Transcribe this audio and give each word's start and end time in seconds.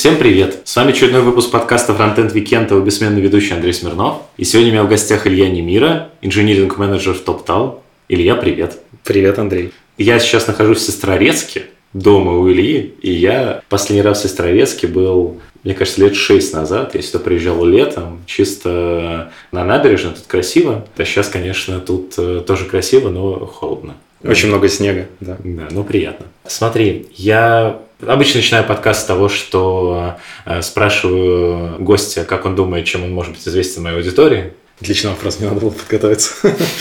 Всем 0.00 0.16
привет! 0.16 0.62
С 0.64 0.76
вами 0.76 0.92
очередной 0.92 1.20
выпуск 1.20 1.50
подкаста 1.50 1.92
Frontend 1.92 2.32
Weekend, 2.32 2.70
его 2.70 2.80
бессменный 2.80 3.20
ведущий 3.20 3.52
Андрей 3.52 3.74
Смирнов. 3.74 4.22
И 4.36 4.44
сегодня 4.44 4.70
у 4.70 4.74
меня 4.74 4.84
в 4.84 4.88
гостях 4.88 5.26
Илья 5.26 5.50
Немира, 5.50 6.10
инжиниринг-менеджер 6.22 7.14
в 7.14 7.22
TopTal. 7.22 7.80
Илья, 8.08 8.36
привет! 8.36 8.78
Привет, 9.04 9.38
Андрей! 9.38 9.72
Я 9.98 10.18
сейчас 10.18 10.46
нахожусь 10.46 10.78
в 10.78 10.86
Сестрорецке, 10.86 11.66
дома 11.92 12.32
у 12.32 12.50
Ильи, 12.50 12.94
и 13.02 13.12
я 13.12 13.62
последний 13.68 14.02
раз 14.02 14.20
в 14.20 14.22
Сестрорецке 14.22 14.86
был, 14.86 15.40
мне 15.64 15.74
кажется, 15.74 16.00
лет 16.00 16.14
шесть 16.14 16.54
назад. 16.54 16.94
Я 16.94 17.02
сюда 17.02 17.18
приезжал 17.18 17.64
летом, 17.64 18.22
чисто 18.26 19.32
на 19.52 19.64
набережной, 19.64 20.14
тут 20.14 20.24
красиво. 20.26 20.86
А 20.96 21.04
сейчас, 21.04 21.28
конечно, 21.28 21.80
тут 21.80 22.14
э, 22.18 22.42
тоже 22.46 22.66
красиво, 22.66 23.08
но 23.08 23.46
холодно. 23.46 23.96
Очень 24.22 24.48
много 24.48 24.68
снега, 24.68 25.06
да. 25.20 25.38
Да, 25.42 25.68
ну 25.70 25.82
приятно. 25.82 26.26
Смотри, 26.46 27.08
я 27.16 27.80
Обычно 28.06 28.38
начинаю 28.38 28.66
подкаст 28.66 29.02
с 29.02 29.04
того, 29.04 29.28
что 29.28 30.14
э, 30.46 30.62
спрашиваю 30.62 31.78
гостя, 31.82 32.24
как 32.24 32.46
он 32.46 32.56
думает, 32.56 32.86
чем 32.86 33.04
он 33.04 33.12
может 33.12 33.34
быть 33.34 33.46
известен 33.46 33.82
моей 33.82 33.96
аудитории. 33.96 34.54
Отличный 34.80 35.10
вопрос, 35.10 35.38
мне 35.38 35.50
надо 35.50 35.60
было 35.60 35.70
подготовиться. 35.70 36.32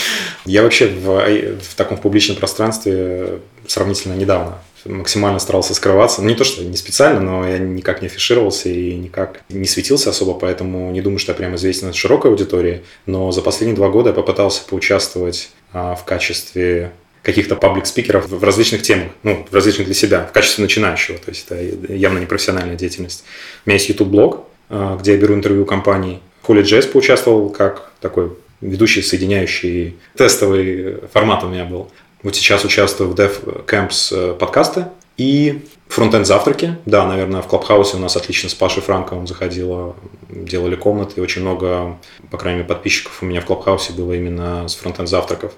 Я 0.45 0.63
вообще 0.63 0.87
в, 0.87 1.59
в 1.61 1.75
таком 1.75 1.97
публичном 1.97 2.37
пространстве 2.37 3.39
сравнительно 3.67 4.13
недавно 4.13 4.59
максимально 4.85 5.39
старался 5.39 5.73
скрываться. 5.73 6.21
Не 6.21 6.35
то, 6.35 6.43
что 6.43 6.63
не 6.63 6.77
специально, 6.77 7.19
но 7.19 7.47
я 7.47 7.57
никак 7.57 8.01
не 8.01 8.07
афишировался 8.07 8.69
и 8.69 8.95
никак 8.95 9.41
не 9.49 9.65
светился 9.65 10.09
особо, 10.09 10.33
поэтому 10.33 10.91
не 10.91 11.01
думаю, 11.01 11.19
что 11.19 11.31
я 11.31 11.35
прям 11.35 11.55
известен 11.55 11.93
широкой 11.93 12.31
аудитории. 12.31 12.83
Но 13.05 13.31
за 13.31 13.41
последние 13.41 13.75
два 13.75 13.89
года 13.89 14.09
я 14.09 14.13
попытался 14.13 14.63
поучаствовать 14.65 15.49
а, 15.73 15.95
в 15.95 16.05
качестве 16.05 16.91
каких-то 17.21 17.55
паблик-спикеров 17.55 18.27
в 18.27 18.43
различных 18.43 18.81
темах, 18.81 19.11
ну, 19.23 19.45
в 19.49 19.53
различных 19.53 19.85
для 19.85 19.95
себя, 19.95 20.25
в 20.25 20.31
качестве 20.31 20.63
начинающего, 20.63 21.17
то 21.17 21.29
есть 21.29 21.45
это 21.49 21.93
явно 21.93 22.19
не 22.19 22.25
профессиональная 22.25 22.75
деятельность. 22.75 23.23
У 23.65 23.69
меня 23.69 23.77
есть 23.77 23.89
YouTube-блог, 23.89 24.45
а, 24.69 24.97
где 24.97 25.13
я 25.13 25.17
беру 25.17 25.35
интервью 25.35 25.65
компаний. 25.65 26.21
В 26.41 26.49
Holy.js 26.49 26.87
поучаствовал 26.87 27.49
как 27.49 27.91
такой 27.99 28.31
ведущий, 28.61 29.01
соединяющий, 29.01 29.97
тестовый 30.15 30.97
формат 31.13 31.43
у 31.43 31.47
меня 31.47 31.65
был. 31.65 31.91
Вот 32.21 32.35
сейчас 32.35 32.65
участвую 32.65 33.09
в 33.09 33.15
Dev 33.15 33.65
Camps 33.65 34.09
э, 34.11 34.33
подкаста 34.33 34.91
и 35.15 35.65
фронтенд 35.87 36.27
завтраки. 36.27 36.75
Да, 36.85 37.05
наверное, 37.05 37.41
в 37.41 37.47
Клабхаусе 37.47 37.95
у 37.95 37.99
нас 37.99 38.17
отлично 38.17 38.49
с 38.49 38.53
Пашей 38.53 38.83
Франковым 38.83 39.25
заходило, 39.25 39.95
делали 40.29 40.75
комнаты. 40.75 41.13
И 41.17 41.19
очень 41.21 41.41
много, 41.41 41.97
по 42.29 42.37
крайней 42.37 42.59
мере, 42.59 42.67
подписчиков 42.67 43.19
у 43.21 43.25
меня 43.25 43.39
в 43.39 43.45
Клабхаусе 43.45 43.93
было 43.93 44.13
именно 44.13 44.67
с 44.67 44.75
фронтенд 44.75 45.07
завтраков. 45.07 45.53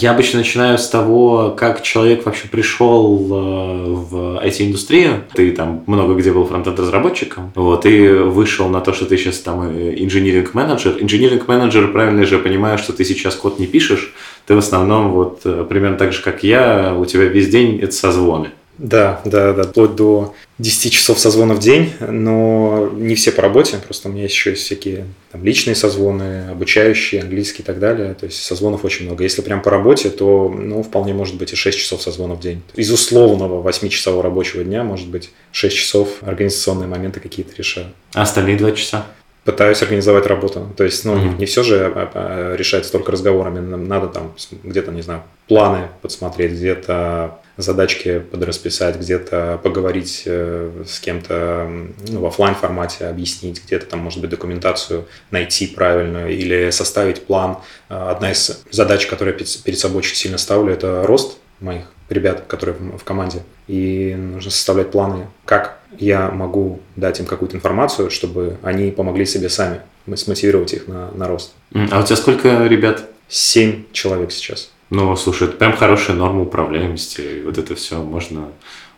Я 0.00 0.12
обычно 0.12 0.38
начинаю 0.38 0.78
с 0.78 0.88
того, 0.88 1.54
как 1.56 1.82
человек 1.82 2.24
вообще 2.24 2.46
пришел 2.46 3.18
э, 3.18 3.94
в 3.94 4.40
IT-индустрию. 4.44 5.24
Ты 5.34 5.50
там 5.50 5.82
много 5.86 6.14
где 6.14 6.32
был 6.32 6.46
фронтенд-разработчиком, 6.46 7.50
вот, 7.56 7.84
и 7.84 8.08
вышел 8.08 8.68
на 8.68 8.80
то, 8.80 8.92
что 8.92 9.06
ты 9.06 9.16
сейчас 9.16 9.38
там 9.40 9.62
э, 9.68 9.94
инжиниринг-менеджер. 9.98 10.98
Инжиниринг-менеджер, 11.00 11.92
правильно 11.92 12.24
же 12.26 12.38
понимаю, 12.38 12.78
что 12.78 12.92
ты 12.92 13.04
сейчас 13.04 13.34
код 13.34 13.58
не 13.58 13.66
пишешь, 13.66 14.14
ты 14.46 14.54
в 14.54 14.58
основном 14.58 15.10
вот 15.10 15.40
э, 15.44 15.66
примерно 15.68 15.96
так 15.96 16.12
же, 16.12 16.22
как 16.22 16.44
я, 16.44 16.94
у 16.96 17.04
тебя 17.04 17.24
весь 17.24 17.48
день 17.48 17.80
это 17.80 17.92
созвоны. 17.92 18.50
Да, 18.78 19.20
да, 19.24 19.52
да, 19.52 19.64
вплоть 19.64 19.96
до 19.96 20.34
10 20.58 20.92
часов 20.92 21.18
созвона 21.18 21.54
в 21.54 21.58
день, 21.58 21.92
но 22.00 22.88
не 22.94 23.16
все 23.16 23.32
по 23.32 23.42
работе, 23.42 23.78
просто 23.84 24.08
у 24.08 24.12
меня 24.12 24.22
есть 24.22 24.34
еще 24.34 24.54
всякие 24.54 25.06
там, 25.32 25.44
личные 25.44 25.74
созвоны, 25.74 26.48
обучающие, 26.50 27.20
английский 27.20 27.62
и 27.62 27.64
так 27.64 27.80
далее, 27.80 28.14
то 28.14 28.26
есть 28.26 28.40
созвонов 28.40 28.84
очень 28.84 29.06
много. 29.06 29.24
Если 29.24 29.42
прям 29.42 29.62
по 29.62 29.70
работе, 29.70 30.10
то 30.10 30.48
ну, 30.48 30.84
вполне 30.84 31.12
может 31.12 31.34
быть 31.36 31.52
и 31.52 31.56
6 31.56 31.76
часов 31.76 32.02
созвона 32.02 32.34
в 32.34 32.40
день. 32.40 32.62
Из 32.76 32.90
условного 32.92 33.68
8-часового 33.68 34.22
рабочего 34.22 34.62
дня 34.62 34.84
может 34.84 35.08
быть 35.08 35.30
6 35.50 35.76
часов 35.76 36.08
организационные 36.20 36.88
моменты 36.88 37.18
какие-то 37.18 37.56
решаю. 37.56 37.88
А 38.14 38.22
остальные 38.22 38.56
2 38.58 38.72
часа? 38.72 39.06
Пытаюсь 39.48 39.80
организовать 39.80 40.26
работу. 40.26 40.70
То 40.76 40.84
есть, 40.84 41.06
ну, 41.06 41.16
mm-hmm. 41.16 41.28
не, 41.30 41.38
не 41.38 41.46
все 41.46 41.62
же 41.62 41.86
а, 41.86 42.10
а, 42.12 42.54
решается 42.54 42.92
только 42.92 43.12
разговорами. 43.12 43.60
Нам 43.60 43.88
надо 43.88 44.08
там 44.08 44.34
где-то, 44.62 44.92
не 44.92 45.00
знаю, 45.00 45.22
планы 45.46 45.88
подсмотреть, 46.02 46.52
где-то 46.52 47.38
задачки 47.56 48.18
подрасписать, 48.18 48.96
где-то 48.96 49.58
поговорить 49.62 50.24
э, 50.26 50.84
с 50.86 51.00
кем-то 51.00 51.66
ну, 52.08 52.20
в 52.20 52.26
офлайн 52.26 52.56
формате, 52.56 53.06
объяснить, 53.06 53.64
где-то 53.64 53.86
там, 53.86 54.00
может 54.00 54.20
быть, 54.20 54.28
документацию 54.28 55.06
найти 55.30 55.66
правильную 55.66 56.28
или 56.28 56.68
составить 56.68 57.22
план. 57.22 57.56
Э, 57.88 58.10
одна 58.10 58.32
из 58.32 58.62
задач, 58.70 59.06
которую 59.06 59.34
я 59.38 59.46
перед 59.64 59.78
собой 59.78 60.00
очень 60.00 60.14
сильно 60.14 60.36
ставлю, 60.36 60.74
это 60.74 61.04
рост 61.06 61.38
моих 61.60 61.84
ребят, 62.08 62.44
которые 62.46 62.76
в 62.96 63.04
команде. 63.04 63.42
И 63.66 64.14
нужно 64.16 64.50
составлять 64.50 64.90
планы, 64.90 65.26
как 65.44 65.78
я 65.98 66.30
могу 66.30 66.80
дать 66.96 67.20
им 67.20 67.26
какую-то 67.26 67.56
информацию, 67.56 68.10
чтобы 68.10 68.56
они 68.62 68.90
помогли 68.90 69.26
себе 69.26 69.48
сами, 69.48 69.80
смотивировать 70.14 70.72
их 70.72 70.88
на, 70.88 71.10
на 71.12 71.28
рост. 71.28 71.52
А 71.74 72.00
у 72.00 72.02
тебя 72.02 72.16
сколько 72.16 72.66
ребят? 72.66 73.04
Семь 73.28 73.84
человек 73.92 74.32
сейчас. 74.32 74.70
Ну, 74.90 75.14
слушай, 75.16 75.48
это 75.48 75.56
прям 75.58 75.76
хорошая 75.76 76.16
норма 76.16 76.42
управляемости. 76.42 77.20
И 77.20 77.42
вот 77.42 77.58
это 77.58 77.74
все 77.74 78.02
можно 78.02 78.48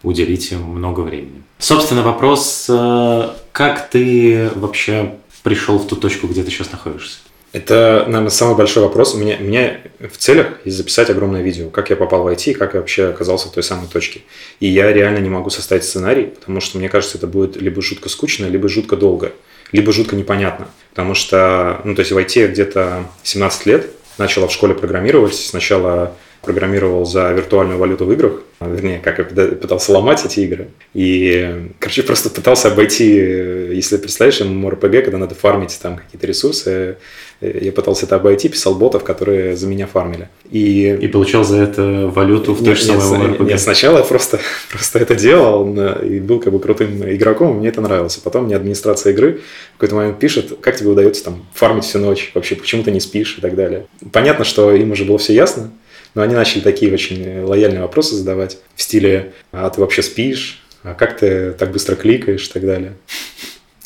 уделить 0.02 0.52
им 0.52 0.62
много 0.62 1.00
времени. 1.00 1.42
Собственно, 1.58 2.02
вопрос, 2.02 2.66
э, 2.68 3.30
как 3.52 3.90
ты 3.90 4.50
вообще 4.54 5.16
пришел 5.42 5.78
в 5.78 5.86
ту 5.88 5.96
точку, 5.96 6.28
где 6.28 6.42
ты 6.42 6.50
сейчас 6.50 6.70
находишься? 6.70 7.18
Это, 7.52 8.04
наверное, 8.06 8.30
самый 8.30 8.56
большой 8.56 8.84
вопрос. 8.84 9.14
У 9.14 9.18
меня, 9.18 9.36
у 9.40 9.42
меня 9.42 9.80
в 9.98 10.16
целях 10.16 10.46
есть 10.64 10.76
записать 10.76 11.10
огромное 11.10 11.42
видео, 11.42 11.68
как 11.68 11.90
я 11.90 11.96
попал 11.96 12.22
в 12.22 12.28
IT, 12.28 12.54
как 12.54 12.74
я 12.74 12.80
вообще 12.80 13.08
оказался 13.08 13.48
в 13.48 13.52
той 13.52 13.64
самой 13.64 13.88
точке. 13.88 14.20
И 14.60 14.68
я 14.68 14.92
реально 14.92 15.18
не 15.18 15.28
могу 15.28 15.50
составить 15.50 15.84
сценарий, 15.84 16.26
потому 16.26 16.60
что 16.60 16.78
мне 16.78 16.88
кажется, 16.88 17.18
это 17.18 17.26
будет 17.26 17.56
либо 17.56 17.82
жутко 17.82 18.08
скучно, 18.08 18.46
либо 18.46 18.68
жутко 18.68 18.96
долго, 18.96 19.32
либо 19.72 19.92
жутко 19.92 20.14
непонятно. 20.14 20.68
Потому 20.90 21.14
что, 21.14 21.80
ну, 21.84 21.96
то 21.96 22.00
есть 22.00 22.12
в 22.12 22.18
IT 22.18 22.52
где-то 22.52 23.06
17 23.24 23.66
лет, 23.66 23.90
начала 24.16 24.46
в 24.46 24.52
школе 24.52 24.74
программировать. 24.74 25.34
Сначала 25.34 26.14
программировал 26.42 27.04
за 27.04 27.30
виртуальную 27.32 27.78
валюту 27.78 28.06
в 28.06 28.12
играх, 28.12 28.42
вернее, 28.60 28.98
как 28.98 29.18
я 29.18 29.24
пытался 29.24 29.92
ломать 29.92 30.24
эти 30.24 30.40
игры. 30.40 30.68
И, 30.94 31.70
короче, 31.78 32.02
просто 32.02 32.30
пытался 32.30 32.68
обойти, 32.68 33.08
если 33.08 33.98
представляешь, 33.98 34.40
MMORPG, 34.40 35.02
когда 35.02 35.18
надо 35.18 35.34
фармить 35.34 35.78
там 35.82 35.96
какие-то 35.96 36.26
ресурсы, 36.26 36.96
я 37.42 37.72
пытался 37.72 38.06
это 38.06 38.16
обойти, 38.16 38.48
писал 38.48 38.74
ботов, 38.74 39.04
которые 39.04 39.56
за 39.56 39.66
меня 39.66 39.86
фармили. 39.86 40.28
И, 40.50 40.98
и 41.00 41.08
получал 41.08 41.44
за 41.44 41.58
это 41.58 42.10
валюту 42.12 42.54
в 42.54 42.64
той 42.64 42.74
же 42.74 42.84
самой 42.84 43.28
MMORPG? 43.28 43.44
Нет, 43.44 43.60
сначала 43.60 43.98
я 43.98 44.04
просто, 44.04 44.40
просто 44.70 44.98
это 44.98 45.14
делал 45.14 45.66
и 46.02 46.20
был 46.20 46.40
как 46.40 46.52
бы 46.52 46.60
крутым 46.60 47.02
игроком, 47.10 47.58
мне 47.58 47.68
это 47.68 47.82
нравилось. 47.82 48.16
Потом 48.16 48.44
мне 48.44 48.56
администрация 48.56 49.12
игры 49.12 49.40
в 49.74 49.78
какой-то 49.78 49.94
момент 49.94 50.18
пишет, 50.18 50.58
как 50.60 50.76
тебе 50.76 50.88
удается 50.88 51.24
там 51.24 51.44
фармить 51.52 51.84
всю 51.84 51.98
ночь, 51.98 52.30
вообще 52.34 52.56
почему 52.56 52.82
ты 52.82 52.90
не 52.92 53.00
спишь 53.00 53.36
и 53.36 53.40
так 53.42 53.54
далее. 53.54 53.86
Понятно, 54.10 54.44
что 54.44 54.74
им 54.74 54.92
уже 54.92 55.04
было 55.04 55.18
все 55.18 55.34
ясно, 55.34 55.70
но 56.14 56.22
они 56.22 56.34
начали 56.34 56.60
такие 56.60 56.92
очень 56.92 57.42
лояльные 57.42 57.82
вопросы 57.82 58.16
задавать 58.16 58.58
в 58.74 58.82
стиле 58.82 59.32
«А 59.52 59.68
ты 59.70 59.80
вообще 59.80 60.02
спишь? 60.02 60.62
А 60.82 60.94
как 60.94 61.18
ты 61.18 61.52
так 61.52 61.72
быстро 61.72 61.96
кликаешь?» 61.96 62.48
и 62.48 62.52
так 62.52 62.64
далее. 62.64 62.94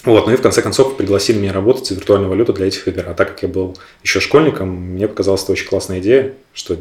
Вот, 0.04 0.26
ну 0.26 0.34
и 0.34 0.36
в 0.36 0.42
конце 0.42 0.60
концов 0.60 0.98
пригласили 0.98 1.38
меня 1.38 1.52
работать 1.52 1.86
за 1.86 1.94
виртуальную 1.94 2.28
валюту 2.28 2.52
для 2.52 2.66
этих 2.66 2.86
игр. 2.88 3.04
А 3.06 3.14
так 3.14 3.30
как 3.30 3.42
я 3.42 3.48
был 3.48 3.76
еще 4.02 4.20
школьником, 4.20 4.68
мне 4.68 5.08
показалась 5.08 5.42
это 5.44 5.52
очень 5.52 5.66
классная 5.66 6.00
идея, 6.00 6.34
что 6.52 6.76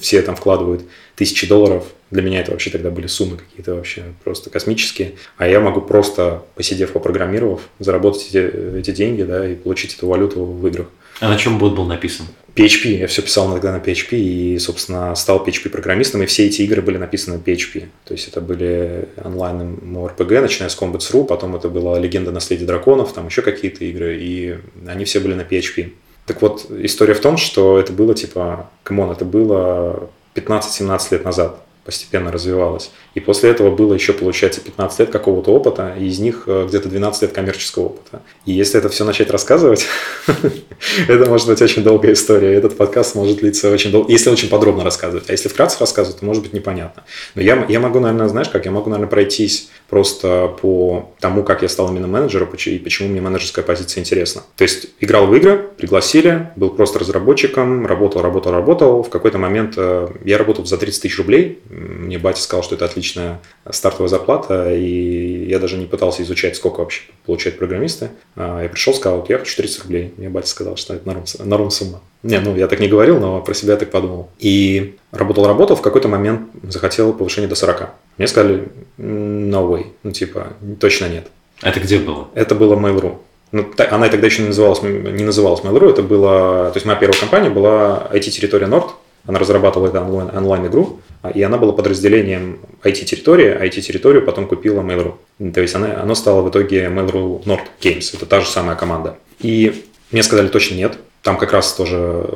все 0.00 0.22
там 0.22 0.36
вкладывают 0.36 0.82
тысячи 1.16 1.48
долларов. 1.48 1.84
Для 2.12 2.22
меня 2.22 2.40
это 2.40 2.52
вообще 2.52 2.70
тогда 2.70 2.90
были 2.90 3.08
суммы 3.08 3.38
какие-то 3.38 3.74
вообще 3.74 4.04
просто 4.22 4.50
космические. 4.50 5.14
А 5.36 5.48
я 5.48 5.58
могу 5.58 5.80
просто, 5.80 6.44
посидев, 6.54 6.92
попрограммировав, 6.92 7.60
заработать 7.80 8.28
эти, 8.28 8.78
эти 8.78 8.92
деньги, 8.92 9.22
да, 9.22 9.48
и 9.48 9.56
получить 9.56 9.96
эту 9.96 10.06
валюту 10.06 10.44
в 10.44 10.64
играх. 10.68 10.86
А 11.20 11.28
на 11.28 11.36
чем 11.36 11.58
бот 11.58 11.74
был 11.74 11.84
написан? 11.84 12.26
PHP. 12.54 12.98
Я 12.98 13.06
все 13.06 13.22
писал 13.22 13.50
иногда 13.50 13.72
на 13.72 13.76
PHP 13.76 14.16
и, 14.16 14.58
собственно, 14.58 15.14
стал 15.14 15.44
PHP-программистом, 15.46 16.22
и 16.22 16.26
все 16.26 16.46
эти 16.46 16.62
игры 16.62 16.82
были 16.82 16.96
написаны 16.96 17.36
на 17.36 17.40
PHP. 17.40 17.88
То 18.04 18.14
есть 18.14 18.28
это 18.28 18.40
были 18.40 19.08
онлайн 19.22 19.78
RPG, 19.94 20.40
начиная 20.40 20.70
с 20.70 20.78
Combats.ru, 20.78 21.24
потом 21.24 21.54
это 21.54 21.68
была 21.68 21.98
«Легенда 21.98 22.32
наследия 22.32 22.64
драконов», 22.64 23.12
там 23.12 23.26
еще 23.26 23.42
какие-то 23.42 23.84
игры, 23.84 24.18
и 24.18 24.58
они 24.86 25.04
все 25.04 25.20
были 25.20 25.34
на 25.34 25.42
PHP. 25.42 25.92
Так 26.26 26.42
вот, 26.42 26.70
история 26.70 27.14
в 27.14 27.20
том, 27.20 27.36
что 27.36 27.78
это 27.78 27.92
было 27.92 28.14
типа, 28.14 28.70
come 28.82 28.98
on, 28.98 29.10
это 29.10 29.24
было 29.24 30.10
15-17 30.34 31.00
лет 31.12 31.24
назад. 31.24 31.60
Постепенно 31.84 32.30
развивалась. 32.30 32.90
И 33.14 33.20
после 33.20 33.50
этого 33.50 33.74
было 33.74 33.94
еще, 33.94 34.12
получается, 34.12 34.60
15 34.60 35.00
лет 35.00 35.10
какого-то 35.10 35.50
опыта, 35.50 35.94
и 35.98 36.06
из 36.06 36.18
них 36.18 36.44
э, 36.46 36.66
где-то 36.68 36.88
12 36.88 37.22
лет 37.22 37.32
коммерческого 37.32 37.86
опыта. 37.86 38.22
И 38.46 38.52
если 38.52 38.78
это 38.78 38.88
все 38.88 39.04
начать 39.04 39.30
рассказывать, 39.30 39.86
это 41.08 41.28
может 41.28 41.48
быть 41.48 41.60
очень 41.60 41.82
долгая 41.82 42.12
история. 42.12 42.54
Этот 42.54 42.76
подкаст 42.76 43.14
может 43.14 43.38
длиться 43.38 43.70
очень 43.70 43.90
долго, 43.90 44.12
если 44.12 44.30
очень 44.30 44.48
подробно 44.48 44.84
рассказывать. 44.84 45.28
А 45.28 45.32
если 45.32 45.48
вкратце 45.48 45.78
рассказывать, 45.80 46.20
то 46.20 46.24
может 46.24 46.42
быть 46.42 46.52
непонятно. 46.52 47.04
Но 47.34 47.42
я, 47.42 47.64
я 47.68 47.80
могу, 47.80 47.98
наверное, 48.00 48.28
знаешь 48.28 48.48
как, 48.48 48.64
я 48.66 48.70
могу, 48.70 48.90
наверное, 48.90 49.10
пройтись 49.10 49.70
просто 49.88 50.54
по 50.60 51.10
тому, 51.18 51.42
как 51.42 51.62
я 51.62 51.68
стал 51.68 51.90
именно 51.90 52.06
менеджером 52.06 52.48
и 52.50 52.78
почему 52.78 53.08
мне 53.08 53.20
менеджерская 53.20 53.64
позиция 53.64 54.00
интересна. 54.00 54.42
То 54.56 54.62
есть 54.62 54.88
играл 55.00 55.26
в 55.26 55.34
игры, 55.34 55.70
пригласили, 55.76 56.50
был 56.56 56.70
просто 56.70 56.98
разработчиком, 56.98 57.86
работал, 57.86 58.22
работал, 58.22 58.52
работал. 58.52 59.02
В 59.02 59.10
какой-то 59.10 59.38
момент 59.38 59.74
э, 59.76 60.08
я 60.24 60.38
работал 60.38 60.64
за 60.66 60.76
30 60.76 61.02
тысяч 61.02 61.18
рублей. 61.18 61.60
Мне 61.70 62.18
батя 62.18 62.42
сказал, 62.42 62.64
что 62.64 62.74
это 62.74 62.84
отличная 62.84 63.40
стартовая 63.70 64.08
зарплата, 64.08 64.74
и 64.74 65.46
я 65.48 65.60
даже 65.60 65.76
не 65.76 65.86
пытался 65.86 66.22
изучать, 66.24 66.56
сколько 66.56 66.80
вообще 66.80 67.02
получают 67.24 67.58
программисты. 67.58 68.10
А, 68.34 68.60
я 68.62 68.68
пришел, 68.68 68.92
сказал, 68.92 69.24
я 69.28 69.38
хочу 69.38 69.56
30 69.56 69.84
рублей. 69.84 70.12
Мне 70.16 70.28
батя 70.28 70.48
сказал, 70.48 70.76
что 70.76 70.94
это 70.94 71.06
норм, 71.06 71.24
норм 71.38 71.70
сумма. 71.70 72.00
Не, 72.24 72.40
ну 72.40 72.56
я 72.56 72.66
так 72.66 72.80
не 72.80 72.88
говорил, 72.88 73.20
но 73.20 73.40
про 73.40 73.54
себя 73.54 73.76
так 73.76 73.90
подумал. 73.90 74.30
И 74.40 74.96
работал-работал, 75.12 75.76
в 75.76 75.82
какой-то 75.82 76.08
момент 76.08 76.48
захотел 76.64 77.12
повышение 77.12 77.48
до 77.48 77.54
40. 77.54 77.90
Мне 78.18 78.26
сказали, 78.26 78.68
no 78.98 79.68
way, 79.70 79.86
ну 80.02 80.10
типа, 80.10 80.48
точно 80.80 81.08
нет. 81.08 81.28
Это 81.62 81.78
где 81.78 81.98
было? 81.98 82.28
Это 82.34 82.56
было 82.56 82.74
Mail.ru. 82.74 83.18
Ну, 83.52 83.68
она 83.90 84.08
тогда 84.08 84.26
еще 84.26 84.42
не 84.42 84.48
называлась, 84.48 84.82
не 84.82 85.24
называлась 85.24 85.60
Mail.ru, 85.60 85.90
это 85.90 86.02
была, 86.02 86.70
то 86.70 86.76
есть 86.76 86.86
моя 86.86 86.98
первая 86.98 87.18
компания 87.18 87.50
была 87.50 88.08
IT-территория 88.12 88.66
Nord, 88.66 88.90
она 89.26 89.38
разрабатывала 89.38 89.88
это 89.88 90.00
онлайн, 90.00 90.30
онлайн-игру, 90.36 91.00
и 91.34 91.42
она 91.42 91.58
была 91.58 91.72
подразделением 91.72 92.60
IT-территории, 92.82 93.48
а 93.48 93.66
IT-территорию 93.66 94.24
потом 94.24 94.46
купила 94.46 94.80
Mail.ru. 94.82 95.52
То 95.52 95.60
есть 95.60 95.74
она, 95.74 96.00
оно 96.02 96.14
стало 96.14 96.42
в 96.42 96.50
итоге 96.50 96.84
Mail.ru 96.86 97.44
Nord 97.44 97.66
Games, 97.80 98.14
это 98.14 98.26
та 98.26 98.40
же 98.40 98.48
самая 98.48 98.76
команда. 98.76 99.16
И 99.38 99.84
мне 100.10 100.22
сказали 100.22 100.48
точно 100.48 100.76
нет, 100.76 100.98
там 101.22 101.36
как 101.36 101.52
раз 101.52 101.74
тоже 101.74 102.26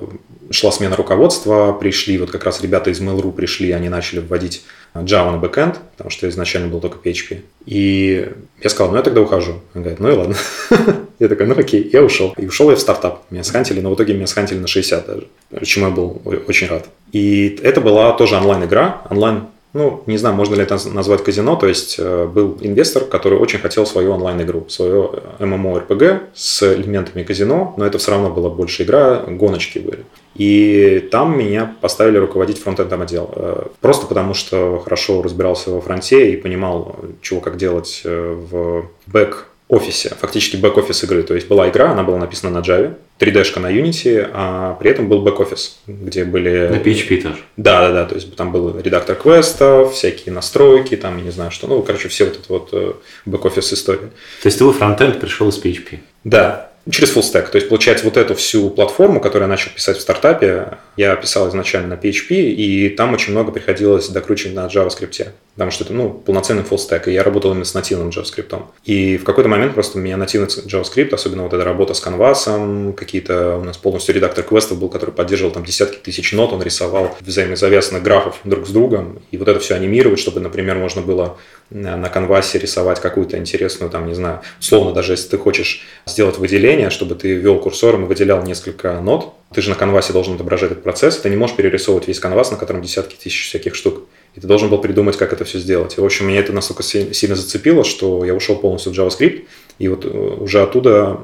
шла 0.54 0.72
смена 0.72 0.96
руководства, 0.96 1.72
пришли, 1.72 2.18
вот 2.18 2.30
как 2.30 2.44
раз 2.44 2.62
ребята 2.62 2.90
из 2.90 3.00
Mail.ru 3.00 3.32
пришли, 3.32 3.70
они 3.72 3.88
начали 3.88 4.20
вводить 4.20 4.64
Java 4.94 5.32
на 5.32 5.38
бэкэнд, 5.38 5.78
потому 5.92 6.10
что 6.10 6.28
изначально 6.28 6.68
был 6.68 6.80
только 6.80 6.98
PHP. 6.98 7.42
И 7.66 8.32
я 8.62 8.70
сказал, 8.70 8.92
ну 8.92 8.96
я 8.96 9.02
тогда 9.02 9.20
ухожу. 9.20 9.60
Он 9.74 9.82
говорит, 9.82 10.00
ну 10.00 10.08
и 10.08 10.12
ладно. 10.12 10.36
Я 11.20 11.28
такой, 11.28 11.46
ну 11.46 11.56
окей, 11.56 11.88
я 11.92 12.02
ушел. 12.02 12.34
И 12.36 12.44
ушел 12.44 12.70
я 12.70 12.76
в 12.76 12.80
стартап. 12.80 13.22
Меня 13.30 13.44
схантили, 13.44 13.80
но 13.80 13.88
в 13.90 13.94
итоге 13.94 14.14
меня 14.14 14.26
схантили 14.26 14.58
на 14.58 14.66
60 14.66 15.06
даже, 15.06 15.26
чему 15.64 15.86
я 15.86 15.92
был 15.92 16.20
очень 16.48 16.66
рад. 16.66 16.88
И 17.12 17.56
это 17.62 17.80
была 17.80 18.12
тоже 18.14 18.36
онлайн-игра, 18.36 19.02
онлайн 19.10 19.44
ну, 19.74 20.04
не 20.06 20.16
знаю, 20.18 20.36
можно 20.36 20.54
ли 20.54 20.62
это 20.62 20.78
назвать 20.88 21.24
казино, 21.24 21.56
то 21.56 21.66
есть 21.66 21.96
э, 21.98 22.26
был 22.26 22.56
инвестор, 22.60 23.04
который 23.04 23.38
очень 23.38 23.58
хотел 23.58 23.84
свою 23.86 24.12
онлайн-игру, 24.12 24.66
свою 24.68 25.14
MMORPG 25.40 26.20
с 26.32 26.62
элементами 26.74 27.24
казино, 27.24 27.74
но 27.76 27.84
это 27.84 27.98
все 27.98 28.12
равно 28.12 28.30
была 28.30 28.50
больше 28.50 28.84
игра, 28.84 29.24
гоночки 29.26 29.80
были. 29.80 30.04
И 30.36 31.08
там 31.10 31.36
меня 31.36 31.74
поставили 31.80 32.18
руководить 32.18 32.60
фронтендом 32.60 33.02
отдел. 33.02 33.28
Э, 33.34 33.66
просто 33.80 34.06
потому, 34.06 34.32
что 34.32 34.80
хорошо 34.84 35.22
разбирался 35.22 35.72
во 35.72 35.80
фронте 35.80 36.32
и 36.32 36.36
понимал, 36.36 36.96
чего 37.20 37.40
как 37.40 37.56
делать 37.56 38.02
э, 38.04 38.32
в 38.50 38.86
бэк 39.06 39.46
офисе, 39.74 40.14
фактически 40.20 40.56
бэк-офис 40.56 41.04
игры. 41.04 41.22
То 41.22 41.34
есть 41.34 41.48
была 41.48 41.68
игра, 41.68 41.92
она 41.92 42.02
была 42.02 42.18
написана 42.18 42.60
на 42.60 42.64
Java, 42.64 42.94
3D-шка 43.18 43.60
на 43.60 43.72
Unity, 43.72 44.28
а 44.32 44.74
при 44.74 44.90
этом 44.90 45.08
был 45.08 45.22
бэк-офис, 45.22 45.78
где 45.86 46.24
были... 46.24 46.68
На 46.68 46.76
PHP 46.76 47.22
тоже? 47.22 47.38
Да, 47.56 47.80
да, 47.80 47.92
да, 47.92 48.04
то 48.06 48.14
есть 48.14 48.34
там 48.36 48.52
был 48.52 48.78
редактор 48.78 49.16
квестов, 49.16 49.94
всякие 49.94 50.34
настройки, 50.34 50.96
там, 50.96 51.18
я 51.18 51.24
не 51.24 51.30
знаю 51.30 51.50
что, 51.50 51.66
ну, 51.66 51.82
короче, 51.82 52.08
все 52.08 52.24
вот 52.24 52.34
это 52.34 52.44
вот 52.48 52.68
э, 52.72 52.92
бэк-офис 53.26 53.72
история. 53.72 54.10
То 54.42 54.46
есть 54.46 54.58
ты 54.58 54.64
твой 54.64 54.74
фронтенд 54.74 55.20
пришел 55.20 55.48
из 55.48 55.62
PHP? 55.62 55.98
Да, 56.24 56.70
через 56.90 57.14
full 57.14 57.22
stack. 57.22 57.50
То 57.50 57.56
есть, 57.56 57.68
получается, 57.68 58.04
вот 58.04 58.16
эту 58.16 58.34
всю 58.34 58.70
платформу, 58.70 59.20
которую 59.20 59.46
я 59.46 59.48
начал 59.48 59.70
писать 59.70 59.96
в 59.96 60.00
стартапе, 60.00 60.78
я 60.96 61.16
писал 61.16 61.48
изначально 61.48 61.96
на 61.96 62.00
PHP, 62.00 62.34
и 62.34 62.88
там 62.90 63.14
очень 63.14 63.32
много 63.32 63.52
приходилось 63.52 64.08
докручивать 64.08 64.54
на 64.54 64.66
JavaScript 64.66 65.32
потому 65.54 65.70
что 65.70 65.84
это, 65.84 65.92
ну, 65.92 66.10
полноценный 66.10 66.62
full 66.62 66.78
stack, 66.78 67.08
и 67.08 67.12
я 67.12 67.22
работал 67.22 67.52
именно 67.52 67.64
с 67.64 67.74
нативным 67.74 68.08
JavaScript. 68.08 68.60
И 68.84 69.16
в 69.16 69.24
какой-то 69.24 69.48
момент 69.48 69.74
просто 69.74 69.98
меня 69.98 70.16
нативный 70.16 70.48
JavaScript, 70.48 71.14
особенно 71.14 71.44
вот 71.44 71.52
эта 71.52 71.64
работа 71.64 71.94
с 71.94 72.00
канвасом, 72.00 72.92
какие-то 72.92 73.56
у 73.58 73.64
нас 73.64 73.76
полностью 73.76 74.14
редактор 74.14 74.44
квестов 74.44 74.80
был, 74.80 74.88
который 74.88 75.12
поддерживал 75.12 75.52
там 75.52 75.64
десятки 75.64 75.96
тысяч 75.98 76.32
нот, 76.32 76.52
он 76.52 76.62
рисовал 76.62 77.16
взаимозавязанных 77.20 78.02
графов 78.02 78.40
друг 78.42 78.66
с 78.66 78.70
другом, 78.70 79.22
и 79.30 79.38
вот 79.38 79.46
это 79.46 79.60
все 79.60 79.76
анимировать, 79.76 80.18
чтобы, 80.18 80.40
например, 80.40 80.76
можно 80.76 81.02
было 81.02 81.38
на 81.70 82.08
canvas 82.08 82.51
е 82.51 82.58
рисовать 82.58 83.00
какую-то 83.00 83.38
интересную, 83.38 83.90
там, 83.90 84.08
не 84.08 84.14
знаю, 84.14 84.40
условно, 84.60 84.92
даже 84.92 85.12
если 85.12 85.28
ты 85.28 85.38
хочешь 85.38 85.82
сделать 86.06 86.36
выделение, 86.38 86.73
чтобы 86.90 87.14
ты 87.14 87.34
ввел 87.34 87.58
курсором 87.58 88.04
и 88.04 88.06
выделял 88.06 88.42
несколько 88.42 89.00
нот, 89.00 89.34
ты 89.52 89.62
же 89.62 89.70
на 89.70 89.76
канвасе 89.76 90.12
должен 90.12 90.34
отображать 90.34 90.72
этот 90.72 90.82
процесс, 90.82 91.18
ты 91.18 91.30
не 91.30 91.36
можешь 91.36 91.56
перерисовывать 91.56 92.08
весь 92.08 92.18
canvas, 92.20 92.50
на 92.50 92.56
котором 92.56 92.82
десятки 92.82 93.14
тысяч 93.14 93.46
всяких 93.46 93.74
штук. 93.74 94.02
И 94.34 94.40
ты 94.40 94.46
должен 94.46 94.68
был 94.68 94.78
придумать, 94.78 95.16
как 95.16 95.32
это 95.32 95.44
все 95.44 95.58
сделать. 95.58 95.96
И, 95.96 96.00
в 96.00 96.04
общем, 96.04 96.26
меня 96.26 96.40
это 96.40 96.52
настолько 96.52 96.82
сильно 96.82 97.36
зацепило, 97.36 97.84
что 97.84 98.24
я 98.24 98.34
ушел 98.34 98.56
полностью 98.56 98.92
в 98.92 98.98
JavaScript, 98.98 99.44
и 99.78 99.88
вот 99.88 100.04
э, 100.04 100.08
уже 100.08 100.62
оттуда 100.62 101.20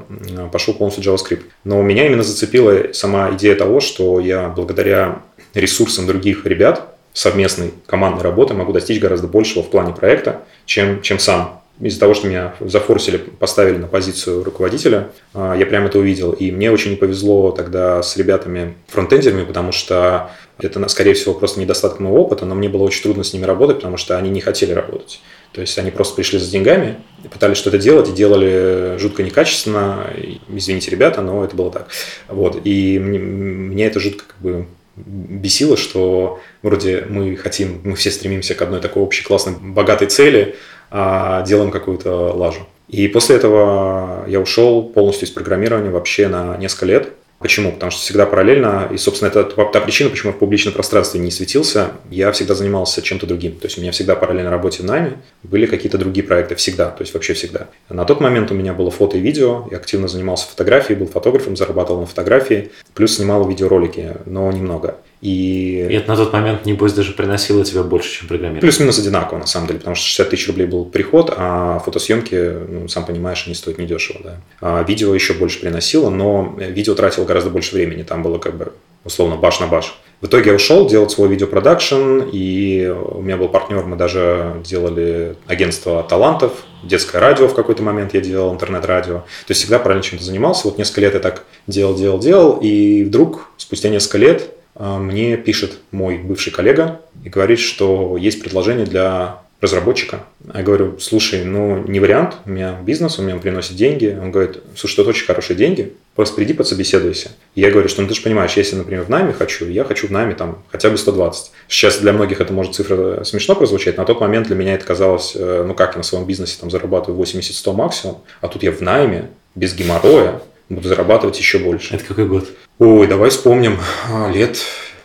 пошел 0.51 0.73
полностью 0.73 1.03
JavaScript. 1.03 1.43
Но 1.63 1.81
меня 1.81 2.05
именно 2.07 2.23
зацепила 2.23 2.93
сама 2.93 3.31
идея 3.35 3.55
того, 3.55 3.79
что 3.79 4.19
я 4.19 4.49
благодаря 4.49 5.21
ресурсам 5.53 6.07
других 6.07 6.45
ребят, 6.45 6.95
совместной 7.13 7.73
командной 7.85 8.23
работы 8.23 8.53
могу 8.53 8.71
достичь 8.71 9.01
гораздо 9.01 9.27
большего 9.27 9.63
в 9.63 9.69
плане 9.69 9.93
проекта, 9.93 10.43
чем, 10.65 11.01
чем 11.01 11.19
сам 11.19 11.60
из-за 11.81 11.99
того, 11.99 12.13
что 12.13 12.27
меня 12.27 12.53
зафорсили, 12.59 13.17
поставили 13.17 13.77
на 13.77 13.87
позицию 13.87 14.43
руководителя, 14.43 15.09
а, 15.33 15.55
я 15.55 15.65
прям 15.65 15.85
это 15.85 15.99
увидел. 15.99 16.31
И 16.31 16.51
мне 16.51 16.71
очень 16.71 16.91
не 16.91 16.97
повезло 16.97 17.51
тогда 17.51 18.03
с 18.03 18.15
ребятами 18.17 18.75
фронтендерами, 18.87 19.43
потому 19.43 19.71
что 19.71 20.31
это, 20.59 20.87
скорее 20.89 21.13
всего, 21.13 21.33
просто 21.33 21.59
недостаток 21.59 21.99
моего 21.99 22.21
опыта, 22.21 22.45
но 22.45 22.55
мне 22.55 22.69
было 22.69 22.83
очень 22.83 23.03
трудно 23.03 23.23
с 23.23 23.33
ними 23.33 23.45
работать, 23.45 23.77
потому 23.77 23.97
что 23.97 24.17
они 24.17 24.29
не 24.29 24.41
хотели 24.41 24.73
работать. 24.73 25.21
То 25.53 25.61
есть 25.61 25.77
они 25.77 25.91
просто 25.91 26.15
пришли 26.15 26.39
за 26.39 26.49
деньгами, 26.49 26.97
пытались 27.31 27.57
что-то 27.57 27.77
делать 27.77 28.09
и 28.09 28.13
делали 28.13 28.97
жутко 28.99 29.23
некачественно. 29.23 30.07
Извините, 30.49 30.91
ребята, 30.91 31.21
но 31.21 31.43
это 31.43 31.55
было 31.55 31.71
так. 31.71 31.87
Вот. 32.27 32.61
И 32.63 32.99
мне, 32.99 33.19
меня 33.19 33.87
это 33.87 33.99
жутко 33.99 34.25
как 34.27 34.37
бы 34.39 34.67
бесило, 34.95 35.77
что 35.77 36.39
вроде 36.61 37.05
мы 37.09 37.35
хотим, 37.35 37.81
мы 37.83 37.95
все 37.95 38.11
стремимся 38.11 38.55
к 38.55 38.61
одной 38.61 38.81
такой 38.81 39.03
общей 39.03 39.23
классной, 39.23 39.53
богатой 39.59 40.07
цели, 40.07 40.55
а 40.91 41.41
делаем 41.43 41.71
какую-то 41.71 42.33
лажу. 42.33 42.61
И 42.87 43.07
после 43.07 43.37
этого 43.37 44.25
я 44.27 44.39
ушел 44.39 44.83
полностью 44.83 45.27
из 45.27 45.31
программирования 45.31 45.89
вообще 45.89 46.27
на 46.27 46.57
несколько 46.57 46.85
лет. 46.85 47.09
Почему? 47.39 47.71
Потому 47.71 47.89
что 47.89 48.01
всегда 48.01 48.27
параллельно, 48.27 48.87
и, 48.91 48.97
собственно, 48.97 49.29
это 49.29 49.43
та 49.43 49.79
причина, 49.79 50.11
почему 50.11 50.31
я 50.31 50.35
в 50.35 50.39
публичном 50.39 50.75
пространстве 50.75 51.19
не 51.19 51.31
светился, 51.31 51.87
я 52.11 52.31
всегда 52.33 52.53
занимался 52.53 53.01
чем-то 53.01 53.25
другим. 53.25 53.53
То 53.55 53.65
есть 53.65 53.79
у 53.79 53.81
меня 53.81 53.91
всегда 53.91 54.15
параллельно 54.15 54.51
работе 54.51 54.83
в 54.83 54.85
найме 54.85 55.13
были 55.41 55.65
какие-то 55.65 55.97
другие 55.97 56.23
проекты, 56.23 56.53
всегда, 56.53 56.91
то 56.91 57.01
есть 57.01 57.15
вообще 57.15 57.33
всегда. 57.33 57.67
На 57.89 58.05
тот 58.05 58.21
момент 58.21 58.51
у 58.51 58.53
меня 58.53 58.73
было 58.73 58.91
фото 58.91 59.17
и 59.17 59.21
видео, 59.21 59.67
я 59.71 59.77
активно 59.77 60.07
занимался 60.07 60.47
фотографией, 60.49 60.99
был 60.99 61.07
фотографом, 61.07 61.57
зарабатывал 61.57 62.01
на 62.01 62.05
фотографии, 62.05 62.69
плюс 62.93 63.15
снимал 63.15 63.47
видеоролики, 63.47 64.17
но 64.25 64.51
немного. 64.51 64.97
И... 65.21 65.87
и 65.89 65.93
это 65.93 66.09
на 66.09 66.17
тот 66.17 66.33
момент, 66.33 66.65
небось, 66.65 66.93
даже 66.93 67.13
приносило 67.13 67.63
тебе 67.63 67.83
больше, 67.83 68.11
чем 68.11 68.27
программирование. 68.27 68.61
Плюс-минус 68.61 68.97
одинаково, 68.97 69.37
на 69.37 69.45
самом 69.45 69.67
деле, 69.67 69.79
потому 69.79 69.95
что 69.95 70.05
60 70.05 70.29
тысяч 70.29 70.47
рублей 70.47 70.65
был 70.65 70.85
приход, 70.85 71.33
а 71.35 71.79
фотосъемки, 71.79 72.35
ну, 72.35 72.87
сам 72.87 73.05
понимаешь, 73.05 73.43
они 73.45 73.55
стоят 73.55 73.77
недешево. 73.77 74.19
Да. 74.23 74.37
А 74.61 74.83
видео 74.83 75.13
еще 75.13 75.33
больше 75.33 75.61
приносило, 75.61 76.09
но 76.09 76.55
видео 76.57 76.95
тратило 76.95 77.25
гораздо 77.25 77.51
больше 77.51 77.75
времени, 77.75 78.03
там 78.03 78.23
было 78.23 78.39
как 78.39 78.57
бы 78.57 78.73
условно 79.03 79.35
баш 79.35 79.59
на 79.59 79.67
баш. 79.67 79.95
В 80.21 80.27
итоге 80.27 80.51
я 80.51 80.55
ушел 80.55 80.87
делать 80.87 81.09
свой 81.09 81.29
видеопродакшн, 81.29 82.21
и 82.31 82.87
у 82.87 83.21
меня 83.21 83.37
был 83.37 83.47
партнер, 83.47 83.83
мы 83.83 83.95
даже 83.95 84.61
делали 84.63 85.35
агентство 85.47 86.03
талантов, 86.03 86.53
детское 86.83 87.19
радио 87.19 87.47
в 87.47 87.55
какой-то 87.55 87.81
момент 87.81 88.13
я 88.13 88.21
делал, 88.21 88.53
интернет-радио. 88.53 89.15
То 89.15 89.25
есть 89.49 89.61
всегда 89.61 89.79
параллельно 89.79 90.03
чем-то 90.03 90.23
занимался. 90.23 90.67
Вот 90.67 90.77
несколько 90.77 91.01
лет 91.01 91.15
я 91.15 91.19
так 91.19 91.45
делал, 91.65 91.95
делал, 91.95 92.19
делал, 92.19 92.59
и 92.61 93.03
вдруг 93.03 93.47
спустя 93.57 93.89
несколько 93.89 94.19
лет 94.19 94.55
мне 94.75 95.37
пишет 95.37 95.79
мой 95.91 96.17
бывший 96.17 96.51
коллега 96.51 97.01
и 97.23 97.29
говорит, 97.29 97.59
что 97.59 98.17
есть 98.17 98.41
предложение 98.41 98.85
для 98.85 99.41
разработчика. 99.61 100.23
Я 100.53 100.63
говорю, 100.63 100.99
слушай, 100.99 101.45
ну 101.45 101.77
не 101.87 101.99
вариант, 101.99 102.35
у 102.45 102.49
меня 102.49 102.77
бизнес, 102.81 103.19
у 103.19 103.21
меня 103.21 103.35
приносит 103.35 103.75
деньги. 103.75 104.17
Он 104.19 104.31
говорит, 104.31 104.57
слушай, 104.75 104.99
это 104.99 105.11
очень 105.11 105.25
хорошие 105.25 105.55
деньги, 105.55 105.93
просто 106.15 106.35
приди 106.35 106.53
подсобеседуйся. 106.53 107.29
И 107.53 107.61
я 107.61 107.69
говорю, 107.69 107.87
что 107.87 108.01
ну 108.01 108.07
ты 108.07 108.15
же 108.15 108.21
понимаешь, 108.21 108.53
если, 108.53 108.75
например, 108.75 109.03
в 109.03 109.09
найме 109.09 109.33
хочу, 109.33 109.67
я 109.67 109.83
хочу 109.83 110.07
в 110.07 110.11
найме 110.11 110.33
там 110.33 110.63
хотя 110.71 110.89
бы 110.89 110.97
120. 110.97 111.51
Сейчас 111.67 111.99
для 111.99 112.11
многих 112.11 112.41
это 112.41 112.51
может 112.51 112.73
цифра 112.73 113.23
смешно 113.23 113.55
прозвучать, 113.55 113.97
на 113.97 114.05
тот 114.05 114.19
момент 114.19 114.47
для 114.47 114.55
меня 114.55 114.73
это 114.73 114.85
казалось, 114.85 115.33
э, 115.35 115.63
ну 115.65 115.75
как 115.75 115.91
я 115.91 115.97
на 115.97 116.03
своем 116.03 116.25
бизнесе 116.25 116.57
там 116.59 116.71
зарабатываю 116.71 117.21
80-100 117.21 117.73
максимум, 117.73 118.17
а 118.41 118.47
тут 118.47 118.63
я 118.63 118.71
в 118.71 118.81
найме, 118.81 119.29
без 119.53 119.75
геморроя, 119.75 120.41
буду 120.69 120.87
зарабатывать 120.87 121.37
еще 121.37 121.59
больше. 121.59 121.95
Это 121.95 122.03
какой 122.03 122.25
год? 122.25 122.47
Ой, 122.81 123.05
давай 123.05 123.29
вспомним. 123.29 123.77
А, 124.09 124.31
лет 124.31 124.57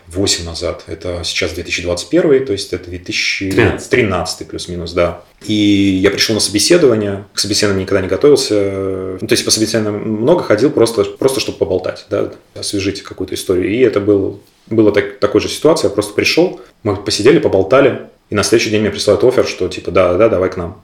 8 0.07 0.45
назад. 0.45 0.85
Это 0.87 1.21
сейчас 1.23 1.51
2021, 1.51 2.43
то 2.43 2.51
есть 2.51 2.73
это 2.73 2.89
2013 2.89 4.47
плюс-минус, 4.47 4.93
да. 4.93 5.21
И 5.45 5.53
я 6.01 6.09
пришел 6.09 6.33
на 6.33 6.39
собеседование, 6.39 7.25
к 7.35 7.39
собеседованию 7.39 7.83
никогда 7.83 8.01
не 8.01 8.07
готовился. 8.07 9.19
Ну, 9.21 9.27
то 9.27 9.33
есть 9.33 9.45
по 9.45 9.51
собеседованию 9.51 10.07
много 10.07 10.41
ходил 10.41 10.71
просто, 10.71 11.03
просто 11.03 11.39
чтобы 11.39 11.59
поболтать, 11.59 12.07
да, 12.09 12.31
освежить 12.55 13.03
какую-то 13.03 13.35
историю. 13.35 13.69
И 13.69 13.77
это 13.81 13.99
был, 13.99 14.41
была 14.65 14.89
так, 14.91 15.19
такой 15.19 15.39
же 15.39 15.47
ситуация, 15.47 15.89
я 15.89 15.93
просто 15.93 16.15
пришел, 16.15 16.59
мы 16.81 16.95
посидели, 16.95 17.37
поболтали, 17.37 18.07
и 18.31 18.35
на 18.35 18.41
следующий 18.41 18.71
день 18.71 18.81
мне 18.81 18.89
присылают 18.89 19.23
офер, 19.23 19.45
что 19.45 19.67
типа 19.67 19.91
да, 19.91 20.15
да, 20.15 20.29
давай 20.29 20.49
к 20.49 20.57
нам. 20.57 20.83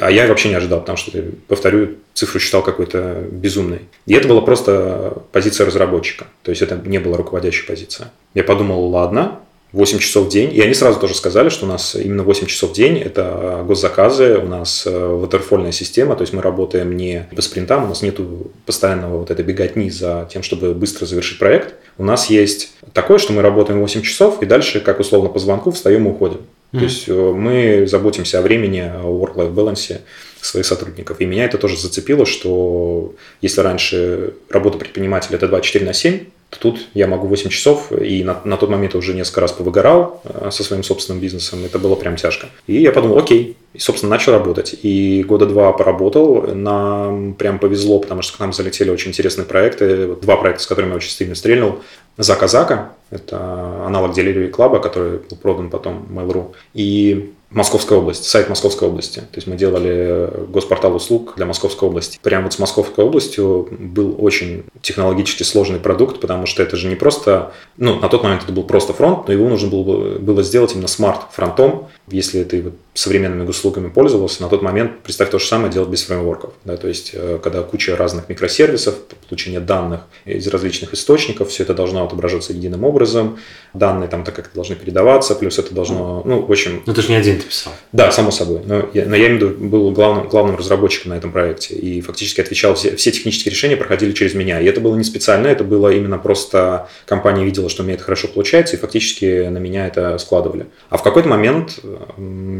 А 0.00 0.10
я 0.10 0.26
вообще 0.26 0.48
не 0.48 0.54
ожидал, 0.54 0.80
потому 0.80 0.96
что, 0.96 1.10
повторю, 1.48 1.96
цифру 2.14 2.40
считал 2.40 2.62
какой-то 2.62 3.24
безумной. 3.30 3.80
И 4.06 4.14
это 4.14 4.28
была 4.28 4.40
просто 4.40 5.22
позиция 5.32 5.66
разработчика. 5.66 6.26
То 6.42 6.50
есть 6.50 6.62
это 6.62 6.80
не 6.84 6.98
была 6.98 7.16
руководящая 7.16 7.66
позиция. 7.66 8.10
Я 8.34 8.44
подумал, 8.44 8.88
ладно, 8.88 9.40
8 9.72 9.98
часов 9.98 10.26
в 10.26 10.28
день. 10.30 10.54
И 10.54 10.60
они 10.60 10.72
сразу 10.72 10.98
тоже 10.98 11.14
сказали, 11.14 11.48
что 11.48 11.66
у 11.66 11.68
нас 11.68 11.94
именно 11.94 12.22
8 12.22 12.46
часов 12.46 12.70
в 12.70 12.74
день– 12.74 12.98
это 13.04 13.62
госзаказы, 13.66 14.38
у 14.38 14.46
нас 14.46 14.86
ватерфольная 14.86 15.72
система, 15.72 16.14
то 16.16 16.22
есть 16.22 16.32
мы 16.32 16.40
работаем 16.40 16.96
не 16.96 17.28
по 17.34 17.42
спринтам, 17.42 17.84
у 17.84 17.88
нас 17.88 18.00
нет 18.00 18.18
постоянного 18.64 19.18
вот 19.18 19.30
этой 19.30 19.44
беготни 19.44 19.90
за 19.90 20.28
тем, 20.32 20.42
чтобы 20.42 20.72
быстро 20.72 21.04
завершить 21.04 21.38
проект. 21.38 21.74
У 21.98 22.04
нас 22.04 22.30
есть 22.30 22.70
такое, 22.92 23.18
что 23.18 23.32
мы 23.32 23.42
работаем 23.42 23.80
8 23.80 24.02
часов, 24.02 24.42
и 24.42 24.46
дальше, 24.46 24.80
как 24.80 25.00
условно 25.00 25.28
по 25.28 25.38
звонку, 25.38 25.72
встаем 25.72 26.06
и 26.06 26.10
уходим. 26.10 26.40
Mm-hmm. 26.72 26.78
То 26.78 26.84
есть 26.84 27.08
э, 27.08 27.12
мы 27.12 27.86
заботимся 27.86 28.38
о 28.38 28.42
времени, 28.42 28.80
о 28.80 29.04
work-life 29.04 29.52
balance 29.52 30.00
своих 30.40 30.66
сотрудников. 30.66 31.20
И 31.20 31.26
меня 31.26 31.44
это 31.44 31.58
тоже 31.58 31.76
зацепило, 31.76 32.26
что 32.26 33.14
если 33.40 33.60
раньше 33.60 34.34
работа 34.48 34.78
предпринимателя 34.78 35.36
это 35.36 35.48
24 35.48 35.84
на 35.84 35.92
7, 35.92 36.20
то 36.50 36.60
тут 36.60 36.88
я 36.94 37.08
могу 37.08 37.26
8 37.26 37.50
часов, 37.50 37.90
и 37.90 38.22
на, 38.22 38.40
на 38.44 38.56
тот 38.56 38.70
момент 38.70 38.94
я 38.94 38.98
уже 38.98 39.14
несколько 39.14 39.40
раз 39.40 39.52
повыгорал 39.52 40.22
э, 40.24 40.50
со 40.52 40.62
своим 40.62 40.84
собственным 40.84 41.20
бизнесом, 41.20 41.64
это 41.64 41.78
было 41.78 41.96
прям 41.96 42.16
тяжко. 42.16 42.46
И 42.66 42.80
я 42.80 42.92
подумал, 42.92 43.18
окей, 43.18 43.56
и, 43.74 43.78
собственно, 43.78 44.10
начал 44.10 44.32
работать. 44.32 44.74
И 44.82 45.24
года 45.26 45.46
два 45.46 45.72
поработал, 45.72 46.54
нам 46.54 47.34
прям 47.34 47.58
повезло, 47.58 47.98
потому 47.98 48.22
что 48.22 48.36
к 48.36 48.40
нам 48.40 48.52
залетели 48.52 48.90
очень 48.90 49.10
интересные 49.10 49.44
проекты, 49.44 50.14
два 50.22 50.36
проекта, 50.36 50.62
с 50.62 50.66
которыми 50.66 50.90
я 50.90 50.96
очень 50.96 51.10
сильно 51.10 51.34
стрельнул. 51.34 51.80
Зака 52.16 52.46
Зака, 52.46 52.92
это 53.10 53.84
аналог 53.86 54.16
Delivery 54.16 54.50
Club, 54.50 54.80
который 54.80 55.18
был 55.18 55.36
продан 55.36 55.70
потом 55.70 56.06
Mail.ru. 56.10 56.54
И 56.74 57.32
Московская 57.56 57.98
область, 57.98 58.24
сайт 58.26 58.50
Московской 58.50 58.86
области. 58.86 59.20
То 59.20 59.36
есть 59.36 59.46
мы 59.46 59.56
делали 59.56 60.30
госпортал 60.48 60.94
услуг 60.94 61.32
для 61.36 61.46
Московской 61.46 61.88
области. 61.88 62.18
Прямо 62.22 62.44
вот 62.44 62.52
с 62.52 62.58
Московской 62.58 63.02
областью 63.02 63.66
был 63.70 64.14
очень 64.18 64.64
технологически 64.82 65.42
сложный 65.42 65.80
продукт, 65.80 66.20
потому 66.20 66.44
что 66.44 66.62
это 66.62 66.76
же 66.76 66.86
не 66.86 66.96
просто, 66.96 67.52
ну, 67.78 67.98
на 67.98 68.10
тот 68.10 68.22
момент 68.22 68.42
это 68.42 68.52
был 68.52 68.62
просто 68.62 68.92
фронт, 68.92 69.26
но 69.26 69.32
его 69.32 69.48
нужно 69.48 69.70
было, 69.70 70.18
было 70.18 70.42
сделать 70.42 70.74
именно 70.74 70.86
smart- 70.86 71.30
фронтом. 71.30 71.88
Если 72.08 72.44
ты 72.44 72.62
вот 72.62 72.74
современными 72.92 73.48
услугами 73.48 73.88
пользовался, 73.88 74.42
на 74.42 74.48
тот 74.48 74.62
момент, 74.62 75.00
представь 75.02 75.30
то 75.30 75.38
же 75.38 75.46
самое, 75.46 75.72
делать 75.72 75.88
без 75.88 76.02
фреймворков. 76.02 76.52
Да, 76.64 76.76
то 76.76 76.88
есть, 76.88 77.10
э, 77.14 77.38
когда 77.42 77.62
куча 77.62 77.96
разных 77.96 78.28
микросервисов, 78.28 78.96
получение 79.28 79.60
данных 79.60 80.02
из 80.24 80.46
различных 80.46 80.94
источников, 80.94 81.48
все 81.48 81.62
это 81.62 81.74
должно 81.74 82.04
отображаться 82.04 82.52
единым 82.52 82.84
образом, 82.84 83.38
данные 83.74 84.08
там 84.08 84.24
так 84.24 84.34
как 84.34 84.50
должны 84.54 84.76
передаваться, 84.76 85.34
плюс 85.34 85.58
это 85.58 85.74
должно, 85.74 86.22
ну, 86.24 86.42
в 86.42 86.50
общем... 86.50 86.82
Ну, 86.86 86.94
ты 86.94 87.02
же 87.02 87.08
не 87.08 87.16
один 87.16 87.40
ты 87.46 87.50
писал. 87.50 87.72
Да, 87.92 88.10
само 88.10 88.30
собой. 88.30 88.60
Но 88.64 88.88
я, 88.92 89.06
но 89.06 89.16
я 89.16 89.28
имею 89.28 89.48
в 89.48 89.52
виду, 89.52 89.68
был 89.68 89.90
главным, 89.92 90.28
главным 90.28 90.56
разработчиком 90.56 91.10
на 91.10 91.14
этом 91.14 91.32
проекте 91.32 91.74
и 91.74 92.00
фактически 92.00 92.40
отвечал, 92.40 92.74
все, 92.74 92.96
все 92.96 93.10
технические 93.10 93.52
решения 93.52 93.76
проходили 93.76 94.12
через 94.12 94.34
меня. 94.34 94.60
И 94.60 94.66
это 94.66 94.80
было 94.80 94.96
не 94.96 95.04
специально, 95.04 95.46
это 95.46 95.64
было 95.64 95.92
именно 95.92 96.18
просто 96.18 96.88
компания 97.06 97.44
видела, 97.44 97.68
что 97.68 97.82
у 97.82 97.86
меня 97.86 97.94
это 97.94 98.04
хорошо 98.04 98.28
получается, 98.28 98.76
и 98.76 98.78
фактически 98.78 99.48
на 99.48 99.58
меня 99.58 99.86
это 99.86 100.18
складывали. 100.18 100.66
А 100.90 100.96
в 100.96 101.02
какой-то 101.02 101.28
момент 101.28 101.78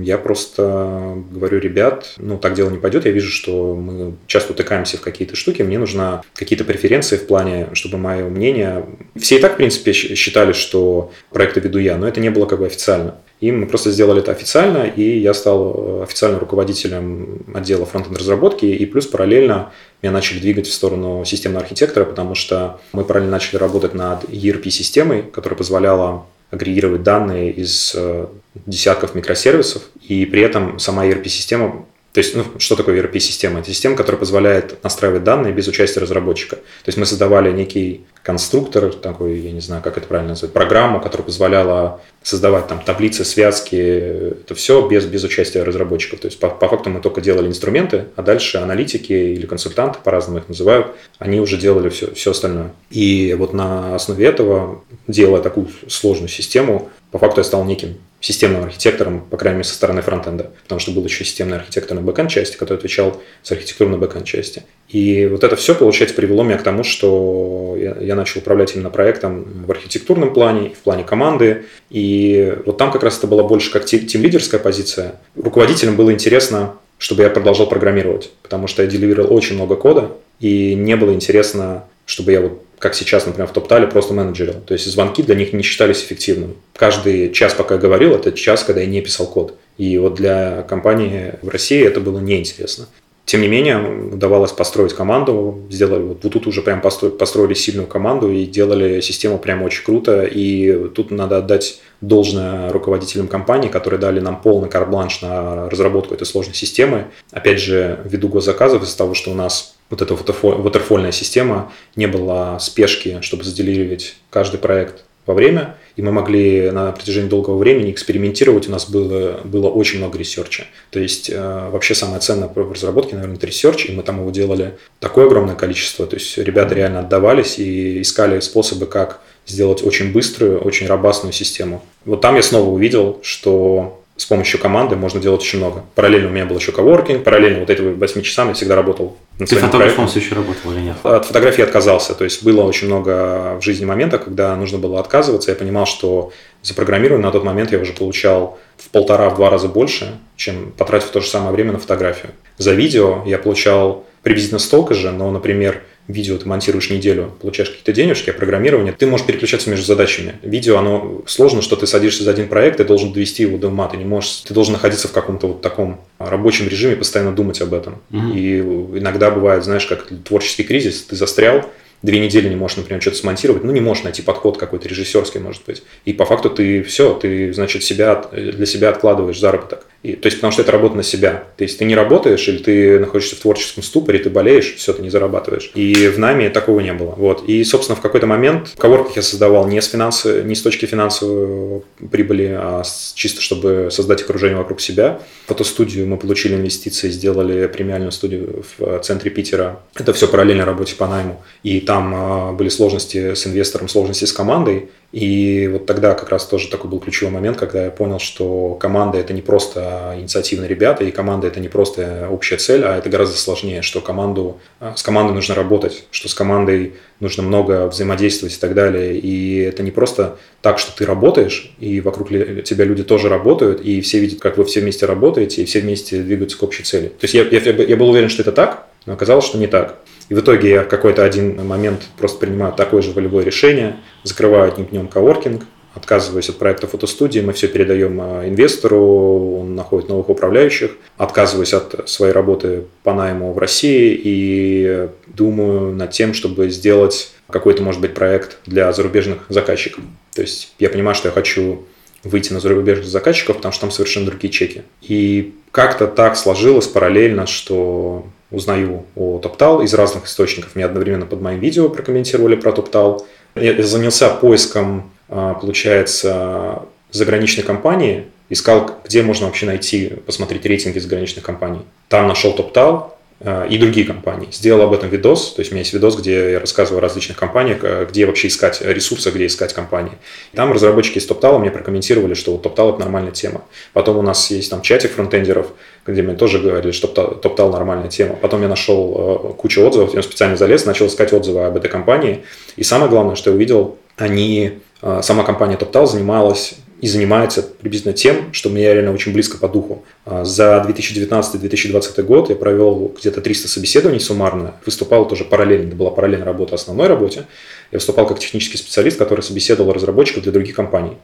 я 0.03 0.19
просто 0.19 1.17
говорю, 1.31 1.59
ребят, 1.59 2.15
ну 2.19 2.39
так 2.39 2.55
дело 2.55 2.71
не 2.71 2.79
пойдет, 2.79 3.05
я 3.07 3.11
вижу, 3.11 3.31
что 3.31 3.75
мы 3.75 4.15
часто 4.27 4.53
утыкаемся 4.53 4.97
в 4.97 5.01
какие-то 5.01 5.37
штуки, 5.37 5.63
мне 5.63 5.79
нужно 5.79 6.23
какие-то 6.35 6.65
преференции 6.65 7.17
в 7.17 7.27
плане, 7.27 7.69
чтобы 7.73 7.99
мое 7.99 8.25
мнение... 8.29 8.87
Все 9.19 9.37
и 9.37 9.41
так, 9.41 9.55
в 9.55 9.57
принципе, 9.57 9.93
считали, 9.93 10.53
что 10.53 11.13
проекты 11.31 11.61
веду 11.61 11.79
я, 11.79 11.97
но 11.97 12.07
это 12.07 12.21
не 12.21 12.31
было 12.31 12.47
как 12.47 12.61
бы 12.61 12.67
официально. 12.67 13.17
И 13.41 13.53
мы 13.53 13.67
просто 13.67 13.91
сделали 13.91 14.21
это 14.21 14.33
официально, 14.33 14.85
и 14.85 15.19
я 15.19 15.35
стал 15.35 15.75
э, 15.77 16.03
официальным 16.05 16.41
руководителем 16.41 17.45
отдела 17.55 17.85
фронтенд 17.85 18.19
разработки, 18.19 18.65
и 18.65 18.87
плюс 18.87 19.07
параллельно 19.07 19.73
меня 20.03 20.13
начали 20.13 20.39
двигать 20.39 20.67
в 20.67 20.73
сторону 20.73 21.25
системного 21.25 21.63
архитектора, 21.63 22.05
потому 22.05 22.35
что 22.35 22.81
мы 22.93 23.05
параллельно 23.05 23.33
начали 23.33 23.59
работать 23.59 23.93
над 23.93 24.25
ERP-системой, 24.25 25.23
которая 25.23 25.59
позволяла 25.59 26.25
агрегировать 26.51 27.03
данные 27.03 27.53
из 27.53 27.93
э, 27.95 28.27
десятков 28.67 29.15
микросервисов, 29.15 29.83
и 30.01 30.25
при 30.25 30.41
этом 30.41 30.79
сама 30.79 31.07
ERP-система 31.07 31.85
то 32.17 32.21
есть, 32.21 32.35
ну, 32.35 32.45
что 32.57 32.77
такое 32.77 32.99
ERP-система? 33.03 33.61
Это 33.61 33.69
система, 33.69 33.95
которая 33.95 34.19
позволяет 34.19 34.83
настраивать 34.83 35.23
данные 35.23 35.53
без 35.53 35.69
участия 35.69 36.01
разработчика. 36.01 36.57
То 36.57 36.87
есть 36.87 36.97
мы 36.97 37.05
создавали 37.05 37.53
некий 37.53 38.07
конструктор, 38.23 38.91
такой, 38.91 39.39
я 39.39 39.53
не 39.53 39.61
знаю, 39.61 39.83
как 39.83 39.99
это 39.99 40.07
правильно 40.07 40.31
назвать, 40.31 40.55
программу, 40.55 40.99
которая 40.99 41.27
позволяла 41.27 42.01
создавать 42.23 42.69
там 42.69 42.81
таблицы, 42.83 43.27
связки, 43.27 43.77
это 43.77 44.55
все 44.55 44.89
без, 44.89 45.05
без 45.05 45.25
участия 45.25 45.63
разработчиков. 45.63 46.21
То 46.21 46.29
есть 46.29 46.41
по, 46.41 46.49
по 46.49 46.69
факту 46.69 46.89
мы 46.89 47.03
только 47.03 47.21
делали 47.21 47.49
инструменты, 47.49 48.07
а 48.17 48.23
дальше 48.23 48.57
аналитики 48.57 49.13
или 49.13 49.45
консультанты, 49.45 49.99
по-разному 50.03 50.39
их 50.39 50.49
называют, 50.49 50.87
они 51.19 51.39
уже 51.39 51.59
делали 51.59 51.91
все, 51.91 52.15
все 52.15 52.31
остальное. 52.31 52.73
И 52.89 53.37
вот 53.39 53.53
на 53.53 53.95
основе 53.95 54.25
этого, 54.25 54.83
делая 55.07 55.43
такую 55.43 55.69
сложную 55.87 56.31
систему, 56.31 56.89
по 57.11 57.19
факту 57.19 57.41
я 57.41 57.45
стал 57.45 57.63
неким 57.67 57.99
системным 58.27 58.65
архитектором, 58.65 59.21
по 59.21 59.37
крайней 59.37 59.59
мере, 59.59 59.69
со 59.69 59.75
стороны 59.77 60.03
фронтенда, 60.03 60.51
потому 60.65 60.81
что 60.81 60.91
был 60.91 61.05
еще 61.05 61.25
системный 61.25 61.59
архитектор 61.59 61.97
на 61.97 62.03
бэкэнд 62.03 62.29
части, 62.29 62.57
который 62.57 62.79
отвечал 62.79 63.23
за 63.45 63.55
архитектуру 63.55 63.89
на 63.89 63.99
бэкэнд 63.99 64.27
части. 64.27 64.65
И 64.89 65.27
вот 65.27 65.45
это 65.45 65.55
все, 65.55 65.77
получается, 65.77 66.17
привело 66.17 66.43
меня 66.43 66.59
к 66.59 66.65
тому, 66.65 66.83
что 66.83 67.77
я, 67.79 67.97
я 68.01 68.17
начал 68.17 68.41
управлять 68.41 68.75
именно 68.75 68.91
проектом 68.91 69.45
в 69.65 69.71
архитектурном 69.71 70.35
плане, 70.35 70.71
в 70.71 70.79
плане 70.79 71.05
команды. 71.05 71.67
И 71.89 72.53
вот 72.67 72.79
там 72.79 72.91
как 72.91 73.05
раз 73.05 73.19
это 73.19 73.29
была 73.29 73.45
больше 73.45 73.71
как 73.71 73.85
тим-лидерская 73.85 74.59
позиция. 74.59 75.21
Руководителям 75.37 75.95
было 75.95 76.13
интересно, 76.13 76.75
чтобы 76.99 77.23
я 77.23 77.31
продолжал 77.31 77.69
программировать, 77.69 78.33
потому 78.43 78.67
что 78.67 78.83
я 78.83 78.89
деливировал 78.89 79.33
очень 79.33 79.55
много 79.55 79.77
кода, 79.77 80.11
и 80.41 80.75
не 80.75 80.97
было 80.97 81.13
интересно, 81.13 81.85
чтобы 82.07 82.33
я 82.33 82.41
вот 82.41 82.66
как 82.79 82.95
сейчас, 82.95 83.27
например, 83.27 83.49
в 83.49 83.53
Toptal 83.53 83.78
е, 83.78 83.87
просто 83.87 84.15
менеджерил. 84.15 84.55
То 84.67 84.75
есть 84.75 84.87
звонки 84.87 85.23
для 85.23 85.35
них 85.35 85.53
не 85.53 85.63
считались 85.63 86.03
эффективным. 86.03 86.57
Каждый 86.75 87.33
час, 87.33 87.55
пока 87.55 87.75
я 87.75 87.81
говорил, 87.81 88.15
это 88.15 88.33
час, 88.33 88.65
когда 88.65 88.81
я 88.81 88.87
не 88.87 89.01
писал 89.01 89.27
код. 89.27 89.57
И 89.79 89.99
вот 89.99 90.15
для 90.15 90.63
компании 90.63 91.35
в 91.43 91.49
России 91.49 91.83
это 91.83 92.01
было 92.01 92.19
неинтересно. 92.19 92.87
Тем 93.25 93.41
не 93.41 93.49
менее, 93.49 93.79
удавалось 94.13 94.53
построить 94.53 94.93
команду, 94.93 95.63
сделали, 95.69 96.03
вот 96.03 96.21
тут 96.21 96.47
уже 96.47 96.63
прям 96.63 96.81
построили 96.81 97.55
сильную 97.55 97.89
команду 97.89 98.31
и 98.31 98.47
делали 98.47 99.01
систему 99.01 99.39
прям 99.39 99.65
очень 99.65 99.85
круто. 99.85 100.23
И 100.23 100.89
тут 100.91 101.11
надо 101.11 101.39
отдать 101.39 101.81
должное 102.01 102.71
руководителям 102.71 103.27
компании, 103.27 103.69
которые 103.69 103.99
дали 103.99 104.21
нам 104.21 104.41
полный 104.41 104.69
карт-бланш 104.69 105.23
на 105.23 105.69
разработку 105.69 106.15
этой 106.15 106.25
сложной 106.25 106.55
системы. 106.55 107.07
Опять 107.33 107.59
же, 107.59 107.99
ввиду 108.05 108.29
госзаказов 108.29 108.85
из-за 108.85 108.97
того, 108.97 109.15
что 109.15 109.33
у 109.33 109.35
нас 109.35 109.76
вот 109.91 110.03
эта 110.03 110.15
waterfall 110.15 111.13
система, 111.13 111.73
не 111.95 112.07
было 112.07 112.59
спешки, 112.61 113.19
чтобы 113.23 113.45
заделивировать 113.45 114.17
каждый 114.31 114.59
проект 114.59 115.05
во 115.27 115.35
время, 115.35 115.77
и 115.97 116.03
мы 116.03 116.13
могли 116.13 116.71
на 116.71 116.93
протяжении 116.93 117.29
долгого 117.29 117.59
времени 117.59 117.91
экспериментировать, 117.91 118.69
у 118.69 118.71
нас 118.71 118.89
было, 118.89 119.41
было 119.45 119.69
очень 119.69 119.99
много 119.99 120.19
research 120.19 120.56
а. 120.56 120.65
То 120.91 121.01
есть 121.01 121.31
э, 121.31 121.69
вообще 121.71 121.95
самое 121.95 122.21
ценное 122.21 122.49
в 122.49 122.73
разработке, 122.73 123.15
наверное, 123.15 123.37
это 123.37 123.47
research, 123.47 123.87
и 123.87 123.93
мы 123.93 124.03
там 124.03 124.21
его 124.21 124.31
делали 124.31 124.79
такое 125.01 125.27
огромное 125.27 125.57
количество, 125.57 126.07
то 126.07 126.15
есть 126.17 126.39
ребята 126.39 126.75
реально 126.75 127.01
отдавались 127.01 127.59
и 127.59 128.03
искали 128.03 128.41
способы, 128.41 128.87
как 128.87 129.21
сделать 129.47 129.83
очень 129.83 130.13
быструю, 130.13 130.61
очень 130.61 130.87
робастную 130.87 131.33
систему. 131.33 131.83
Вот 132.05 132.21
там 132.21 132.37
я 132.37 132.43
снова 132.43 132.69
увидел, 132.71 133.19
что 133.23 134.03
с 134.17 134.25
помощью 134.25 134.61
команды 134.61 134.97
можно 134.97 135.21
делать 135.21 135.43
очень 135.43 135.59
много. 135.59 135.85
Параллельно 135.95 136.29
у 136.29 136.33
меня 136.33 136.47
был 136.47 136.57
еще 136.57 136.73
коворкинг, 136.73 137.25
параллельно 137.25 137.61
вот 137.61 137.71
эти 137.71 137.81
8 137.81 138.23
часам 138.23 138.49
я 138.49 138.55
всегда 138.55 138.77
работал 138.77 139.17
Ты 139.39 139.57
фотографом 139.57 140.09
все 140.09 140.21
еще 140.21 140.35
работал 140.35 140.73
или 140.73 140.81
нет? 140.81 140.97
От 141.03 141.27
фотографии 141.27 141.63
отказался. 141.63 142.15
То 142.15 142.25
есть 142.25 142.43
было 142.43 142.63
очень 142.63 142.87
много 142.87 143.59
в 143.61 143.63
жизни 143.63 143.85
моментов, 143.85 144.25
когда 144.25 144.57
нужно 144.57 144.79
было 144.79 144.99
отказываться. 144.99 145.51
Я 145.51 145.57
понимал, 145.57 145.87
что 145.87 146.33
за 146.63 146.75
программирование 146.75 147.25
на 147.25 147.33
тот 147.33 147.45
момент 147.45 147.71
я 147.73 147.79
уже 147.79 147.93
получал 147.93 148.59
в 148.79 148.89
полтора-два 148.89 149.51
раза 149.51 149.69
больше, 149.69 150.19
чем 150.37 150.73
потратив 150.73 151.11
то 151.11 151.21
же 151.21 151.29
самое 151.29 151.53
время 151.53 151.73
на 151.73 151.79
фотографию. 151.79 152.33
За 152.57 152.73
видео 152.73 153.23
я 153.27 153.39
получал 153.39 154.07
приблизительно 154.23 154.59
столько 154.59 154.95
же, 154.95 155.13
но, 155.13 155.31
например, 155.31 155.83
видео 156.09 156.37
ты 156.39 156.47
монтируешь 156.49 156.91
неделю, 156.91 157.33
получаешь 157.41 157.71
какие-то 157.71 157.93
денежки, 157.93 158.31
а 158.31 158.33
программирование, 158.33 158.93
ты 158.93 159.07
можешь 159.07 159.27
переключаться 159.27 159.71
между 159.71 159.85
задачами. 159.85 160.35
Видео, 160.43 160.79
оно 160.79 161.23
сложно, 161.27 161.63
что 161.63 161.77
ты 161.77 161.87
садишься 161.87 162.25
за 162.25 162.31
один 162.31 162.49
проект, 162.49 162.79
ты 162.79 162.85
должен 162.85 163.13
довести 163.13 163.43
его 163.43 163.59
до 163.59 163.69
ума, 163.69 163.89
ты 163.89 163.97
не 163.97 164.05
можешь, 164.05 164.43
ты 164.47 164.55
должен 164.55 164.73
находиться 164.73 165.09
в 165.09 165.13
каком-то 165.13 165.49
вот 165.49 165.63
таком 165.63 166.01
рабочем 166.19 166.69
режиме, 166.69 166.97
постоянно 166.97 167.33
думать 167.33 167.61
об 167.61 167.75
этом. 167.75 168.01
Угу. 168.11 168.33
И 168.35 168.59
иногда 168.61 169.31
бывает, 169.31 169.65
знаешь, 169.65 169.87
как 169.87 170.09
творческий 170.25 170.65
кризис, 170.65 171.03
ты 171.03 171.17
застрял, 171.17 171.69
две 172.03 172.21
недели 172.21 172.49
не 172.49 172.57
можешь, 172.57 172.77
например, 172.77 173.03
что-то 173.03 173.17
смонтировать, 173.17 173.65
ну, 173.65 173.73
не 173.73 173.81
можешь 173.81 174.05
найти 174.05 174.23
подход 174.23 174.59
какой-то 174.59 174.89
режиссерский, 174.89 175.41
может 175.41 175.63
быть. 175.67 175.83
И 176.05 176.13
по 176.13 176.25
факту 176.25 176.51
ты 176.51 176.83
все, 176.83 177.15
ты, 177.15 177.53
значит, 177.53 177.83
себя, 177.83 178.25
для 178.33 178.67
себя 178.67 178.91
откладываешь 178.91 179.39
заработок. 179.39 179.87
И, 180.03 180.15
то 180.15 180.27
есть, 180.27 180.39
потому 180.39 180.53
что 180.53 180.63
это 180.63 180.73
работа 180.73 180.97
на 180.97 181.03
себя. 181.03 181.45
То 181.57 181.65
есть, 181.65 181.79
ты 181.79 181.85
не 181.85 181.95
работаешь, 181.95 182.47
или 182.49 182.59
ты 182.59 182.99
находишься 182.99 183.37
в 183.37 183.41
творческом 183.41 183.83
ступоре, 183.83 184.19
ты 184.19 184.31
болеешь, 184.31 184.75
все, 184.77 184.93
ты 184.93 185.03
не 185.03 185.11
зарабатываешь. 185.11 185.71
И 185.75 186.09
в 186.09 186.19
нами 186.19 186.49
такого 186.49 186.81
не 186.81 186.93
было. 186.93 187.15
Вот. 187.17 187.49
И, 187.49 187.65
собственно, 187.65 187.97
в 187.97 188.01
какой-то 188.01 188.27
момент 188.27 188.75
коворкинг 188.79 189.17
я 189.17 189.23
создавал 189.23 189.67
не 189.67 189.81
с, 189.81 189.89
финансы, 189.89 190.43
не 190.45 190.55
с 190.55 190.63
точки 190.63 190.87
финансовой 190.87 191.83
прибыли, 192.11 192.57
а 192.57 192.83
чисто 193.15 193.41
чтобы 193.41 193.89
создать 193.91 194.23
окружение 194.23 194.59
вокруг 194.59 194.81
себя. 194.81 195.21
Фотостудию 195.47 196.07
мы 196.07 196.17
получили 196.17 196.55
инвестиции, 196.55 197.11
сделали 197.11 197.67
премиальную 197.67 198.13
студию 198.13 198.65
в 198.79 199.01
центре 199.01 199.31
Питера. 199.31 199.81
Это 199.95 200.13
все 200.13 200.29
параллельно 200.29 200.65
работе 200.65 200.95
по 200.95 201.07
найму. 201.07 201.43
И 201.63 201.81
там 201.81 202.13
а, 202.15 202.53
были 202.53 202.69
сложности 202.69 203.35
с 203.35 203.47
инвестором, 203.47 203.89
сложности 203.89 204.25
с 204.25 204.33
командой. 204.33 204.91
И 205.13 205.69
вот 205.73 205.87
тогда 205.87 206.15
как 206.15 206.29
раз 206.31 206.47
тоже 206.47 206.69
такой 206.69 206.91
был 206.91 206.99
ключевой 206.99 207.33
момент, 207.33 207.57
когда 207.57 207.85
я 207.85 207.91
понял, 207.91 208.19
что 208.19 208.75
команда 208.75 209.19
это 209.19 209.33
не 209.33 209.41
просто 209.41 210.15
инициативные 210.19 210.69
ребята, 210.69 211.05
и 211.05 211.11
команда 211.11 211.47
это 211.47 211.61
не 211.61 211.69
просто 211.69 212.29
общая 212.31 212.57
цель, 212.57 212.85
а 212.85 212.99
это 212.99 213.09
гораздо 213.09 213.37
сложнее, 213.37 213.83
что 213.83 214.01
команду, 214.01 214.59
с 214.81 215.03
командой 215.03 215.33
нужно 215.33 215.55
работать, 215.55 216.05
что 216.11 216.29
с 216.29 216.35
командой 216.35 216.95
нужно 217.21 217.43
много 217.43 217.87
взаимодействовать 217.87 218.57
и 218.57 218.59
так 218.59 218.75
далее. 218.75 219.19
И 219.19 219.59
это 219.61 219.83
не 219.83 219.91
просто 219.91 220.39
так, 220.61 220.79
что 220.79 220.95
ты 220.97 221.07
работаешь, 221.07 221.73
и 221.79 222.01
вокруг 222.01 222.29
тебя 222.29 222.85
люди 222.85 223.05
тоже 223.05 223.29
работают, 223.29 223.81
и 223.81 224.01
все 224.01 224.19
видят, 224.19 224.41
как 224.41 224.59
вы 224.59 224.65
все 224.65 224.81
вместе 224.81 225.07
работаете, 225.07 225.63
и 225.63 225.65
все 225.65 225.81
вместе 225.81 226.21
двигаются 226.21 226.59
к 226.59 226.63
общей 226.63 226.83
цели. 226.83 227.09
То 227.09 227.25
есть 227.25 227.35
я, 227.35 227.45
я, 227.45 227.61
я 227.61 227.97
был 227.97 228.11
уверен, 228.11 228.29
что 228.29 228.43
это 228.43 228.53
так, 228.53 228.87
но 229.07 229.13
оказалось, 229.13 229.45
что 229.45 229.57
не 229.57 229.69
так. 229.69 229.99
И 230.29 230.35
в 230.35 230.41
итоге 230.41 230.71
я 230.71 230.83
в 230.83 230.89
какой-то 230.89 231.25
один 231.25 231.65
момент 231.67 232.03
просто 232.19 232.39
принимаю 232.39 232.73
такое 232.73 233.03
же 233.03 233.13
волевое 233.13 233.45
решение, 233.45 233.97
закрываю 234.25 234.73
одним 234.73 234.87
днем 234.87 235.09
коворкинг, 235.09 235.65
отказываюсь 235.95 236.49
от 236.51 236.59
проекта 236.59 236.87
фотостудии, 236.87 237.41
мы 237.41 237.53
все 237.55 237.69
передаем 237.69 238.21
а, 238.21 238.47
инвестору, 238.47 239.61
он 239.61 239.75
находит 239.75 240.09
новых 240.09 240.29
управляющих, 240.29 240.93
отказываюсь 241.17 241.73
от 241.73 242.09
своей 242.09 242.33
работы 242.33 242.85
по 243.03 243.15
найму 243.15 243.53
в 243.53 243.59
России 243.59 244.21
и 244.23 245.09
думаю 245.27 245.95
над 245.95 246.11
тем, 246.11 246.35
чтобы 246.35 246.69
сделать 246.69 247.33
какой-то, 247.49 247.83
может 247.83 248.01
быть, 248.01 248.15
проект 248.15 248.59
для 248.67 248.93
зарубежных 248.93 249.47
заказчиков. 249.49 250.05
То 250.35 250.43
есть 250.43 250.75
я 250.79 250.91
понимаю, 250.91 251.15
что 251.15 251.29
я 251.29 251.33
хочу 251.33 251.85
выйти 252.25 252.53
на 252.53 252.61
зарубежных 252.61 253.07
заказчиков, 253.07 253.57
потому 253.57 253.73
что 253.73 253.83
там 253.83 253.91
совершенно 253.91 254.27
другие 254.27 254.53
чеки. 254.53 254.83
И 255.01 255.55
как-то 255.71 256.07
так 256.07 256.37
сложилось 256.37 256.89
параллельно, 256.89 257.47
что 257.47 258.27
узнаю 258.51 259.05
о 259.15 259.41
TopTal 259.41 259.85
из 259.85 259.95
разных 259.95 260.27
источников. 260.27 260.75
Мне 260.75 260.85
одновременно 260.85 261.27
под 261.27 261.41
моим 261.41 261.61
видео 261.61 261.89
прокомментировали 261.89 262.57
про 262.57 262.71
TopTal. 262.71 263.25
Я 263.55 263.83
занялся 263.83 264.31
поиском, 264.31 265.11
а, 265.29 265.55
получается, 265.55 266.83
заграничной 267.11 267.65
компании, 267.65 268.27
искал, 268.51 268.91
где 269.05 269.23
можно 269.23 269.47
вообще 269.47 269.67
найти, 269.67 270.13
посмотреть 270.27 270.65
рейтинги 270.65 270.99
заграничных 270.99 271.45
компаний. 271.45 271.81
Там 272.09 272.29
нашел 272.29 272.53
а, 272.53 273.16
и 273.45 273.77
другие 273.77 274.07
компании. 274.07 274.49
Сделал 274.51 274.81
об 274.83 274.95
этом 274.95 275.11
видос, 275.11 275.53
то 275.53 275.61
есть 275.61 275.71
у 275.71 275.75
меня 275.75 275.83
есть 275.83 275.93
видос, 275.93 276.17
где 276.17 276.53
я 276.53 276.61
рассказываю 276.61 276.99
о 276.99 277.03
различных 277.03 277.37
компаниях, 277.37 277.81
а, 277.83 278.07
где 278.07 278.25
вообще 278.25 278.49
искать 278.49 278.81
ресурсы, 278.81 279.31
где 279.31 279.47
искать 279.47 279.75
компании. 279.75 280.13
там 280.55 280.73
разработчики 280.73 281.19
из 281.19 281.29
TopTal 281.29 281.59
мне 281.59 281.71
прокомментировали, 281.71 282.33
что 282.33 282.53
вот 282.53 282.65
TopTal 282.65 282.95
это 282.95 283.01
нормальная 283.01 283.33
тема. 283.33 283.63
Потом 283.93 284.17
у 284.17 284.23
нас 284.23 284.51
есть 284.51 284.71
там 284.71 284.81
чатик 284.81 285.13
фронтендеров, 285.13 285.67
где 286.07 286.23
мне 286.23 286.35
тоже 286.35 286.61
говорили, 286.61 286.93
что 286.93 287.09
TopTal 287.09 287.71
нормальная 287.71 288.09
тема. 288.09 288.37
Потом 288.37 288.63
я 288.63 288.69
нашел 288.69 289.53
э, 289.53 289.55
кучу 289.59 289.83
отзывов, 289.83 290.15
я 290.15 290.23
специально 290.23 290.57
залез, 290.57 290.87
начал 290.87 291.07
искать 291.07 291.33
отзывы 291.35 291.65
об 291.67 291.77
этой 291.77 291.91
компании. 291.91 292.45
И 292.77 292.85
самое 292.85 293.11
главное, 293.11 293.37
что 293.37 293.51
я 293.51 293.57
увидел, 293.57 293.99
они, 294.17 294.79
э, 295.03 295.21
сама 295.23 295.45
компания 295.45 295.77
TopTal 295.77 296.07
занималась 296.07 296.77
и 297.01 297.07
занимается 297.09 297.63
приблизительно 297.63 298.15
тем, 298.15 298.53
что 298.53 298.69
мне 298.69 298.83
реально 298.83 299.13
очень 299.13 299.33
близко 299.33 299.59
по 299.59 299.69
духу. 299.69 300.05
А, 300.25 300.45
за 300.45 300.85
2019-2020 300.89 302.23
год 302.23 302.49
я 302.49 302.57
провел 302.57 303.15
где-то 303.19 303.41
300 303.41 303.69
собеседований 303.69 304.21
суммарно, 304.21 304.75
выступал 304.85 305.29
тоже 305.29 305.45
параллельно, 305.45 305.89
это 305.89 305.97
была 305.97 306.11
параллельная 306.11 306.47
работа 306.47 306.75
основной 306.75 307.09
работе. 307.09 307.47
Я 307.93 307.99
выступал 307.99 308.27
как 308.27 308.39
технический 308.39 308.79
специалист, 308.79 309.19
который 309.19 309.43
собеседовал 309.43 309.93
разработчиков 309.93 310.43
для 310.43 310.53
других 310.53 310.75
компаний 310.75 311.17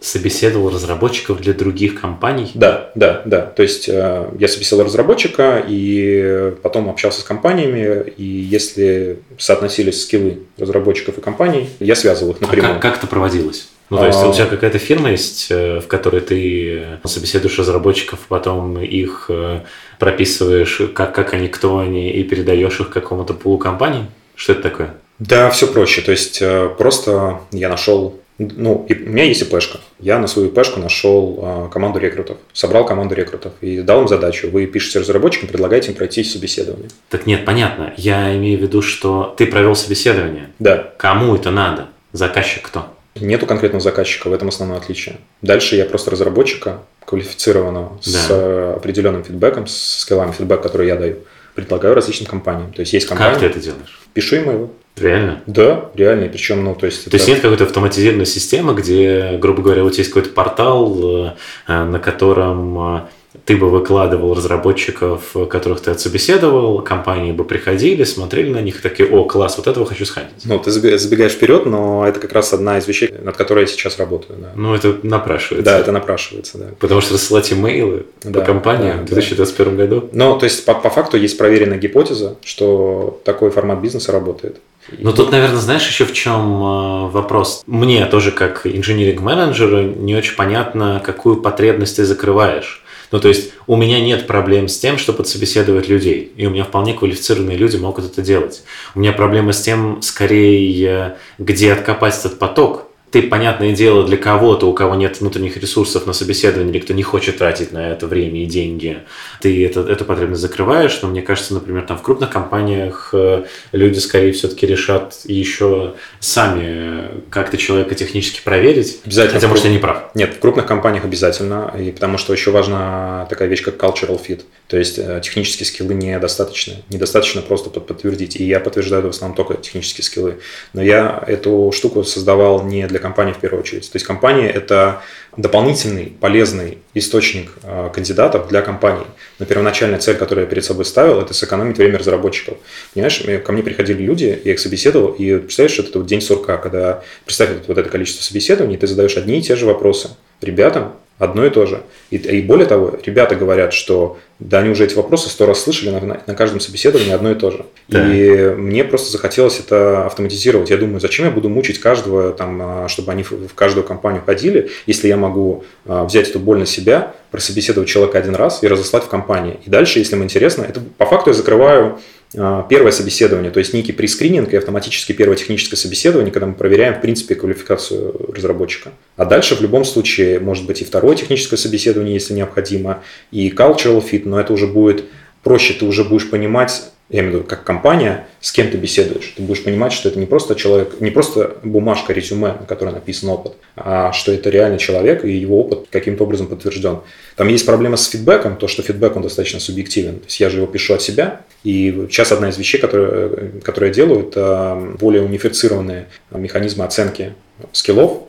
собеседовал 0.00 0.70
разработчиков 0.70 1.40
для 1.40 1.52
других 1.52 2.00
компаний? 2.00 2.50
Да, 2.54 2.90
да, 2.94 3.22
да. 3.26 3.42
То 3.42 3.62
есть 3.62 3.88
э, 3.88 4.30
я 4.38 4.48
собеседовал 4.48 4.86
разработчика 4.86 5.62
и 5.66 6.54
потом 6.62 6.88
общался 6.88 7.20
с 7.20 7.24
компаниями, 7.24 8.10
и 8.16 8.24
если 8.24 9.18
соотносились 9.36 10.02
скиллы 10.02 10.40
разработчиков 10.58 11.18
и 11.18 11.20
компаний, 11.20 11.68
я 11.80 11.94
связывал 11.94 12.32
их 12.32 12.40
напрямую. 12.40 12.72
А 12.72 12.74
как, 12.74 12.82
как 12.82 12.98
это 12.98 13.06
проводилось? 13.06 13.68
Ну, 13.90 13.98
то 13.98 14.06
есть 14.06 14.18
а... 14.22 14.28
у 14.28 14.32
тебя 14.32 14.46
какая-то 14.46 14.78
фирма 14.78 15.10
есть, 15.10 15.48
э, 15.50 15.80
в 15.80 15.86
которой 15.86 16.22
ты 16.22 16.98
собеседуешь 17.04 17.58
разработчиков, 17.58 18.20
потом 18.26 18.80
их 18.80 19.26
э, 19.28 19.60
прописываешь, 19.98 20.80
как, 20.94 21.14
как 21.14 21.34
они, 21.34 21.48
кто 21.48 21.78
они, 21.78 22.10
и 22.10 22.24
передаешь 22.24 22.80
их 22.80 22.88
какому-то 22.88 23.34
пулу 23.34 23.58
компаний? 23.58 24.06
Что 24.34 24.52
это 24.54 24.62
такое? 24.62 24.94
Да, 25.18 25.50
все 25.50 25.66
проще. 25.66 26.00
То 26.00 26.12
есть 26.12 26.42
просто 26.78 27.40
я 27.52 27.68
нашел 27.68 28.18
ну, 28.40 28.86
и 28.88 28.94
у 28.94 29.10
меня 29.10 29.24
есть 29.24 29.42
ИПшка. 29.42 29.80
Я 29.98 30.18
на 30.18 30.26
свою 30.26 30.48
ИПшку 30.48 30.80
нашел 30.80 31.38
а, 31.42 31.68
команду 31.68 31.98
рекрутов, 31.98 32.38
собрал 32.54 32.86
команду 32.86 33.14
рекрутов 33.14 33.52
и 33.60 33.82
дал 33.82 34.02
им 34.02 34.08
задачу. 34.08 34.48
Вы 34.50 34.66
пишете 34.66 35.00
разработчикам, 35.00 35.48
предлагаете 35.48 35.88
им 35.88 35.94
пройти 35.94 36.24
собеседование. 36.24 36.88
Так 37.10 37.26
нет, 37.26 37.44
понятно. 37.44 37.92
Я 37.98 38.34
имею 38.36 38.58
в 38.58 38.62
виду, 38.62 38.80
что 38.80 39.34
ты 39.36 39.46
провел 39.46 39.74
собеседование. 39.74 40.48
Да. 40.58 40.92
Кому 40.96 41.34
это 41.34 41.50
надо? 41.50 41.88
Заказчик 42.12 42.62
кто? 42.62 42.86
Нету 43.16 43.44
конкретного 43.44 43.82
заказчика, 43.82 44.28
в 44.28 44.32
этом 44.32 44.48
основное 44.48 44.78
отличие. 44.78 45.16
Дальше 45.42 45.76
я 45.76 45.84
просто 45.84 46.10
разработчика, 46.10 46.78
квалифицированного, 47.04 47.98
да. 48.06 48.10
с 48.10 48.76
определенным 48.76 49.22
фидбэком, 49.22 49.66
с 49.66 49.98
скиллами 49.98 50.32
фидбэк, 50.32 50.62
который 50.62 50.86
я 50.86 50.96
даю, 50.96 51.16
предлагаю 51.54 51.94
различным 51.94 52.28
компаниям. 52.28 52.72
То 52.72 52.80
есть 52.80 52.92
есть 52.94 53.06
компания. 53.06 53.32
Как 53.32 53.40
ты 53.40 53.46
это 53.46 53.60
делаешь? 53.60 54.00
Пишу 54.14 54.36
им 54.36 54.50
его. 54.50 54.70
Реально? 54.96 55.42
Да, 55.46 55.90
реально. 55.94 56.28
Причем, 56.28 56.64
ну, 56.64 56.74
то 56.74 56.86
есть... 56.86 57.04
То 57.04 57.10
это... 57.10 57.16
есть 57.16 57.28
нет 57.28 57.40
какой-то 57.40 57.64
автоматизированной 57.64 58.26
системы, 58.26 58.74
где, 58.74 59.38
грубо 59.40 59.62
говоря, 59.62 59.82
вот 59.82 59.94
есть 59.94 60.10
какой-то 60.10 60.30
портал, 60.30 61.34
э, 61.66 61.84
на 61.84 61.98
котором 61.98 62.96
э, 62.96 63.00
ты 63.44 63.56
бы 63.56 63.70
выкладывал 63.70 64.34
разработчиков, 64.34 65.34
которых 65.48 65.80
ты 65.80 65.92
отсобеседовал, 65.92 66.82
компании 66.82 67.30
бы 67.30 67.44
приходили, 67.44 68.02
смотрели 68.04 68.50
на 68.50 68.60
них 68.60 68.80
и 68.80 68.82
такие, 68.82 69.08
о, 69.08 69.24
класс, 69.24 69.56
вот 69.56 69.68
этого 69.68 69.86
хочу 69.86 70.04
сходить. 70.04 70.30
Ну, 70.44 70.58
ты 70.58 70.70
забегаешь 70.70 71.32
вперед, 71.32 71.64
но 71.64 72.06
это 72.06 72.18
как 72.18 72.32
раз 72.32 72.52
одна 72.52 72.78
из 72.78 72.88
вещей, 72.88 73.12
над 73.22 73.36
которой 73.36 73.62
я 73.62 73.66
сейчас 73.66 73.98
работаю. 73.98 74.38
Да. 74.40 74.52
Ну, 74.56 74.74
это 74.74 74.96
напрашивается. 75.02 75.70
Да, 75.70 75.78
это 75.78 75.92
напрашивается, 75.92 76.58
да. 76.58 76.66
Потому 76.80 77.00
что 77.00 77.14
рассылать 77.14 77.52
имейлы 77.52 78.06
да, 78.24 78.40
по 78.40 78.46
компаниям 78.46 78.98
да, 78.98 79.02
в 79.02 79.14
2021 79.14 79.76
да. 79.76 79.84
году. 79.84 80.08
Ну, 80.12 80.38
то 80.38 80.44
есть, 80.44 80.64
по, 80.64 80.74
по 80.74 80.90
факту 80.90 81.16
есть 81.16 81.38
проверенная 81.38 81.78
гипотеза, 81.78 82.36
что 82.42 83.20
такой 83.24 83.50
формат 83.50 83.80
бизнеса 83.80 84.10
работает. 84.10 84.60
Ну, 84.88 85.12
тут, 85.12 85.30
наверное, 85.30 85.58
знаешь, 85.58 85.86
еще 85.86 86.04
в 86.04 86.12
чем 86.12 86.62
э, 86.62 87.08
вопрос. 87.10 87.62
Мне 87.66 88.06
тоже, 88.06 88.32
как 88.32 88.66
инжиниринг-менеджеру, 88.66 89.82
не 89.82 90.16
очень 90.16 90.36
понятно, 90.36 91.02
какую 91.04 91.36
потребность 91.36 91.96
ты 91.96 92.04
закрываешь. 92.04 92.82
Ну, 93.12 93.18
то 93.20 93.28
есть 93.28 93.52
у 93.66 93.76
меня 93.76 94.00
нет 94.00 94.26
проблем 94.26 94.68
с 94.68 94.78
тем, 94.78 94.96
чтобы 94.96 95.18
подсобеседовать 95.18 95.88
людей. 95.88 96.32
И 96.36 96.46
у 96.46 96.50
меня 96.50 96.64
вполне 96.64 96.94
квалифицированные 96.94 97.56
люди 97.56 97.76
могут 97.76 98.04
это 98.04 98.22
делать. 98.22 98.62
У 98.94 99.00
меня 99.00 99.12
проблема 99.12 99.52
с 99.52 99.60
тем, 99.60 100.00
скорее, 100.02 101.16
где 101.38 101.72
откопать 101.72 102.18
этот 102.18 102.38
поток, 102.38 102.89
ты, 103.10 103.22
понятное 103.22 103.72
дело, 103.72 104.06
для 104.06 104.16
кого-то, 104.16 104.66
у 104.66 104.72
кого 104.72 104.94
нет 104.94 105.20
внутренних 105.20 105.56
ресурсов 105.56 106.06
на 106.06 106.12
собеседование, 106.12 106.72
или 106.72 106.80
кто 106.80 106.94
не 106.94 107.02
хочет 107.02 107.38
тратить 107.38 107.72
на 107.72 107.90
это 107.90 108.06
время 108.06 108.42
и 108.42 108.46
деньги, 108.46 108.98
ты 109.40 109.66
это, 109.66 109.80
эту 109.80 110.04
потребность 110.04 110.40
закрываешь, 110.40 111.00
но 111.02 111.08
мне 111.08 111.22
кажется, 111.22 111.54
например, 111.54 111.82
там 111.86 111.98
в 111.98 112.02
крупных 112.02 112.30
компаниях 112.30 113.10
э, 113.12 113.44
люди 113.72 113.98
скорее 113.98 114.32
все-таки 114.32 114.66
решат 114.66 115.18
еще 115.24 115.94
сами 116.20 117.22
как-то 117.30 117.56
человека 117.56 117.94
технически 117.94 118.40
проверить. 118.44 119.00
Обязательно. 119.04 119.34
Хотя, 119.34 119.48
может, 119.48 119.64
я 119.64 119.70
не 119.72 119.78
прав. 119.78 120.10
Нет, 120.14 120.34
в 120.34 120.38
крупных 120.38 120.66
компаниях 120.66 121.04
обязательно, 121.04 121.74
и 121.78 121.90
потому 121.90 122.16
что 122.16 122.32
еще 122.32 122.52
важна 122.52 123.26
такая 123.28 123.48
вещь, 123.48 123.62
как 123.62 123.76
cultural 123.76 124.20
fit. 124.24 124.42
То 124.68 124.78
есть 124.78 124.98
э, 124.98 125.20
технические 125.24 125.66
скиллы 125.66 125.94
недостаточно. 125.94 126.74
Недостаточно 126.90 127.42
просто 127.42 127.70
подтвердить. 127.70 128.36
И 128.36 128.44
я 128.44 128.60
подтверждаю 128.60 129.02
в 129.02 129.06
основном 129.06 129.36
только 129.36 129.54
технические 129.54 130.04
скиллы. 130.04 130.38
Но 130.74 130.82
я 130.82 131.22
эту 131.26 131.72
штуку 131.74 132.04
создавал 132.04 132.62
не 132.62 132.86
для 132.86 132.99
компании 133.00 133.32
в 133.32 133.38
первую 133.38 133.62
очередь. 133.62 133.90
То 133.90 133.96
есть 133.96 134.06
компания– 134.06 134.48
это 134.50 135.02
дополнительный 135.36 136.12
полезный 136.20 136.78
источник 136.94 137.50
э, 137.62 137.90
кандидатов 137.92 138.48
для 138.48 138.62
компании. 138.62 139.06
Но 139.38 139.46
первоначальная 139.46 139.98
цель, 139.98 140.16
которую 140.16 140.44
я 140.44 140.50
перед 140.50 140.64
собой 140.64 140.84
ставил, 140.84 141.20
это 141.20 141.34
сэкономить 141.34 141.78
время 141.78 141.98
разработчиков. 141.98 142.58
Понимаешь, 142.94 143.22
ко 143.44 143.52
мне 143.52 143.62
приходили 143.62 144.02
люди, 144.02 144.40
я 144.44 144.52
их 144.52 144.60
собеседовал, 144.60 145.12
и 145.12 145.38
представляешь, 145.38 145.72
что 145.72 145.82
это 145.82 145.98
вот 145.98 146.06
день 146.06 146.20
сурка, 146.20 146.56
когда 146.56 147.02
представь 147.24 147.50
вот 147.66 147.78
это 147.78 147.88
количество 147.88 148.22
собеседований, 148.22 148.76
ты 148.76 148.86
задаешь 148.86 149.16
одни 149.16 149.38
и 149.38 149.42
те 149.42 149.56
же 149.56 149.66
вопросы 149.66 150.10
ребятам, 150.40 150.94
одно 151.20 151.46
и 151.46 151.50
то 151.50 151.66
же. 151.66 151.82
И, 152.10 152.16
и 152.16 152.42
более 152.42 152.66
того, 152.66 152.98
ребята 153.04 153.36
говорят, 153.36 153.72
что 153.72 154.18
да, 154.40 154.60
они 154.60 154.70
уже 154.70 154.84
эти 154.84 154.94
вопросы 154.94 155.28
сто 155.28 155.44
раз 155.46 155.62
слышали 155.62 155.90
на, 155.90 156.00
на, 156.00 156.20
на 156.26 156.34
каждом 156.34 156.60
собеседовании 156.60 157.12
одно 157.12 157.30
и 157.30 157.34
то 157.34 157.50
же. 157.50 157.66
Да. 157.88 158.12
И 158.12 158.54
мне 158.54 158.84
просто 158.84 159.12
захотелось 159.12 159.60
это 159.60 160.06
автоматизировать. 160.06 160.70
Я 160.70 160.78
думаю, 160.78 160.98
зачем 160.98 161.26
я 161.26 161.30
буду 161.30 161.50
мучить 161.50 161.78
каждого, 161.78 162.32
там, 162.32 162.60
а, 162.62 162.88
чтобы 162.88 163.12
они 163.12 163.22
в 163.22 163.54
каждую 163.54 163.84
компанию 163.84 164.22
ходили, 164.24 164.70
если 164.86 165.08
я 165.08 165.18
могу 165.18 165.64
а, 165.86 166.04
взять 166.04 166.30
эту 166.30 166.40
боль 166.40 166.58
на 166.58 166.66
себя, 166.66 167.14
прособеседовать 167.30 167.88
человека 167.88 168.18
один 168.18 168.34
раз 168.34 168.62
и 168.62 168.68
разослать 168.68 169.04
в 169.04 169.08
компании. 169.08 169.60
И 169.64 169.70
дальше, 169.70 169.98
если 169.98 170.16
им 170.16 170.24
интересно, 170.24 170.64
это 170.64 170.80
по 170.98 171.06
факту 171.06 171.30
я 171.30 171.34
закрываю 171.34 172.00
а, 172.36 172.64
первое 172.68 172.92
собеседование, 172.92 173.50
то 173.50 173.58
есть 173.58 173.74
некий 173.74 173.92
прескрининг 173.92 174.52
и 174.52 174.56
автоматически 174.56 175.12
первое 175.12 175.36
техническое 175.36 175.76
собеседование, 175.76 176.32
когда 176.32 176.46
мы 176.46 176.54
проверяем, 176.54 176.94
в 176.94 177.00
принципе, 177.00 177.34
квалификацию 177.34 178.32
разработчика. 178.34 178.92
А 179.16 179.24
дальше 179.24 179.56
в 179.56 179.60
любом 179.60 179.84
случае 179.84 180.38
может 180.38 180.66
быть 180.66 180.80
и 180.80 180.84
второе 180.84 181.16
техническое 181.16 181.56
собеседование, 181.56 182.14
если 182.14 182.34
необходимо, 182.34 183.02
и 183.30 183.50
cultural 183.50 184.04
fit, 184.04 184.22
но 184.24 184.38
это 184.38 184.52
уже 184.52 184.66
будет 184.66 185.04
проще, 185.42 185.74
ты 185.74 185.84
уже 185.84 186.04
будешь 186.04 186.30
понимать, 186.30 186.82
я 187.10 187.20
имею 187.20 187.32
в 187.32 187.36
виду, 187.36 187.44
как 187.48 187.64
компания, 187.64 188.26
с 188.40 188.52
кем 188.52 188.70
ты 188.70 188.76
беседуешь. 188.76 189.34
Ты 189.36 189.42
будешь 189.42 189.64
понимать, 189.64 189.92
что 189.92 190.08
это 190.08 190.18
не 190.18 190.26
просто 190.26 190.54
человек, 190.54 191.00
не 191.00 191.10
просто 191.10 191.56
бумажка, 191.64 192.12
резюме, 192.12 192.48
на 192.48 192.66
которой 192.66 192.94
написан 192.94 193.30
опыт, 193.30 193.54
а 193.74 194.12
что 194.12 194.32
это 194.32 194.48
реальный 194.48 194.78
человек, 194.78 195.24
и 195.24 195.32
его 195.32 195.60
опыт 195.60 195.88
каким-то 195.90 196.22
образом 196.22 196.46
подтвержден. 196.46 197.00
Там 197.34 197.48
есть 197.48 197.66
проблема 197.66 197.96
с 197.96 198.08
фидбэком, 198.08 198.56
то, 198.56 198.68
что 198.68 198.82
фидбэк, 198.82 199.16
он 199.16 199.22
достаточно 199.22 199.58
субъективен. 199.58 200.20
То 200.20 200.26
есть 200.26 200.38
я 200.38 200.50
же 200.50 200.58
его 200.58 200.66
пишу 200.68 200.94
от 200.94 201.02
себя, 201.02 201.40
и 201.64 202.06
сейчас 202.08 202.30
одна 202.30 202.50
из 202.50 202.58
вещей, 202.58 202.78
которые, 202.78 203.60
которые 203.62 203.88
я 203.88 203.94
делаю, 203.94 204.28
это 204.28 204.80
более 205.00 205.22
унифицированные 205.22 206.06
механизмы 206.30 206.84
оценки 206.84 207.34
скиллов, 207.72 208.22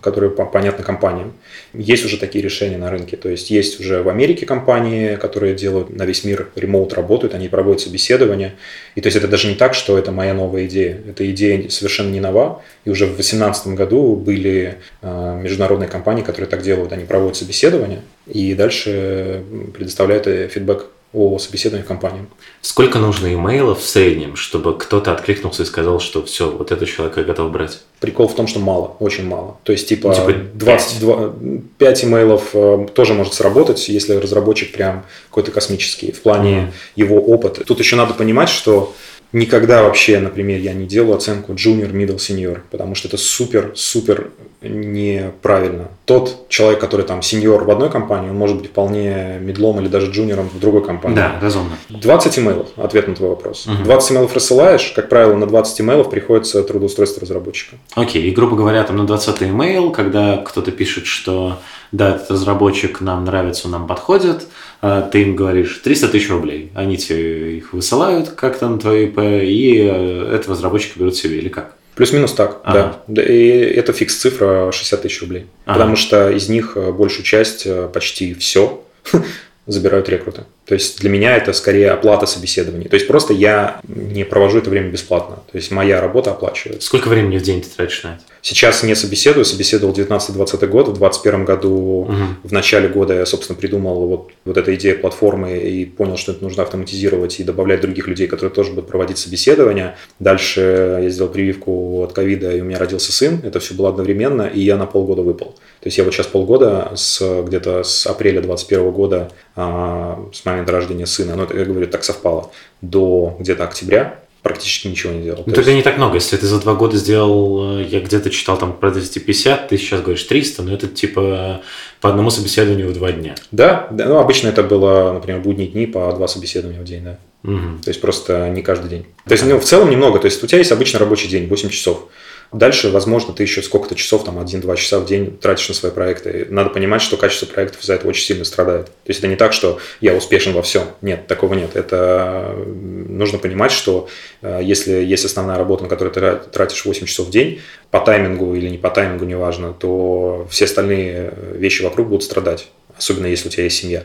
которые 0.00 0.30
понятны 0.30 0.84
компаниям. 0.84 1.32
Есть 1.72 2.04
уже 2.04 2.18
такие 2.18 2.42
решения 2.42 2.76
на 2.76 2.90
рынке. 2.90 3.16
То 3.16 3.28
есть 3.28 3.50
есть 3.50 3.80
уже 3.80 4.02
в 4.02 4.08
Америке 4.08 4.46
компании, 4.46 5.16
которые 5.16 5.54
делают 5.54 5.94
на 5.94 6.04
весь 6.04 6.24
мир 6.24 6.48
ремоут 6.56 6.94
работают, 6.94 7.34
они 7.34 7.48
проводят 7.48 7.80
собеседования. 7.80 8.54
И 8.94 9.00
то 9.00 9.06
есть 9.06 9.16
это 9.16 9.28
даже 9.28 9.48
не 9.48 9.54
так, 9.54 9.74
что 9.74 9.98
это 9.98 10.12
моя 10.12 10.34
новая 10.34 10.66
идея. 10.66 11.00
Эта 11.08 11.30
идея 11.30 11.68
совершенно 11.68 12.10
не 12.10 12.20
нова. 12.20 12.62
И 12.84 12.90
уже 12.90 13.04
в 13.04 13.14
2018 13.14 13.68
году 13.68 14.16
были 14.16 14.78
э, 15.02 15.40
международные 15.42 15.88
компании, 15.88 16.22
которые 16.22 16.48
так 16.48 16.62
делают. 16.62 16.92
Они 16.92 17.04
проводят 17.04 17.36
собеседования 17.36 18.02
и 18.26 18.54
дальше 18.54 19.44
предоставляют 19.74 20.26
э, 20.26 20.48
фидбэк 20.48 20.86
о 21.12 21.38
собеседовании 21.38 21.86
компаниям. 21.86 22.28
Сколько 22.60 22.98
нужно 22.98 23.32
имейлов 23.32 23.80
в 23.80 23.86
среднем, 23.86 24.36
чтобы 24.36 24.76
кто-то 24.76 25.12
откликнулся 25.12 25.62
и 25.62 25.66
сказал, 25.66 26.00
что 26.00 26.22
все, 26.24 26.50
вот 26.50 26.70
этот 26.70 26.88
человек 26.88 27.16
я 27.16 27.22
готов 27.22 27.50
брать? 27.50 27.80
Прикол 28.00 28.28
в 28.28 28.34
том, 28.34 28.46
что 28.46 28.60
мало, 28.60 28.96
очень 29.00 29.26
мало. 29.26 29.56
То 29.62 29.72
есть, 29.72 29.88
типа, 29.88 30.14
типа 30.14 30.34
22, 30.54 31.32
5 31.78 32.04
имейлов 32.04 32.50
э, 32.52 32.88
тоже 32.92 33.14
может 33.14 33.34
сработать, 33.34 33.88
если 33.88 34.14
разработчик 34.14 34.72
прям 34.72 35.04
какой-то 35.30 35.50
космический 35.50 36.12
в 36.12 36.20
плане 36.20 36.56
mm. 36.56 36.72
его 36.96 37.16
опыта. 37.16 37.64
Тут 37.64 37.78
еще 37.78 37.96
надо 37.96 38.14
понимать, 38.14 38.50
что 38.50 38.94
Никогда 39.32 39.82
вообще, 39.82 40.20
например, 40.20 40.58
я 40.60 40.72
не 40.72 40.86
делаю 40.86 41.16
оценку 41.16 41.52
junior, 41.52 41.92
middle, 41.92 42.16
senior, 42.16 42.60
потому 42.70 42.94
что 42.94 43.08
это 43.08 43.18
супер-супер 43.18 44.30
неправильно. 44.62 45.88
Тот 46.08 46.48
человек, 46.48 46.80
который 46.80 47.04
там 47.04 47.20
сеньор 47.20 47.64
в 47.64 47.70
одной 47.70 47.90
компании, 47.90 48.30
он 48.30 48.36
может 48.36 48.56
быть 48.56 48.70
вполне 48.70 49.38
медлом 49.42 49.78
или 49.78 49.88
даже 49.88 50.10
джуниором 50.10 50.48
в 50.48 50.58
другой 50.58 50.82
компании. 50.82 51.16
Да, 51.16 51.38
разумно. 51.38 51.76
20 51.90 52.38
имейлов, 52.38 52.68
ответ 52.76 53.08
на 53.08 53.14
твой 53.14 53.28
вопрос. 53.28 53.66
Угу. 53.66 53.84
20 53.84 54.12
имейлов 54.12 54.32
рассылаешь, 54.32 54.92
как 54.96 55.10
правило, 55.10 55.34
на 55.34 55.46
20 55.46 55.82
имейлов 55.82 56.08
приходится 56.08 56.62
трудоустройство 56.62 57.20
разработчика. 57.20 57.76
Окей, 57.94 58.22
и 58.22 58.30
грубо 58.30 58.56
говоря, 58.56 58.84
там 58.84 58.96
на 58.96 59.06
20 59.06 59.42
имейл, 59.42 59.90
когда 59.90 60.38
кто-то 60.38 60.72
пишет, 60.72 61.04
что 61.04 61.58
да, 61.92 62.16
этот 62.16 62.30
разработчик 62.30 63.02
нам 63.02 63.26
нравится, 63.26 63.66
он 63.66 63.72
нам 63.72 63.86
подходит, 63.86 64.46
а 64.80 65.02
ты 65.02 65.22
им 65.22 65.36
говоришь 65.36 65.80
300 65.84 66.08
тысяч 66.08 66.30
рублей. 66.30 66.72
Они 66.74 66.96
тебе 66.96 67.58
их 67.58 67.74
высылают 67.74 68.30
как-то 68.30 68.68
на 68.68 68.78
твой 68.78 69.04
ИП, 69.04 69.18
и 69.18 69.78
э, 69.78 70.34
этого 70.34 70.54
разработчика 70.54 70.98
берут 70.98 71.16
себе, 71.16 71.36
или 71.36 71.50
как? 71.50 71.74
Плюс-минус 71.98 72.32
так, 72.32 72.60
ага. 72.62 73.00
да. 73.08 73.22
И 73.24 73.48
это 73.48 73.92
фикс-цифра 73.92 74.70
60 74.70 75.02
тысяч 75.02 75.20
рублей. 75.20 75.46
Ага. 75.64 75.74
Потому 75.74 75.96
что 75.96 76.30
из 76.30 76.48
них 76.48 76.76
э, 76.76 76.92
большую 76.92 77.24
часть, 77.24 77.66
э, 77.66 77.88
почти 77.92 78.34
все, 78.34 78.84
забирают 79.66 80.08
рекруты. 80.08 80.44
То 80.68 80.74
есть 80.74 81.00
для 81.00 81.08
меня 81.08 81.34
это 81.34 81.54
скорее 81.54 81.92
оплата 81.92 82.26
собеседований. 82.26 82.88
То 82.88 82.94
есть 82.94 83.06
просто 83.06 83.32
я 83.32 83.80
не 83.88 84.24
провожу 84.24 84.58
это 84.58 84.68
время 84.68 84.90
бесплатно. 84.90 85.36
То 85.50 85.56
есть 85.56 85.70
моя 85.70 85.98
работа 85.98 86.32
оплачивается. 86.32 86.86
Сколько 86.86 87.08
времени 87.08 87.38
в 87.38 87.42
день 87.42 87.62
ты 87.62 87.68
тратишь 87.74 88.02
на 88.04 88.08
это? 88.08 88.20
Сейчас 88.42 88.82
не 88.82 88.94
собеседую, 88.94 89.46
собеседовал 89.46 89.94
19-20 89.94 90.66
год. 90.66 90.88
В 90.88 90.98
2021 90.98 91.44
году, 91.46 91.72
угу. 91.72 92.14
в 92.44 92.52
начале 92.52 92.88
года 92.88 93.14
я, 93.14 93.24
собственно, 93.24 93.58
придумал 93.58 94.06
вот, 94.06 94.30
вот 94.44 94.56
эту 94.58 94.74
идею 94.74 95.00
платформы 95.00 95.56
и 95.56 95.86
понял, 95.86 96.18
что 96.18 96.32
это 96.32 96.44
нужно 96.44 96.62
автоматизировать 96.64 97.40
и 97.40 97.44
добавлять 97.44 97.80
других 97.80 98.06
людей, 98.06 98.26
которые 98.26 98.52
тоже 98.52 98.70
будут 98.70 98.88
проводить 98.88 99.16
собеседования. 99.16 99.96
Дальше 100.18 101.00
я 101.02 101.08
сделал 101.08 101.30
прививку 101.30 102.02
от 102.02 102.12
ковида, 102.12 102.54
и 102.54 102.60
у 102.60 102.64
меня 102.64 102.78
родился 102.78 103.10
сын. 103.10 103.40
Это 103.42 103.58
все 103.58 103.72
было 103.72 103.88
одновременно, 103.88 104.42
и 104.42 104.60
я 104.60 104.76
на 104.76 104.84
полгода 104.84 105.22
выпал. 105.22 105.54
То 105.80 105.86
есть 105.86 105.96
я 105.96 106.04
вот 106.04 106.12
сейчас 106.12 106.26
полгода, 106.26 106.92
с, 106.94 107.42
где-то 107.42 107.84
с 107.84 108.06
апреля 108.06 108.40
2021 108.42 108.90
года, 108.90 109.30
а, 109.56 110.28
с 110.32 110.44
момента 110.44 110.57
рождения 110.66 111.06
сына, 111.06 111.34
ну, 111.36 111.44
это, 111.44 111.56
я 111.56 111.64
говорю, 111.64 111.86
так 111.86 112.04
совпало, 112.04 112.50
до 112.80 113.36
где-то 113.38 113.64
октября, 113.64 114.20
практически 114.42 114.88
ничего 114.88 115.12
не 115.12 115.22
делал. 115.22 115.42
Ну, 115.46 115.52
тогда 115.52 115.70
есть... 115.70 115.76
не 115.76 115.82
так 115.82 115.98
много. 115.98 116.14
Если 116.14 116.36
ты 116.36 116.46
за 116.46 116.60
два 116.60 116.74
года 116.74 116.96
сделал, 116.96 117.80
э, 117.80 117.84
я 117.84 118.00
где-то 118.00 118.30
читал 118.30 118.56
там 118.56 118.72
про 118.72 118.90
250, 118.90 119.68
ты 119.68 119.76
сейчас 119.76 120.00
говоришь 120.00 120.22
300, 120.24 120.62
но 120.62 120.74
это 120.74 120.86
типа 120.86 121.62
по 122.00 122.08
одному 122.08 122.30
собеседованию 122.30 122.88
в 122.88 122.94
два 122.94 123.12
дня. 123.12 123.34
Да, 123.50 123.88
да 123.90 124.06
ну 124.06 124.18
обычно 124.18 124.48
это 124.48 124.62
было, 124.62 125.12
например, 125.12 125.40
будние 125.40 125.68
дни 125.68 125.86
по 125.86 126.12
два 126.12 126.28
собеседования 126.28 126.80
в 126.80 126.84
день, 126.84 127.04
да. 127.04 127.18
Угу. 127.44 127.82
То 127.84 127.88
есть 127.88 128.00
просто 128.00 128.48
не 128.48 128.62
каждый 128.62 128.88
день. 128.88 129.06
То 129.26 129.32
есть 129.32 129.44
ну, 129.44 129.58
в 129.58 129.64
целом 129.64 129.90
немного. 129.90 130.18
То 130.18 130.26
есть 130.26 130.42
у 130.42 130.46
тебя 130.46 130.58
есть 130.58 130.72
обычно 130.72 130.98
рабочий 130.98 131.28
день, 131.28 131.46
8 131.46 131.68
часов. 131.68 132.08
Дальше, 132.52 132.88
возможно, 132.88 133.34
ты 133.34 133.42
еще 133.42 133.62
сколько-то 133.62 133.94
часов, 133.94 134.24
там, 134.24 134.38
1-2 134.38 134.76
часа 134.76 135.00
в 135.00 135.06
день 135.06 135.36
тратишь 135.36 135.68
на 135.68 135.74
свои 135.74 135.92
проекты. 135.92 136.46
Надо 136.48 136.70
понимать, 136.70 137.02
что 137.02 137.18
качество 137.18 137.44
проектов 137.44 137.84
за 137.84 137.94
это 137.94 138.08
очень 138.08 138.24
сильно 138.24 138.44
страдает. 138.44 138.86
То 138.86 138.92
есть 139.08 139.20
это 139.20 139.28
не 139.28 139.36
так, 139.36 139.52
что 139.52 139.78
я 140.00 140.14
успешен 140.14 140.54
во 140.54 140.62
всем. 140.62 140.84
Нет, 141.02 141.26
такого 141.26 141.52
нет. 141.52 141.76
Это 141.76 142.54
нужно 142.66 143.38
понимать, 143.38 143.70
что 143.70 144.08
э, 144.40 144.60
если 144.62 144.92
есть 144.92 145.26
основная 145.26 145.58
работа, 145.58 145.82
на 145.82 145.90
которую 145.90 146.14
ты 146.14 146.50
тратишь 146.50 146.86
8 146.86 147.06
часов 147.06 147.26
в 147.26 147.30
день, 147.30 147.60
по 147.90 148.00
таймингу 148.00 148.54
или 148.54 148.68
не 148.68 148.78
по 148.78 148.88
таймингу, 148.88 149.26
неважно, 149.26 149.74
то 149.74 150.46
все 150.50 150.64
остальные 150.64 151.34
вещи 151.52 151.82
вокруг 151.82 152.08
будут 152.08 152.24
страдать, 152.24 152.68
особенно 152.96 153.26
если 153.26 153.48
у 153.48 153.50
тебя 153.50 153.64
есть 153.64 153.76
семья. 153.76 154.04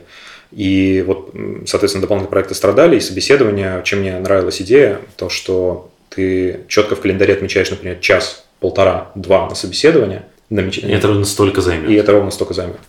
И 0.51 1.03
вот, 1.08 1.34
соответственно, 1.65 2.01
дополнительные 2.01 2.29
проекты 2.29 2.56
страдали, 2.56 2.97
и 2.97 2.99
собеседование, 2.99 3.82
чем 3.86 3.99
мне 3.99 4.19
нравилась 4.19 4.62
идея, 4.62 4.99
то, 5.15 5.29
что 5.29 5.89
ты 6.15 6.62
четко 6.67 6.95
в 6.95 7.02
календаре 7.02 7.34
отмечаешь, 7.34 7.69
например, 7.69 7.97
час, 7.99 8.45
полтора, 8.60 9.12
два 9.15 9.47
на 9.47 9.56
собеседование. 9.56 10.23
Намеч... 10.49 10.78
И 10.78 10.88
это 10.88 11.08
ровно 11.08 11.26
столько 11.26 11.62
займет. 11.62 11.89
И 11.89 11.93
это 11.95 12.12
ровно 12.12 12.32
столько 12.32 12.54
займет. 12.54 12.80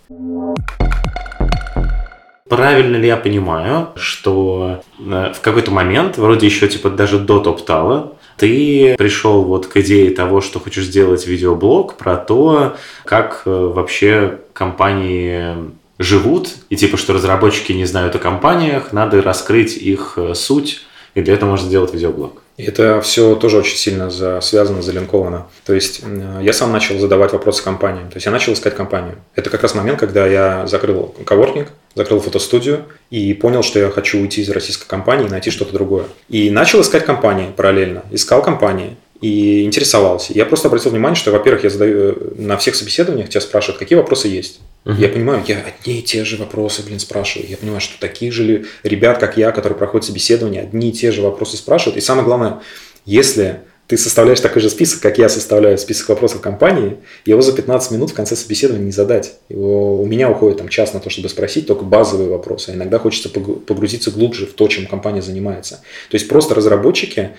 Правильно 2.49 2.97
ли 2.97 3.07
я 3.07 3.17
понимаю, 3.17 3.89
что 3.97 4.83
э, 4.99 5.33
в 5.35 5.41
какой-то 5.41 5.71
момент, 5.71 6.19
вроде 6.19 6.47
еще 6.47 6.69
типа 6.69 6.91
даже 6.91 7.19
до 7.19 7.41
топ-тала, 7.41 8.13
ты 8.37 8.95
пришел 8.99 9.45
вот 9.45 9.67
к 9.67 9.77
идее 9.79 10.11
того, 10.11 10.41
что 10.41 10.61
хочешь 10.61 10.85
сделать 10.85 11.27
видеоблог 11.27 11.97
про 11.97 12.17
то, 12.17 12.77
как 13.05 13.43
э, 13.47 13.51
вообще 13.51 14.41
компании 14.53 15.57
живут, 15.99 16.51
и 16.71 16.77
типа, 16.77 16.97
что 16.97 17.13
разработчики 17.13 17.73
не 17.73 17.87
знают 17.87 18.15
о 18.15 18.19
компаниях, 18.19 18.93
надо 18.93 19.23
раскрыть 19.23 19.77
их 19.77 20.15
э, 20.17 20.35
суть, 20.35 20.83
и 21.15 21.23
для 21.23 21.35
этого 21.35 21.51
можно 21.51 21.67
сделать 21.67 21.93
видеоблог. 21.95 22.43
Это 22.57 23.01
все 23.01 23.35
тоже 23.35 23.59
очень 23.59 23.77
сильно 23.77 24.11
за, 24.11 24.41
связано, 24.41 24.81
залинковано. 24.81 25.47
То 25.65 25.75
есть 25.75 26.03
я 26.41 26.53
сам 26.53 26.71
начал 26.71 26.99
задавать 27.01 27.33
вопросы 27.33 27.65
компаниям. 27.65 28.09
То 28.11 28.17
есть 28.17 28.27
я 28.27 28.33
начал 28.33 28.53
искать 28.53 28.77
компанию. 28.77 29.17
Это 29.35 29.51
как 29.51 29.63
раз 29.63 29.75
момент, 29.75 29.99
когда 29.99 30.25
я 30.27 30.67
закрыл 30.69 31.15
коворкинг, 31.27 31.69
закрыл 31.97 32.21
фотостудию 32.21 32.85
и 33.11 33.35
понял, 33.35 33.65
что 33.65 33.81
я 33.81 33.91
хочу 33.91 34.21
уйти 34.21 34.43
из 34.43 34.51
российской 34.51 34.87
компании 34.87 35.27
и 35.27 35.31
найти 35.31 35.51
что-то 35.51 35.73
другое. 35.73 36.05
И 36.29 36.49
начал 36.51 36.81
искать 36.81 37.05
компании 37.05 37.51
параллельно. 37.57 38.05
Искал 38.13 38.41
компании 38.41 38.97
и 39.25 39.65
интересовался. 39.65 40.35
Я 40.35 40.45
просто 40.45 40.69
обратил 40.69 40.91
внимание, 40.91 41.17
что, 41.17 41.31
во-первых, 41.33 41.65
я 41.65 41.71
задаю 41.71 41.97
э, 41.97 42.15
на 42.37 42.59
всех 42.59 42.75
собеседованиях, 42.75 43.31
тебя 43.31 43.41
спрашивают, 43.41 43.79
какие 43.79 43.97
вопросы 43.97 44.29
есть. 44.29 44.61
Uh-huh. 44.85 44.95
Я 44.99 45.09
понимаю, 45.09 45.43
я 45.47 45.65
одни 45.65 46.01
и 46.01 46.03
те 46.03 46.27
же 46.27 46.37
вопросы, 46.37 46.83
блин, 46.83 46.99
спрашиваю. 46.99 47.49
Я 47.49 47.57
понимаю, 47.57 47.81
что 47.81 47.99
такие 47.99 48.31
же 48.31 48.67
ребят, 48.83 49.17
как 49.17 49.39
я, 49.39 49.51
которые 49.51 49.79
проходят 49.79 50.05
собеседование, 50.05 50.61
одни 50.61 50.91
и 50.91 50.93
те 50.93 51.11
же 51.11 51.23
вопросы 51.23 51.57
спрашивают. 51.57 51.97
И 51.97 52.03
самое 52.03 52.27
главное, 52.27 52.61
если 53.07 53.61
ты 53.87 53.97
составляешь 53.97 54.41
такой 54.41 54.61
же 54.61 54.69
список, 54.69 55.01
как 55.01 55.17
я 55.17 55.31
составляю 55.31 55.79
список 55.79 56.11
вопросов 56.11 56.43
компании, 56.43 56.99
его 57.25 57.41
за 57.41 57.55
15 57.55 57.93
минут 57.93 58.11
в 58.11 58.15
конце 58.15 58.37
собеседования 58.37 58.85
не 58.85 58.93
задать. 58.93 59.37
Его, 59.49 60.03
у 60.03 60.07
меня 60.07 60.31
уходит 60.31 60.59
там 60.59 60.69
час 60.69 60.93
на 60.93 61.01
то, 61.01 61.09
чтобы 61.09 61.31
спросить 61.31 61.67
только 61.67 61.85
базовые 61.85 62.29
вопросы. 62.29 62.71
А 62.71 62.75
иногда 62.75 62.99
хочется 62.99 63.31
погрузиться 63.31 64.11
глубже 64.11 64.47
в 64.47 64.53
то, 64.53 64.69
чем 64.69 64.87
компания 64.87 65.23
занимается. 65.23 65.77
То 66.11 66.15
есть 66.15 66.29
просто 66.29 66.55
разработчики 66.55 67.31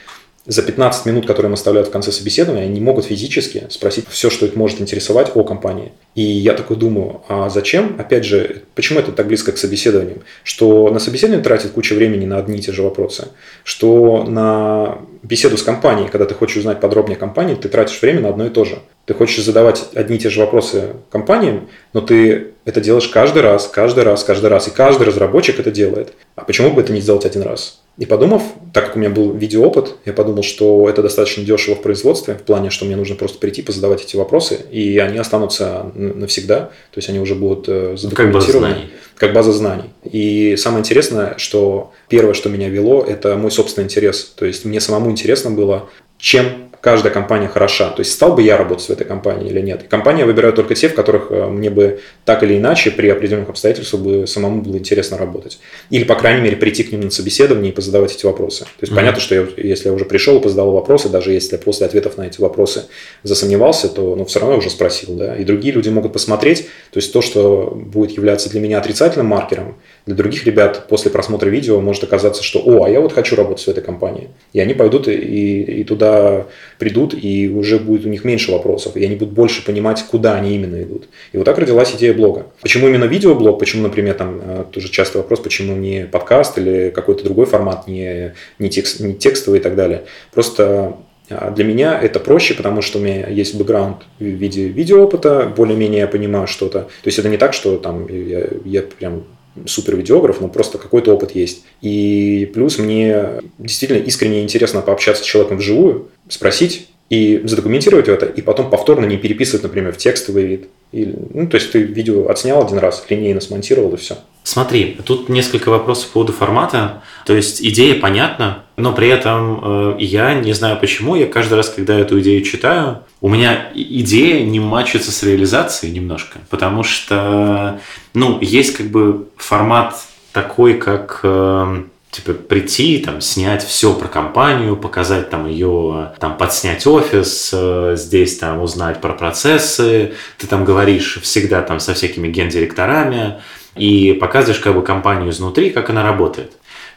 за 0.46 0.62
15 0.62 1.06
минут, 1.06 1.26
которые 1.26 1.50
им 1.50 1.54
оставляют 1.54 1.90
в 1.90 1.92
конце 1.92 2.12
собеседования, 2.12 2.66
они 2.66 2.80
могут 2.80 3.06
физически 3.06 3.66
спросить 3.70 4.06
все, 4.10 4.30
что 4.30 4.46
их 4.46 4.56
может 4.56 4.80
интересовать 4.80 5.32
о 5.34 5.44
компании. 5.44 5.92
И 6.14 6.22
я 6.22 6.54
такой 6.54 6.78
думаю, 6.78 7.22
а 7.28 7.50
зачем? 7.50 7.96
Опять 7.98 8.26
же, 8.26 8.62
почему 8.76 9.00
это 9.00 9.12
так 9.12 9.28
близко 9.28 9.52
к 9.52 9.58
собеседованиям? 9.58 10.20
Что 10.44 10.90
на 10.92 11.00
собеседование 11.00 11.44
тратит 11.44 11.72
куча 11.72 11.94
времени 11.94 12.26
на 12.26 12.38
одни 12.38 12.58
и 12.58 12.62
те 12.62 12.72
же 12.72 12.84
вопросы, 12.84 13.30
что 13.64 14.24
на 14.24 15.00
беседу 15.24 15.58
с 15.58 15.64
компанией, 15.64 16.10
когда 16.10 16.26
ты 16.26 16.36
хочешь 16.36 16.58
узнать 16.58 16.80
подробнее 16.80 17.18
о 17.18 17.20
компании, 17.20 17.56
ты 17.56 17.68
тратишь 17.68 18.02
время 18.02 18.22
на 18.22 18.30
одно 18.30 18.46
и 18.46 18.50
то 18.50 18.66
же. 18.66 18.80
Ты 19.06 19.14
хочешь 19.14 19.44
задавать 19.44 19.90
одни 19.94 20.18
и 20.18 20.20
те 20.20 20.30
же 20.30 20.40
вопросы 20.40 20.94
компаниям, 21.12 21.68
но 21.94 22.02
ты 22.02 22.52
это 22.66 22.82
делаешь 22.82 23.08
каждый 23.08 23.42
раз, 23.42 23.68
каждый 23.68 24.04
раз, 24.04 24.24
каждый 24.24 24.50
раз. 24.50 24.68
И 24.68 24.72
каждый 24.72 25.08
разработчик 25.08 25.60
это 25.60 25.72
делает. 25.72 26.14
А 26.36 26.44
почему 26.44 26.72
бы 26.72 26.82
это 26.82 26.94
не 26.94 27.02
сделать 27.02 27.26
один 27.26 27.42
раз? 27.42 27.82
И 27.98 28.06
подумав, 28.06 28.44
так 28.74 28.88
как 28.88 28.96
у 28.98 29.00
меня 29.00 29.10
был 29.10 29.32
видеоопыт, 29.32 29.96
я 30.06 30.12
подумал, 30.12 30.44
что 30.44 30.90
это 30.90 31.02
достаточно 31.02 31.44
дешево 31.44 31.76
в 31.76 31.82
производстве, 31.82 32.34
в 32.36 32.44
плане, 32.44 32.70
что 32.70 32.84
мне 32.84 32.98
нужно 32.98 33.16
просто 33.16 33.40
прийти, 33.40 33.62
позадавать 33.62 34.04
эти 34.04 34.18
вопросы, 34.18 34.60
и 34.70 34.98
они 34.98 35.18
останутся 35.18 35.92
навсегда, 35.96 36.72
то 36.92 36.98
есть 36.98 37.08
они 37.08 37.20
уже 37.20 37.36
будут 37.36 37.70
э, 37.70 37.96
задокументированы. 37.96 38.14
Как 38.16 38.34
база 38.34 38.52
знаний. 38.60 38.90
Как 39.16 39.34
база 39.34 39.52
знаний. 39.54 39.90
И 40.04 40.56
самое 40.58 40.82
интересное, 40.82 41.36
что 41.38 41.94
первое, 42.10 42.34
что 42.34 42.50
меня 42.50 42.68
вело, 42.68 43.02
это 43.02 43.38
мой 43.38 43.50
собственный 43.52 43.86
интерес. 43.86 44.34
То 44.36 44.46
есть 44.46 44.66
мне 44.66 44.82
самому 44.82 45.10
интересно 45.10 45.52
было, 45.52 45.88
чем 46.18 46.46
каждая 46.86 47.12
компания 47.12 47.48
хороша. 47.48 47.90
То 47.90 48.02
есть 48.02 48.12
стал 48.12 48.36
бы 48.36 48.44
я 48.44 48.58
работать 48.58 48.86
в 48.86 48.92
этой 48.92 49.08
компании 49.08 49.50
или 49.50 49.60
нет. 49.60 49.82
И 49.86 49.88
компания 49.88 50.24
выбираю 50.24 50.54
только 50.54 50.76
те, 50.76 50.88
в 50.88 50.94
которых 50.94 51.32
э, 51.32 51.48
мне 51.48 51.72
бы 51.72 52.00
так 52.26 52.44
или 52.44 52.56
иначе 52.60 52.92
при 52.92 53.10
определенных 53.10 53.50
обстоятельствах 53.50 54.04
бы 54.04 54.28
самому 54.28 54.62
было 54.62 54.78
интересно 54.78 55.18
работать. 55.18 55.58
Или, 55.90 56.04
по 56.04 56.14
крайней 56.14 56.42
мере, 56.42 56.58
прийти 56.58 56.84
к 56.84 56.92
ним 56.92 57.02
на 57.02 57.10
собеседование 57.10 57.72
и 57.72 57.76
позадавать 57.76 58.14
эти 58.14 58.28
вопросы. 58.28 58.66
То 58.66 58.70
есть 58.82 58.94
mm-hmm. 58.94 58.96
понятно, 58.98 59.20
что 59.20 59.34
я, 59.34 59.48
если 59.58 59.88
я 59.88 59.94
уже 59.94 60.06
пришел 60.06 60.38
и 60.38 60.40
позадал 60.40 60.74
вопросы, 60.74 61.10
даже 61.10 61.32
если 61.32 61.58
после 61.58 61.88
ответов 61.88 62.18
на 62.18 62.28
эти 62.28 62.40
вопросы 62.40 62.84
засомневался, 63.24 63.90
то 63.90 64.16
ну, 64.16 64.24
все 64.26 64.40
равно 64.40 64.54
я 64.54 64.60
уже 64.60 64.70
спросил. 64.70 65.16
Да? 65.16 65.36
И 65.36 65.44
другие 65.44 65.74
люди 65.74 65.90
могут 65.90 66.14
посмотреть. 66.14 66.68
То 66.92 67.00
есть 67.00 67.12
то, 67.12 67.24
что 67.24 67.74
будет 67.76 68.12
являться 68.12 68.48
для 68.52 68.60
меня 68.60 68.78
отрицательным 68.78 69.26
маркером, 69.26 69.76
для 70.06 70.16
других 70.16 70.46
ребят 70.46 70.86
после 70.88 71.10
просмотра 71.10 71.50
видео 71.50 71.82
может 71.82 72.04
оказаться, 72.04 72.44
что 72.44 72.60
«О, 72.60 72.84
а 72.84 72.90
я 72.90 73.02
вот 73.02 73.12
хочу 73.12 73.36
работать 73.36 73.66
в 73.66 73.70
этой 73.70 73.84
компании». 73.84 74.30
И 74.54 74.60
они 74.60 74.76
пойдут 74.76 75.08
и, 75.08 75.62
и 75.64 75.84
туда 75.84 76.46
придут, 76.78 77.16
и 77.16 77.50
уже 77.50 77.80
будет 77.80 78.06
у 78.06 78.10
них 78.10 78.24
меньше 78.24 78.52
вопросов, 78.52 78.96
и 78.96 79.04
они 79.04 79.16
будут 79.16 79.34
больше 79.34 79.66
понимать, 79.66 80.04
куда 80.04 80.36
они 80.36 80.56
именно 80.56 80.82
идут. 80.84 81.08
И 81.32 81.38
вот 81.38 81.46
так 81.46 81.58
родилась 81.58 81.96
идея 81.96 82.14
блога. 82.14 82.48
Почему 82.62 82.88
именно 82.88 83.06
видеоблог? 83.06 83.58
Почему, 83.58 83.84
например, 83.84 84.14
там 84.14 84.42
э, 84.44 84.66
тоже 84.72 84.90
частый 84.90 85.22
вопрос, 85.22 85.40
почему 85.40 85.76
не 85.76 86.06
подкаст 86.06 86.58
или 86.60 86.92
какой-то 86.94 87.24
другой 87.24 87.48
формат, 87.48 87.88
не, 87.88 88.34
не, 88.60 88.70
текст, 88.70 89.00
не 89.00 89.16
текстовый 89.16 89.60
и 89.60 89.64
так 89.64 89.76
далее. 89.76 90.04
Просто 90.34 90.98
а, 91.30 91.50
для 91.50 91.66
меня 91.66 92.00
это 92.00 92.20
проще, 92.20 92.54
потому 92.54 92.82
что 92.82 93.00
у 93.00 93.02
меня 93.02 93.28
есть 93.28 93.56
бэкграунд 93.56 94.04
в 94.20 94.24
виде 94.24 94.68
видеоопыта, 94.68 95.52
более-менее 95.56 96.02
я 96.02 96.08
понимаю 96.08 96.48
что-то. 96.48 96.82
То 96.82 97.08
есть 97.08 97.18
это 97.18 97.30
не 97.30 97.38
так, 97.38 97.54
что 97.54 97.78
там 97.78 98.08
я, 98.08 98.48
я 98.64 98.84
прям 98.84 99.24
супер 99.66 99.96
видеограф, 99.96 100.42
но 100.42 100.48
просто 100.48 100.78
какой-то 100.78 101.14
опыт 101.14 101.36
есть. 101.36 101.64
И 101.82 102.50
плюс 102.54 102.78
мне 102.78 103.42
действительно 103.58 103.98
искренне 103.98 104.44
интересно 104.44 104.82
пообщаться 104.82 105.24
с 105.24 105.26
человеком 105.26 105.58
вживую, 105.58 106.10
спросить 106.30 106.88
и 107.10 107.42
задокументировать 107.44 108.08
это, 108.08 108.26
и 108.26 108.42
потом 108.42 108.70
повторно 108.70 109.06
не 109.06 109.18
переписывать, 109.18 109.64
например, 109.64 109.94
в 109.94 109.98
текстовый 109.98 110.46
вид. 110.46 110.68
Или, 110.92 111.16
ну, 111.34 111.48
то 111.48 111.56
есть 111.56 111.72
ты 111.72 111.80
видео 111.84 112.30
отснял 112.30 112.66
один 112.66 112.80
раз, 112.80 113.06
линейно 113.10 113.42
смонтировал 113.42 113.94
и 113.94 113.98
все. 113.98 114.18
Смотри, 114.44 114.98
тут 115.06 115.30
несколько 115.30 115.70
вопросов 115.70 116.08
по 116.08 116.14
поводу 116.14 116.34
формата. 116.34 117.04
То 117.26 117.34
есть 117.36 117.62
идея 117.62 118.00
понятна, 118.00 118.64
но 118.78 118.94
при 118.94 119.08
этом 119.10 119.96
э, 119.96 119.98
я 120.00 120.34
не 120.36 120.54
знаю 120.54 120.80
почему, 120.80 121.16
я 121.16 121.28
каждый 121.28 121.56
раз, 121.56 121.70
когда 121.70 122.00
эту 122.00 122.20
идею 122.22 122.44
читаю, 122.44 123.00
у 123.22 123.30
меня 123.30 123.72
идея 123.74 124.46
не 124.46 124.60
мачится 124.60 125.12
с 125.12 125.24
реализацией 125.24 125.94
немножко, 125.94 126.40
потому 126.50 126.84
что, 126.84 127.80
ну, 128.14 128.40
есть 128.42 128.76
как 128.76 128.88
бы 128.88 129.28
формат 129.38 129.96
такой, 130.32 130.76
как 130.76 131.22
э, 131.24 131.84
типа 132.12 132.34
прийти, 132.34 133.00
там, 133.00 133.22
снять 133.22 133.64
все 133.66 133.94
про 133.94 134.08
компанию, 134.08 134.78
показать 134.78 135.30
там 135.30 135.48
ее, 135.48 136.14
там, 136.20 136.38
подснять 136.38 136.86
офис, 136.88 137.52
э, 137.54 137.96
здесь 137.98 138.38
там 138.38 138.62
узнать 138.62 139.02
про 139.02 139.14
процессы, 139.14 140.14
ты 140.38 140.48
там 140.48 140.66
говоришь 140.66 141.20
всегда 141.22 141.62
там 141.62 141.80
со 141.80 141.94
всякими 141.94 142.28
гендиректорами 142.28 143.42
и 143.76 144.14
показываешь 144.14 144.62
как 144.62 144.76
бы 144.76 144.82
компанию 144.82 145.30
изнутри, 145.32 145.70
как 145.70 145.90
она 145.90 146.04
работает. 146.04 146.54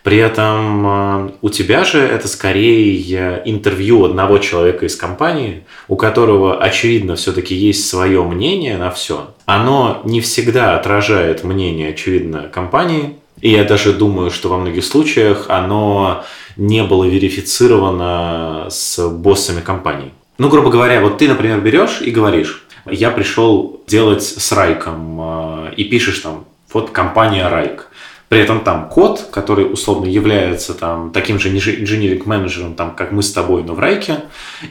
При 0.09 0.17
этом 0.17 0.87
э, 0.87 1.31
у 1.43 1.51
тебя 1.51 1.85
же 1.85 1.99
это 1.99 2.29
скорее 2.29 3.43
интервью 3.45 4.07
одного 4.07 4.39
человека 4.39 4.87
из 4.87 4.97
компании, 4.97 5.65
у 5.87 5.97
которого, 5.97 6.57
очевидно, 6.57 7.15
все-таки 7.15 7.55
есть 7.55 7.87
свое 7.87 8.23
мнение 8.23 8.79
на 8.79 8.91
все. 8.91 9.35
Оно 9.45 10.01
не 10.05 10.23
всегда 10.23 10.79
отражает 10.79 11.45
мнение, 11.45 11.91
очевидно, 11.91 12.49
компании, 12.51 13.17
и 13.43 13.51
я 13.51 13.65
даже 13.65 13.93
думаю, 13.93 14.31
что 14.31 14.49
во 14.49 14.57
многих 14.57 14.87
случаях 14.87 15.45
оно 15.51 16.25
не 16.57 16.85
было 16.85 17.05
верифицировано 17.05 18.69
с 18.71 19.07
боссами 19.11 19.61
компании. 19.61 20.11
Ну, 20.39 20.49
грубо 20.49 20.71
говоря, 20.71 21.03
вот 21.03 21.19
ты, 21.19 21.29
например, 21.29 21.61
берешь 21.61 22.01
и 22.01 22.11
говоришь, 22.11 22.65
я 22.91 23.11
пришел 23.11 23.83
делать 23.87 24.23
с 24.23 24.53
Райком, 24.53 25.19
э, 25.21 25.75
и 25.77 25.85
пишешь 25.85 26.21
там, 26.21 26.47
вот 26.73 26.93
компания 26.93 27.47
Райк. 27.47 27.91
При 28.29 28.41
этом 28.41 28.61
там 28.61 28.89
код, 28.89 29.29
который 29.31 29.73
условно 29.73 30.07
является 30.07 30.75
там 30.75 31.13
таким 31.13 31.39
же 31.39 31.49
инженеринг 31.49 32.27
менеджером, 32.27 32.75
там, 32.75 32.95
как 32.95 33.11
мы 33.11 33.23
с 33.23 33.33
тобой, 33.33 33.63
но 33.63 33.75
в 33.75 33.79
Райке, 33.79 34.25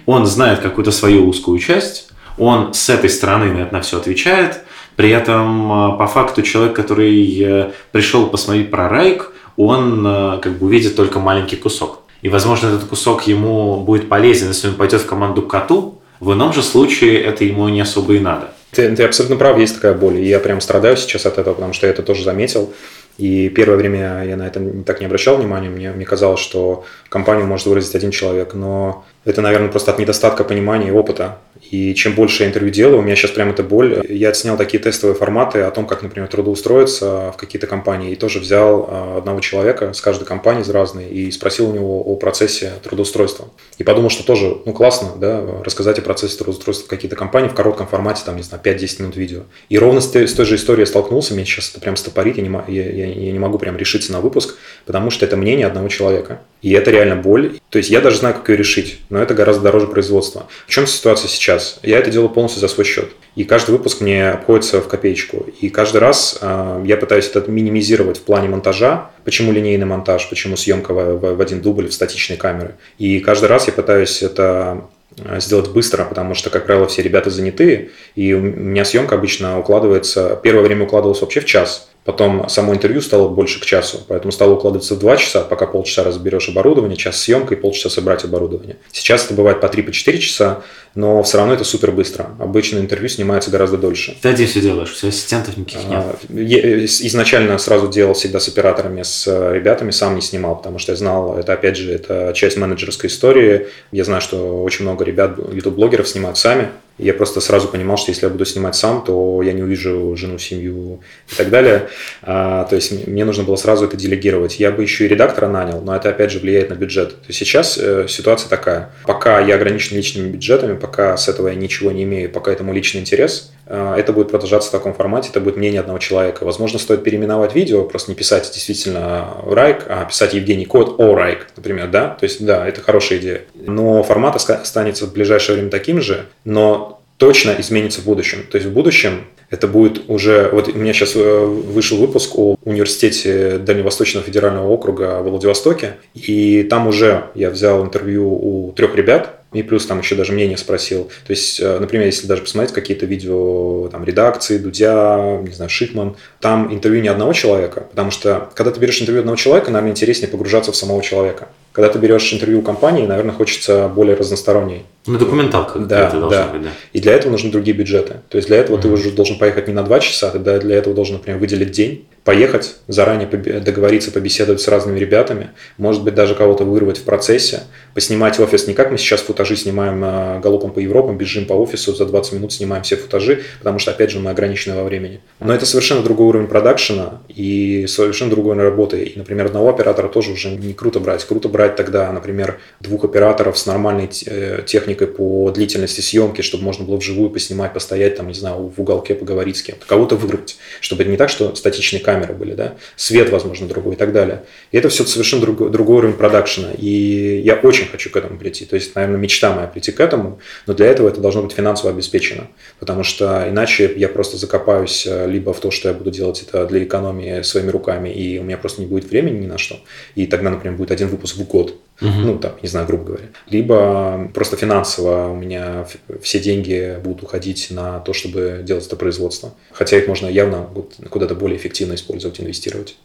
он 0.06 0.26
знает 0.28 0.60
какую-то 0.60 0.91
свою 0.91 1.28
узкую 1.28 1.58
часть, 1.60 2.10
он 2.38 2.74
с 2.74 2.89
этой 2.89 3.10
стороны 3.10 3.52
на 3.52 3.62
это 3.62 3.74
на 3.74 3.82
все 3.82 3.98
отвечает, 3.98 4.63
при 4.96 5.10
этом, 5.10 5.72
а, 5.72 5.91
по 5.91 6.08
факту, 6.08 6.41
человек, 6.41 6.76
который 6.76 7.39
э, 7.39 7.72
пришел 7.91 8.28
посмотреть 8.28 8.72
про 8.72 8.89
Райк, 8.89 9.32
он 9.56 10.06
э, 10.06 10.39
как 10.41 10.58
бы 10.58 10.65
увидит 10.65 10.96
только 10.96 11.20
маленький 11.20 11.56
кусок. 11.56 12.02
И, 12.24 12.30
возможно, 12.30 12.67
этот 12.67 12.86
кусок 12.86 13.28
ему 13.28 13.82
будет 13.82 14.10
полезен, 14.10 14.48
если 14.48 14.70
он 14.70 14.74
пойдет 14.74 15.02
в 15.02 15.06
команду 15.06 15.43
к 15.43 15.50
коту. 15.50 16.02
В 16.20 16.34
ином 16.34 16.52
же 16.52 16.63
случае 16.63 17.22
это 17.22 17.43
ему 17.43 17.70
не 17.70 17.82
особо 17.82 18.15
и 18.15 18.20
надо. 18.20 18.50
Ты, 18.72 18.96
ты 18.96 19.04
абсолютно 19.04 19.36
прав, 19.36 19.60
есть 19.60 19.76
такая 19.76 19.93
боль. 19.93 20.17
И 20.17 20.28
я 20.28 20.39
прям 20.39 20.62
страдаю 20.62 20.98
сейчас 20.98 21.28
от 21.28 21.38
этого, 21.38 21.54
потому 21.54 21.74
что 21.74 21.86
я 21.86 21.93
это 21.93 22.02
тоже 22.02 22.24
заметил. 22.24 22.74
И 23.17 23.49
первое 23.49 23.77
время 23.77 24.23
я 24.23 24.38
на 24.38 24.47
это 24.47 24.84
так 24.84 24.99
не 24.99 25.08
обращал 25.08 25.38
внимания. 25.38 25.69
Мне, 25.69 25.91
мне 25.91 26.06
казалось, 26.06 26.39
что 26.39 26.86
компанию 27.10 27.47
может 27.47 27.65
выразить 27.65 27.95
один 27.95 28.12
человек. 28.12 28.53
Но 28.53 29.06
это, 29.28 29.42
наверное, 29.42 29.68
просто 29.68 29.92
от 29.92 30.00
недостатка 30.00 30.46
понимания 30.46 30.88
и 30.88 30.92
опыта. 30.92 31.40
И 31.70 31.94
чем 31.96 32.13
больше 32.13 32.44
я 32.44 32.50
интервью 32.50 32.72
делаю, 32.72 33.00
у 33.00 33.02
меня 33.02 33.18
сейчас 33.18 33.32
прям 33.32 33.50
это 33.50 33.62
боль. 33.62 34.06
Я 34.08 34.30
отснял 34.30 34.56
такие 34.56 34.82
тестовые 34.82 35.18
форматы 35.18 35.63
о 35.63 35.72
том, 35.72 35.86
как, 35.86 36.02
например, 36.02 36.30
трудоустроиться 36.30 37.34
в 37.34 37.38
какие-то 37.38 37.68
компании. 37.68 38.13
И 38.13 38.16
тоже 38.16 38.40
взял 38.40 38.88
а, 38.90 39.18
одного 39.18 39.42
человека 39.42 39.92
с 39.92 40.00
каждой 40.00 40.24
компании, 40.24 40.62
из 40.62 40.70
разной, 40.70 41.10
и 41.10 41.30
спросил 41.32 41.70
у 41.70 41.74
него 41.74 42.02
о 42.02 42.16
процессе 42.16 42.72
трудоустройства. 42.82 43.50
И 43.78 43.84
подумал, 43.84 44.10
что 44.10 44.24
тоже, 44.24 44.60
ну, 44.66 44.72
классно, 44.72 45.10
да, 45.18 45.44
рассказать 45.62 46.00
о 46.00 46.04
процессе 46.04 46.38
трудоустройства 46.38 46.86
в 46.86 46.90
какие-то 46.90 47.18
компании 47.18 47.50
в 47.50 47.54
коротком 47.54 47.88
формате, 47.88 48.22
там, 48.26 48.38
не 48.38 48.44
знаю, 48.44 48.63
5-10 48.63 49.02
минут 49.02 49.18
видео. 49.18 49.42
И 49.68 49.78
ровно 49.78 50.00
с 50.00 50.08
той, 50.10 50.26
с 50.26 50.34
той 50.34 50.46
же 50.46 50.56
историей 50.56 50.86
столкнулся, 50.86 51.34
меня 51.34 51.46
сейчас 51.46 51.72
это 51.72 51.82
прям 51.82 51.98
стопорит, 51.98 52.38
я 52.38 52.44
не, 52.44 52.62
я, 52.70 52.90
я, 52.90 53.08
я 53.08 53.32
не 53.34 53.40
могу 53.40 53.58
прям 53.58 53.76
решиться 53.76 54.13
на 54.13 54.22
выпуск, 54.22 54.56
потому 54.86 55.10
что 55.10 55.26
это 55.26 55.36
мнение 55.36 55.68
одного 55.68 55.90
человека. 55.90 56.40
И 56.62 56.72
это 56.72 56.92
реально 56.92 57.18
боль. 57.18 57.60
То 57.69 57.80
есть 57.80 57.89
я 57.89 57.99
даже 57.99 58.17
знаю, 58.17 58.36
как 58.36 58.47
ее 58.49 58.56
решить, 58.56 58.99
но 59.10 59.21
это 59.21 59.34
гораздо 59.34 59.63
дороже 59.63 59.88
производства. 59.88 60.47
В 60.65 60.71
чем 60.71 60.88
ситуация 60.88 61.27
сейчас? 61.27 61.80
Я 61.84 61.99
это 61.99 62.10
делаю 62.10 62.30
полностью 62.30 62.62
за 62.62 62.69
свой 62.69 62.86
счет. 62.86 63.10
И 63.36 63.43
каждый 63.43 63.71
выпуск 63.71 63.99
мне 63.99 64.30
обходится 64.30 64.80
в 64.80 64.88
копеечку. 64.88 65.45
И 65.60 65.69
каждый 65.69 65.97
раз 65.97 66.39
э, 66.41 66.84
я 66.86 66.95
пытаюсь 66.95 67.27
это 67.27 67.51
минимизировать 67.51 68.17
в 68.17 68.21
плане 68.21 68.47
монтажа. 68.47 69.12
Почему 69.25 69.51
линейный 69.51 69.86
монтаж, 69.86 70.30
почему 70.30 70.56
съемка 70.56 70.93
в, 70.93 71.17
в, 71.17 71.36
в 71.36 71.41
один 71.41 71.62
дубль 71.62 71.89
в 71.89 71.93
статичной 71.93 72.38
камеры. 72.38 72.75
И 72.99 73.19
каждый 73.19 73.47
раз 73.47 73.67
я 73.67 73.73
пытаюсь 73.73 74.23
это 74.23 74.86
э, 75.17 75.41
сделать 75.41 75.69
быстро, 75.69 76.06
потому 76.06 76.36
что, 76.36 76.49
как 76.49 76.65
правило, 76.67 76.88
все 76.88 77.01
ребята 77.01 77.30
занятые, 77.30 77.89
и 78.15 78.34
у 78.34 78.39
меня 78.39 78.86
съемка 78.86 79.15
обычно 79.15 79.60
укладывается, 79.60 80.39
первое 80.41 80.63
время 80.63 80.86
укладывалась 80.86 81.19
вообще 81.19 81.41
в 81.41 81.45
час, 81.45 81.89
Потом 82.08 82.48
само 82.48 82.74
интервью 82.74 83.02
стало 83.02 83.28
больше 83.28 83.60
к 83.60 83.65
часу, 83.65 84.00
поэтому 84.08 84.32
стало 84.32 84.54
укладываться 84.54 84.96
в 84.96 85.00
2 85.00 85.17
часа, 85.17 85.41
пока 85.41 85.67
полчаса 85.67 86.06
разберешь 86.06 86.48
оборудование, 86.48 86.96
час 86.96 87.17
съемка 87.17 87.54
и 87.54 87.58
полчаса 87.58 87.89
собрать 87.89 88.24
оборудование. 88.24 88.78
Сейчас 88.93 89.26
это 89.26 89.34
бывает 89.34 89.60
по 89.60 89.65
3-4 89.65 89.84
по 89.84 90.17
часа, 90.17 90.62
но 90.96 91.22
все 91.24 91.38
равно 91.38 91.54
это 91.54 91.65
супер 91.65 91.91
быстро. 91.91 92.30
Обычно 92.39 92.80
интервью 92.80 93.10
снимается 93.10 93.52
гораздо 93.52 93.78
дольше. 93.78 94.15
Ты 94.22 94.30
один 94.30 94.48
все 94.48 94.62
делаешь, 94.62 94.96
тебя 94.98 95.10
ассистентов 95.10 95.58
никаких 95.58 95.84
нет? 95.84 96.02
А, 96.02 96.17
я 96.34 96.86
изначально 96.86 97.58
сразу 97.58 97.89
делал 97.89 98.13
всегда 98.13 98.39
с 98.39 98.48
операторами, 98.48 99.04
с 99.04 99.28
ребятами, 99.52 99.91
сам 99.91 100.15
не 100.15 100.22
снимал, 100.22 100.56
потому 100.56 100.80
что 100.80 100.93
я 100.93 100.96
знал, 100.96 101.38
это 101.38 101.52
опять 101.52 101.76
же, 101.76 101.91
это 101.91 102.32
часть 102.34 102.56
менеджерской 102.56 103.10
истории. 103.10 103.67
Я 103.91 104.06
знаю, 104.06 104.22
что 104.22 104.63
очень 104.63 104.86
много 104.86 105.04
ребят, 105.04 105.38
YouTube-блогеров 105.38 106.08
снимают 106.08 106.38
сами, 106.38 106.70
Я 106.97 107.13
просто 107.13 107.41
сразу 107.41 107.67
понимал, 107.67 107.97
что 107.97 108.12
если 108.12 108.25
я 108.25 108.29
буду 108.29 108.45
снимать 108.45 108.75
сам, 108.75 109.03
то 109.03 109.41
я 109.43 109.53
не 109.53 109.62
увижу 109.62 110.15
жену, 110.15 110.39
семью 110.39 111.01
и 111.31 111.36
так 111.36 111.49
далее. 111.49 111.89
А, 112.23 112.65
то 112.65 112.75
есть 112.75 113.07
мне 113.07 113.23
нужно 113.23 113.43
было 113.43 113.55
сразу 113.55 113.86
это 113.86 113.95
делегировать. 113.95 114.60
Я 114.60 114.71
бы 114.71 114.81
еще 114.81 115.05
и 115.05 115.07
редактора 115.07 115.47
нанял, 115.47 115.81
но 115.81 115.95
это 115.95 116.10
опять 116.10 116.31
же 116.31 116.39
влияет 116.39 116.69
на 116.69 116.73
бюджет. 116.73 117.10
То 117.10 117.27
есть 117.27 117.39
сейчас 117.39 117.77
э, 117.77 118.07
ситуация 118.10 118.49
такая. 118.49 118.91
Пока 119.03 119.39
я 119.39 119.55
ограничен 119.55 119.95
личными 119.95 120.29
бюджетами, 120.29 120.75
пока 120.75 121.15
с 121.17 121.27
этого 121.27 121.49
я 121.49 121.55
ничего 121.55 121.91
не 121.91 122.03
имею, 122.03 122.31
пока 122.31 122.51
это 122.51 122.63
мой 122.63 122.75
личный 122.75 123.01
интерес, 123.01 123.51
это 123.69 124.13
будет 124.13 124.32
продолжаться 124.32 124.69
в 124.69 124.71
таком 124.71 124.93
формате, 124.93 125.30
это 125.30 125.41
будет 125.41 125.58
мнение 125.58 125.82
одного 125.82 125.99
человека. 125.99 126.43
Возможно, 126.43 126.80
стоит 126.80 127.03
переименовать 127.03 127.56
видео, 127.56 127.84
просто 127.84 128.12
не 128.12 128.15
писать 128.15 128.49
действительно 128.53 129.38
Райк, 129.45 129.86
а 129.88 130.06
писать 130.06 130.34
Евгений 130.34 130.65
Кот 130.65 130.99
о 130.99 131.15
Райк, 131.15 131.47
например, 131.56 131.89
да? 131.89 132.10
То 132.19 132.23
есть, 132.23 132.45
да, 132.45 132.67
это 132.67 132.82
хорошая 132.82 133.19
идея. 133.19 133.41
Но 133.56 134.03
формат 134.03 134.36
останется 134.36 135.06
в 135.06 135.13
ближайшее 135.13 135.56
время 135.56 135.69
таким 135.69 136.01
же, 136.01 136.25
но 136.45 137.01
точно 137.17 137.56
изменится 137.58 138.01
в 138.01 138.06
будущем. 138.06 138.45
То 138.49 138.58
есть 138.58 138.69
в 138.69 138.73
будущем 138.73 139.25
это 139.49 139.67
будет 139.67 140.10
уже... 140.10 140.49
Вот 140.51 140.67
у 140.67 140.77
меня 140.77 140.93
сейчас 140.93 141.15
э, 141.15 141.45
вышел 141.45 141.97
выпуск 141.97 142.38
о 142.38 142.58
университете 142.63 143.58
Дальневосточного 143.58 144.25
федерального 144.25 144.67
округа 144.67 145.19
в 145.21 145.30
Владивостоке, 145.30 145.95
и 146.13 146.63
там 146.63 146.88
уже 146.88 147.25
я 147.34 147.49
взял 147.49 147.84
интервью 147.84 148.30
у 148.30 148.71
трех 148.73 148.95
ребят, 148.95 149.37
и 149.53 149.63
плюс 149.63 149.86
там 149.86 149.99
еще 149.99 150.15
даже 150.15 150.33
мнение 150.33 150.57
спросил. 150.57 151.05
То 151.25 151.31
есть, 151.31 151.60
э, 151.60 151.79
например, 151.79 152.05
если 152.05 152.27
даже 152.27 152.41
посмотреть 152.41 152.73
какие-то 152.73 153.05
видео 153.05 153.88
там, 153.89 154.03
редакции, 154.03 154.57
Дудя, 154.57 155.39
не 155.41 155.53
знаю, 155.53 155.69
Шихман, 155.69 156.17
там 156.39 156.73
интервью 156.73 157.01
не 157.01 157.07
одного 157.07 157.33
человека, 157.33 157.88
потому 157.89 158.12
что 158.12 158.49
когда 158.53 158.71
ты 158.71 158.79
берешь 158.79 159.01
интервью 159.01 159.21
одного 159.21 159.38
человека, 159.38 159.71
наверное, 159.71 159.91
интереснее 159.91 160.29
погружаться 160.29 160.71
в 160.71 160.75
самого 160.75 161.01
человека. 161.01 161.47
Когда 161.71 161.89
ты 161.89 161.99
берешь 161.99 162.33
интервью 162.33 162.60
у 162.60 162.62
компании, 162.63 163.05
наверное, 163.05 163.36
хочется 163.36 163.88
более 163.88 164.15
разносторонней. 164.15 164.83
Ну, 165.05 165.19
документалка 165.19 165.77
да, 165.77 166.10
да. 166.10 166.47
быть, 166.47 166.63
да. 166.63 166.69
И 166.91 166.99
для 166.99 167.13
этого 167.13 167.31
нужны 167.31 167.51
другие 167.51 167.77
бюджеты. 167.77 168.15
То 168.29 168.38
есть 168.38 168.47
для 168.47 168.57
этого 168.57 168.77
mm-hmm. 168.77 168.81
ты 168.81 168.88
уже 168.89 169.12
должен 169.12 169.38
поехать 169.38 169.67
не 169.67 169.75
на 169.75 169.83
два 169.83 169.99
часа, 169.99 170.31
ты 170.31 170.39
для 170.39 170.75
этого 170.75 170.95
должен, 170.95 171.17
например, 171.17 171.39
выделить 171.39 171.69
день, 171.69 172.07
поехать, 172.28 172.76
заранее 172.90 173.26
договориться, 173.26 174.12
побеседовать 174.12 174.60
с 174.60 174.68
разными 174.68 175.00
ребятами, 175.00 175.52
может 175.78 176.04
быть, 176.04 176.13
даже 176.13 176.36
кого-то 176.36 176.66
вырвать 176.66 176.98
в 176.98 177.04
процессе, 177.04 177.62
поснимать 177.94 178.38
офис 178.38 178.68
не 178.68 178.74
как 178.74 178.92
мы 178.92 178.98
сейчас 178.98 179.22
футажи 179.22 179.56
снимаем 179.56 180.02
а, 180.04 180.40
галопом 180.42 180.72
по 180.72 180.80
Европам, 180.80 181.18
бежим 181.18 181.46
по 181.46 181.54
офису, 181.54 181.96
за 181.96 182.06
20 182.06 182.34
минут 182.34 182.52
снимаем 182.52 182.84
все 182.84 182.98
футажи, 182.98 183.44
потому 183.60 183.80
что, 183.80 183.92
опять 183.92 184.12
же, 184.12 184.20
мы 184.20 184.30
ограничены 184.32 184.76
во 184.76 184.84
времени. 184.84 185.22
Но 185.40 185.56
это 185.56 185.66
совершенно 185.66 186.02
другой 186.02 186.28
уровень 186.28 186.48
продакшена 186.48 187.22
и 187.30 187.86
совершенно 187.88 188.30
другой 188.30 188.58
работы. 188.58 189.04
И, 189.04 189.18
например, 189.18 189.46
одного 189.46 189.70
оператора 189.70 190.10
тоже 190.10 190.34
уже 190.34 190.50
не 190.50 190.74
круто 190.74 191.00
брать. 191.00 191.24
Круто 191.24 191.48
брать 191.48 191.78
тогда, 191.78 192.12
например, 192.12 192.60
двух 192.82 193.06
операторов 193.06 193.58
с 193.58 193.66
нормальной 193.66 194.10
э, 194.26 194.63
техникой 194.66 195.08
по 195.08 195.50
длительности 195.52 196.02
съемки, 196.02 196.42
чтобы 196.42 196.66
можно 196.66 196.84
было 196.84 196.98
вживую 196.98 197.30
поснимать, 197.30 197.74
постоять 197.74 198.18
там, 198.18 198.28
не 198.28 198.34
знаю, 198.34 198.74
в 198.76 198.82
уголке 198.82 199.16
поговорить 199.16 199.56
с 199.56 199.62
кем-то. 199.62 199.86
Кого-то 199.86 200.18
выбрать, 200.18 200.58
чтобы 200.82 201.06
не 201.06 201.16
так, 201.16 201.30
что 201.30 201.56
статичный 201.56 202.02
камера 202.02 202.16
камеры 202.17 202.34
были, 202.34 202.53
да, 202.53 202.75
свет, 202.95 203.30
возможно, 203.30 203.67
другой 203.67 203.93
и 203.93 203.97
так 203.97 204.12
далее. 204.12 204.43
И 204.71 204.77
это 204.77 204.89
все 204.89 205.06
совершенно 205.06 205.41
другой, 205.41 205.69
другой 205.69 205.97
уровень 205.97 206.15
продакшена. 206.15 206.69
И 206.77 207.41
я 207.43 207.56
очень 207.56 207.88
хочу 207.88 208.10
к 208.10 208.15
этому 208.15 208.38
прийти. 208.38 208.65
То 208.65 208.75
есть, 208.75 208.95
наверное, 208.95 209.17
мечта 209.17 209.53
моя 209.53 209.67
прийти 209.67 209.91
к 209.91 209.99
этому, 209.99 210.39
но 210.65 210.73
для 210.73 210.88
этого 210.88 211.08
это 211.08 211.21
должно 211.21 211.43
быть 211.43 211.53
финансово 211.53 211.91
обеспечено. 211.91 212.47
Потому 212.80 213.03
что 213.03 213.45
иначе 213.47 213.93
я 213.95 214.10
просто 214.10 214.38
закопаюсь 214.38 215.06
э, 215.08 215.27
либо 215.27 215.53
в 215.53 215.60
то, 215.60 215.71
что 215.71 215.89
я 215.89 215.93
буду 215.93 216.12
делать 216.12 216.43
это 216.47 216.65
для 216.65 216.84
экономии 216.84 217.41
своими 217.41 217.69
руками, 217.69 218.10
и 218.10 218.39
у 218.39 218.43
меня 218.43 218.58
просто 218.58 218.82
не 218.82 218.88
будет 218.88 219.10
времени 219.10 219.39
ни 219.39 219.47
на 219.47 219.58
что. 219.58 219.80
И 220.15 220.25
тогда, 220.25 220.49
например, 220.49 220.77
будет 220.77 220.91
один 220.91 221.08
выпуск 221.08 221.38
в 221.38 221.47
год. 221.47 221.75
Угу. 222.01 222.10
Ну, 222.10 222.38
там, 222.38 222.53
не 222.62 222.69
знаю, 222.69 222.86
грубо 222.86 223.05
говоря. 223.05 223.25
Либо 223.49 224.29
просто 224.33 224.55
финансово 224.55 225.29
у 225.29 225.36
меня 225.36 225.88
все 226.21 226.39
деньги 226.39 226.97
будут 227.03 227.23
уходить 227.23 227.67
на 227.71 227.99
то, 227.99 228.13
чтобы 228.13 228.62
делать 228.63 228.86
это 228.86 228.95
производство. 228.95 229.53
Хотя 229.71 229.97
их 229.97 230.07
можно 230.07 230.27
явно 230.27 230.67
куда-то 231.10 231.36
более 231.36 231.57
эффективно 231.57 231.95
использовать, 231.95 232.39
инвестировать. 232.39 232.97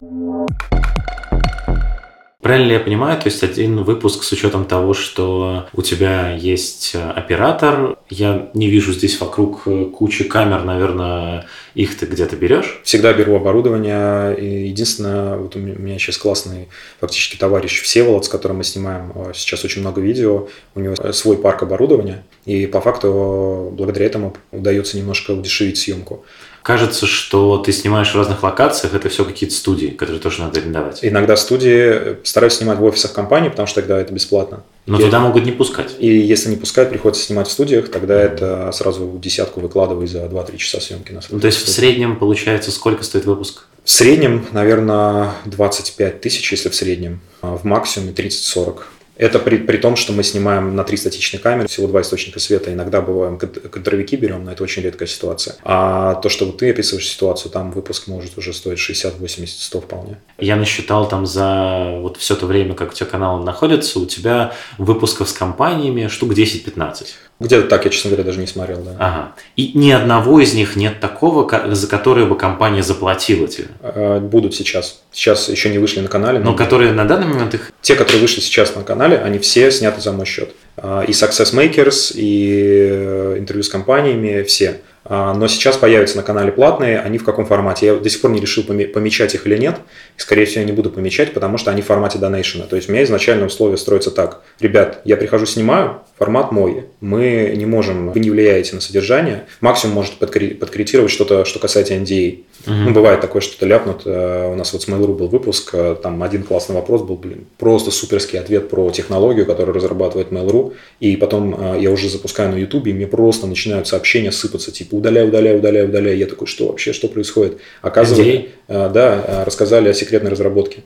Правильно 2.42 2.72
я 2.72 2.80
понимаю, 2.80 3.20
то 3.20 3.28
есть 3.28 3.44
один 3.44 3.84
выпуск 3.84 4.24
с 4.24 4.32
учетом 4.32 4.64
того, 4.64 4.94
что 4.94 5.68
у 5.72 5.80
тебя 5.80 6.32
есть 6.32 6.90
э, 6.92 7.10
оператор, 7.10 7.96
я 8.10 8.50
не 8.52 8.68
вижу 8.68 8.92
здесь 8.92 9.20
вокруг 9.20 9.62
э, 9.66 9.84
кучи 9.84 10.24
камер, 10.24 10.64
наверное, 10.64 11.46
их 11.74 11.96
ты 11.96 12.04
где-то 12.04 12.34
берешь? 12.34 12.80
Всегда 12.82 13.12
беру 13.12 13.36
оборудование. 13.36 14.36
И 14.36 14.66
единственное, 14.66 15.36
вот 15.36 15.54
у 15.54 15.60
меня 15.60 15.96
сейчас 16.00 16.18
классный 16.18 16.68
фактически 16.98 17.36
товарищ 17.36 17.80
Всеволод, 17.80 18.24
с 18.24 18.28
которым 18.28 18.58
мы 18.58 18.64
снимаем 18.64 19.12
э, 19.14 19.32
сейчас 19.34 19.64
очень 19.64 19.80
много 19.80 20.00
видео. 20.00 20.48
У 20.74 20.80
него 20.80 20.96
свой 21.12 21.38
парк 21.38 21.62
оборудования. 21.62 22.24
И 22.44 22.66
по 22.66 22.80
факту 22.80 23.72
благодаря 23.72 24.06
этому 24.06 24.34
удается 24.50 24.98
немножко 24.98 25.30
удешевить 25.30 25.78
съемку. 25.78 26.24
Кажется, 26.62 27.06
что 27.06 27.58
ты 27.58 27.72
снимаешь 27.72 28.12
в 28.12 28.16
разных 28.16 28.42
локациях, 28.42 28.94
это 28.94 29.08
все 29.08 29.24
какие-то 29.24 29.54
студии, 29.54 29.88
которые 29.88 30.20
тоже 30.20 30.40
надо 30.40 30.60
арендовать. 30.60 31.00
Иногда 31.02 31.36
студии 31.36 32.24
стараюсь 32.24 32.54
снимать 32.54 32.78
в 32.78 32.84
офисах 32.84 33.12
компании, 33.12 33.48
потому 33.48 33.66
что 33.66 33.80
тогда 33.80 34.00
это 34.00 34.12
бесплатно. 34.12 34.62
Но 34.86 34.98
и 34.98 35.02
туда 35.02 35.20
могут 35.20 35.44
не 35.44 35.52
пускать. 35.52 35.96
И 35.98 36.06
если 36.06 36.50
не 36.50 36.56
пускают, 36.56 36.90
приходится 36.90 37.24
снимать 37.24 37.48
в 37.48 37.52
студиях, 37.52 37.90
тогда 37.90 38.22
mm-hmm. 38.22 38.34
это 38.34 38.72
сразу 38.72 39.18
десятку 39.20 39.60
выкладывай 39.60 40.06
за 40.06 40.24
2-3 40.24 40.56
часа 40.56 40.80
съемки 40.80 41.12
на 41.12 41.20
ну, 41.30 41.40
То 41.40 41.46
есть 41.46 41.64
в 41.64 41.68
среднем 41.68 42.16
получается 42.16 42.70
сколько 42.70 43.02
стоит 43.04 43.24
выпуск? 43.24 43.66
В 43.84 43.90
среднем, 43.90 44.46
наверное, 44.52 45.32
25 45.46 46.20
тысяч, 46.20 46.52
если 46.52 46.68
в 46.68 46.74
среднем. 46.74 47.20
А 47.40 47.56
в 47.56 47.64
максимуме 47.64 48.12
30-40. 48.12 48.82
Это 49.16 49.38
при, 49.38 49.58
при 49.58 49.76
том, 49.76 49.96
что 49.96 50.12
мы 50.12 50.22
снимаем 50.22 50.74
на 50.74 50.84
три 50.84 50.96
статичные 50.96 51.40
камеры, 51.40 51.68
всего 51.68 51.86
два 51.86 52.00
источника 52.00 52.40
света. 52.40 52.72
Иногда 52.72 53.00
бываем 53.00 53.38
контровики 53.38 54.16
берем, 54.16 54.44
но 54.44 54.52
это 54.52 54.62
очень 54.62 54.82
редкая 54.82 55.06
ситуация. 55.06 55.56
А 55.64 56.14
то, 56.14 56.28
что 56.28 56.50
ты 56.50 56.70
описываешь 56.70 57.08
ситуацию, 57.08 57.52
там 57.52 57.70
выпуск 57.72 58.06
может 58.06 58.38
уже 58.38 58.52
стоить 58.52 58.78
60, 58.78 59.18
80, 59.18 59.60
100 59.60 59.80
вполне. 59.80 60.18
Я 60.38 60.56
насчитал 60.56 61.08
там 61.08 61.26
за 61.26 61.98
вот 62.00 62.16
все 62.16 62.36
то 62.36 62.46
время, 62.46 62.74
как 62.74 62.92
у 62.92 62.94
тебя 62.94 63.06
канал 63.06 63.42
находится, 63.42 63.98
у 64.00 64.06
тебя 64.06 64.54
выпусков 64.78 65.28
с 65.28 65.32
компаниями 65.32 66.08
штук 66.08 66.32
10-15. 66.32 67.06
Где-то 67.42 67.66
так, 67.66 67.84
я, 67.84 67.90
честно 67.90 68.10
говоря, 68.10 68.24
даже 68.24 68.38
не 68.38 68.46
смотрел, 68.46 68.78
да. 68.82 68.92
Ага. 68.98 69.32
И 69.56 69.72
ни 69.74 69.90
одного 69.90 70.40
из 70.40 70.54
них 70.54 70.76
нет 70.76 71.00
такого, 71.00 71.74
за 71.74 71.86
которое 71.88 72.24
бы 72.24 72.36
компания 72.36 72.84
заплатила 72.84 73.48
тебе? 73.48 73.66
А, 73.80 74.20
будут 74.20 74.54
сейчас. 74.54 75.00
Сейчас 75.10 75.48
еще 75.48 75.68
не 75.70 75.78
вышли 75.78 76.00
на 76.00 76.08
канале. 76.08 76.38
Но, 76.38 76.52
но 76.52 76.56
которые 76.56 76.92
на 76.92 77.04
данный 77.04 77.26
момент 77.26 77.54
их... 77.54 77.72
Те, 77.80 77.96
которые 77.96 78.20
вышли 78.20 78.40
сейчас 78.40 78.76
на 78.76 78.84
канале, 78.84 79.11
они 79.16 79.38
все 79.38 79.70
сняты 79.70 80.00
за 80.00 80.12
мой 80.12 80.26
счет. 80.26 80.54
А, 80.76 81.02
и 81.02 81.10
Success 81.12 81.54
Makers, 81.54 82.12
и 82.14 82.88
э, 82.90 83.36
интервью 83.38 83.62
с 83.62 83.68
компаниями, 83.68 84.42
все. 84.42 84.80
А, 85.14 85.34
но 85.34 85.46
сейчас 85.46 85.76
появятся 85.76 86.16
на 86.16 86.22
канале 86.22 86.50
платные, 86.50 86.98
они 86.98 87.18
в 87.18 87.24
каком 87.24 87.44
формате? 87.44 87.84
Я 87.84 87.96
до 87.96 88.08
сих 88.08 88.22
пор 88.22 88.30
не 88.30 88.40
решил 88.40 88.64
помечать 88.64 89.34
их 89.34 89.46
или 89.46 89.58
нет. 89.58 89.76
Скорее 90.16 90.46
всего, 90.46 90.62
я 90.62 90.66
не 90.66 90.72
буду 90.72 90.88
помечать, 90.88 91.34
потому 91.34 91.58
что 91.58 91.70
они 91.70 91.82
в 91.82 91.84
формате 91.84 92.18
донейшена. 92.18 92.64
То 92.64 92.76
есть 92.76 92.88
у 92.88 92.92
меня 92.92 93.04
изначально 93.04 93.44
условия 93.44 93.76
строятся 93.76 94.10
так. 94.10 94.40
Ребят, 94.58 95.02
я 95.04 95.18
прихожу, 95.18 95.44
снимаю, 95.44 95.98
формат 96.18 96.50
мой. 96.50 96.86
Мы 97.02 97.52
не 97.54 97.66
можем, 97.66 98.10
вы 98.10 98.20
не 98.20 98.30
влияете 98.30 98.74
на 98.74 98.80
содержание. 98.80 99.44
Максимум 99.60 99.96
может 99.96 100.14
подкорректировать 100.14 101.12
что-то, 101.12 101.44
что 101.44 101.58
касается 101.58 101.92
NDA. 101.92 102.44
Угу. 102.66 102.74
Ну, 102.74 102.90
бывает 102.92 103.20
такое, 103.20 103.42
что-то 103.42 103.66
ляпнут. 103.66 104.02
Э, 104.06 104.50
у 104.50 104.54
нас 104.54 104.72
вот 104.72 104.80
с 104.80 104.88
Mail.ru 104.88 105.14
был 105.14 105.26
выпуск, 105.26 105.74
там 106.02 106.22
один 106.22 106.42
классный 106.42 106.74
вопрос 106.74 107.02
был, 107.02 107.16
блин, 107.16 107.46
просто 107.58 107.90
суперский 107.90 108.38
ответ 108.38 108.70
про 108.70 108.90
технологию, 108.90 109.44
которую 109.44 109.74
разрабатывает 109.74 110.28
Mail.ru. 110.30 110.72
И 111.00 111.16
потом 111.16 111.76
я 111.78 111.90
уже 111.90 112.08
запускаю 112.08 112.50
на 112.50 112.56
YouTube, 112.56 112.86
и 112.86 112.94
мне 112.94 113.06
просто 113.06 113.46
начинают 113.46 113.88
сообщения 113.88 114.32
сыпаться, 114.32 114.70
типа 114.70 115.01
удаляй, 115.02 115.26
удаляй, 115.26 115.56
удаляй, 115.56 115.84
удаляй. 115.84 116.16
Я 116.16 116.26
такой, 116.26 116.46
что 116.46 116.68
вообще, 116.68 116.92
что 116.92 117.08
происходит? 117.08 117.58
Оказывается, 117.82 118.46
да, 118.68 119.42
рассказали 119.44 119.88
о 119.88 119.94
секретной 119.94 120.30
разработке. 120.30 120.82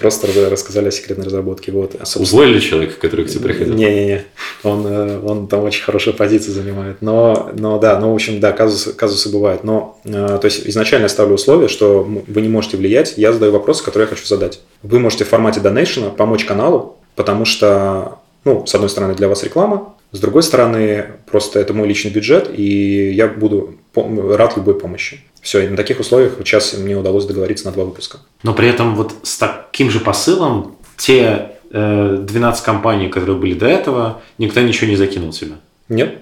Просто 0.00 0.28
рассказали 0.50 0.88
о 0.88 0.90
секретной 0.90 1.26
разработке. 1.26 1.70
Вот. 1.72 1.94
Уволили 2.16 2.58
человека, 2.58 2.94
который 3.00 3.24
к 3.24 3.28
тебе 3.28 3.44
приходил? 3.44 3.74
Не-не-не 3.74 4.24
он, 4.62 4.86
э, 4.86 5.20
он 5.24 5.46
там 5.46 5.64
очень 5.64 5.82
хорошую 5.82 6.14
позицию 6.14 6.54
занимает. 6.54 6.98
Но, 7.00 7.50
но 7.54 7.78
да, 7.78 7.98
ну, 7.98 8.12
в 8.12 8.14
общем, 8.14 8.40
да, 8.40 8.52
казусы, 8.52 8.92
казусы 8.92 9.30
бывают. 9.30 9.64
Но, 9.64 9.98
э, 10.04 10.38
то 10.40 10.44
есть, 10.44 10.66
изначально 10.66 11.04
я 11.04 11.08
ставлю 11.08 11.34
условие, 11.34 11.68
что 11.68 12.02
вы 12.02 12.40
не 12.40 12.48
можете 12.48 12.76
влиять, 12.76 13.14
я 13.16 13.32
задаю 13.32 13.52
вопросы, 13.52 13.84
которые 13.84 14.08
я 14.08 14.14
хочу 14.14 14.26
задать. 14.26 14.60
Вы 14.82 14.98
можете 14.98 15.24
в 15.24 15.28
формате 15.28 15.60
донейшена 15.60 16.10
помочь 16.10 16.44
каналу, 16.44 16.96
потому 17.16 17.44
что, 17.44 18.18
ну, 18.44 18.66
с 18.66 18.74
одной 18.74 18.90
стороны, 18.90 19.14
для 19.14 19.28
вас 19.28 19.42
реклама, 19.42 19.94
с 20.12 20.20
другой 20.20 20.42
стороны, 20.42 21.06
просто 21.30 21.58
это 21.58 21.72
мой 21.72 21.88
личный 21.88 22.10
бюджет, 22.10 22.50
и 22.54 23.12
я 23.12 23.28
буду 23.28 23.78
рад 23.94 24.56
любой 24.56 24.78
помощи. 24.78 25.20
Все, 25.40 25.64
и 25.64 25.68
на 25.68 25.76
таких 25.76 26.00
условиях 26.00 26.34
сейчас 26.38 26.74
мне 26.74 26.96
удалось 26.96 27.24
договориться 27.24 27.66
на 27.66 27.72
два 27.72 27.84
выпуска. 27.84 28.18
Но 28.42 28.54
при 28.54 28.68
этом 28.68 28.94
вот 28.94 29.14
с 29.22 29.38
таким 29.38 29.90
же 29.90 30.00
посылом 30.00 30.76
те 30.98 31.52
12 31.70 32.62
э, 32.62 32.64
компаний, 32.64 33.08
которые 33.08 33.36
были 33.36 33.54
до 33.54 33.66
этого, 33.66 34.20
никто 34.38 34.60
ничего 34.60 34.88
не 34.88 34.96
закинул 34.96 35.32
тебя? 35.32 35.56
Нет. 35.88 36.18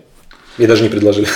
И 0.57 0.67
даже 0.67 0.85
не 0.85 0.89
предложили. 0.89 1.27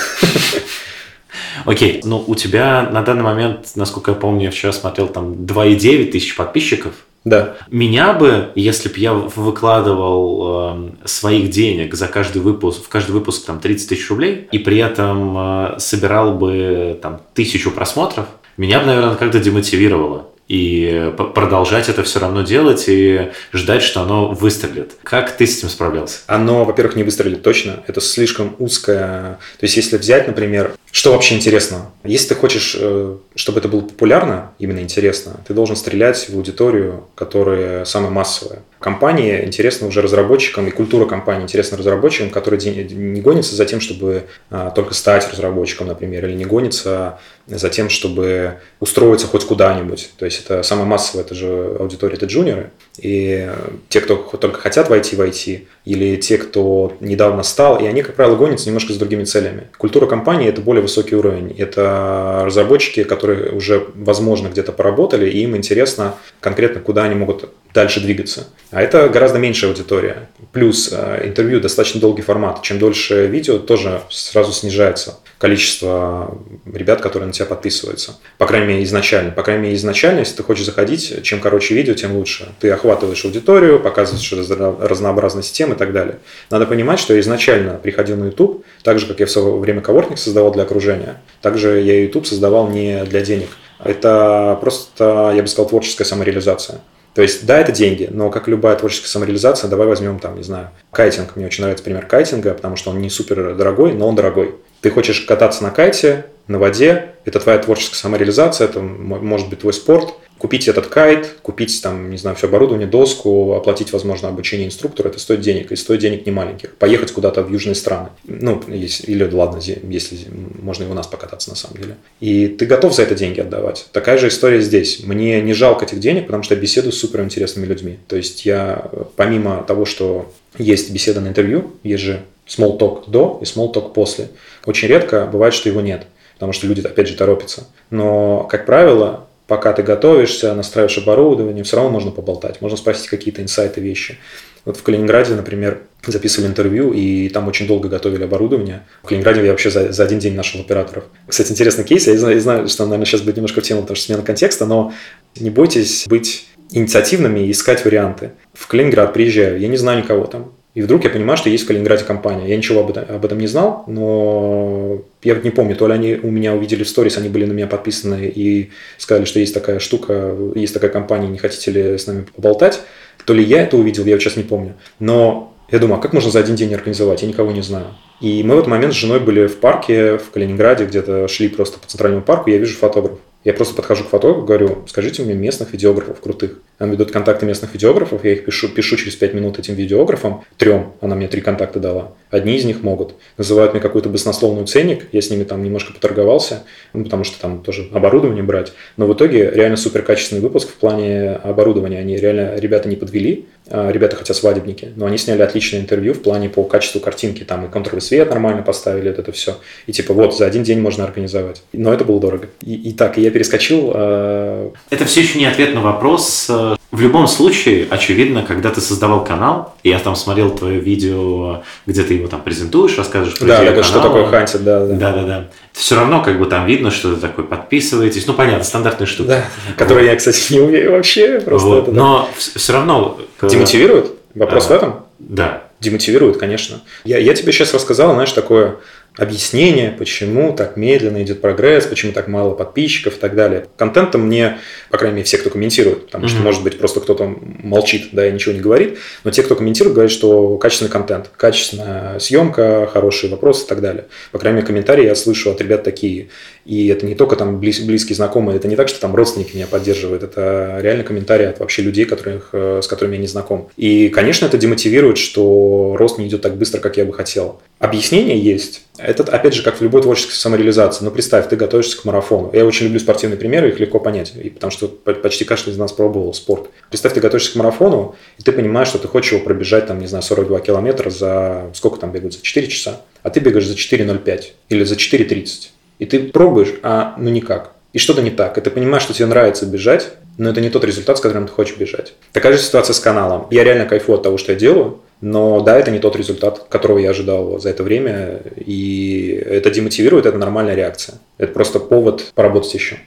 Окей, 1.65 2.01
ну 2.03 2.23
у 2.25 2.35
тебя 2.35 2.89
на 2.89 3.01
данный 3.01 3.23
момент, 3.23 3.71
насколько 3.75 4.11
я 4.11 4.17
помню, 4.17 4.45
я 4.45 4.51
вчера 4.51 4.71
смотрел 4.71 5.07
там 5.07 5.33
2,9 5.33 6.11
тысяч 6.11 6.35
подписчиков. 6.35 6.93
Да. 7.25 7.57
Меня 7.69 8.13
бы, 8.13 8.51
если 8.53 8.87
бы 8.87 8.99
я 8.99 9.13
выкладывал 9.13 10.93
э, 11.03 11.07
своих 11.07 11.49
денег 11.49 11.95
за 11.95 12.07
каждый 12.07 12.41
выпуск, 12.41 12.83
в 12.83 12.87
каждый 12.87 13.11
выпуск 13.11 13.45
там 13.45 13.59
30 13.59 13.89
тысяч 13.89 14.09
рублей, 14.09 14.47
и 14.51 14.59
при 14.59 14.77
этом 14.77 15.35
э, 15.37 15.79
собирал 15.79 16.35
бы 16.35 16.99
там 17.01 17.21
тысячу 17.33 17.71
просмотров, 17.71 18.27
меня 18.57 18.79
бы, 18.79 18.85
наверное, 18.85 19.15
как-то 19.15 19.39
демотивировало 19.39 20.27
и 20.47 21.11
продолжать 21.33 21.89
это 21.89 22.03
все 22.03 22.19
равно 22.19 22.43
делать 22.43 22.85
и 22.87 23.31
ждать, 23.51 23.81
что 23.81 24.01
оно 24.01 24.29
выстрелит. 24.29 24.93
Как 25.03 25.35
ты 25.35 25.47
с 25.47 25.57
этим 25.57 25.69
справлялся? 25.69 26.19
Оно, 26.27 26.65
во-первых, 26.65 26.95
не 26.95 27.03
выстрелит 27.03 27.41
точно. 27.41 27.83
Это 27.87 27.99
слишком 28.01 28.55
узкое. 28.59 29.39
То 29.59 29.63
есть, 29.63 29.75
если 29.75 29.97
взять, 29.97 30.27
например, 30.27 30.75
что 30.91 31.13
вообще 31.13 31.35
интересно? 31.35 31.91
Если 32.03 32.29
ты 32.29 32.35
хочешь, 32.35 32.75
э, 32.79 33.17
чтобы 33.35 33.59
это 33.59 33.67
было 33.67 33.81
популярно, 33.81 34.51
именно 34.59 34.79
интересно, 34.79 35.41
ты 35.47 35.53
должен 35.53 35.75
стрелять 35.75 36.29
в 36.29 36.35
аудиторию, 36.35 37.05
которая 37.15 37.83
самая 37.85 38.11
массовая. 38.11 38.59
Компания 38.85 39.43
интересна 39.43 39.87
уже 39.87 40.03
разработчикам, 40.03 40.67
и 40.67 40.69
культура 40.69 41.07
компании 41.07 41.41
интересна 41.41 41.75
разработчикам, 41.75 42.29
которые 42.29 42.71
не 42.71 43.19
гонятся 43.19 43.55
за 43.55 43.65
тем, 43.65 43.79
чтобы 43.81 44.25
а, 44.51 44.69
только 44.69 44.93
стать 44.93 45.27
разработчиком, 45.27 45.87
например, 45.87 46.23
или 46.27 46.35
не 46.35 46.45
гонятся 46.45 47.17
за 47.47 47.69
тем, 47.71 47.89
чтобы 47.89 48.59
устроиться 48.79 49.25
хоть 49.25 49.43
куда-нибудь. 49.43 50.11
То 50.19 50.25
есть 50.25 50.45
это 50.45 50.61
самая 50.61 50.85
массовая, 50.85 51.25
это 51.25 51.33
же 51.33 51.77
аудитория, 51.79 52.13
это 52.13 52.27
джуниоры. 52.27 52.69
И 52.99 53.49
те, 53.89 54.01
кто 54.01 54.15
только 54.15 54.59
хотят 54.59 54.89
войти 54.89 55.15
в 55.15 55.21
IT, 55.21 55.65
или 55.85 56.15
те, 56.17 56.37
кто 56.37 56.93
недавно 56.99 57.43
стал, 57.43 57.79
и 57.79 57.85
они, 57.85 58.01
как 58.01 58.15
правило, 58.15 58.35
гонятся 58.35 58.67
немножко 58.67 58.93
с 58.93 58.97
другими 58.97 59.23
целями. 59.23 59.67
Культура 59.77 60.05
компании– 60.07 60.47
это 60.49 60.61
более 60.61 60.81
высокий 60.81 61.15
уровень. 61.15 61.53
Это 61.57 62.43
разработчики, 62.45 63.03
которые 63.03 63.51
уже, 63.51 63.87
возможно, 63.95 64.47
где-то 64.47 64.71
поработали, 64.71 65.29
и 65.29 65.43
им 65.43 65.55
интересно 65.55 66.15
конкретно, 66.39 66.81
куда 66.81 67.03
они 67.03 67.15
могут 67.15 67.49
дальше 67.73 67.99
двигаться. 67.99 68.47
А 68.71 68.81
это 68.81 69.09
гораздо 69.09 69.37
меньшая 69.37 69.69
аудитория. 69.69 70.29
Плюс 70.53 70.89
э, 70.91 71.27
интервью 71.27 71.59
достаточно 71.59 71.99
долгий 71.99 72.21
формат. 72.21 72.61
Чем 72.63 72.79
дольше 72.79 73.27
видео, 73.27 73.59
тоже 73.59 74.01
сразу 74.09 74.53
снижается 74.53 75.19
количество 75.37 76.37
ребят, 76.65 77.01
которые 77.01 77.27
на 77.27 77.33
тебя 77.33 77.45
подписываются. 77.45 78.17
По 78.37 78.47
крайней 78.47 78.67
мере, 78.67 78.83
изначально. 78.85 79.31
По 79.31 79.43
крайней 79.43 79.63
мере, 79.63 79.75
изначально, 79.75 80.19
если 80.19 80.37
ты 80.37 80.43
хочешь 80.43 80.65
заходить, 80.65 81.21
чем 81.23 81.41
короче 81.41 81.75
видео, 81.75 81.93
тем 81.93 82.15
лучше. 82.15 82.47
Ты 82.59 82.71
охватываешь 82.85 83.25
аудиторию, 83.25 83.79
показываешь 83.79 84.31
разнообразность 84.79 85.55
тем 85.55 85.73
и 85.73 85.75
так 85.75 85.91
далее. 85.91 86.19
Надо 86.49 86.65
понимать, 86.65 86.99
что 86.99 87.13
я 87.13 87.19
изначально 87.19 87.73
приходил 87.73 88.17
на 88.17 88.25
YouTube, 88.25 88.63
так 88.83 88.99
же, 88.99 89.07
как 89.07 89.19
я 89.19 89.25
в 89.25 89.31
свое 89.31 89.57
время 89.57 89.81
коворкинг 89.81 90.17
создавал 90.17 90.51
для 90.51 90.63
окружения, 90.63 91.21
также 91.41 91.81
я 91.81 92.01
YouTube 92.03 92.27
создавал 92.27 92.69
не 92.69 93.03
для 93.05 93.21
денег. 93.21 93.49
Это 93.83 94.57
просто, 94.61 95.33
я 95.35 95.41
бы 95.41 95.47
сказал, 95.47 95.67
творческая 95.67 96.05
самореализация. 96.05 96.81
То 97.13 97.21
есть, 97.21 97.45
да, 97.45 97.59
это 97.59 97.71
деньги, 97.71 98.09
но 98.11 98.29
как 98.29 98.47
любая 98.47 98.75
творческая 98.75 99.07
самореализация, 99.07 99.69
давай 99.69 99.87
возьмем 99.87 100.19
там, 100.19 100.35
не 100.35 100.43
знаю, 100.43 100.71
кайтинг. 100.91 101.35
Мне 101.35 101.45
очень 101.45 101.63
нравится 101.63 101.83
пример 101.83 102.05
кайтинга, 102.05 102.53
потому 102.53 102.75
что 102.75 102.91
он 102.91 102.99
не 102.99 103.09
супер 103.09 103.55
дорогой, 103.55 103.93
но 103.93 104.07
он 104.07 104.15
дорогой. 104.15 104.55
Ты 104.81 104.91
хочешь 104.91 105.21
кататься 105.21 105.63
на 105.63 105.71
кайте, 105.71 106.25
на 106.47 106.59
воде, 106.59 107.15
это 107.25 107.39
твоя 107.39 107.57
творческая 107.59 107.97
самореализация, 107.97 108.65
это 108.65 108.79
может 108.79 109.49
быть 109.49 109.59
твой 109.59 109.73
спорт. 109.73 110.13
Купить 110.37 110.67
этот 110.67 110.87
кайт, 110.87 111.37
купить 111.41 111.81
там, 111.81 112.11
не 112.11 112.17
знаю, 112.17 112.35
все 112.35 112.47
оборудование, 112.47 112.87
доску, 112.87 113.53
оплатить, 113.53 113.93
возможно, 113.93 114.27
обучение 114.27 114.67
инструктора, 114.67 115.07
это 115.07 115.17
стоит 115.17 115.39
денег, 115.39 115.71
и 115.71 115.77
стоит 115.77 116.01
денег 116.01 116.25
не 116.25 116.31
маленьких. 116.33 116.75
Поехать 116.75 117.13
куда-то 117.13 117.41
в 117.41 117.49
южные 117.49 117.73
страны. 117.73 118.09
Ну, 118.25 118.61
или 118.67 119.23
ладно, 119.31 119.61
если 119.63 120.17
можно 120.61 120.83
и 120.83 120.87
у 120.87 120.93
нас 120.93 121.07
покататься 121.07 121.51
на 121.51 121.55
самом 121.55 121.77
деле. 121.77 121.95
И 122.19 122.47
ты 122.47 122.65
готов 122.65 122.93
за 122.93 123.03
это 123.03 123.15
деньги 123.15 123.39
отдавать. 123.39 123.87
Такая 123.93 124.17
же 124.17 124.27
история 124.27 124.59
здесь. 124.59 124.99
Мне 125.05 125.41
не 125.41 125.53
жалко 125.53 125.85
этих 125.85 126.01
денег, 126.01 126.25
потому 126.25 126.43
что 126.43 126.53
я 126.53 126.59
беседую 126.59 126.91
с 126.91 126.99
супер 126.99 127.21
интересными 127.21 127.65
людьми. 127.65 127.99
То 128.09 128.17
есть 128.17 128.45
я, 128.45 128.91
помимо 129.15 129.63
того, 129.63 129.85
что 129.85 130.33
есть 130.57 130.91
беседа 130.91 131.21
на 131.21 131.29
интервью, 131.29 131.71
есть 131.81 132.03
же 132.03 132.21
small 132.45 132.77
talk 132.77 133.09
до 133.09 133.39
и 133.41 133.45
small 133.45 133.73
talk 133.73 133.93
после. 133.93 134.27
Очень 134.65 134.89
редко 134.89 135.29
бывает, 135.31 135.53
что 135.53 135.69
его 135.69 135.81
нет, 135.81 136.07
потому 136.35 136.53
что 136.53 136.67
люди, 136.67 136.81
опять 136.81 137.07
же, 137.07 137.15
торопятся. 137.15 137.67
Но, 137.89 138.43
как 138.43 138.65
правило, 138.65 139.27
пока 139.47 139.73
ты 139.73 139.83
готовишься, 139.83 140.53
настраиваешь 140.53 140.97
оборудование, 140.97 141.63
все 141.63 141.77
равно 141.77 141.91
можно 141.91 142.11
поболтать, 142.11 142.61
можно 142.61 142.77
спросить 142.77 143.07
какие-то 143.07 143.41
инсайты, 143.41 143.81
вещи. 143.81 144.17
Вот 144.65 144.77
в 144.77 144.83
Калининграде, 144.83 145.35
например, 145.35 145.81
записывали 146.07 146.47
интервью, 146.47 146.91
и 146.91 147.29
там 147.29 147.47
очень 147.47 147.67
долго 147.67 147.87
готовили 147.87 148.23
оборудование. 148.23 148.81
В 149.03 149.07
Калининграде 149.07 149.43
я 149.43 149.51
вообще 149.51 149.69
за, 149.69 149.91
за 149.91 150.03
один 150.03 150.17
день 150.17 150.33
нашел 150.35 150.59
операторов. 150.59 151.05
Кстати, 151.27 151.51
интересный 151.51 151.83
кейс. 151.83 152.07
Я 152.07 152.17
знаю, 152.17 152.39
знаю, 152.41 152.67
что, 152.67 152.85
наверное, 152.85 153.05
сейчас 153.05 153.21
будет 153.21 153.35
немножко 153.35 153.61
в 153.61 153.63
тему, 153.63 153.81
потому 153.81 153.95
что 153.95 154.07
смена 154.07 154.23
контекста, 154.23 154.65
но 154.65 154.91
не 155.35 155.51
бойтесь 155.51 156.05
быть 156.07 156.47
инициативными 156.71 157.41
и 157.41 157.51
искать 157.51 157.85
варианты. 157.85 158.31
В 158.53 158.65
Калининград 158.65 159.13
приезжаю, 159.13 159.59
я 159.59 159.67
не 159.67 159.77
знаю 159.77 159.99
никого 159.99 160.25
там. 160.25 160.51
И 160.75 160.81
вдруг 160.81 161.05
я 161.05 161.09
понимаю, 161.09 161.37
что 161.37 161.49
есть 161.49 161.63
в 161.63 161.67
Калининграде 161.67 162.03
компания. 162.03 162.49
Я 162.49 162.57
ничего 162.57 162.81
об 162.81 162.89
этом, 162.89 163.05
об 163.07 163.23
этом 163.23 163.39
не 163.39 163.47
знал, 163.47 163.85
но 163.87 165.01
я 165.23 165.35
не 165.35 165.49
помню, 165.49 165.75
то 165.77 165.87
ли 165.87 165.93
они 165.93 166.19
у 166.21 166.29
меня 166.29 166.53
увидели 166.53 166.83
в 166.83 166.89
сторис, 166.89 167.17
они 167.17 167.29
были 167.29 167.45
на 167.45 167.53
меня 167.53 167.65
подписаны 167.65 168.31
и 168.35 168.71
сказали, 168.97 169.23
что 169.23 169.39
есть 169.39 169.53
такая 169.53 169.79
штука, 169.79 170.35
есть 170.53 170.73
такая 170.73 170.91
компания, 170.91 171.29
не 171.29 171.37
хотите 171.37 171.71
ли 171.71 171.97
с 171.97 172.07
нами 172.07 172.25
поболтать. 172.35 172.81
То 173.25 173.33
ли 173.33 173.41
я 173.41 173.63
это 173.63 173.77
увидел, 173.77 174.05
я 174.05 174.19
сейчас 174.19 174.35
не 174.35 174.43
помню. 174.43 174.73
Но 174.99 175.53
я 175.71 175.79
думаю, 175.79 175.99
а 175.99 176.01
как 176.01 176.11
можно 176.11 176.29
за 176.29 176.39
один 176.39 176.57
день 176.57 176.73
организовать? 176.73 177.21
Я 177.21 177.29
никого 177.29 177.53
не 177.53 177.61
знаю. 177.61 177.87
И 178.19 178.43
мы 178.43 178.55
в 178.55 178.57
этот 178.57 178.69
момент 178.69 178.93
с 178.93 178.97
женой 178.97 179.21
были 179.21 179.47
в 179.47 179.55
парке 179.57 180.17
в 180.17 180.29
Калининграде, 180.31 180.85
где-то 180.85 181.29
шли 181.29 181.47
просто 181.47 181.79
по 181.79 181.87
центральному 181.87 182.21
парку, 182.21 182.49
я 182.49 182.57
вижу 182.57 182.75
фотограф. 182.75 183.17
Я 183.45 183.53
просто 183.53 183.75
подхожу 183.75 184.03
к 184.03 184.07
фотографу, 184.07 184.43
говорю, 184.43 184.83
скажите 184.87 185.21
мне 185.21 185.35
местных 185.35 185.71
видеографов 185.71 186.19
крутых. 186.19 186.59
Она 186.79 186.91
ведут 186.91 187.11
контакты 187.11 187.45
местных 187.45 187.73
видеографов, 187.73 188.25
я 188.25 188.33
их 188.33 188.43
пишу, 188.43 188.67
пишу 188.69 188.97
через 188.97 189.15
5 189.15 189.35
минут 189.35 189.59
этим 189.59 189.75
видеографам, 189.75 190.43
трем, 190.57 190.93
она 190.99 191.15
мне 191.15 191.27
три 191.27 191.41
контакта 191.41 191.79
дала. 191.79 192.13
Одни 192.31 192.57
из 192.57 192.65
них 192.65 192.81
могут. 192.81 193.13
Называют 193.37 193.73
мне 193.73 193.81
какой-то 193.81 194.09
баснословный 194.09 194.65
ценник, 194.65 195.05
я 195.11 195.21
с 195.21 195.29
ними 195.29 195.43
там 195.43 195.63
немножко 195.63 195.93
поторговался, 195.93 196.63
ну, 196.93 197.03
потому 197.03 197.23
что 197.23 197.39
там 197.39 197.61
тоже 197.61 197.87
оборудование 197.93 198.43
брать. 198.43 198.73
Но 198.97 199.05
в 199.05 199.13
итоге 199.13 199.51
реально 199.51 199.77
супер 199.77 200.01
качественный 200.01 200.41
выпуск 200.41 200.69
в 200.69 200.73
плане 200.73 201.33
оборудования. 201.33 201.99
Они 201.99 202.17
реально, 202.17 202.55
ребята 202.55 202.89
не 202.89 202.95
подвели, 202.95 203.45
ребята 203.67 204.15
хотя 204.15 204.33
свадебники, 204.33 204.93
но 204.95 205.05
они 205.05 205.17
сняли 205.17 205.41
отличное 205.41 205.79
интервью 205.79 206.13
в 206.13 206.21
плане 206.21 206.49
по 206.49 206.63
качеству 206.63 206.99
картинки, 206.99 207.43
там 207.43 207.65
и 207.65 207.71
контровый 207.71 208.01
свет 208.01 208.29
нормально 208.29 208.61
поставили, 208.61 209.09
вот 209.09 209.19
это 209.19 209.31
все. 209.31 209.57
И 209.87 209.91
типа 209.91 210.13
вот, 210.13 210.37
за 210.37 210.45
один 210.45 210.63
день 210.63 210.79
можно 210.79 211.03
организовать. 211.03 211.63
Но 211.73 211.93
это 211.93 212.05
было 212.05 212.19
дорого. 212.19 212.47
И, 212.61 212.75
и 212.75 212.93
так, 212.93 213.17
и 213.17 213.21
я 213.21 213.31
перескочил. 213.31 213.91
Э... 213.93 214.71
Это 214.89 215.05
все 215.05 215.21
еще 215.21 215.39
не 215.39 215.45
ответ 215.45 215.73
на 215.73 215.81
вопрос, 215.81 216.47
э, 216.49 216.75
в 216.95 217.01
любом 217.01 217.27
случае, 217.27 217.87
очевидно, 217.89 218.43
когда 218.43 218.69
ты 218.69 218.79
создавал 218.79 219.23
канал, 219.25 219.75
и 219.83 219.89
я 219.89 219.99
там 219.99 220.15
смотрел 220.15 220.49
твое 220.49 220.79
видео, 220.79 221.61
где 221.85 222.03
ты 222.03 222.13
его 222.13 222.27
там 222.27 222.41
презентуешь, 222.41 222.97
рассказываешь 222.97 223.37
про 223.37 223.47
да, 223.47 223.57
идею 223.57 223.69
канала. 223.71 223.83
что 223.83 224.01
такое 224.01 224.25
хантит, 224.27 224.63
да, 224.63 224.85
да. 224.85 224.95
Да, 224.95 225.11
да, 225.11 225.23
да. 225.23 225.47
Все 225.73 225.95
равно 225.95 226.23
как 226.23 226.39
бы 226.39 226.45
там 226.45 226.65
видно, 226.65 226.91
что 226.91 227.13
ты 227.13 227.19
такой 227.19 227.43
подписываетесь. 227.43 228.25
Ну, 228.27 228.33
понятно, 228.33 228.63
стандартные 228.63 229.07
штуки. 229.07 229.27
Да, 229.27 229.45
которые 229.77 230.05
вот. 230.05 230.11
я, 230.11 230.15
кстати, 230.15 230.53
не 230.53 230.61
умею 230.61 230.91
вообще. 230.91 231.41
Просто 231.41 231.67
вот. 231.67 231.83
это, 231.83 231.91
да. 231.91 231.97
Но 231.97 232.29
все 232.37 232.71
равно... 232.71 233.19
Демотивирует? 233.41 234.13
Вопрос 234.33 234.65
а, 234.65 234.67
в 234.67 234.71
этом? 234.71 235.05
Да. 235.19 235.63
Демотивирует, 235.81 236.37
конечно. 236.37 236.79
Я, 237.03 237.17
я 237.17 237.33
тебе 237.33 237.51
сейчас 237.51 237.73
рассказал, 237.73 238.13
знаешь, 238.13 238.31
такое 238.31 238.77
объяснение, 239.17 239.91
почему 239.91 240.53
так 240.53 240.77
медленно 240.77 241.23
идет 241.23 241.41
прогресс, 241.41 241.85
почему 241.85 242.11
так 242.11 242.27
мало 242.27 242.53
подписчиков 242.53 243.17
и 243.17 243.19
так 243.19 243.35
далее. 243.35 243.67
Контентом 243.77 244.27
мне, 244.27 244.57
по 244.89 244.97
крайней 244.97 245.17
мере, 245.17 245.25
все, 245.25 245.37
кто 245.37 245.49
комментирует, 245.49 246.07
потому 246.07 246.25
mm-hmm. 246.25 246.29
что, 246.29 246.41
может 246.41 246.63
быть, 246.63 246.77
просто 246.77 246.99
кто-то 246.99 247.35
молчит, 247.63 248.09
да, 248.11 248.27
и 248.27 248.31
ничего 248.31 248.53
не 248.53 248.61
говорит, 248.61 248.97
но 249.23 249.31
те, 249.31 249.43
кто 249.43 249.55
комментирует, 249.55 249.93
говорят, 249.93 250.11
что 250.11 250.57
качественный 250.57 250.91
контент, 250.91 251.29
качественная 251.35 252.19
съемка, 252.19 252.89
хорошие 252.91 253.29
вопросы 253.29 253.65
и 253.65 253.67
так 253.67 253.81
далее. 253.81 254.05
По 254.31 254.39
крайней 254.39 254.57
мере, 254.57 254.67
комментарии 254.67 255.05
я 255.05 255.15
слышу 255.15 255.51
от 255.51 255.61
ребят 255.61 255.83
такие. 255.83 256.27
И 256.65 256.87
это 256.87 257.05
не 257.05 257.13
только 257.13 257.35
там 257.35 257.59
близ, 257.59 257.79
близкие 257.81 258.15
знакомые, 258.15 258.57
это 258.57 258.67
не 258.67 258.75
так, 258.75 258.89
что 258.89 258.99
там 258.99 259.15
родственники 259.15 259.55
меня 259.55 259.67
поддерживают, 259.67 260.23
это 260.23 260.79
реально 260.81 261.03
комментарии 261.03 261.45
от 261.45 261.59
вообще 261.59 261.83
людей, 261.83 262.05
которых, 262.05 262.49
э, 262.53 262.81
с 262.81 262.87
которыми 262.87 263.15
я 263.15 263.21
не 263.21 263.27
знаком. 263.27 263.69
И, 263.77 264.09
конечно, 264.09 264.47
это 264.47 264.57
демотивирует, 264.57 265.17
что 265.17 265.95
рост 265.97 266.17
не 266.17 266.27
идет 266.27 266.41
так 266.41 266.57
быстро, 266.57 266.79
как 266.79 266.97
я 266.97 267.05
бы 267.05 267.13
хотел. 267.13 267.61
Объяснение 267.79 268.39
есть. 268.39 268.83
Это, 268.97 269.23
опять 269.23 269.53
же, 269.53 269.61
как 269.63 269.77
в 269.77 269.81
любой 269.81 270.01
творческой 270.01 270.33
самореализации. 270.33 271.03
Но 271.03 271.09
ну, 271.09 271.13
представь, 271.13 271.49
ты 271.49 271.57
готовишься 271.57 271.97
к 271.99 272.05
марафону. 272.05 272.49
Я 272.53 272.65
очень 272.65 272.85
люблю 272.85 272.99
спортивные 272.99 273.37
примеры, 273.37 273.69
их 273.69 273.79
легко 273.79 273.99
понять, 273.99 274.33
и 274.41 274.49
потому 274.49 274.71
что 274.71 274.87
почти 274.87 275.43
каждый 275.43 275.73
из 275.73 275.77
нас 275.77 275.91
пробовал 275.91 276.33
спорт. 276.33 276.69
Представь, 276.89 277.13
ты 277.13 277.19
готовишься 277.19 277.51
к 277.51 277.55
марафону, 277.55 278.15
и 278.37 278.43
ты 278.43 278.53
понимаешь, 278.53 278.87
что 278.87 278.97
ты 278.97 279.09
хочешь 279.09 279.33
его 279.33 279.43
пробежать, 279.43 279.87
там, 279.87 279.99
не 279.99 280.07
знаю, 280.07 280.23
42 280.23 280.59
километра 280.61 281.09
за... 281.09 281.69
Сколько 281.73 281.99
там 281.99 282.11
бегают? 282.11 282.33
За 282.33 282.41
4 282.41 282.67
часа. 282.67 283.01
А 283.23 283.29
ты 283.29 283.41
бегаешь 283.41 283.67
за 283.67 283.73
4.05 283.73 284.43
или 284.69 284.83
за 284.85 284.95
4.30. 284.95 285.69
И 285.99 286.05
ты 286.05 286.19
пробуешь, 286.19 286.75
а 286.81 287.15
ну 287.17 287.29
никак. 287.29 287.73
И 287.91 287.97
что-то 287.97 288.21
не 288.21 288.31
так. 288.31 288.57
И 288.57 288.61
ты 288.61 288.69
понимаешь, 288.69 289.03
что 289.03 289.13
тебе 289.13 289.25
нравится 289.25 289.65
бежать, 289.65 290.11
но 290.37 290.49
это 290.49 290.61
не 290.61 290.69
тот 290.69 290.83
результат, 290.83 291.17
с 291.17 291.21
которым 291.21 291.47
ты 291.47 291.53
хочешь 291.53 291.77
бежать. 291.77 292.13
Такая 292.33 292.53
же 292.53 292.59
ситуация 292.59 292.93
с 292.93 292.99
каналом. 292.99 293.47
Я 293.51 293.63
реально 293.63 293.85
кайфую 293.85 294.17
от 294.17 294.23
того, 294.23 294.37
что 294.37 294.51
я 294.51 294.57
делаю, 294.57 294.99
но 295.21 295.61
да, 295.61 295.77
это 295.77 295.91
не 295.91 295.99
тот 295.99 296.15
результат, 296.15 296.65
которого 296.69 296.97
я 296.99 297.11
ожидал 297.11 297.59
за 297.59 297.69
это 297.69 297.83
время, 297.83 298.41
и 298.55 299.43
это 299.45 299.69
демотивирует, 299.71 300.25
это 300.25 300.37
нормальная 300.37 300.75
реакция. 300.75 301.19
Это 301.37 301.53
просто 301.53 301.79
повод 301.79 302.31
поработать 302.35 302.73
еще. 302.73 302.97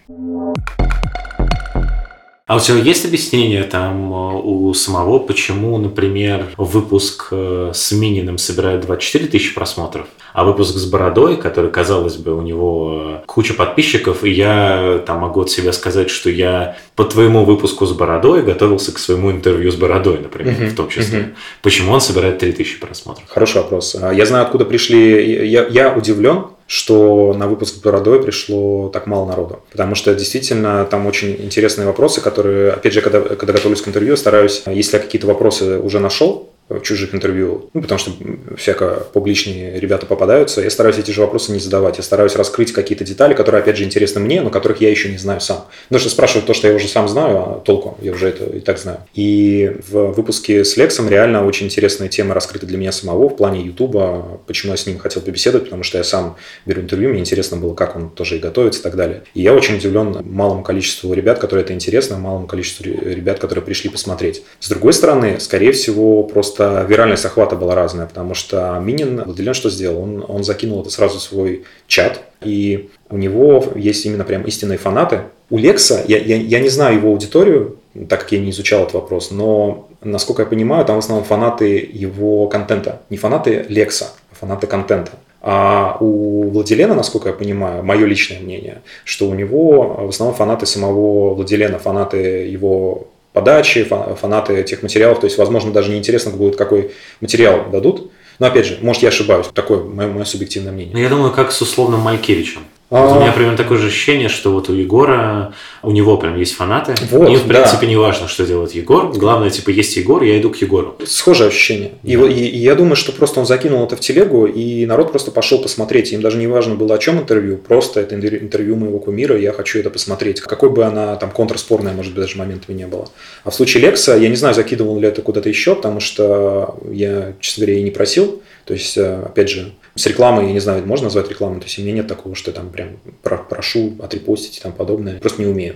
А 2.49 2.57
у 2.57 2.61
тебя 2.61 2.79
есть 2.79 3.05
объяснение 3.05 3.63
там 3.63 4.11
э, 4.11 4.41
у 4.43 4.73
самого, 4.73 5.19
почему, 5.19 5.77
например, 5.77 6.47
выпуск 6.57 7.29
э, 7.31 7.73
с 7.75 7.93
Мининым 7.93 8.39
собирает 8.39 8.81
24 8.81 9.27
тысячи 9.27 9.55
просмотров, 9.55 10.07
а 10.33 10.45
выпуск 10.45 10.79
с 10.79 10.87
Бородой, 10.87 11.37
который, 11.37 11.71
казалось 11.71 12.17
бы, 12.17 12.35
у 12.35 12.41
него 12.41 13.03
э, 13.03 13.27
куча 13.27 13.53
подписчиков, 13.53 14.25
и 14.25 14.31
я 14.31 15.03
там 15.07 15.19
могу 15.19 15.43
от 15.43 15.51
себя 15.51 15.75
сказать, 15.75 16.09
что 16.09 16.31
я 16.31 16.79
по 16.97 17.05
твоему 17.05 17.45
выпуску 17.45 17.85
с 17.85 17.93
Бородой 17.93 18.43
готовился 18.43 18.95
к 18.95 18.99
своему 18.99 19.31
интервью 19.31 19.71
с 19.71 19.77
Бородой, 19.77 20.19
например, 20.19 20.55
uh-huh, 20.55 20.71
в 20.71 20.75
том 20.75 20.89
числе. 20.89 21.19
Uh-huh. 21.19 21.35
Почему 21.61 21.93
он 21.93 22.01
собирает 22.01 22.39
3000 22.39 22.81
просмотров? 22.81 23.29
Хороший 23.29 23.59
вопрос. 23.59 23.95
А, 24.01 24.11
я 24.11 24.25
знаю, 24.25 24.47
откуда 24.47 24.65
пришли... 24.65 25.47
Я, 25.47 25.67
я 25.67 25.93
удивлен, 25.93 26.47
что 26.69 27.33
на 27.33 27.49
выпуск 27.49 27.83
Бородой 27.83 28.23
пришло 28.23 28.91
так 28.91 29.07
мало 29.07 29.27
народу. 29.27 29.63
Потому 29.73 29.95
что 29.95 30.15
действительно 30.15 30.85
там 30.85 31.07
очень 31.07 31.33
интересные 31.43 31.87
вопросы, 31.87 32.21
которые, 32.21 32.73
опять 32.73 32.93
же, 32.93 33.01
когда, 33.01 33.21
когда 33.21 33.55
готовлюсь 33.55 33.81
к 33.81 33.89
интервью, 33.89 34.19
стараюсь, 34.19 34.63
если 34.67 34.99
я 34.99 35.03
какие-то 35.03 35.27
вопросы 35.27 35.79
уже 35.79 35.99
нашел, 35.99 36.51
чужих 36.83 37.15
интервью, 37.15 37.71
ну, 37.73 37.81
потому 37.81 37.99
что 37.99 38.13
всяко 38.57 39.07
публичные 39.13 39.81
ребята 39.81 40.07
попадаются, 40.07 40.61
я 40.61 40.71
стараюсь 40.71 40.99
эти 40.99 41.11
же 41.11 41.21
вопросы 41.21 41.53
не 41.53 41.59
задавать, 41.59 41.97
я 41.97 42.03
стараюсь 42.03 42.37
раскрыть 42.37 42.73
какие-то 42.73 43.05
детали, 43.05 43.35
которые, 43.35 43.63
опять 43.63 43.77
же, 43.77 43.85
интересны 43.85 44.21
мне, 44.21 44.43
но 44.43 44.51
которых 44.51 44.81
я 44.81 44.91
еще 44.91 45.09
не 45.09 45.19
знаю 45.19 45.41
сам. 45.41 45.65
Потому 45.89 46.01
что 46.01 46.11
спрашивают 46.11 46.47
то, 46.47 46.55
что 46.55 46.69
я 46.69 46.75
уже 46.75 46.89
сам 46.89 47.09
знаю, 47.09 47.37
а 47.39 47.63
толку, 47.65 47.97
я 48.03 48.13
уже 48.13 48.29
это 48.29 48.45
и 48.45 48.61
так 48.61 48.79
знаю. 48.79 48.99
И 49.15 49.73
в 49.89 50.13
выпуске 50.13 50.65
с 50.65 50.77
Лексом 50.77 51.09
реально 51.09 51.47
очень 51.47 51.67
интересная 51.67 52.09
тема 52.09 52.35
раскрыта 52.35 52.67
для 52.67 52.77
меня 52.77 52.93
самого 52.93 53.29
в 53.29 53.37
плане 53.37 53.63
Ютуба, 53.63 54.41
почему 54.47 54.73
я 54.73 54.77
с 54.77 54.87
ним 54.87 54.99
хотел 54.99 55.23
побеседовать, 55.23 55.65
потому 55.65 55.83
что 55.83 55.99
я 55.99 56.05
сам 56.05 56.37
беру 56.67 56.83
интервью, 56.83 57.11
мне 57.11 57.21
интересно 57.21 57.57
было, 57.57 57.75
как 57.75 57.97
он 57.97 58.11
тоже 58.11 58.37
и 58.37 58.39
готовится 58.39 58.81
и 58.81 58.83
так 58.83 58.97
далее. 58.97 59.23
И 59.35 59.43
я 59.43 59.55
очень 59.55 59.77
удивлен 59.77 60.19
малому 60.25 60.63
количеству 60.63 61.13
ребят, 61.15 61.39
которые 61.39 61.65
это 61.65 61.73
интересно, 61.73 62.19
малому 62.19 62.47
количеству 62.47 62.85
ребят, 62.85 63.39
которые 63.39 63.65
пришли 63.65 63.89
посмотреть. 63.91 64.43
С 64.61 64.69
другой 64.69 64.93
стороны, 64.93 65.41
скорее 65.41 65.73
всего, 65.73 66.23
просто 66.25 66.58
просто 66.59 66.87
виральность 66.89 67.25
охвата 67.25 67.57
была 67.57 67.75
разная, 67.75 68.07
потому 68.07 68.35
что 68.35 68.79
Минин, 68.83 69.23
Владилен 69.25 69.55
что 69.55 69.71
сделал? 69.71 70.03
Он, 70.03 70.25
он 70.27 70.45
закинул 70.45 70.81
это 70.81 70.91
сразу 70.91 71.19
в 71.19 71.23
свой 71.23 71.65
чат, 71.87 72.21
и 72.43 72.91
у 73.11 73.17
него 73.17 73.65
есть 73.77 74.05
именно 74.07 74.25
прям 74.25 74.43
истинные 74.43 74.79
фанаты. 74.79 75.21
У 75.51 75.59
Лекса, 75.59 76.05
я, 76.09 76.19
я, 76.19 76.37
я 76.37 76.61
не 76.61 76.69
знаю 76.69 76.97
его 76.97 77.09
аудиторию, 77.09 77.77
так 78.09 78.21
как 78.21 78.33
я 78.33 78.41
не 78.41 78.51
изучал 78.51 78.83
этот 78.83 78.95
вопрос, 78.95 79.31
но, 79.31 79.89
насколько 80.03 80.43
я 80.43 80.47
понимаю, 80.47 80.85
там 80.85 80.97
в 80.97 80.99
основном 80.99 81.25
фанаты 81.25 81.89
его 81.93 82.49
контента. 82.49 83.01
Не 83.09 83.17
фанаты 83.17 83.65
Лекса, 83.69 84.09
а 84.31 84.35
фанаты 84.35 84.67
контента. 84.67 85.13
А 85.41 85.97
у 86.01 86.51
Владилена, 86.51 86.95
насколько 86.95 87.29
я 87.29 87.35
понимаю, 87.35 87.85
мое 87.85 88.05
личное 88.05 88.41
мнение, 88.41 88.83
что 89.05 89.29
у 89.29 89.35
него 89.35 90.07
в 90.07 90.09
основном 90.09 90.37
фанаты 90.37 90.67
самого 90.67 91.35
Владилена, 91.35 91.79
фанаты 91.79 92.19
его 92.49 93.07
подачи, 93.39 93.85
фанаты 93.85 94.55
этих 94.55 94.83
материалов. 94.83 95.21
То 95.21 95.27
есть, 95.27 95.39
возможно, 95.39 95.73
даже 95.73 95.91
не 95.91 95.99
интересно 95.99 96.33
будет, 96.33 96.57
какой 96.57 96.91
материал 97.21 97.71
дадут. 97.71 98.11
Но 98.41 98.47
опять 98.47 98.67
же, 98.67 98.79
может, 98.83 99.03
я 99.03 99.11
ошибаюсь. 99.11 99.47
Такое 99.55 99.83
мое, 99.85 100.09
мое 100.09 100.25
субъективное 100.25 100.73
мнение. 100.73 100.93
Ну, 100.93 101.01
я 101.01 101.09
думаю, 101.09 101.33
как 101.33 101.53
с 101.53 101.63
условным 101.63 102.01
Малькевичем. 102.01 102.63
Вот 102.91 103.19
у 103.19 103.21
меня 103.21 103.33
примерно 103.33 103.57
такое 103.57 103.77
же 103.77 103.89
ощущение, 103.89 104.31
что 104.31 104.51
вот 104.51 104.71
у 104.71 104.73
Егора, 104.73 105.53
у 105.83 105.91
него 105.91 106.17
прям 106.17 106.39
есть 106.39 106.55
фанаты. 106.55 106.95
Вот, 107.11 107.29
Им, 107.29 107.39
в 107.39 107.47
принципе, 107.47 107.83
да. 107.83 107.87
не 107.87 107.97
важно, 107.97 108.29
что 108.29 108.47
делает 108.47 108.73
Егор. 108.73 109.13
Главное, 109.13 109.51
типа, 109.51 109.69
есть 109.71 109.95
Егор, 109.97 110.23
я 110.23 110.41
иду 110.41 110.49
к 110.51 110.57
Егору. 110.57 110.97
Схожее 111.05 111.49
ощущение. 111.49 111.93
Да. 112.03 112.11
И, 112.11 112.15
и, 112.15 112.49
и 112.49 112.59
я 112.59 112.75
думаю, 112.75 112.97
что 112.97 113.13
просто 113.13 113.41
он 113.41 113.47
закинул 113.47 113.85
это 113.85 113.95
в 113.97 114.01
телегу, 114.01 114.47
и 114.47 114.87
народ 114.87 115.11
просто 115.11 115.31
пошел 115.31 115.61
посмотреть. 115.61 116.13
Им 116.13 116.23
даже 116.23 116.39
не 116.39 116.47
важно 116.47 116.77
было, 116.77 116.95
о 116.95 116.99
чем 116.99 117.19
интервью, 117.19 117.59
просто 117.59 118.01
это 118.01 118.15
интервью 118.15 118.77
моего 118.77 118.99
кумира, 119.01 119.37
и 119.37 119.43
я 119.43 119.53
хочу 119.53 119.79
это 119.79 119.91
посмотреть. 119.91 120.41
Какой 120.41 120.71
бы 120.71 120.85
она 120.85 121.17
там 121.17 121.31
контрспорная, 121.31 121.93
может 121.93 122.15
быть, 122.15 122.23
даже 122.23 122.39
моментами 122.39 122.75
не 122.75 122.87
было. 122.87 123.09
А 123.45 123.51
в 123.51 123.55
случае 123.55 123.83
Лекса, 123.83 124.17
я 124.17 124.31
не 124.31 124.37
знаю, 124.37 124.55
закидывал 124.55 124.99
ли 124.99 125.09
это 125.09 125.21
куда-то 125.21 125.51
еще, 125.51 125.75
потому 125.75 126.01
что 126.01 126.79
я, 126.91 127.35
честно 127.41 127.67
говоря, 127.67 127.81
и 127.81 127.83
не 127.83 127.91
просил. 127.91 128.43
То 128.65 128.75
есть, 128.75 128.99
э, 128.99 129.23
опять 129.25 129.49
же, 129.49 129.73
с 129.99 130.07
рекламой, 130.07 130.47
я 130.47 130.53
не 130.53 130.61
знаю, 130.61 130.87
можно 130.87 131.05
назвать 131.05 131.29
рекламой, 131.29 131.61
то 131.61 131.67
есть 131.67 131.79
у 131.79 131.83
меня 131.83 131.93
нет 131.93 132.07
такого, 132.07 132.35
что 132.35 132.51
я 132.51 132.55
там 132.55 132.71
прям 132.71 132.99
прошу 133.23 133.95
отрепостить 134.01 134.59
и 134.59 134.61
там 134.61 134.73
подобное, 134.73 135.19
просто 135.19 135.43
не 135.43 135.49
умею. 135.49 135.75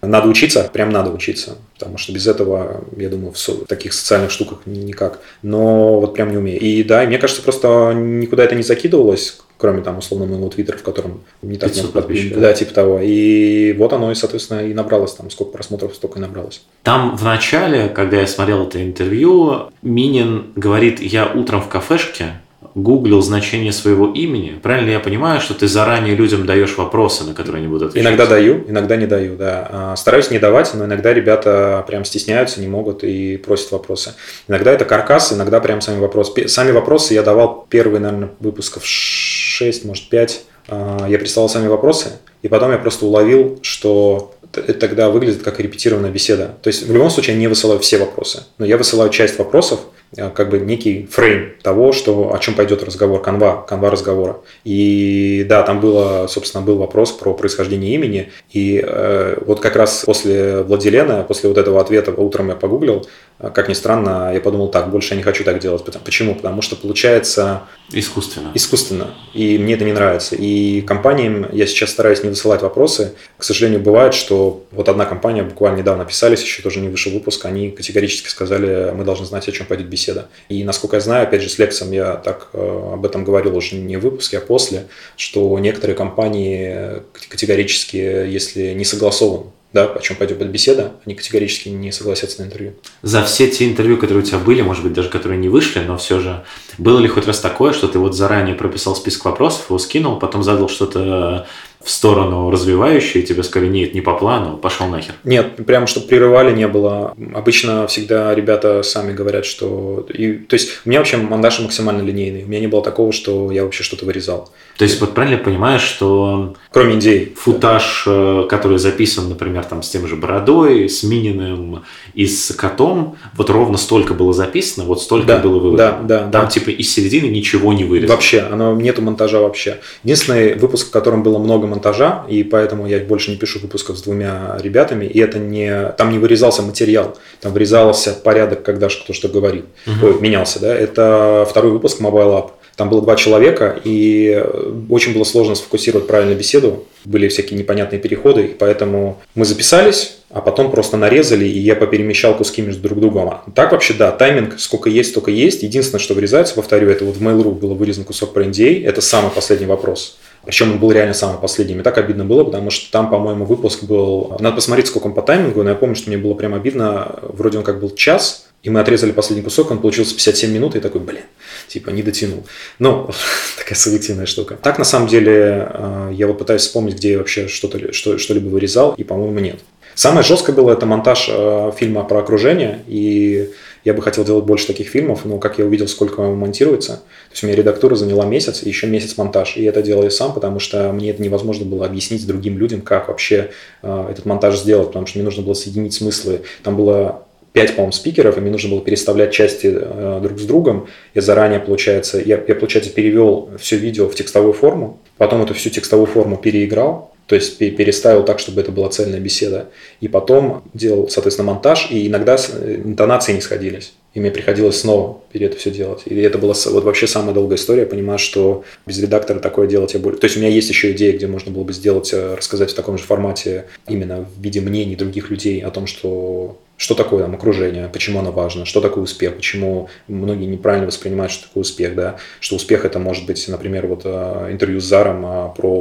Надо 0.00 0.28
учиться, 0.28 0.68
прям 0.72 0.90
надо 0.90 1.10
учиться, 1.10 1.58
потому 1.74 1.98
что 1.98 2.12
без 2.12 2.26
этого, 2.26 2.84
я 2.96 3.08
думаю, 3.08 3.32
в 3.32 3.66
таких 3.66 3.92
социальных 3.92 4.30
штуках 4.30 4.60
никак. 4.66 5.20
Но 5.42 5.98
вот 6.00 6.14
прям 6.14 6.30
не 6.30 6.36
умею. 6.36 6.60
И 6.60 6.82
да, 6.84 7.04
мне 7.04 7.18
кажется, 7.18 7.42
просто 7.42 7.92
никуда 7.94 8.44
это 8.44 8.54
не 8.54 8.62
закидывалось, 8.62 9.38
кроме 9.56 9.82
там 9.82 9.98
условно 9.98 10.26
моего 10.26 10.48
твиттера, 10.50 10.76
в 10.76 10.82
котором 10.82 11.24
не 11.42 11.56
так 11.56 11.74
много 11.74 11.88
подписчиков. 11.88 12.40
Да, 12.40 12.52
типа 12.52 12.74
того. 12.74 13.00
И 13.02 13.74
вот 13.78 13.92
оно 13.92 14.12
и, 14.12 14.14
соответственно, 14.14 14.60
и 14.60 14.74
набралось 14.74 15.14
там, 15.14 15.30
сколько 15.30 15.52
просмотров, 15.52 15.94
столько 15.94 16.18
и 16.18 16.22
набралось. 16.22 16.62
Там 16.82 17.16
в 17.16 17.24
начале, 17.24 17.88
когда 17.88 18.20
я 18.20 18.26
смотрел 18.26 18.66
это 18.66 18.82
интервью, 18.82 19.70
Минин 19.82 20.52
говорит, 20.54 21.00
я 21.00 21.32
утром 21.32 21.62
в 21.62 21.68
кафешке 21.68 22.40
гуглил 22.74 23.22
значение 23.22 23.72
своего 23.72 24.12
имени, 24.12 24.58
правильно 24.62 24.90
я 24.90 25.00
понимаю, 25.00 25.40
что 25.40 25.54
ты 25.54 25.68
заранее 25.68 26.14
людям 26.14 26.44
даешь 26.44 26.76
вопросы, 26.76 27.24
на 27.24 27.34
которые 27.34 27.60
они 27.60 27.68
будут 27.68 27.90
отвечать? 27.90 28.06
Иногда 28.06 28.26
даю, 28.26 28.64
иногда 28.66 28.96
не 28.96 29.06
даю, 29.06 29.36
да. 29.36 29.68
А, 29.70 29.96
стараюсь 29.96 30.30
не 30.30 30.38
давать, 30.38 30.72
но 30.74 30.84
иногда 30.84 31.14
ребята 31.14 31.84
прям 31.86 32.04
стесняются, 32.04 32.60
не 32.60 32.66
могут 32.66 33.04
и 33.04 33.36
просят 33.36 33.72
вопросы. 33.72 34.14
Иногда 34.48 34.72
это 34.72 34.84
каркас, 34.84 35.32
иногда 35.32 35.60
прям 35.60 35.80
сами 35.80 36.00
вопросы. 36.00 36.48
Сами 36.48 36.72
вопросы 36.72 37.14
я 37.14 37.22
давал 37.22 37.66
первый, 37.68 38.00
наверное, 38.00 38.30
выпусков 38.40 38.84
6, 38.84 39.84
может 39.84 40.08
5. 40.08 40.44
А, 40.68 41.06
я 41.08 41.18
прислал 41.18 41.48
сами 41.48 41.68
вопросы, 41.68 42.12
и 42.42 42.48
потом 42.48 42.72
я 42.72 42.78
просто 42.78 43.06
уловил, 43.06 43.60
что 43.62 44.34
это 44.56 44.74
тогда 44.74 45.10
выглядит 45.10 45.42
как 45.42 45.60
репетированная 45.60 46.10
беседа. 46.10 46.54
То 46.62 46.68
есть 46.68 46.86
в 46.86 46.92
любом 46.92 47.10
случае 47.10 47.34
я 47.34 47.40
не 47.40 47.48
высылаю 47.48 47.80
все 47.80 47.98
вопросы, 47.98 48.44
но 48.58 48.66
я 48.66 48.76
высылаю 48.76 49.10
часть 49.10 49.38
вопросов, 49.38 49.80
как 50.16 50.50
бы 50.50 50.58
некий 50.58 51.06
фрейм 51.10 51.54
того, 51.62 51.92
что, 51.92 52.34
о 52.34 52.38
чем 52.38 52.54
пойдет 52.54 52.82
разговор, 52.82 53.20
канва, 53.20 53.64
канва 53.68 53.90
разговора. 53.90 54.38
И 54.64 55.44
да, 55.48 55.62
там 55.62 55.80
было, 55.80 56.26
собственно, 56.28 56.64
был 56.64 56.76
вопрос 56.76 57.12
про 57.12 57.34
происхождение 57.34 57.94
имени. 57.94 58.30
И 58.52 58.82
э, 58.84 59.38
вот 59.44 59.60
как 59.60 59.76
раз 59.76 60.04
после 60.04 60.62
Владилена, 60.62 61.22
после 61.22 61.48
вот 61.48 61.58
этого 61.58 61.80
ответа 61.80 62.12
утром 62.12 62.48
я 62.48 62.54
погуглил, 62.54 63.06
э, 63.33 63.33
как 63.38 63.68
ни 63.68 63.74
странно, 63.74 64.30
я 64.32 64.40
подумал, 64.40 64.68
так, 64.68 64.90
больше 64.90 65.14
я 65.14 65.16
не 65.16 65.22
хочу 65.22 65.44
так 65.44 65.58
делать. 65.58 65.84
Почему? 66.04 66.34
Потому 66.34 66.62
что 66.62 66.76
получается... 66.76 67.62
Искусственно. 67.92 68.50
Искусственно. 68.54 69.14
И 69.34 69.58
мне 69.58 69.74
это 69.74 69.84
не 69.84 69.92
нравится. 69.92 70.36
И 70.36 70.80
компаниям 70.82 71.46
я 71.52 71.66
сейчас 71.66 71.90
стараюсь 71.90 72.22
не 72.22 72.30
высылать 72.30 72.62
вопросы. 72.62 73.14
К 73.36 73.44
сожалению, 73.44 73.80
бывает, 73.80 74.14
что 74.14 74.64
вот 74.70 74.88
одна 74.88 75.04
компания, 75.04 75.42
буквально 75.42 75.78
недавно 75.78 76.04
писались, 76.04 76.42
еще 76.42 76.62
тоже 76.62 76.80
не 76.80 76.88
вышел 76.88 77.12
выпуск, 77.12 77.44
они 77.44 77.70
категорически 77.70 78.28
сказали, 78.28 78.92
мы 78.92 79.04
должны 79.04 79.26
знать, 79.26 79.48
о 79.48 79.52
чем 79.52 79.66
пойдет 79.66 79.88
беседа 79.88 80.04
беседа. 80.04 80.28
И, 80.48 80.64
насколько 80.64 80.96
я 80.96 81.00
знаю, 81.00 81.24
опять 81.24 81.42
же, 81.42 81.48
с 81.48 81.58
Лексом 81.58 81.92
я 81.92 82.16
так 82.16 82.48
э, 82.52 82.90
об 82.92 83.04
этом 83.04 83.24
говорил 83.24 83.56
уже 83.56 83.76
не 83.76 83.96
в 83.96 84.00
выпуске, 84.00 84.38
а 84.38 84.40
после, 84.40 84.86
что 85.16 85.58
некоторые 85.58 85.96
компании 85.96 87.02
категорически, 87.28 87.96
если 87.96 88.74
не 88.74 88.84
согласован 88.84 89.46
да, 89.74 89.86
о 89.86 89.98
чем 89.98 90.16
пойдет 90.16 90.38
беседа, 90.48 90.92
они 91.04 91.16
категорически 91.16 91.68
не 91.68 91.90
согласятся 91.90 92.40
на 92.40 92.46
интервью. 92.46 92.74
За 93.02 93.24
все 93.24 93.50
те 93.50 93.68
интервью, 93.68 93.96
которые 93.96 94.22
у 94.22 94.26
тебя 94.26 94.38
были, 94.38 94.62
может 94.62 94.84
быть, 94.84 94.92
даже 94.92 95.10
которые 95.10 95.36
не 95.36 95.48
вышли, 95.48 95.80
но 95.80 95.98
все 95.98 96.20
же, 96.20 96.44
было 96.78 97.00
ли 97.00 97.08
хоть 97.08 97.26
раз 97.26 97.40
такое, 97.40 97.72
что 97.72 97.88
ты 97.88 97.98
вот 97.98 98.14
заранее 98.14 98.54
прописал 98.54 98.94
список 98.94 99.24
вопросов, 99.24 99.64
его 99.68 99.78
скинул, 99.80 100.20
потом 100.20 100.44
задал 100.44 100.68
что-то 100.68 101.48
в 101.84 101.90
сторону 101.90 102.50
развивающей, 102.50 103.22
тебе 103.22 103.42
сказали, 103.42 103.68
нет, 103.68 103.94
не 103.94 104.00
по 104.00 104.14
плану, 104.14 104.56
пошел 104.56 104.86
нахер. 104.86 105.14
Нет, 105.22 105.66
прямо 105.66 105.86
чтобы 105.86 106.06
прерывали 106.06 106.56
не 106.56 106.66
было. 106.66 107.14
Обычно 107.34 107.86
всегда 107.86 108.34
ребята 108.34 108.82
сами 108.82 109.12
говорят, 109.12 109.44
что... 109.44 110.06
И, 110.08 110.32
то 110.32 110.54
есть 110.54 110.80
у 110.86 110.88
меня 110.88 111.00
вообще 111.00 111.18
монтаж 111.18 111.60
максимально 111.60 112.00
линейный. 112.00 112.44
У 112.44 112.48
меня 112.48 112.60
не 112.60 112.68
было 112.68 112.82
такого, 112.82 113.12
что 113.12 113.52
я 113.52 113.64
вообще 113.64 113.82
что-то 113.82 114.06
вырезал. 114.06 114.50
То 114.78 114.84
есть 114.84 114.98
вот 115.00 115.14
правильно 115.14 115.36
понимаешь, 115.36 115.82
что... 115.82 116.54
Кроме 116.72 116.98
идей. 116.98 117.34
Футаж, 117.36 118.04
да. 118.06 118.44
который 118.48 118.78
записан, 118.78 119.28
например, 119.28 119.64
там 119.64 119.82
с 119.82 119.90
тем 119.90 120.06
же 120.08 120.16
Бородой, 120.16 120.88
с 120.88 121.02
Мининым 121.02 121.84
и 122.14 122.26
с 122.26 122.52
Котом, 122.54 123.16
вот 123.36 123.50
ровно 123.50 123.76
столько 123.76 124.14
было 124.14 124.32
записано, 124.32 124.86
вот 124.86 125.02
столько 125.02 125.26
да, 125.26 125.38
было 125.38 125.58
выведено. 125.58 125.76
Да, 125.76 126.00
да. 126.02 126.18
Там 126.30 126.44
да. 126.44 126.46
типа 126.46 126.70
из 126.70 126.90
середины 126.90 127.26
ничего 127.26 127.74
не 127.74 127.84
вырезано. 127.84 128.14
Вообще, 128.14 128.40
оно 128.40 128.74
нету 128.74 129.02
монтажа 129.02 129.40
вообще. 129.40 129.80
Единственный 130.02 130.54
выпуск, 130.54 130.88
в 130.88 130.90
котором 130.90 131.22
было 131.22 131.38
много 131.38 131.73
монтажа, 131.74 132.24
и 132.28 132.42
поэтому 132.44 132.86
я 132.86 132.98
больше 133.00 133.30
не 133.30 133.36
пишу 133.36 133.58
выпусков 133.60 133.98
с 133.98 134.02
двумя 134.02 134.56
ребятами, 134.60 135.04
и 135.04 135.18
это 135.18 135.38
не... 135.38 135.92
Там 135.98 136.10
не 136.10 136.18
вырезался 136.18 136.62
материал, 136.62 137.16
там 137.40 137.52
вырезался 137.52 138.12
порядок, 138.12 138.62
когда 138.62 138.88
кто 138.88 139.12
что 139.12 139.28
говорит. 139.28 139.64
Угу. 139.86 140.06
Ой, 140.06 140.20
менялся, 140.20 140.60
да. 140.60 140.74
Это 140.74 141.46
второй 141.48 141.72
выпуск 141.72 142.00
Mobile 142.00 142.32
App. 142.38 142.50
Там 142.76 142.90
было 142.90 143.02
два 143.02 143.14
человека, 143.14 143.78
и 143.84 144.44
очень 144.88 145.14
было 145.14 145.22
сложно 145.24 145.54
сфокусировать 145.54 146.08
правильно 146.08 146.34
беседу. 146.34 146.84
Были 147.04 147.28
всякие 147.28 147.58
непонятные 147.58 148.00
переходы, 148.00 148.46
и 148.46 148.48
поэтому 148.48 149.20
мы 149.36 149.44
записались, 149.44 150.16
а 150.30 150.40
потом 150.40 150.72
просто 150.72 150.96
нарезали, 150.96 151.44
и 151.44 151.58
я 151.60 151.76
поперемещал 151.76 152.36
куски 152.36 152.62
между 152.62 152.82
друг 152.82 152.98
другом. 152.98 153.28
А 153.28 153.44
так 153.54 153.70
вообще, 153.70 153.94
да, 153.94 154.10
тайминг 154.10 154.58
сколько 154.58 154.90
есть, 154.90 155.10
столько 155.10 155.30
есть. 155.30 155.62
Единственное, 155.62 156.00
что 156.00 156.14
вырезается, 156.14 156.56
повторю, 156.56 156.90
это 156.90 157.04
вот 157.04 157.16
в 157.16 157.22
Mail.ru 157.22 157.52
было 157.52 157.74
вырезан 157.74 158.02
кусок 158.02 158.32
про 158.32 158.42
NDA, 158.42 158.84
это 158.84 159.00
самый 159.00 159.30
последний 159.30 159.66
вопрос. 159.66 160.18
Причем 160.46 160.72
он 160.72 160.78
был 160.78 160.92
реально 160.92 161.14
самый 161.14 161.38
последний. 161.38 161.74
Мне 161.74 161.82
так 161.82 161.98
обидно 161.98 162.24
было, 162.24 162.44
потому 162.44 162.70
что 162.70 162.90
там, 162.90 163.10
по-моему, 163.10 163.44
выпуск 163.44 163.84
был... 163.84 164.36
Надо 164.40 164.56
посмотреть, 164.56 164.88
сколько 164.88 165.06
он 165.06 165.14
по 165.14 165.22
таймингу, 165.22 165.62
но 165.62 165.70
я 165.70 165.76
помню, 165.76 165.94
что 165.94 166.08
мне 166.08 166.18
было 166.18 166.34
прям 166.34 166.54
обидно. 166.54 167.18
Вроде 167.22 167.58
он 167.58 167.64
как 167.64 167.80
был 167.80 167.90
час, 167.94 168.46
и 168.64 168.70
мы 168.70 168.80
отрезали 168.80 169.12
последний 169.12 169.44
кусок, 169.44 169.70
он 169.70 169.78
получился 169.78 170.14
57 170.14 170.50
минут, 170.50 170.74
и 170.74 170.80
такой, 170.80 171.00
блин, 171.00 171.24
типа, 171.68 171.90
не 171.90 172.02
дотянул. 172.02 172.44
Ну, 172.78 173.10
такая 173.58 173.74
субъективная 173.74 174.26
штука. 174.26 174.58
Так, 174.60 174.78
на 174.78 174.84
самом 174.84 175.06
деле, 175.06 175.68
э, 175.70 176.10
я 176.14 176.26
вот 176.26 176.38
пытаюсь 176.38 176.62
вспомнить, 176.62 176.96
где 176.96 177.12
я 177.12 177.18
вообще 177.18 177.46
что-то, 177.46 177.92
что, 177.92 178.16
что-либо 178.16 178.48
вырезал, 178.48 178.94
и, 178.94 179.04
по-моему, 179.04 179.38
нет. 179.38 179.60
Самое 179.94 180.24
жесткое 180.24 180.56
было 180.56 180.72
это 180.72 180.86
монтаж 180.86 181.28
э, 181.28 181.72
фильма 181.76 182.04
про 182.04 182.20
окружение, 182.20 182.80
и 182.86 183.50
я 183.84 183.94
бы 183.94 184.02
хотел 184.02 184.24
делать 184.24 184.44
больше 184.44 184.66
таких 184.66 184.88
фильмов, 184.88 185.24
но 185.24 185.38
как 185.38 185.58
я 185.58 185.66
увидел, 185.66 185.88
сколько 185.88 186.20
он 186.20 186.36
монтируется, 186.36 186.94
то 186.94 187.32
есть 187.32 187.44
у 187.44 187.46
меня 187.46 187.56
редактура 187.56 187.94
заняла 187.94 188.24
месяц, 188.24 188.62
и 188.62 188.68
еще 188.68 188.86
месяц 188.86 189.16
монтаж, 189.16 189.56
и 189.56 189.64
это 189.64 189.82
делаю 189.82 190.10
сам, 190.10 190.32
потому 190.32 190.58
что 190.58 190.92
мне 190.92 191.10
это 191.10 191.22
невозможно 191.22 191.66
было 191.66 191.86
объяснить 191.86 192.26
другим 192.26 192.58
людям, 192.58 192.80
как 192.80 193.08
вообще 193.08 193.50
э, 193.82 194.08
этот 194.10 194.24
монтаж 194.24 194.56
сделать, 194.58 194.88
потому 194.88 195.06
что 195.06 195.18
мне 195.18 195.24
нужно 195.24 195.42
было 195.42 195.54
соединить 195.54 195.94
смыслы. 195.94 196.42
Там 196.62 196.76
было 196.76 197.24
пять, 197.52 197.76
по-моему, 197.76 197.92
спикеров, 197.92 198.36
и 198.36 198.40
мне 198.40 198.50
нужно 198.50 198.70
было 198.70 198.80
переставлять 198.80 199.32
части 199.32 199.72
э, 199.72 200.20
друг 200.22 200.40
с 200.40 200.44
другом. 200.44 200.88
Я 201.14 201.22
заранее, 201.22 201.60
получается, 201.60 202.18
я, 202.18 202.42
я, 202.46 202.54
получается, 202.54 202.90
перевел 202.90 203.50
все 203.58 203.76
видео 203.76 204.08
в 204.08 204.14
текстовую 204.14 204.54
форму, 204.54 204.98
потом 205.18 205.42
эту 205.42 205.54
всю 205.54 205.70
текстовую 205.70 206.06
форму 206.06 206.36
переиграл, 206.36 207.13
то 207.26 207.34
есть 207.34 207.58
переставил 207.58 208.24
так, 208.24 208.38
чтобы 208.38 208.60
это 208.60 208.70
была 208.70 208.88
цельная 208.90 209.20
беседа. 209.20 209.68
И 210.00 210.08
потом 210.08 210.62
делал, 210.74 211.08
соответственно, 211.08 211.52
монтаж, 211.52 211.90
и 211.90 212.06
иногда 212.06 212.36
э, 212.36 212.82
интонации 212.84 213.32
не 213.32 213.40
сходились. 213.40 213.94
И 214.12 214.20
мне 214.20 214.30
приходилось 214.30 214.78
снова 214.78 215.20
перед 215.32 215.50
это 215.50 215.58
все 215.58 215.70
делать. 215.70 216.02
И 216.04 216.14
это 216.20 216.38
была 216.38 216.54
вот 216.66 216.84
вообще 216.84 217.06
самая 217.06 217.34
долгая 217.34 217.58
история. 217.58 217.80
Я 217.80 217.86
понимаю, 217.86 218.18
что 218.18 218.64
без 218.86 218.98
редактора 219.00 219.40
такое 219.40 219.66
делать 219.66 219.94
я 219.94 220.00
более... 220.00 220.20
То 220.20 220.26
есть 220.26 220.36
у 220.36 220.40
меня 220.40 220.50
есть 220.50 220.68
еще 220.68 220.92
идея, 220.92 221.16
где 221.16 221.26
можно 221.26 221.50
было 221.50 221.64
бы 221.64 221.72
сделать, 221.72 222.12
э, 222.12 222.34
рассказать 222.34 222.70
в 222.70 222.74
таком 222.74 222.98
же 222.98 223.04
формате, 223.04 223.64
именно 223.88 224.24
в 224.24 224.42
виде 224.42 224.60
мнений 224.60 224.94
других 224.94 225.30
людей 225.30 225.60
о 225.60 225.70
том, 225.70 225.86
что 225.86 226.58
что 226.84 226.94
такое 226.94 227.22
там 227.22 227.34
окружение, 227.34 227.88
почему 227.90 228.18
оно 228.18 228.30
важно, 228.30 228.66
что 228.66 228.82
такое 228.82 229.04
успех, 229.04 229.36
почему 229.36 229.88
многие 230.06 230.44
неправильно 230.44 230.86
воспринимают, 230.86 231.32
что 231.32 231.48
такое 231.48 231.62
успех, 231.62 231.94
да, 231.94 232.16
что 232.40 232.56
успех 232.56 232.84
это 232.84 232.98
может 232.98 233.24
быть, 233.24 233.48
например, 233.48 233.86
вот 233.86 234.02
э, 234.04 234.48
интервью 234.50 234.82
с 234.82 234.84
Заром 234.84 235.24
а, 235.24 235.48
про 235.48 235.72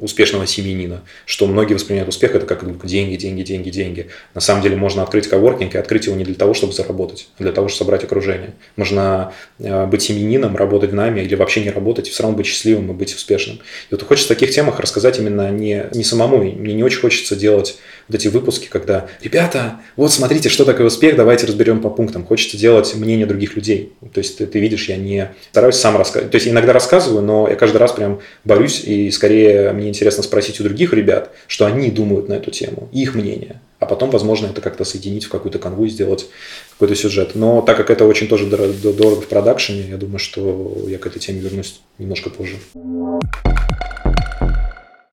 успешного 0.00 0.46
семьянина, 0.46 1.02
что 1.26 1.48
многие 1.48 1.74
воспринимают 1.74 2.10
успех 2.10 2.36
это 2.36 2.46
как 2.46 2.64
деньги, 2.86 3.16
деньги, 3.16 3.42
деньги, 3.42 3.70
деньги. 3.70 4.06
На 4.34 4.40
самом 4.40 4.62
деле 4.62 4.76
можно 4.76 5.02
открыть 5.02 5.26
коворкинг 5.26 5.74
и 5.74 5.78
открыть 5.78 6.06
его 6.06 6.14
не 6.14 6.22
для 6.22 6.36
того, 6.36 6.54
чтобы 6.54 6.72
заработать, 6.72 7.28
а 7.38 7.42
для 7.42 7.50
того, 7.50 7.66
чтобы 7.66 7.78
собрать 7.78 8.04
окружение. 8.04 8.54
Можно 8.76 9.32
э, 9.58 9.86
быть 9.86 10.02
семьянином, 10.02 10.56
работать 10.56 10.90
в 10.90 10.94
нами 10.94 11.22
или 11.22 11.34
вообще 11.34 11.64
не 11.64 11.70
работать, 11.70 12.06
и 12.06 12.12
все 12.12 12.22
равно 12.22 12.36
быть 12.36 12.46
счастливым 12.46 12.92
и 12.92 12.94
быть 12.94 13.12
успешным. 13.12 13.56
И 13.90 13.94
вот 13.94 14.04
хочется 14.04 14.32
в 14.32 14.38
таких 14.38 14.54
темах 14.54 14.78
рассказать 14.78 15.18
именно 15.18 15.50
не, 15.50 15.86
не 15.92 16.04
самому, 16.04 16.38
мне 16.38 16.74
не 16.74 16.84
очень 16.84 17.00
хочется 17.00 17.34
делать 17.34 17.78
вот 18.08 18.14
эти 18.14 18.28
выпуски, 18.28 18.68
когда, 18.68 19.08
ребята, 19.22 19.80
вот 19.96 20.12
смотрите, 20.12 20.48
что 20.48 20.64
такое 20.64 20.86
успех, 20.86 21.16
давайте 21.16 21.46
разберем 21.46 21.80
по 21.80 21.90
пунктам. 21.90 22.24
Хочется 22.24 22.56
делать 22.56 22.94
мнение 22.94 23.26
других 23.26 23.56
людей. 23.56 23.92
То 24.12 24.18
есть 24.18 24.38
ты, 24.38 24.46
ты 24.46 24.60
видишь, 24.60 24.88
я 24.88 24.96
не 24.96 25.30
стараюсь 25.50 25.76
сам 25.76 25.96
рассказывать. 25.96 26.30
То 26.30 26.36
есть 26.36 26.48
иногда 26.48 26.72
рассказываю, 26.72 27.22
но 27.22 27.48
я 27.48 27.56
каждый 27.56 27.78
раз 27.78 27.92
прям 27.92 28.20
борюсь, 28.44 28.82
и 28.84 29.10
скорее 29.10 29.72
мне 29.72 29.88
интересно 29.88 30.22
спросить 30.22 30.60
у 30.60 30.64
других 30.64 30.92
ребят, 30.92 31.30
что 31.46 31.66
они 31.66 31.90
думают 31.90 32.28
на 32.28 32.34
эту 32.34 32.50
тему, 32.50 32.88
их 32.92 33.14
мнение. 33.14 33.60
А 33.78 33.86
потом, 33.86 34.10
возможно, 34.10 34.46
это 34.46 34.60
как-то 34.60 34.84
соединить 34.84 35.24
в 35.24 35.28
какую-то 35.28 35.58
канву 35.58 35.84
и 35.84 35.88
сделать 35.88 36.26
какой-то 36.74 36.94
сюжет. 36.94 37.32
Но 37.34 37.62
так 37.62 37.76
как 37.76 37.90
это 37.90 38.04
очень 38.04 38.28
тоже 38.28 38.46
дорого 38.46 39.20
в 39.20 39.26
продакшене, 39.26 39.82
я 39.90 39.96
думаю, 39.96 40.20
что 40.20 40.76
я 40.86 40.98
к 40.98 41.06
этой 41.06 41.18
теме 41.18 41.40
вернусь 41.40 41.80
немножко 41.98 42.30
позже. 42.30 42.56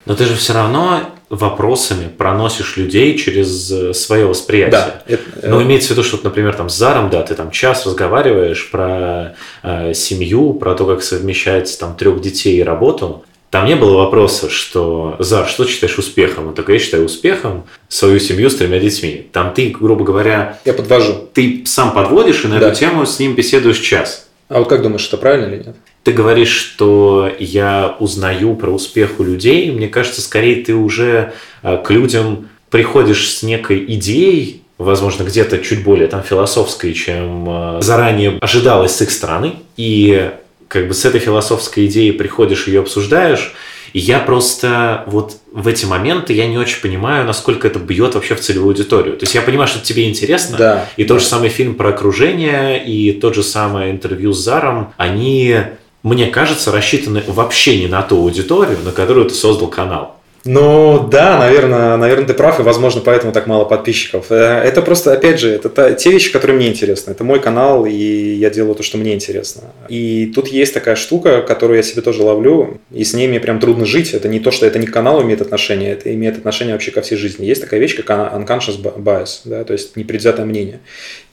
Но 0.05 0.15
ты 0.15 0.25
же 0.25 0.35
все 0.35 0.53
равно 0.53 1.01
вопросами 1.29 2.07
проносишь 2.07 2.77
людей 2.77 3.17
через 3.17 3.71
э, 3.71 3.93
свое 3.93 4.25
восприятие. 4.25 4.71
Да, 4.71 5.03
это, 5.05 5.23
ну, 5.43 5.61
имеется 5.61 5.89
в 5.89 5.91
виду, 5.91 6.03
что, 6.03 6.19
например, 6.23 6.55
там 6.55 6.69
с 6.69 6.75
Заром, 6.75 7.09
да, 7.09 7.21
ты 7.21 7.35
там 7.35 7.51
час 7.51 7.85
разговариваешь 7.85 8.71
про 8.71 9.35
э, 9.61 9.93
семью, 9.93 10.53
про 10.53 10.73
то, 10.73 10.85
как 10.85 11.03
совмещать 11.03 11.77
там 11.79 11.95
трех 11.95 12.21
детей 12.21 12.57
и 12.57 12.63
работу. 12.63 13.25
Там 13.51 13.65
не 13.65 13.75
было 13.75 13.97
вопроса, 13.97 14.47
что 14.49 15.15
Зар, 15.19 15.47
что 15.47 15.65
считаешь 15.65 15.97
успехом? 15.97 16.49
Он 16.49 16.53
такой, 16.53 16.75
я 16.75 16.79
считаю 16.79 17.05
успехом 17.05 17.65
свою 17.87 18.19
семью 18.19 18.49
с 18.49 18.55
тремя 18.55 18.79
детьми. 18.79 19.27
Там 19.31 19.53
ты, 19.53 19.69
грубо 19.69 20.05
говоря... 20.05 20.59
Я 20.65 20.73
подвожу. 20.73 21.27
Ты 21.33 21.63
сам 21.65 21.93
подводишь 21.93 22.45
и 22.45 22.47
на 22.47 22.59
да. 22.59 22.67
эту 22.67 22.79
тему 22.79 23.07
с 23.07 23.17
ним 23.17 23.33
беседуешь 23.33 23.79
час. 23.79 24.28
А 24.49 24.59
вот 24.59 24.67
как 24.67 24.81
думаешь, 24.81 25.07
это 25.07 25.17
правильно 25.17 25.45
или 25.45 25.63
нет? 25.63 25.75
Ты 26.03 26.11
говоришь, 26.11 26.49
что 26.49 27.31
я 27.39 27.95
узнаю 27.99 28.55
про 28.55 28.71
успех 28.71 29.19
у 29.19 29.23
людей. 29.23 29.71
Мне 29.71 29.87
кажется, 29.87 30.21
скорее 30.21 30.63
ты 30.63 30.73
уже 30.73 31.33
э, 31.61 31.77
к 31.83 31.91
людям 31.91 32.49
приходишь 32.71 33.29
с 33.29 33.43
некой 33.43 33.85
идеей, 33.95 34.63
возможно, 34.79 35.23
где-то 35.23 35.59
чуть 35.59 35.83
более 35.83 36.07
там 36.07 36.23
философской, 36.23 36.93
чем 36.93 37.47
э, 37.47 37.81
заранее 37.81 38.39
ожидалось 38.41 38.95
с 38.95 39.01
их 39.03 39.11
стороны. 39.11 39.53
И 39.77 40.31
как 40.67 40.87
бы 40.87 40.95
с 40.95 41.05
этой 41.05 41.19
философской 41.19 41.85
идеей 41.85 42.11
приходишь, 42.11 42.67
ее 42.67 42.79
обсуждаешь, 42.79 43.53
и 43.93 43.99
я 43.99 44.19
просто 44.19 45.03
вот 45.07 45.37
в 45.51 45.67
эти 45.67 45.85
моменты 45.85 46.33
я 46.33 46.47
не 46.47 46.57
очень 46.57 46.81
понимаю, 46.81 47.25
насколько 47.25 47.67
это 47.67 47.79
бьет 47.79 48.15
вообще 48.15 48.35
в 48.35 48.41
целевую 48.41 48.71
аудиторию. 48.71 49.17
То 49.17 49.23
есть 49.23 49.35
я 49.35 49.41
понимаю, 49.41 49.67
что 49.67 49.79
тебе 49.79 50.09
интересно, 50.09 50.57
да, 50.57 50.89
и 50.97 51.03
тот 51.03 51.21
же 51.21 51.25
самый 51.25 51.49
фильм 51.49 51.75
про 51.75 51.89
окружение, 51.89 52.83
и 52.83 53.11
тот 53.11 53.35
же 53.35 53.43
самый 53.43 53.91
интервью 53.91 54.33
с 54.33 54.39
Заром, 54.39 54.93
они 54.97 55.57
мне 56.01 56.27
кажется, 56.27 56.71
рассчитаны 56.71 57.23
вообще 57.27 57.77
не 57.77 57.87
на 57.87 58.01
ту 58.01 58.17
аудиторию, 58.17 58.77
на 58.83 58.91
которую 58.91 59.27
ты 59.27 59.35
создал 59.35 59.67
канал. 59.67 60.18
Ну 60.45 61.07
да, 61.09 61.37
наверное, 61.37 61.97
наверное, 61.97 62.25
ты 62.25 62.33
прав, 62.33 62.59
и, 62.59 62.63
возможно, 62.63 63.01
поэтому 63.01 63.33
так 63.33 63.45
мало 63.47 63.65
подписчиков. 63.65 64.27
Э, 64.29 64.61
это 64.63 64.81
просто, 64.81 65.13
опять 65.13 65.39
же, 65.39 65.49
это 65.49 65.69
та, 65.69 65.93
те 65.93 66.11
вещи, 66.11 66.31
которые 66.31 66.55
мне 66.55 66.69
интересны. 66.69 67.11
Это 67.11 67.23
мой 67.23 67.39
канал, 67.41 67.85
и 67.85 67.93
я 67.93 68.49
делаю 68.49 68.75
то, 68.75 68.83
что 68.83 68.97
мне 68.97 69.13
интересно. 69.13 69.63
И 69.89 70.31
тут 70.33 70.47
есть 70.47 70.73
такая 70.73 70.95
штука, 70.95 71.41
которую 71.41 71.77
я 71.77 71.83
себе 71.83 72.01
тоже 72.01 72.23
ловлю, 72.23 72.79
и 72.91 73.03
с 73.03 73.13
ней 73.13 73.27
мне 73.27 73.39
прям 73.39 73.59
трудно 73.59 73.85
жить. 73.85 74.13
Это 74.13 74.29
не 74.29 74.39
то, 74.39 74.51
что 74.51 74.65
это 74.65 74.79
не 74.79 74.87
к 74.87 74.93
каналу 74.93 75.21
имеет 75.23 75.41
отношение, 75.41 75.91
это 75.91 76.13
имеет 76.13 76.37
отношение 76.37 76.73
вообще 76.73 76.91
ко 76.91 77.01
всей 77.01 77.17
жизни. 77.17 77.45
Есть 77.45 77.61
такая 77.61 77.79
вещь, 77.79 77.95
как 78.01 78.09
unconscious 78.09 78.81
bias, 78.81 79.41
да, 79.43 79.63
то 79.63 79.73
есть 79.73 79.97
непредвзятое 79.97 80.45
мнение. 80.45 80.79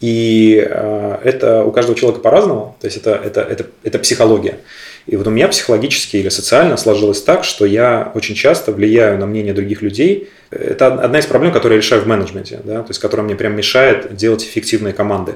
И 0.00 0.66
э, 0.68 1.18
это 1.22 1.64
у 1.64 1.70
каждого 1.70 1.96
человека 1.96 2.22
по-разному, 2.22 2.76
то 2.80 2.86
есть 2.86 2.96
это, 2.96 3.20
это, 3.24 3.40
это, 3.40 3.66
это 3.84 3.98
психология. 3.98 4.58
И 5.06 5.16
вот 5.16 5.26
у 5.26 5.30
меня 5.30 5.48
психологически 5.48 6.16
или 6.16 6.28
социально 6.28 6.76
сложилось 6.76 7.22
так, 7.22 7.44
что 7.44 7.64
я 7.64 8.10
очень 8.14 8.34
часто 8.34 8.72
влияю 8.72 9.18
на 9.18 9.26
мнение 9.26 9.54
других 9.54 9.82
людей. 9.82 10.28
Это 10.50 10.88
одна 10.88 11.20
из 11.20 11.26
проблем, 11.26 11.52
которые 11.52 11.76
я 11.76 11.82
решаю 11.82 12.02
в 12.02 12.06
менеджменте, 12.06 12.60
да, 12.64 12.82
то 12.82 12.90
есть 12.90 13.00
которая 13.00 13.24
мне 13.24 13.36
прям 13.36 13.56
мешает 13.56 14.16
делать 14.16 14.42
эффективные 14.42 14.92
команды. 14.92 15.34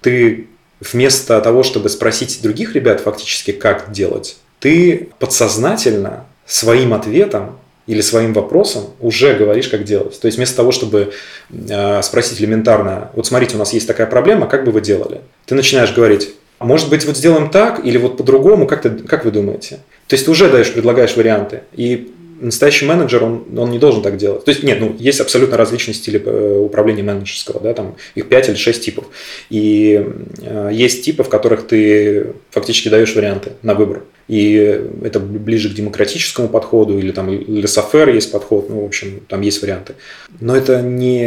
Ты 0.00 0.46
вместо 0.80 1.38
того, 1.40 1.62
чтобы 1.62 1.90
спросить 1.90 2.40
других 2.42 2.74
ребят 2.74 3.00
фактически, 3.00 3.52
как 3.52 3.92
делать, 3.92 4.38
ты 4.58 5.10
подсознательно 5.18 6.24
своим 6.46 6.94
ответом 6.94 7.58
или 7.86 8.00
своим 8.00 8.32
вопросом 8.32 8.84
уже 9.00 9.34
говоришь, 9.34 9.68
как 9.68 9.84
делать. 9.84 10.18
То 10.20 10.26
есть 10.26 10.38
вместо 10.38 10.56
того, 10.56 10.70
чтобы 10.72 11.12
э, 11.50 12.02
спросить 12.02 12.40
элементарно, 12.40 13.10
вот 13.14 13.26
смотрите, 13.26 13.56
у 13.56 13.58
нас 13.58 13.72
есть 13.72 13.86
такая 13.86 14.06
проблема, 14.06 14.46
как 14.46 14.64
бы 14.64 14.72
вы 14.72 14.80
делали? 14.80 15.20
Ты 15.46 15.54
начинаешь 15.54 15.92
говорить, 15.92 16.30
может 16.66 16.90
быть, 16.90 17.04
вот 17.06 17.16
сделаем 17.16 17.50
так 17.50 17.84
или 17.84 17.96
вот 17.96 18.16
по-другому, 18.16 18.66
как, 18.66 18.82
ты, 18.82 18.90
как 18.90 19.24
вы 19.24 19.30
думаете? 19.30 19.80
То 20.06 20.14
есть 20.14 20.26
ты 20.26 20.30
уже 20.30 20.50
даешь, 20.50 20.72
предлагаешь 20.72 21.16
варианты. 21.16 21.62
И 21.74 22.12
настоящий 22.40 22.86
менеджер, 22.86 23.22
он, 23.24 23.44
он 23.56 23.70
не 23.70 23.78
должен 23.78 24.02
так 24.02 24.16
делать. 24.16 24.44
То 24.44 24.50
есть 24.50 24.62
нет, 24.62 24.80
ну, 24.80 24.94
есть 24.98 25.20
абсолютно 25.20 25.56
различные 25.56 25.94
стили 25.94 26.20
э, 26.24 26.58
управления 26.58 27.02
менеджерского, 27.02 27.60
да, 27.60 27.74
там 27.74 27.96
их 28.14 28.28
5 28.28 28.50
или 28.50 28.56
6 28.56 28.84
типов. 28.84 29.04
И 29.50 30.06
э, 30.42 30.70
есть 30.72 31.04
типы, 31.04 31.22
в 31.22 31.28
которых 31.28 31.66
ты 31.66 32.34
фактически 32.50 32.88
даешь 32.88 33.14
варианты 33.14 33.52
на 33.62 33.74
выбор 33.74 34.02
и 34.30 34.80
это 35.02 35.18
ближе 35.18 35.70
к 35.70 35.74
демократическому 35.74 36.48
подходу, 36.48 36.96
или 36.96 37.10
там 37.10 37.28
лесофер 37.28 38.10
есть 38.10 38.30
подход, 38.30 38.70
ну, 38.70 38.82
в 38.82 38.84
общем, 38.84 39.22
там 39.26 39.40
есть 39.40 39.60
варианты. 39.60 39.94
Но 40.38 40.54
это 40.54 40.82
не 40.82 41.24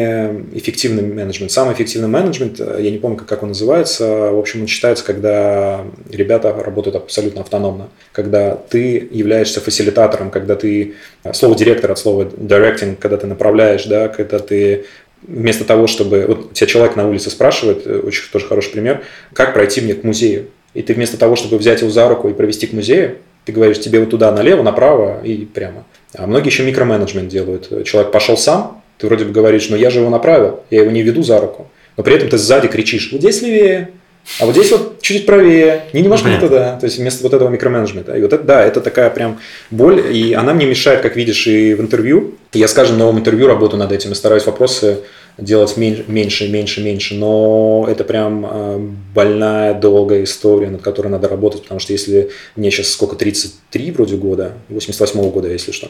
эффективный 0.54 1.04
менеджмент. 1.04 1.52
Самый 1.52 1.74
эффективный 1.74 2.08
менеджмент, 2.08 2.60
я 2.60 2.90
не 2.90 2.98
помню, 3.00 3.18
как 3.18 3.44
он 3.44 3.50
называется, 3.50 4.32
в 4.32 4.40
общем, 4.40 4.62
он 4.62 4.68
считается, 4.68 5.04
когда 5.04 5.84
ребята 6.10 6.54
работают 6.54 6.96
абсолютно 6.96 7.42
автономно, 7.42 7.90
когда 8.14 8.56
ты 8.56 9.06
являешься 9.12 9.60
фасилитатором, 9.60 10.32
когда 10.32 10.56
ты, 10.56 10.94
слово 11.34 11.56
директор 11.56 11.92
от 11.92 12.00
слова 12.00 12.24
directing, 12.24 12.96
когда 12.96 13.18
ты 13.18 13.28
направляешь, 13.28 13.84
да, 13.84 14.08
когда 14.08 14.40
ты 14.40 14.86
вместо 15.28 15.66
того, 15.66 15.88
чтобы... 15.88 16.24
Вот 16.26 16.54
тебя 16.54 16.68
человек 16.68 16.96
на 16.96 17.06
улице 17.06 17.30
спрашивает, 17.30 17.86
очень 17.86 18.32
тоже 18.32 18.46
хороший 18.46 18.72
пример, 18.72 19.04
как 19.34 19.54
пройти 19.54 19.82
мне 19.82 19.94
к 19.94 20.06
музею? 20.06 20.48
И 20.74 20.82
ты 20.82 20.94
вместо 20.94 21.18
того, 21.18 21.36
чтобы 21.36 21.58
взять 21.58 21.82
его 21.82 21.92
за 21.92 22.08
руку 22.10 22.30
и 22.30 22.34
провести 22.34 22.68
к 22.68 22.74
музею, 22.74 23.18
ты 23.46 23.52
говоришь, 23.52 23.80
тебе 23.80 24.00
вот 24.00 24.10
туда 24.10 24.32
налево, 24.32 24.64
направо 24.64 25.22
и 25.24 25.46
прямо. 25.46 25.84
А 26.16 26.28
многие 26.28 26.48
еще 26.48 26.64
микроменеджмент 26.64 27.28
делают. 27.28 27.86
Человек 27.86 28.12
пошел 28.12 28.38
сам, 28.38 28.82
ты 28.98 29.08
вроде 29.08 29.26
бы 29.26 29.32
говоришь, 29.32 29.70
но 29.70 29.76
я 29.76 29.90
же 29.90 30.00
его 30.00 30.10
направил, 30.10 30.62
я 30.70 30.82
его 30.82 30.92
не 30.92 31.02
веду 31.02 31.24
за 31.24 31.40
руку. 31.40 31.68
Но 31.98 32.04
при 32.04 32.16
этом 32.16 32.30
ты 32.30 32.38
сзади 32.38 32.68
кричишь, 32.68 33.12
вот 33.12 33.22
здесь 33.22 33.42
левее, 33.42 33.92
А 34.40 34.46
вот 34.46 34.56
здесь 34.56 34.72
вот 34.72 35.02
чуть-чуть 35.02 35.26
правее, 35.26 35.84
не 35.92 36.02
немножко 36.02 36.30
не 36.30 36.40
туда, 36.40 36.78
то 36.80 36.86
есть 36.86 36.98
вместо 36.98 37.24
вот 37.24 37.34
этого 37.34 37.50
микроменеджмента. 37.50 38.16
И 38.16 38.22
вот 38.22 38.32
это, 38.32 38.44
да, 38.44 38.66
это 38.66 38.80
такая 38.80 39.10
прям 39.10 39.40
боль, 39.70 40.02
и 40.16 40.34
она 40.34 40.54
мне 40.54 40.66
мешает, 40.66 41.02
как 41.02 41.16
видишь, 41.18 41.46
и 41.46 41.74
в 41.74 41.82
интервью. 41.82 42.36
Я 42.54 42.68
с 42.68 42.74
каждым 42.74 43.00
новым 43.00 43.20
интервью 43.20 43.48
работаю 43.48 43.80
над 43.80 43.92
этим 43.92 44.14
и 44.14 44.16
стараюсь 44.16 44.46
вопросы 44.46 45.00
делать 45.38 45.78
меньше, 45.78 46.06
меньше, 46.08 46.50
меньше, 46.50 46.84
меньше, 46.84 47.16
но 47.16 47.86
это 47.90 48.04
прям 48.04 48.46
э, 48.46 48.90
больная, 49.16 49.74
долгая 49.74 50.24
история, 50.24 50.70
над 50.70 50.82
которой 50.82 51.08
надо 51.08 51.28
работать, 51.28 51.64
потому 51.64 51.80
что 51.80 51.94
если 51.94 52.30
мне 52.56 52.70
сейчас 52.72 52.90
сколько, 52.90 53.16
33 53.16 53.92
вроде 53.92 54.18
года, 54.18 54.54
88 54.70 55.20
-го 55.20 55.32
года, 55.32 55.50
если 55.50 55.72
что, 55.72 55.90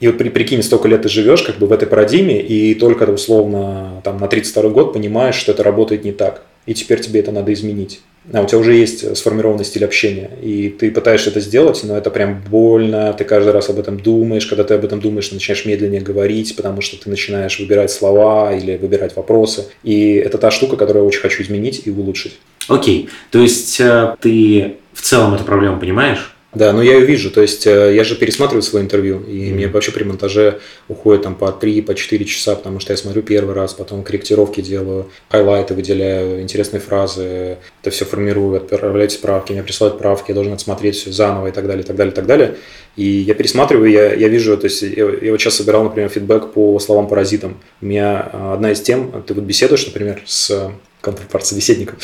и 0.00 0.06
вот 0.06 0.18
при, 0.18 0.28
прикинь, 0.28 0.62
столько 0.62 0.88
лет 0.88 1.02
ты 1.02 1.08
живешь 1.08 1.42
как 1.42 1.58
бы 1.58 1.66
в 1.66 1.72
этой 1.72 1.88
парадигме, 1.88 2.40
и 2.40 2.74
только 2.74 3.04
условно 3.04 4.00
там 4.04 4.18
на 4.18 4.28
32 4.28 4.70
год 4.70 4.92
понимаешь, 4.92 5.36
что 5.36 5.52
это 5.52 5.62
работает 5.62 6.04
не 6.04 6.12
так, 6.12 6.42
и 6.66 6.74
теперь 6.74 7.00
тебе 7.00 7.20
это 7.20 7.32
надо 7.32 7.52
изменить 7.52 8.00
а 8.32 8.40
у 8.40 8.46
тебя 8.46 8.58
уже 8.58 8.74
есть 8.74 9.16
сформированный 9.16 9.64
стиль 9.64 9.84
общения, 9.84 10.30
и 10.40 10.70
ты 10.70 10.90
пытаешься 10.90 11.30
это 11.30 11.40
сделать, 11.40 11.80
но 11.84 11.96
это 11.96 12.10
прям 12.10 12.42
больно, 12.48 13.12
ты 13.12 13.24
каждый 13.24 13.52
раз 13.52 13.68
об 13.68 13.78
этом 13.78 14.00
думаешь, 14.00 14.46
когда 14.46 14.64
ты 14.64 14.74
об 14.74 14.84
этом 14.84 15.00
думаешь, 15.00 15.28
ты 15.28 15.34
начинаешь 15.34 15.66
медленнее 15.66 16.00
говорить, 16.00 16.56
потому 16.56 16.80
что 16.80 16.96
ты 17.02 17.10
начинаешь 17.10 17.58
выбирать 17.58 17.90
слова 17.90 18.54
или 18.54 18.76
выбирать 18.76 19.14
вопросы, 19.14 19.66
и 19.82 20.14
это 20.14 20.38
та 20.38 20.50
штука, 20.50 20.76
которую 20.76 21.02
я 21.02 21.08
очень 21.08 21.20
хочу 21.20 21.42
изменить 21.42 21.82
и 21.84 21.90
улучшить. 21.90 22.38
Окей, 22.68 23.10
то 23.30 23.40
есть 23.40 23.78
э, 23.78 24.16
ты 24.20 24.76
в 24.94 25.02
целом 25.02 25.34
эту 25.34 25.44
проблему 25.44 25.78
понимаешь? 25.78 26.33
Да, 26.54 26.72
но 26.72 26.82
я 26.82 26.94
ее 26.94 27.04
вижу. 27.04 27.30
То 27.30 27.42
есть 27.42 27.66
э, 27.66 27.94
я 27.94 28.04
же 28.04 28.14
пересматриваю 28.14 28.62
свое 28.62 28.84
интервью, 28.84 29.20
и 29.20 29.50
mm-hmm. 29.50 29.54
мне 29.54 29.68
вообще 29.68 29.90
при 29.90 30.04
монтаже 30.04 30.60
уходит 30.88 31.22
там 31.22 31.34
по 31.34 31.50
3, 31.50 31.82
по 31.82 31.94
4 31.94 32.24
часа, 32.24 32.54
потому 32.54 32.78
что 32.80 32.92
я 32.92 32.96
смотрю 32.96 33.22
первый 33.22 33.54
раз, 33.54 33.74
потом 33.74 34.04
корректировки 34.04 34.60
делаю, 34.60 35.10
хайлайты 35.28 35.74
выделяю, 35.74 36.40
интересные 36.40 36.80
фразы, 36.80 37.58
это 37.82 37.90
все 37.90 38.04
формирую, 38.04 38.56
отправляю 38.56 39.10
справки, 39.10 39.52
мне 39.52 39.62
присылают 39.62 39.98
правки, 39.98 40.30
я 40.30 40.34
должен 40.34 40.52
отсмотреть 40.52 40.96
все 40.96 41.10
заново 41.10 41.48
и 41.48 41.52
так 41.52 41.66
далее, 41.66 41.82
и 41.82 41.86
так 41.86 41.96
далее, 41.96 42.12
и 42.12 42.14
так 42.14 42.26
далее. 42.26 42.56
И 42.96 43.04
я 43.04 43.34
пересматриваю, 43.34 43.90
я, 43.90 44.14
я 44.14 44.28
вижу, 44.28 44.56
то 44.56 44.66
есть 44.66 44.82
я, 44.82 44.90
я 44.90 45.32
вот 45.32 45.40
сейчас 45.40 45.56
собирал, 45.56 45.82
например, 45.82 46.08
фидбэк 46.08 46.52
по 46.52 46.78
словам-паразитам. 46.78 47.60
У 47.80 47.86
меня 47.86 48.30
э, 48.32 48.52
одна 48.54 48.70
из 48.70 48.80
тем, 48.80 49.24
ты 49.26 49.34
вот 49.34 49.42
беседуешь, 49.42 49.86
например, 49.86 50.22
с 50.24 50.70
контрпарт-собеседником, 51.00 51.98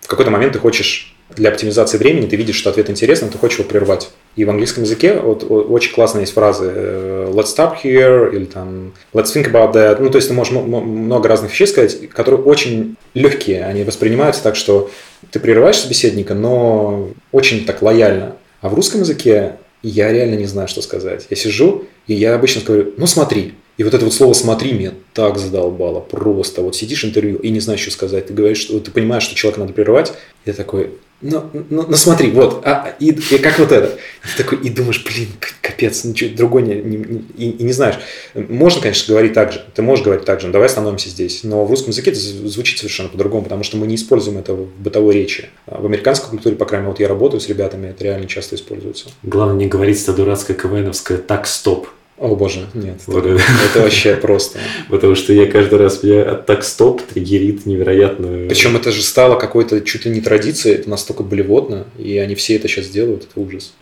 в 0.00 0.06
какой-то 0.06 0.30
момент 0.30 0.52
ты 0.52 0.58
хочешь 0.58 1.17
для 1.36 1.50
оптимизации 1.50 1.98
времени 1.98 2.26
ты 2.26 2.36
видишь, 2.36 2.56
что 2.56 2.70
ответ 2.70 2.90
интересный, 2.90 3.28
ты 3.28 3.38
хочешь 3.38 3.58
его 3.58 3.68
прервать. 3.68 4.10
И 4.36 4.44
в 4.44 4.50
английском 4.50 4.84
языке 4.84 5.14
вот, 5.14 5.44
очень 5.48 5.92
классная 5.92 6.22
есть 6.22 6.32
фразы 6.32 6.72
э, 6.74 7.30
let's 7.32 7.54
stop 7.54 7.74
here 7.82 8.34
или 8.34 8.44
там 8.44 8.92
let's 9.12 9.34
think 9.34 9.50
about 9.50 9.74
that. 9.74 9.98
Ну, 10.00 10.10
то 10.10 10.16
есть 10.16 10.28
ты 10.28 10.34
можешь 10.34 10.52
много 10.52 11.28
разных 11.28 11.50
вещей 11.52 11.66
сказать, 11.66 12.08
которые 12.10 12.42
очень 12.42 12.96
легкие, 13.14 13.64
они 13.64 13.84
воспринимаются 13.84 14.42
так, 14.42 14.56
что 14.56 14.90
ты 15.30 15.40
прерываешь 15.40 15.78
собеседника, 15.78 16.34
но 16.34 17.10
очень 17.32 17.64
так 17.64 17.82
лояльно. 17.82 18.36
А 18.60 18.68
в 18.68 18.74
русском 18.74 19.00
языке 19.00 19.56
я 19.82 20.12
реально 20.12 20.34
не 20.36 20.46
знаю, 20.46 20.68
что 20.68 20.82
сказать. 20.82 21.26
Я 21.30 21.36
сижу, 21.36 21.84
и 22.06 22.14
я 22.14 22.34
обычно 22.34 22.62
говорю, 22.62 22.94
ну 22.96 23.06
смотри. 23.06 23.54
И 23.76 23.84
вот 23.84 23.94
это 23.94 24.04
вот 24.04 24.12
слово 24.12 24.32
«смотри» 24.32 24.72
меня 24.72 24.92
так 25.14 25.38
задолбало, 25.38 26.00
просто. 26.00 26.62
Вот 26.62 26.74
сидишь 26.74 27.04
интервью 27.04 27.36
и 27.36 27.48
не 27.50 27.60
знаешь, 27.60 27.80
что 27.80 27.92
сказать. 27.92 28.26
Ты 28.26 28.34
говоришь, 28.34 28.58
что 28.58 28.80
ты 28.80 28.90
понимаешь, 28.90 29.22
что 29.22 29.36
человека 29.36 29.60
надо 29.60 29.72
прерывать. 29.72 30.12
Я 30.44 30.52
такой, 30.52 30.90
ну, 31.20 31.50
ну, 31.52 31.84
ну 31.88 31.96
смотри, 31.96 32.30
вот, 32.30 32.62
а, 32.64 32.94
и, 33.00 33.10
и 33.10 33.38
как 33.38 33.58
вот 33.58 33.72
это. 33.72 33.98
Ты 34.22 34.42
такой, 34.42 34.58
и 34.58 34.70
думаешь, 34.70 35.04
блин, 35.04 35.28
капец, 35.60 36.04
ничего 36.04 36.36
другое 36.36 36.62
не, 36.62 36.74
не, 36.76 36.96
не, 36.96 37.24
и, 37.36 37.50
и 37.50 37.62
не 37.64 37.72
знаешь. 37.72 37.96
Можно, 38.34 38.82
конечно, 38.82 39.12
говорить 39.12 39.32
так 39.32 39.52
же, 39.52 39.64
ты 39.74 39.82
можешь 39.82 40.04
говорить 40.04 40.24
так 40.24 40.40
же, 40.40 40.48
давай 40.48 40.66
остановимся 40.66 41.08
здесь, 41.08 41.42
но 41.42 41.64
в 41.64 41.70
русском 41.70 41.90
языке 41.90 42.12
это 42.12 42.20
звучит 42.20 42.78
совершенно 42.78 43.08
по-другому, 43.08 43.42
потому 43.42 43.64
что 43.64 43.76
мы 43.76 43.88
не 43.88 43.96
используем 43.96 44.38
это 44.38 44.54
в 44.54 44.68
бытовой 44.78 45.14
речи. 45.14 45.48
А 45.66 45.80
в 45.80 45.86
американской 45.86 46.30
культуре, 46.30 46.54
по 46.54 46.66
крайней 46.66 46.84
мере, 46.84 46.92
вот 46.92 47.00
я 47.00 47.08
работаю 47.08 47.40
с 47.40 47.48
ребятами, 47.48 47.88
это 47.88 48.04
реально 48.04 48.28
часто 48.28 48.54
используется. 48.54 49.06
Главное 49.24 49.56
не 49.56 49.66
говорить 49.66 50.00
это 50.00 50.12
дурацкое 50.12 50.56
КВНовское 50.56 51.18
«так, 51.18 51.48
стоп». 51.48 51.88
О 52.18 52.34
боже, 52.34 52.66
нет. 52.74 53.00
Вот 53.06 53.24
это, 53.24 53.40
это 53.70 53.82
вообще 53.82 54.16
просто. 54.16 54.58
Потому 54.88 55.14
что 55.14 55.32
я 55.32 55.46
каждый 55.46 55.78
раз 55.78 56.02
меня 56.02 56.34
так 56.34 56.64
стоп 56.64 57.02
триггерит 57.02 57.64
невероятно. 57.64 58.48
Причем 58.48 58.76
это 58.76 58.90
же 58.90 59.02
стало 59.02 59.38
какой-то 59.38 59.80
чуть 59.82 60.04
ли 60.04 60.10
не 60.10 60.20
традицией, 60.20 60.76
это 60.76 60.90
настолько 60.90 61.22
болевотно, 61.22 61.86
и 61.96 62.18
они 62.18 62.34
все 62.34 62.56
это 62.56 62.66
сейчас 62.66 62.88
делают, 62.88 63.28
это 63.30 63.40
ужас. 63.40 63.74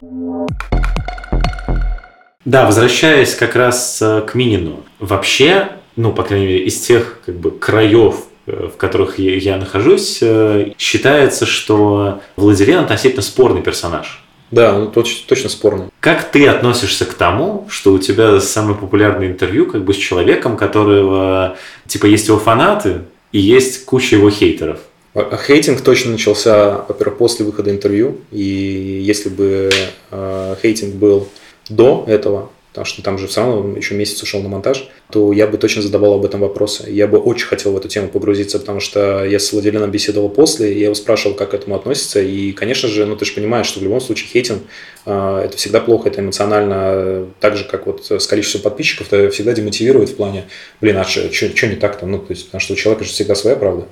Да, 2.45 2.67
возвращаясь 2.67 3.35
как 3.35 3.57
раз 3.57 4.01
э, 4.01 4.21
к 4.21 4.35
Минину. 4.37 4.85
Вообще, 5.01 5.71
ну, 5.97 6.13
по 6.13 6.23
крайней 6.23 6.47
мере, 6.47 6.65
из 6.65 6.79
тех 6.79 7.21
как 7.27 7.35
бы 7.35 7.51
краев, 7.51 8.27
э, 8.47 8.69
в 8.73 8.77
которых 8.77 9.19
я 9.19 9.57
нахожусь, 9.57 10.19
э, 10.21 10.73
считается, 10.79 11.45
что 11.45 12.21
Владилен 12.37 12.79
относительно 12.79 13.23
спорный 13.23 13.63
персонаж. 13.63 14.23
Да, 14.51 14.79
ну 14.79 14.87
точно, 14.87 15.25
точно 15.27 15.49
спорно. 15.49 15.91
Как 16.01 16.31
ты 16.31 16.47
относишься 16.47 17.05
к 17.05 17.15
тому, 17.15 17.67
что 17.69 17.93
у 17.93 17.99
тебя 17.99 18.41
самое 18.41 18.77
популярное 18.77 19.29
интервью 19.29 19.67
как 19.67 19.85
бы 19.85 19.93
с 19.93 19.97
человеком, 19.97 20.57
которого, 20.57 21.57
типа, 21.87 22.07
есть 22.07 22.29
его 22.29 22.39
фанаты 22.39 23.03
и 23.33 23.41
есть 23.41 23.85
куча 23.85 24.17
его 24.17 24.31
хейтеров? 24.31 24.79
А, 25.15 25.29
а 25.33 25.37
хейтинг 25.37 25.81
точно 25.81 26.13
начался, 26.13 26.85
во-первых, 26.89 27.19
после 27.19 27.45
выхода 27.45 27.71
интервью. 27.71 28.19
И 28.31 29.03
если 29.03 29.31
бы 29.31 29.71
э, 30.11 30.57
хейтинг 30.63 30.95
был 30.95 31.29
до 31.69 32.05
этого, 32.07 32.51
потому 32.77 32.85
что 32.85 33.03
там 33.03 33.17
же 33.17 33.27
все 33.27 33.41
равно 33.41 33.75
еще 33.75 33.95
месяц 33.95 34.23
ушел 34.23 34.43
на 34.43 34.51
монтаж, 34.51 34.91
то 35.11 35.33
я 35.33 35.47
бы 35.47 35.57
точно 35.57 35.81
задавал 35.81 36.13
об 36.13 36.27
этом 36.27 36.41
вопросы. 36.41 36.85
Я 36.91 37.07
бы 37.07 37.17
очень 37.17 37.47
хотел 37.47 37.73
в 37.73 37.77
эту 37.79 37.89
тему 37.89 38.09
погрузиться, 38.09 38.59
потому 38.59 38.81
что 38.81 39.25
я 39.25 39.39
с 39.39 39.51
Владимиром 39.51 39.91
беседовал 39.91 40.29
после, 40.29 40.79
я 40.79 40.85
его 40.85 40.95
спрашивал, 40.95 41.35
как 41.35 41.53
к 41.53 41.55
этому 41.55 41.75
относится. 41.75 42.21
И, 42.21 42.53
конечно 42.53 42.87
же, 42.87 43.07
ну 43.07 43.17
ты 43.17 43.25
же 43.25 43.33
понимаешь, 43.33 43.67
что 43.67 43.81
в 43.81 43.83
любом 43.83 44.03
случае 44.03 44.29
хейтинг 44.29 44.63
э, 45.07 45.43
это 45.47 45.57
всегда 45.57 45.81
плохо, 45.81 46.11
это 46.11 46.21
эмоционально, 46.21 47.29
так 47.41 47.57
же, 47.57 47.65
как 47.65 47.87
вот 47.87 48.11
с 48.11 48.27
количеством 48.27 48.61
подписчиков, 48.61 49.11
это 49.11 49.31
всегда 49.31 49.55
демотивирует 49.55 50.11
в 50.11 50.17
плане, 50.17 50.45
блин, 50.83 50.99
а 50.99 51.05
что 51.05 51.23
не 51.23 51.77
так-то? 51.77 52.05
Ну, 52.05 52.19
то 52.19 52.33
есть, 52.35 52.45
потому 52.45 52.61
что 52.61 52.75
у 52.75 52.77
человека 52.77 53.05
же 53.05 53.11
всегда 53.11 53.35
своя 53.35 53.57
правда. 53.57 53.87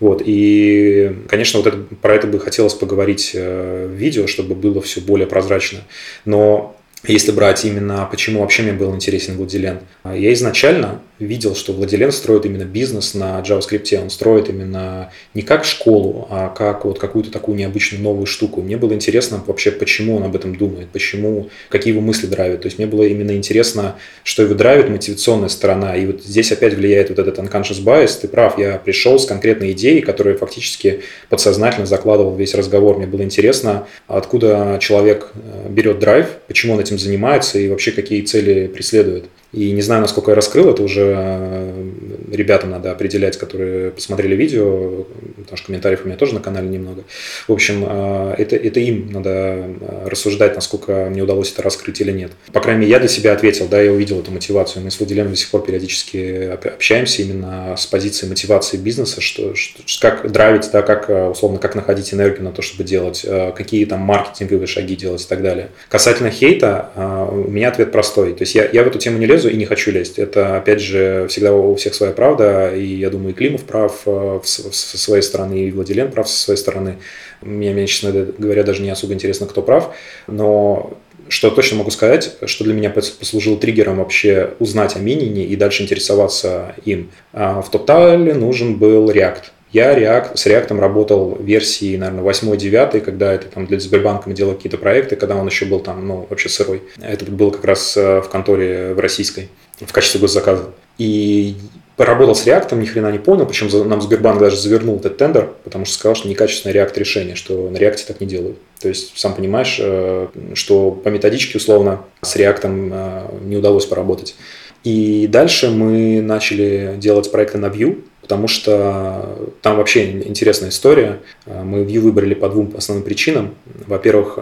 Вот, 0.00 0.22
и, 0.24 1.16
конечно, 1.28 1.60
вот 1.60 1.66
это, 1.66 1.76
про 2.00 2.14
это 2.14 2.26
бы 2.26 2.40
хотелось 2.40 2.72
поговорить 2.72 3.32
э, 3.34 3.88
в 3.88 3.94
видео, 3.94 4.26
чтобы 4.26 4.54
было 4.54 4.80
все 4.80 5.02
более 5.02 5.26
прозрачно. 5.26 5.80
Но 6.24 6.74
если 7.04 7.32
брать 7.32 7.64
именно, 7.64 8.06
почему 8.10 8.40
вообще 8.40 8.62
мне 8.62 8.72
был 8.72 8.94
интересен 8.94 9.36
Владилен, 9.36 9.80
я 10.04 10.32
изначально 10.32 11.00
видел, 11.26 11.54
что 11.54 11.72
Владилен 11.72 12.12
строит 12.12 12.46
именно 12.46 12.64
бизнес 12.64 13.14
на 13.14 13.40
JavaScript. 13.40 14.02
Он 14.02 14.10
строит 14.10 14.48
именно 14.48 15.10
не 15.34 15.42
как 15.42 15.64
школу, 15.64 16.26
а 16.30 16.48
как 16.48 16.84
вот 16.84 16.98
какую-то 16.98 17.30
такую 17.30 17.56
необычную 17.56 18.02
новую 18.02 18.26
штуку. 18.26 18.62
Мне 18.62 18.76
было 18.76 18.92
интересно 18.92 19.42
вообще, 19.46 19.70
почему 19.70 20.16
он 20.16 20.24
об 20.24 20.36
этом 20.36 20.56
думает, 20.56 20.88
почему, 20.88 21.48
какие 21.68 21.92
его 21.92 22.02
мысли 22.02 22.26
драйвят. 22.26 22.62
То 22.62 22.66
есть 22.66 22.78
мне 22.78 22.86
было 22.86 23.02
именно 23.02 23.36
интересно, 23.36 23.96
что 24.24 24.42
его 24.42 24.54
драйвит, 24.54 24.88
мотивационная 24.88 25.48
сторона. 25.48 25.96
И 25.96 26.06
вот 26.06 26.22
здесь 26.22 26.52
опять 26.52 26.74
влияет 26.74 27.10
вот 27.10 27.18
этот 27.18 27.38
unconscious 27.38 27.82
bias. 27.82 28.18
Ты 28.20 28.28
прав, 28.28 28.58
я 28.58 28.78
пришел 28.78 29.18
с 29.18 29.26
конкретной 29.26 29.72
идеей, 29.72 30.00
которая 30.00 30.36
фактически 30.36 31.00
подсознательно 31.28 31.86
закладывал 31.86 32.34
весь 32.36 32.54
разговор. 32.54 32.96
Мне 32.98 33.06
было 33.06 33.22
интересно, 33.22 33.86
откуда 34.06 34.78
человек 34.80 35.32
э, 35.34 35.68
берет 35.68 35.98
драйв, 35.98 36.26
почему 36.46 36.74
он 36.74 36.80
этим 36.80 36.98
занимается 36.98 37.58
и 37.58 37.68
вообще 37.68 37.92
какие 37.92 38.22
цели 38.22 38.66
преследует. 38.66 39.24
И 39.52 39.70
не 39.72 39.82
знаю, 39.82 40.00
насколько 40.00 40.30
я 40.30 40.34
раскрыл, 40.34 40.70
это 40.70 40.82
уже 40.82 41.14
э, 41.16 42.11
ребятам 42.36 42.70
надо 42.70 42.90
определять, 42.90 43.36
которые 43.36 43.90
посмотрели 43.90 44.34
видео, 44.34 45.04
потому 45.36 45.56
что 45.56 45.66
комментариев 45.66 46.00
у 46.04 46.06
меня 46.08 46.16
тоже 46.16 46.34
на 46.34 46.40
канале 46.40 46.68
немного. 46.68 47.04
В 47.46 47.52
общем, 47.52 47.84
э, 47.88 48.34
это, 48.38 48.56
это 48.56 48.80
им 48.80 49.10
надо 49.12 49.30
э, 49.30 50.08
рассуждать, 50.08 50.54
насколько 50.54 51.08
мне 51.10 51.22
удалось 51.22 51.52
это 51.52 51.62
раскрыть 51.62 52.00
или 52.00 52.12
нет. 52.12 52.32
По 52.52 52.60
крайней 52.60 52.82
мере, 52.82 52.92
я 52.92 52.98
для 52.98 53.08
себя 53.08 53.32
ответил, 53.32 53.68
да, 53.68 53.80
я 53.80 53.92
увидел 53.92 54.20
эту 54.20 54.30
мотивацию. 54.30 54.82
Мы 54.82 54.90
с 54.90 54.98
Владимиром 54.98 55.30
до 55.30 55.36
сих 55.36 55.50
пор 55.50 55.64
периодически 55.64 56.50
общаемся 56.52 57.22
именно 57.22 57.76
с 57.76 57.86
позиции 57.86 58.26
мотивации 58.26 58.76
бизнеса, 58.76 59.20
что, 59.20 59.54
что 59.54 59.82
как 60.00 60.30
драйвить, 60.30 60.70
да, 60.72 60.82
как, 60.82 61.08
условно, 61.30 61.58
как 61.58 61.74
находить 61.74 62.12
энергию 62.12 62.44
на 62.44 62.52
то, 62.52 62.62
чтобы 62.62 62.84
делать, 62.84 63.24
какие 63.56 63.84
там 63.84 64.00
маркетинговые 64.00 64.66
шаги 64.66 64.96
делать 64.96 65.22
и 65.22 65.28
так 65.28 65.42
далее. 65.42 65.68
Касательно 65.88 66.30
хейта, 66.30 66.90
у 67.30 67.50
меня 67.50 67.68
ответ 67.68 67.92
простой. 67.92 68.34
То 68.34 68.42
есть 68.42 68.54
я, 68.54 68.68
я 68.72 68.84
в 68.84 68.86
эту 68.86 68.98
тему 68.98 69.18
не 69.18 69.26
лезу 69.26 69.48
и 69.48 69.56
не 69.56 69.64
хочу 69.64 69.90
лезть. 69.90 70.18
Это, 70.18 70.56
опять 70.56 70.80
же, 70.80 71.26
всегда 71.28 71.52
у 71.52 71.74
всех 71.74 71.94
своя 71.94 72.12
правда, 72.22 72.72
и 72.72 72.84
я 72.84 73.10
думаю, 73.10 73.30
и 73.30 73.36
Климов 73.36 73.64
прав 73.64 74.02
э, 74.06 74.40
со 74.44 74.98
своей 74.98 75.22
стороны, 75.22 75.54
и 75.54 75.72
Владилен 75.72 76.08
прав 76.12 76.28
со 76.28 76.38
своей 76.40 76.56
стороны. 76.56 76.98
Мне, 77.40 77.72
мне, 77.72 77.88
честно 77.88 78.12
говоря, 78.38 78.62
даже 78.62 78.80
не 78.80 78.90
особо 78.90 79.12
интересно, 79.12 79.48
кто 79.48 79.60
прав, 79.60 79.92
но 80.28 80.96
что 81.26 81.50
точно 81.50 81.78
могу 81.78 81.90
сказать, 81.90 82.36
что 82.46 82.62
для 82.62 82.74
меня 82.74 82.90
послужило 82.90 83.56
триггером 83.56 83.98
вообще 83.98 84.50
узнать 84.60 84.94
о 84.94 85.00
Минине 85.00 85.44
и 85.44 85.56
дальше 85.56 85.82
интересоваться 85.82 86.76
им. 86.84 87.10
А 87.32 87.60
в 87.60 87.68
Тотале 87.72 88.34
нужен 88.34 88.76
был 88.76 89.10
React. 89.10 89.42
Я 89.72 89.98
React, 89.98 90.36
с 90.36 90.46
React 90.46 90.78
работал 90.78 91.36
версии, 91.40 91.96
наверное, 91.96 92.22
8-9, 92.22 93.00
когда 93.00 93.32
это 93.32 93.48
там 93.48 93.66
для 93.66 93.80
Сбербанка 93.80 94.28
мы 94.28 94.36
делали 94.36 94.54
какие-то 94.54 94.78
проекты, 94.78 95.16
когда 95.16 95.34
он 95.34 95.48
еще 95.48 95.64
был 95.64 95.80
там, 95.80 96.06
ну, 96.06 96.26
вообще 96.30 96.48
сырой. 96.48 96.82
Это 97.00 97.24
было 97.24 97.50
как 97.50 97.64
раз 97.64 97.96
э, 97.96 98.20
в 98.20 98.28
конторе 98.28 98.94
в 98.94 99.00
российской 99.00 99.48
в 99.80 99.92
качестве 99.92 100.20
госзаказа. 100.20 100.70
И 100.98 101.56
поработал 102.02 102.34
с 102.34 102.44
реактом, 102.46 102.80
ни 102.80 102.84
хрена 102.84 103.12
не 103.12 103.20
понял, 103.20 103.46
причем 103.46 103.68
нам 103.88 104.02
Сбербанк 104.02 104.40
даже 104.40 104.56
завернул 104.56 104.96
этот 104.96 105.18
тендер, 105.18 105.50
потому 105.62 105.84
что 105.84 105.94
сказал, 105.94 106.16
что 106.16 106.28
некачественное 106.28 106.74
реакт 106.74 106.98
решение, 106.98 107.36
что 107.36 107.70
на 107.70 107.76
реакте 107.76 108.02
так 108.04 108.20
не 108.20 108.26
делают. 108.26 108.58
То 108.80 108.88
есть, 108.88 109.16
сам 109.16 109.34
понимаешь, 109.34 109.78
э, 109.80 110.26
что 110.54 110.90
по 110.90 111.10
методичке 111.10 111.58
условно 111.58 112.00
с 112.20 112.34
реактом 112.34 112.90
э, 112.92 113.22
не 113.42 113.56
удалось 113.56 113.86
поработать. 113.86 114.34
И 114.82 115.28
дальше 115.28 115.70
мы 115.70 116.20
начали 116.20 116.96
делать 116.96 117.30
проекты 117.30 117.58
на 117.58 117.66
Vue, 117.66 118.02
потому 118.20 118.48
что 118.48 119.52
там 119.62 119.76
вообще 119.76 120.10
интересная 120.10 120.70
история. 120.70 121.20
Мы 121.46 121.84
Vue 121.84 122.00
выбрали 122.00 122.34
по 122.34 122.48
двум 122.48 122.74
основным 122.76 123.04
причинам. 123.04 123.54
Во-первых, 123.86 124.40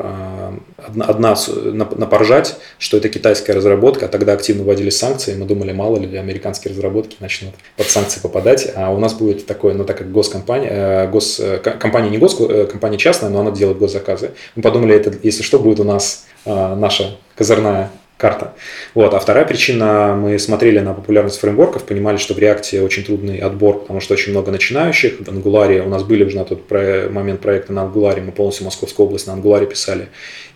одна, 0.87 1.05
одна 1.05 1.37
на, 1.49 1.85
на 1.85 2.07
поржать, 2.07 2.57
что 2.79 2.97
это 2.97 3.09
китайская 3.09 3.53
разработка, 3.53 4.07
а 4.07 4.09
тогда 4.09 4.33
активно 4.33 4.65
вводили 4.65 4.91
санкции, 4.91 5.35
мы 5.35 5.47
думали, 5.47 5.73
мало 5.73 5.99
ли 5.99 6.17
американские 6.17 6.73
разработки 6.73 7.17
начнут 7.21 7.55
под 7.77 7.87
санкции 7.87 8.21
попадать, 8.21 8.73
а 8.75 8.91
у 8.91 8.99
нас 8.99 9.15
будет 9.15 9.47
такое, 9.47 9.75
ну 9.75 9.85
так 9.85 9.99
как 9.99 10.13
госкомпания, 10.13 10.71
э, 10.71 11.11
гос, 11.11 11.41
компания 11.63 12.11
не 12.11 12.19
гос, 12.19 12.37
э, 12.41 12.67
компания 12.67 12.99
частная, 12.99 13.31
но 13.31 13.41
она 13.41 13.51
делает 13.51 13.79
госзаказы. 13.79 14.33
Мы 14.55 14.63
подумали, 14.63 14.95
это, 14.95 15.13
если 15.23 15.43
что, 15.43 15.59
будет 15.59 15.81
у 15.81 15.85
нас 15.85 16.27
э, 16.45 16.75
наша 16.75 17.17
козырная 17.37 17.91
карта. 18.21 18.55
Вот. 18.95 19.15
А 19.15 19.19
вторая 19.19 19.45
причина, 19.45 20.15
мы 20.15 20.39
смотрели 20.39 20.79
на 20.79 20.95
популярность 20.95 21.41
фреймворков, 21.41 21.85
понимали, 21.85 22.19
что 22.19 22.35
в 22.35 22.39
React 22.39 22.85
очень 22.85 23.05
трудный 23.05 23.39
отбор, 23.39 23.81
потому 23.81 24.01
что 24.01 24.15
очень 24.15 24.33
много 24.33 24.53
начинающих. 24.53 25.21
В 25.21 25.29
Angular 25.29 25.81
у 25.81 25.89
нас 25.89 26.03
были 26.05 26.25
уже 26.25 26.37
на 26.37 26.45
тот 26.45 26.71
момент 26.71 27.41
проекта 27.41 27.73
на 27.73 27.81
Angular, 27.81 28.21
мы 28.21 28.33
полностью 28.33 28.65
Московскую 28.65 29.07
область 29.07 29.27
на 29.27 29.33
Angular 29.33 29.67
писали 29.67 30.09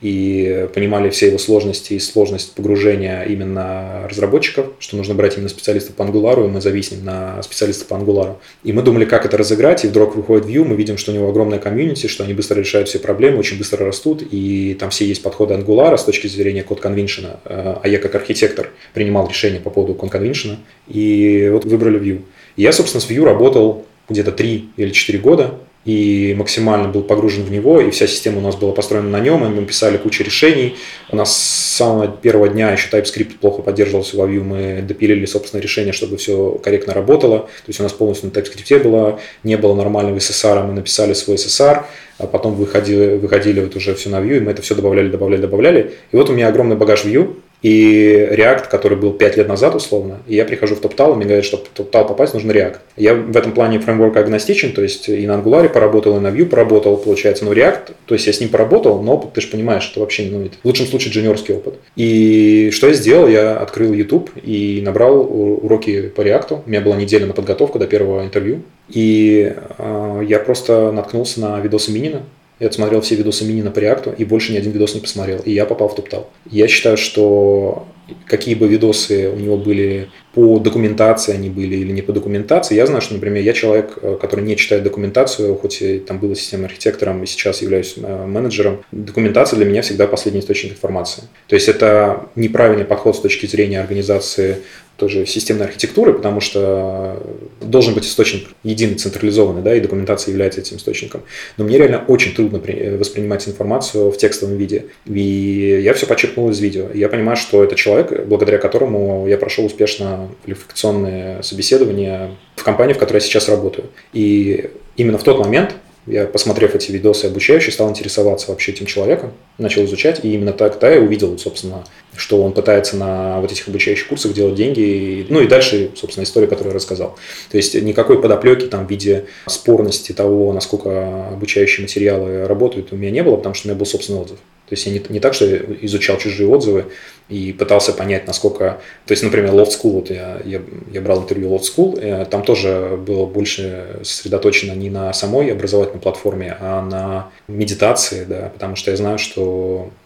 и 0.02 0.68
понимали 0.74 1.08
все 1.08 1.28
его 1.28 1.38
сложности 1.38 1.94
и 1.94 1.98
сложность 1.98 2.54
погружения 2.54 3.22
именно 3.22 4.06
разработчиков, 4.10 4.66
что 4.78 4.96
нужно 4.96 5.14
брать 5.14 5.36
именно 5.36 5.48
специалистов 5.48 5.94
по 5.96 6.02
Angular, 6.02 6.44
и 6.44 6.48
мы 6.48 6.60
зависнем 6.60 7.04
на 7.04 7.42
специалистов 7.42 7.88
по 7.88 7.94
Angular. 7.94 8.34
И 8.64 8.72
мы 8.72 8.82
думали, 8.82 9.06
как 9.06 9.24
это 9.24 9.38
разыграть, 9.38 9.84
и 9.84 9.88
вдруг 9.88 10.14
выходит 10.16 10.46
Vue, 10.46 10.64
мы 10.64 10.76
видим, 10.76 10.98
что 10.98 11.12
у 11.12 11.14
него 11.14 11.28
огромная 11.28 11.58
комьюнити, 11.58 12.06
что 12.06 12.24
они 12.24 12.34
быстро 12.34 12.60
решают 12.60 12.88
все 12.88 12.98
проблемы, 12.98 13.38
очень 13.38 13.56
быстро 13.56 13.86
растут, 13.86 14.22
и 14.30 14.76
там 14.78 14.90
все 14.90 15.06
есть 15.06 15.22
подходы 15.22 15.54
Angular 15.54 15.96
с 15.96 16.04
точки 16.04 16.26
зрения 16.26 16.62
код 16.62 16.80
конвеншена, 16.80 17.40
а 17.55 17.88
я 17.88 17.98
как 17.98 18.14
архитектор 18.14 18.70
принимал 18.92 19.28
решение 19.28 19.61
по 19.61 19.70
поводу 19.70 19.94
код 19.94 20.11
конвеншена, 20.11 20.57
и 20.88 21.48
вот 21.52 21.64
выбрали 21.64 22.00
Vue. 22.00 22.22
И 22.57 22.62
я, 22.62 22.72
собственно, 22.72 23.00
с 23.00 23.11
Vue 23.11 23.24
работал 23.24 23.86
где-то 24.09 24.32
3 24.32 24.70
или 24.76 24.90
4 24.90 25.18
года, 25.18 25.55
и 25.85 26.35
максимально 26.37 26.89
был 26.89 27.03
погружен 27.03 27.45
в 27.45 27.51
него, 27.51 27.80
и 27.80 27.91
вся 27.91 28.07
система 28.07 28.39
у 28.39 28.41
нас 28.41 28.57
была 28.57 28.72
построена 28.72 29.09
на 29.09 29.20
нем, 29.20 29.45
и 29.45 29.49
мы 29.49 29.66
писали 29.66 29.97
кучу 29.99 30.22
решений. 30.24 30.76
У 31.11 31.16
нас 31.16 31.37
с 31.37 31.76
самого 31.76 32.09
первого 32.09 32.49
дня 32.49 32.70
еще 32.70 32.89
TypeScript 32.91 33.39
плохо 33.41 33.62
поддерживался 33.62 34.16
в 34.16 34.20
Vue, 34.20 34.43
мы 34.43 34.82
допилили, 34.82 35.26
собственно, 35.26 35.61
решение, 35.61 35.93
чтобы 35.93 36.16
все 36.16 36.53
корректно 36.62 36.95
работало. 36.95 37.41
То 37.41 37.68
есть 37.68 37.80
у 37.80 37.82
нас 37.82 37.93
полностью 37.93 38.30
на 38.30 38.39
TypeScript 38.39 38.82
было, 38.82 39.20
не 39.43 39.57
было 39.57 39.74
нормального 39.74 40.16
SSR, 40.16 40.66
мы 40.66 40.72
написали 40.72 41.12
свой 41.12 41.37
SSR, 41.37 41.85
а 42.18 42.26
потом 42.26 42.55
выходили, 42.55 43.16
выходили 43.16 43.61
вот 43.61 43.76
уже 43.76 43.95
все 43.95 44.09
на 44.09 44.20
Vue, 44.20 44.39
и 44.39 44.41
мы 44.41 44.53
это 44.53 44.62
все 44.62 44.74
добавляли, 44.74 45.09
добавляли, 45.09 45.41
добавляли. 45.43 45.93
И 46.12 46.16
вот 46.16 46.30
у 46.30 46.32
меня 46.32 46.49
огромный 46.49 46.76
багаж 46.76 47.05
Vue, 47.05 47.35
и 47.64 48.28
React, 48.30 48.68
который 48.68 48.98
был 48.98 49.14
5 49.14 49.38
лет 49.38 49.48
назад 49.48 49.74
условно, 49.74 50.18
и 50.26 50.36
я 50.36 50.44
прихожу 50.44 50.74
в 50.74 50.82
TopTal, 50.82 51.14
и 51.14 51.16
мне 51.16 51.24
говорят, 51.24 51.46
что 51.46 51.56
в 51.56 51.62
TopTal 51.74 52.06
попасть 52.06 52.34
нужно 52.34 52.52
React. 52.52 52.76
Я 52.98 53.14
в 53.14 53.34
этом 53.34 53.52
плане 53.52 53.78
фреймворк 53.78 54.18
агностичен, 54.18 54.72
то 54.72 54.82
есть 54.82 55.08
и 55.08 55.26
на 55.26 55.38
Angular 55.38 55.70
поработал, 55.70 56.18
и 56.18 56.20
на 56.20 56.28
Vue 56.28 56.44
поработал, 56.44 56.98
получается, 56.98 57.46
но 57.46 57.54
React, 57.54 57.92
то 58.04 58.14
есть 58.14 58.26
я 58.26 58.34
с 58.34 58.40
ним 58.40 58.50
поработал, 58.50 59.00
но 59.00 59.14
опыт, 59.14 59.32
ты 59.32 59.40
же 59.40 59.48
понимаешь, 59.48 59.82
что 59.82 60.00
вообще, 60.00 60.28
ну, 60.30 60.46
в 60.62 60.66
лучшем 60.66 60.84
случае 60.84 61.14
джуниорский 61.14 61.54
опыт. 61.54 61.76
И 61.96 62.68
что 62.70 62.88
я 62.88 62.92
сделал? 62.92 63.28
Я 63.28 63.56
открыл 63.56 63.94
YouTube 63.94 64.30
и 64.42 64.82
набрал 64.84 65.22
уроки 65.22 66.08
по 66.08 66.20
React. 66.20 66.64
У 66.66 66.68
меня 66.68 66.82
была 66.82 66.96
неделя 66.96 67.24
на 67.24 67.32
подготовку 67.32 67.78
до 67.78 67.86
первого 67.86 68.26
интервью. 68.26 68.60
И 68.90 69.54
э, 69.78 70.22
я 70.28 70.38
просто 70.38 70.92
наткнулся 70.92 71.40
на 71.40 71.58
видосы 71.60 71.92
Минина, 71.92 72.24
я 72.61 72.68
отсмотрел 72.68 73.00
все 73.00 73.16
видосы 73.16 73.44
Минина 73.44 73.70
по 73.70 73.80
реакту 73.80 74.14
и 74.16 74.24
больше 74.24 74.52
ни 74.52 74.57
один 74.57 74.72
видос 74.72 74.94
не 74.94 75.00
посмотрел. 75.00 75.40
И 75.40 75.52
я 75.52 75.66
попал 75.66 75.88
в 75.88 75.96
топтал. 75.96 76.30
Я 76.50 76.68
считаю, 76.68 76.96
что 76.96 77.86
какие 78.26 78.55
бы 78.55 78.68
видосы 78.68 79.30
у 79.30 79.36
него 79.36 79.57
были 79.57 80.11
по 80.34 80.59
документации 80.59 81.32
они 81.32 81.48
были 81.48 81.76
или 81.76 81.92
не 81.92 82.02
по 82.02 82.12
документации. 82.12 82.74
Я 82.74 82.86
знаю, 82.86 83.00
что, 83.00 83.14
например, 83.14 83.42
я 83.42 83.52
человек, 83.52 83.98
э, 84.02 84.18
который 84.20 84.44
не 84.44 84.57
читает 84.57 84.82
документацию, 84.82 85.55
хоть 85.55 85.80
и 85.80 85.98
там 86.00 86.18
был 86.18 86.34
системным 86.34 86.66
архитектором 86.66 87.22
и 87.22 87.26
сейчас 87.26 87.62
являюсь 87.62 87.94
э, 87.96 88.26
менеджером. 88.26 88.84
Документация 88.92 89.57
для 89.57 89.66
меня 89.66 89.82
всегда 89.82 90.07
последний 90.07 90.40
источник 90.40 90.72
информации. 90.72 91.24
То 91.46 91.55
есть 91.55 91.68
это 91.68 92.26
неправильный 92.34 92.84
подход 92.84 93.16
с 93.16 93.20
точки 93.20 93.46
зрения 93.46 93.80
организации 93.80 94.59
тоже 94.97 95.26
системной 95.26 95.66
архитектуры, 95.66 96.12
потому 96.12 96.40
что 96.40 97.20
должен 97.61 97.95
быть 97.95 98.05
источник 98.05 98.49
единый, 98.62 98.95
централизованный, 98.95 99.62
да, 99.62 99.74
и 99.74 99.80
документация 99.80 100.32
является 100.32 100.61
этим 100.61 100.76
источником. 100.76 101.22
Но 101.57 101.64
мне 101.64 101.78
реально 101.78 102.05
очень 102.07 102.34
трудно 102.34 102.59
воспринимать 102.99 103.49
информацию 103.49 104.11
в 104.11 104.16
текстовом 104.16 104.57
виде. 104.57 104.86
И 105.07 105.80
я 105.82 105.95
все 105.95 106.07
почерпнул 106.07 106.51
из 106.51 106.61
видео. 106.61 106.88
И 106.92 106.99
я 106.99 107.09
понимаю, 107.09 107.36
что 107.36 107.64
это 107.64 107.74
человек, 107.74 108.26
благодаря 108.26 108.59
которому 108.59 109.26
я 109.26 109.36
прошел 109.36 109.64
успешно 109.64 110.28
квалификационные 110.45 111.42
собеседования 111.42 112.30
в 112.57 112.62
компании, 112.62 112.95
в 112.95 112.99
которой 112.99 113.18
я 113.18 113.20
сейчас 113.20 113.49
работаю. 113.49 113.88
И 114.12 114.70
именно 114.97 115.18
в 115.18 115.24
тот 115.24 115.38
момент 115.38 115.74
я, 116.07 116.26
посмотрев 116.26 116.74
эти 116.74 116.92
видосы 116.92 117.26
обучающие, 117.26 117.72
стал 117.72 117.88
интересоваться 117.88 118.51
вообще 118.51 118.72
этим 118.72 118.86
человеком, 118.86 119.32
начал 119.59 119.84
изучать, 119.84 120.24
и 120.24 120.34
именно 120.34 120.52
тогда 120.52 120.90
я 120.90 121.00
увидел, 121.00 121.38
собственно, 121.38 121.84
что 122.16 122.42
он 122.42 122.52
пытается 122.52 122.96
на 122.96 123.40
вот 123.40 123.52
этих 123.52 123.68
обучающих 123.68 124.09
курсах 124.09 124.34
делать 124.34 124.55
деньги, 124.55 125.26
ну 125.28 125.40
и 125.40 125.46
дальше, 125.46 125.90
собственно, 125.96 126.24
история, 126.24 126.46
которую 126.46 126.72
я 126.72 126.76
рассказал. 126.76 127.16
То 127.50 127.57
есть 127.57 127.74
никакой 127.74 128.20
подоплеки 128.20 128.66
там 128.66 128.86
в 128.86 128.90
виде 128.90 129.26
спорности 129.46 130.12
того, 130.12 130.52
насколько 130.52 131.28
обучающие 131.28 131.82
материалы 131.82 132.46
работают, 132.46 132.92
у 132.92 132.96
меня 132.96 133.11
не 133.11 133.22
было, 133.22 133.36
потому 133.36 133.55
что 133.55 133.68
у 133.68 133.70
меня 133.70 133.78
был 133.78 133.86
собственный 133.86 134.20
отзыв. 134.20 134.38
То 134.68 134.72
есть 134.72 134.86
я 134.86 134.92
не, 134.92 135.02
не 135.11 135.20
так, 135.20 135.34
что 135.34 135.46
изучал 135.82 136.16
чужие 136.16 136.48
отзывы 136.48 136.86
и 137.28 137.52
пытался 137.52 137.92
понять, 137.92 138.26
насколько... 138.26 138.80
То 139.05 139.12
есть, 139.12 139.22
например, 139.22 139.52
Loft 139.52 139.70
School, 139.70 139.92
вот 139.92 140.11
я, 140.11 140.40
я, 140.44 140.62
я 140.90 141.00
брал 141.02 141.22
интервью 141.22 141.55
Loft 141.55 141.64
School, 141.64 142.00
э, 142.00 142.24
там 142.24 142.42
тоже 142.42 142.98
было 143.07 143.26
больше 143.26 144.00
сосредоточено 144.02 144.72
не 144.72 144.88
на 144.88 145.12
самой 145.12 145.52
образовательной 145.52 146.00
платформе, 146.00 146.57
а 146.61 146.80
на 146.82 147.30
медитации, 147.46 148.24
да, 148.24 148.50
потому 148.55 148.74
что 148.74 148.90
я 148.90 148.96
знаю, 148.96 149.18
что 149.18 149.43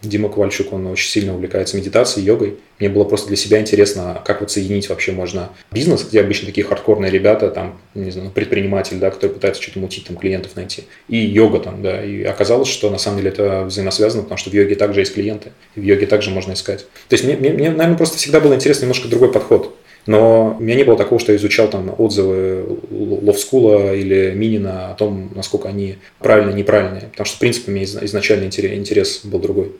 Дима 0.01 0.29
Ковальчук, 0.29 0.73
он 0.73 0.87
очень 0.87 1.09
сильно 1.09 1.33
увлекается 1.33 1.77
медитацией, 1.77 2.25
йогой. 2.25 2.57
Мне 2.79 2.89
было 2.89 3.03
просто 3.03 3.27
для 3.27 3.35
себя 3.35 3.59
интересно, 3.59 4.21
как 4.25 4.39
вот 4.41 4.51
соединить 4.51 4.89
вообще 4.89 5.11
можно 5.11 5.49
бизнес, 5.71 6.05
где 6.07 6.21
обычно 6.21 6.47
такие 6.47 6.65
хардкорные 6.65 7.11
ребята, 7.11 7.49
там, 7.49 7.79
не 7.93 8.11
знаю, 8.11 8.31
предприниматель, 8.31 8.97
да, 8.97 9.09
который 9.11 9.31
пытается 9.31 9.61
что-то 9.61 9.79
мутить, 9.79 10.05
там, 10.05 10.17
клиентов 10.17 10.55
найти, 10.55 10.83
и 11.07 11.17
йога 11.17 11.59
там, 11.59 11.81
да, 11.81 12.03
и 12.03 12.23
оказалось, 12.23 12.69
что 12.69 12.89
на 12.89 12.97
самом 12.97 13.17
деле 13.17 13.29
это 13.31 13.65
взаимосвязано, 13.65 14.23
потому 14.23 14.37
что 14.37 14.49
в 14.49 14.53
йоге 14.53 14.75
также 14.75 15.01
есть 15.01 15.13
клиенты, 15.13 15.51
в 15.75 15.81
йоге 15.81 16.05
также 16.05 16.29
можно 16.29 16.53
искать. 16.53 16.85
То 17.09 17.13
есть 17.13 17.25
мне, 17.25 17.35
мне, 17.35 17.51
мне 17.51 17.69
наверное, 17.69 17.97
просто 17.97 18.17
всегда 18.17 18.39
было 18.39 18.53
интересно 18.55 18.83
немножко 18.83 19.07
другой 19.07 19.31
подход. 19.31 19.75
Но 20.09 20.57
у 20.59 20.63
меня 20.63 20.73
не 20.73 20.83
было 20.83 20.97
такого, 20.97 21.21
что 21.21 21.33
я 21.33 21.37
изучал 21.37 21.67
там 21.67 21.93
отзывы 21.95 22.65
Ловскула 22.89 23.93
или 23.93 24.33
Минина 24.35 24.89
о 24.89 24.95
том, 24.95 25.29
насколько 25.35 25.69
они 25.69 25.97
правильные, 26.17 26.55
неправильные. 26.55 27.09
Потому 27.11 27.27
что, 27.27 27.35
в 27.35 27.39
принципе, 27.39 27.71
у 27.71 27.75
меня 27.75 27.85
изначально 27.85 28.45
интерес 28.45 29.21
был 29.23 29.37
другой. 29.37 29.71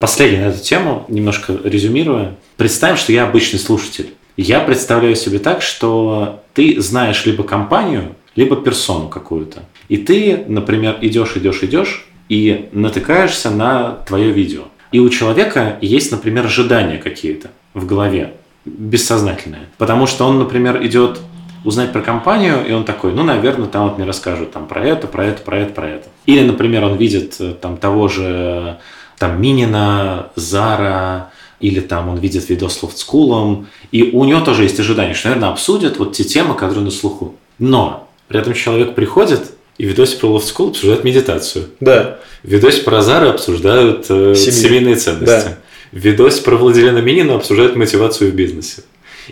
Последний 0.00 0.38
на 0.38 0.48
эту 0.48 0.58
тему, 0.64 1.04
немножко 1.06 1.56
резюмируя. 1.62 2.34
Представим, 2.56 2.96
что 2.96 3.12
я 3.12 3.22
обычный 3.22 3.60
слушатель. 3.60 4.14
Я 4.36 4.58
представляю 4.58 5.14
себе 5.14 5.38
так, 5.38 5.62
что 5.62 6.42
ты 6.54 6.80
знаешь 6.80 7.24
либо 7.24 7.44
компанию, 7.44 8.16
либо 8.34 8.56
персону 8.56 9.08
какую-то. 9.08 9.62
И 9.88 9.98
ты, 9.98 10.42
например, 10.48 10.98
идешь, 11.02 11.36
идешь, 11.36 11.62
идешь, 11.62 12.08
и 12.28 12.68
натыкаешься 12.72 13.50
на 13.50 13.98
твое 14.08 14.32
видео. 14.32 14.62
И 14.92 15.00
у 15.00 15.08
человека 15.08 15.78
есть, 15.80 16.12
например, 16.12 16.46
ожидания 16.46 16.98
какие-то 16.98 17.50
в 17.74 17.86
голове, 17.86 18.34
бессознательные. 18.64 19.68
Потому 19.78 20.06
что 20.06 20.26
он, 20.26 20.38
например, 20.38 20.84
идет 20.84 21.20
узнать 21.64 21.92
про 21.92 22.00
компанию, 22.00 22.64
и 22.66 22.72
он 22.72 22.84
такой, 22.84 23.12
ну, 23.12 23.24
наверное, 23.24 23.66
там 23.66 23.88
вот 23.88 23.98
мне 23.98 24.06
расскажут 24.06 24.52
там 24.52 24.66
про 24.66 24.84
это, 24.84 25.06
про 25.08 25.26
это, 25.26 25.42
про 25.42 25.58
это, 25.58 25.72
про 25.72 25.88
это. 25.88 26.08
Или, 26.24 26.46
например, 26.46 26.84
он 26.84 26.96
видит 26.96 27.36
э, 27.40 27.54
там 27.60 27.76
того 27.76 28.06
же 28.06 28.78
там 29.18 29.40
Минина, 29.40 30.28
Зара, 30.36 31.30
или 31.58 31.80
там 31.80 32.08
он 32.08 32.18
видит 32.18 32.48
видос 32.48 32.78
с 32.78 32.82
Лофтскулом, 32.82 33.66
и 33.90 34.10
у 34.12 34.24
него 34.24 34.40
тоже 34.40 34.62
есть 34.62 34.78
ожидание, 34.78 35.14
что, 35.14 35.28
наверное, 35.28 35.50
обсудят 35.50 35.98
вот 35.98 36.12
те 36.12 36.22
темы, 36.22 36.54
которые 36.54 36.84
на 36.84 36.90
слуху. 36.90 37.34
Но 37.58 38.08
при 38.28 38.38
этом 38.38 38.54
человек 38.54 38.94
приходит 38.94 39.55
и 39.78 39.84
в 39.84 39.88
видосе 39.88 40.16
про 40.16 40.28
Loft 40.28 40.44
School 40.54 40.68
обсуждают 40.70 41.04
медитацию. 41.04 41.66
Да. 41.80 42.18
В 42.42 42.48
видосе 42.48 42.82
про 42.82 43.02
Зары 43.02 43.28
обсуждают 43.28 44.06
э, 44.08 44.34
семейные 44.34 44.96
ценности. 44.96 45.26
Да. 45.48 45.58
В 45.92 45.98
видосе 45.98 46.42
про 46.42 46.56
Владимира 46.56 47.00
Минина 47.00 47.36
обсуждают 47.36 47.76
мотивацию 47.76 48.30
в 48.30 48.34
бизнесе. 48.34 48.82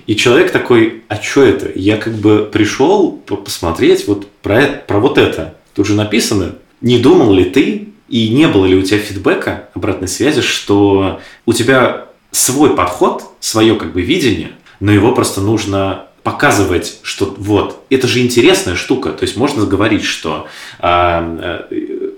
И 0.06 0.16
человек 0.16 0.50
такой, 0.50 1.02
а 1.08 1.20
что 1.20 1.44
это? 1.44 1.70
Я 1.74 1.96
как 1.96 2.14
бы 2.14 2.48
пришел 2.50 3.12
посмотреть 3.12 4.06
вот 4.08 4.26
про, 4.42 4.62
это, 4.62 4.84
про 4.86 4.98
вот 4.98 5.18
это. 5.18 5.54
Тут 5.74 5.86
же 5.86 5.94
написано, 5.94 6.56
не 6.80 6.98
думал 6.98 7.32
ли 7.32 7.44
ты 7.44 7.88
и 8.08 8.28
не 8.28 8.48
было 8.48 8.66
ли 8.66 8.76
у 8.76 8.82
тебя 8.82 8.98
фидбэка, 8.98 9.68
обратной 9.74 10.08
связи, 10.08 10.40
что 10.40 11.20
у 11.46 11.52
тебя 11.52 12.06
свой 12.30 12.74
подход, 12.76 13.24
свое 13.40 13.76
как 13.76 13.92
бы 13.92 14.02
видение, 14.02 14.52
но 14.80 14.92
его 14.92 15.14
просто 15.14 15.40
нужно 15.40 16.06
показывать, 16.24 16.98
что 17.02 17.34
вот, 17.38 17.84
это 17.90 18.08
же 18.08 18.20
интересная 18.20 18.74
штука. 18.74 19.10
То 19.12 19.24
есть 19.24 19.36
можно 19.36 19.66
говорить, 19.66 20.04
что 20.04 20.48
а, 20.80 21.68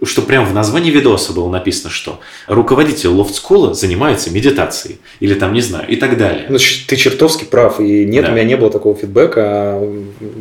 что 0.05 0.23
прямо 0.23 0.47
в 0.47 0.55
названии 0.55 0.91
видоса 0.91 1.33
было 1.33 1.49
написано, 1.49 1.91
что 1.91 2.21
руководитель 2.47 3.09
лофт-скула 3.09 3.75
занимается 3.75 4.31
медитацией, 4.31 4.99
или 5.21 5.35
там, 5.35 5.53
не 5.53 5.61
знаю, 5.61 5.89
и 5.89 5.97
так 5.97 6.17
далее. 6.17 6.47
Ну, 6.49 6.59
ты 6.59 6.97
чертовски 6.97 7.45
прав, 7.45 7.81
и 7.81 8.05
нет, 8.05 8.25
да. 8.25 8.31
у 8.31 8.35
меня 8.35 8.45
не 8.45 8.57
было 8.57 8.71
такого 8.71 8.97
фидбэка, 8.97 9.81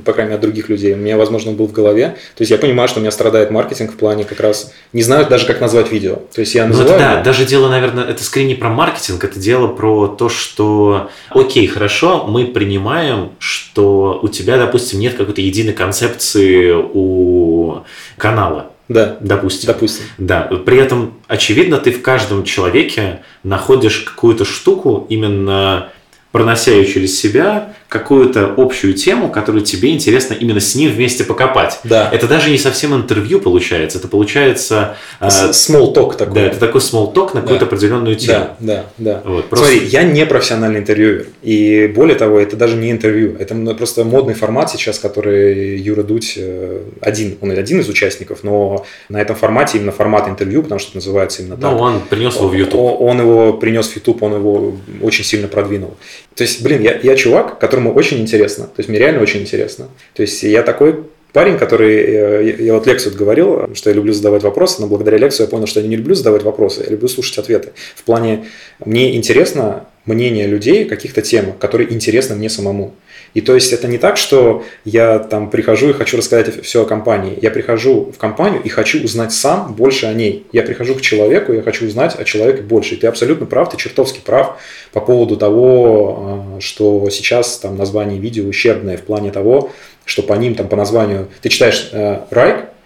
по 0.03 0.13
крайней 0.13 0.29
мере, 0.31 0.35
от 0.35 0.41
других 0.41 0.69
людей. 0.69 0.93
У 0.93 0.97
меня, 0.97 1.17
возможно, 1.17 1.51
был 1.51 1.67
в 1.67 1.71
голове. 1.71 2.15
То 2.35 2.41
есть 2.41 2.51
я 2.51 2.57
понимаю, 2.57 2.89
что 2.89 2.99
у 2.99 3.01
меня 3.01 3.11
страдает 3.11 3.51
маркетинг 3.51 3.93
в 3.93 3.95
плане 3.95 4.25
как 4.25 4.39
раз, 4.39 4.73
не 4.93 5.01
знаю 5.01 5.27
даже, 5.27 5.45
как 5.45 5.61
назвать 5.61 5.91
видео. 5.91 6.15
То 6.33 6.41
есть 6.41 6.55
я 6.55 6.67
называю... 6.67 6.89
Ну, 6.89 6.95
это, 6.95 7.15
да, 7.15 7.21
даже 7.21 7.45
дело, 7.45 7.69
наверное, 7.69 8.05
это 8.05 8.23
скорее 8.23 8.45
не 8.45 8.55
про 8.55 8.69
маркетинг, 8.69 9.23
это 9.23 9.39
дело 9.39 9.67
про 9.67 10.07
то, 10.07 10.29
что, 10.29 11.09
окей, 11.29 11.67
хорошо, 11.67 12.25
мы 12.27 12.45
принимаем, 12.45 13.31
что 13.39 14.19
у 14.21 14.27
тебя, 14.27 14.57
допустим, 14.57 14.99
нет 14.99 15.15
какой-то 15.15 15.41
единой 15.41 15.73
концепции 15.73 16.71
у 16.73 17.83
канала. 18.17 18.71
Да. 18.87 19.17
Допустим. 19.19 19.67
Допустим. 19.67 20.05
Да. 20.17 20.41
При 20.65 20.77
этом, 20.77 21.15
очевидно, 21.27 21.77
ты 21.77 21.91
в 21.91 22.01
каждом 22.01 22.43
человеке 22.43 23.21
находишь 23.43 23.99
какую-то 23.99 24.45
штуку, 24.45 25.05
именно 25.09 25.89
пронося 26.31 26.71
ее 26.71 26.85
через 26.85 27.19
себя, 27.19 27.73
какую-то 27.87 28.53
общую 28.57 28.93
тему, 28.93 29.29
которую 29.29 29.63
тебе 29.63 29.91
интересно 29.91 30.33
именно 30.33 30.59
с 30.59 30.75
ним 30.75 30.91
вместе 30.91 31.23
покопать. 31.23 31.79
Да. 31.83 32.09
Это 32.11 32.27
даже 32.27 32.49
не 32.49 32.57
совсем 32.57 32.93
интервью 32.95 33.39
получается, 33.39 33.99
это 33.99 34.07
получается... 34.07 34.97
А, 35.19 35.27
small 35.27 35.93
talk 35.93 36.17
такой. 36.17 36.35
Да, 36.35 36.41
это 36.41 36.59
такой 36.59 36.81
small 36.81 37.13
talk 37.13 37.27
на 37.27 37.35
да. 37.35 37.41
какую-то 37.41 37.65
определенную 37.65 38.15
тему. 38.15 38.49
Да, 38.59 38.85
да, 38.97 39.21
да. 39.21 39.21
Вот, 39.25 39.45
просто... 39.45 39.67
Смотри, 39.67 39.87
я 39.87 40.03
не 40.03 40.25
профессиональный 40.25 40.79
интервьюер, 40.79 41.27
и 41.41 41.87
более 41.87 42.15
того, 42.15 42.39
это 42.39 42.55
даже 42.55 42.75
не 42.75 42.91
интервью, 42.91 43.35
это 43.39 43.55
просто 43.75 44.03
модный 44.03 44.33
формат 44.33 44.71
сейчас, 44.71 44.99
который 44.99 45.77
Юра 45.77 46.03
Дудь 46.03 46.33
э, 46.37 46.81
один, 47.01 47.37
он 47.41 47.51
один 47.51 47.79
из 47.79 47.89
участников, 47.89 48.39
но 48.43 48.85
на 49.09 49.21
этом 49.21 49.35
формате 49.35 49.77
именно 49.77 49.91
формат 49.91 50.27
интервью, 50.27 50.63
потому 50.63 50.79
что 50.79 50.89
это 50.89 50.97
называется 50.97 51.41
именно 51.41 51.57
так. 51.57 51.71
Ну, 51.71 51.77
он 51.77 52.01
принес 52.01 52.35
его 52.35 52.47
в 52.47 52.53
YouTube. 52.53 52.75
Он, 52.75 52.97
он 53.01 53.21
его 53.21 53.53
принес 53.53 53.87
в 53.87 53.95
YouTube, 53.95 54.23
он 54.23 54.35
его 54.35 54.73
очень 55.01 55.23
сильно 55.23 55.47
продвинул. 55.47 55.95
То 56.35 56.43
есть, 56.43 56.61
блин, 56.61 56.81
я, 56.81 56.99
я 57.01 57.15
чувак, 57.15 57.59
которому 57.75 57.93
очень 57.93 58.21
интересно. 58.21 58.65
То 58.65 58.79
есть, 58.79 58.89
мне 58.89 58.99
реально 58.99 59.21
очень 59.21 59.41
интересно. 59.41 59.89
То 60.13 60.21
есть, 60.21 60.43
я 60.43 60.63
такой 60.63 61.03
парень, 61.33 61.57
который, 61.57 61.95
э, 61.97 62.55
я, 62.59 62.73
вот 62.73 62.87
Лексу 62.87 63.11
говорил, 63.11 63.75
что 63.75 63.89
я 63.89 63.95
люблю 63.95 64.13
задавать 64.13 64.43
вопросы, 64.43 64.79
но 64.79 64.87
благодаря 64.87 65.17
Лексу 65.17 65.43
я 65.43 65.49
понял, 65.49 65.67
что 65.67 65.81
я 65.81 65.87
не 65.87 65.97
люблю 65.97 66.15
задавать 66.15 66.43
вопросы, 66.43 66.83
я 66.83 66.89
люблю 66.89 67.09
слушать 67.09 67.37
ответы. 67.37 67.73
В 67.95 68.03
плане, 68.03 68.45
мне 68.85 69.17
интересно 69.17 69.87
мнение 70.05 70.47
людей 70.47 70.85
каких-то 70.85 71.21
тем, 71.21 71.51
которые 71.59 71.91
интересны 71.91 72.35
мне 72.35 72.49
самому. 72.49 72.93
И 73.35 73.41
то 73.41 73.53
есть 73.53 73.73
это 73.73 73.87
не 73.87 73.97
так, 73.97 74.15
что 74.15 74.63
я 74.85 75.19
там 75.19 75.51
прихожу 75.51 75.89
и 75.89 75.93
хочу 75.93 76.17
рассказать 76.17 76.63
все 76.63 76.83
о 76.83 76.85
компании. 76.85 77.37
Я 77.41 77.51
прихожу 77.51 78.11
в 78.15 78.17
компанию 78.17 78.61
и 78.63 78.69
хочу 78.69 79.03
узнать 79.03 79.33
сам 79.33 79.73
больше 79.73 80.05
о 80.05 80.13
ней. 80.13 80.47
Я 80.53 80.63
прихожу 80.63 80.95
к 80.95 81.01
человеку, 81.01 81.51
я 81.51 81.61
хочу 81.61 81.85
узнать 81.85 82.15
о 82.17 82.23
человеке 82.23 82.63
больше. 82.63 82.95
И 82.95 82.97
ты 82.97 83.07
абсолютно 83.07 83.45
прав, 83.45 83.69
ты 83.69 83.77
чертовски 83.77 84.21
прав 84.25 84.57
по 84.93 85.01
поводу 85.01 85.35
того, 85.35 86.55
а, 86.57 86.61
что 86.61 87.09
сейчас 87.09 87.57
там 87.57 87.77
название 87.77 88.19
видео 88.19 88.47
ущербное 88.47 88.95
в 88.95 89.01
плане 89.01 89.31
того, 89.31 89.69
что 90.05 90.23
по 90.23 90.33
ним 90.33 90.55
там 90.55 90.69
по 90.69 90.77
названию 90.77 91.27
ты 91.41 91.49
читаешь 91.49 91.89
э, 91.91 92.19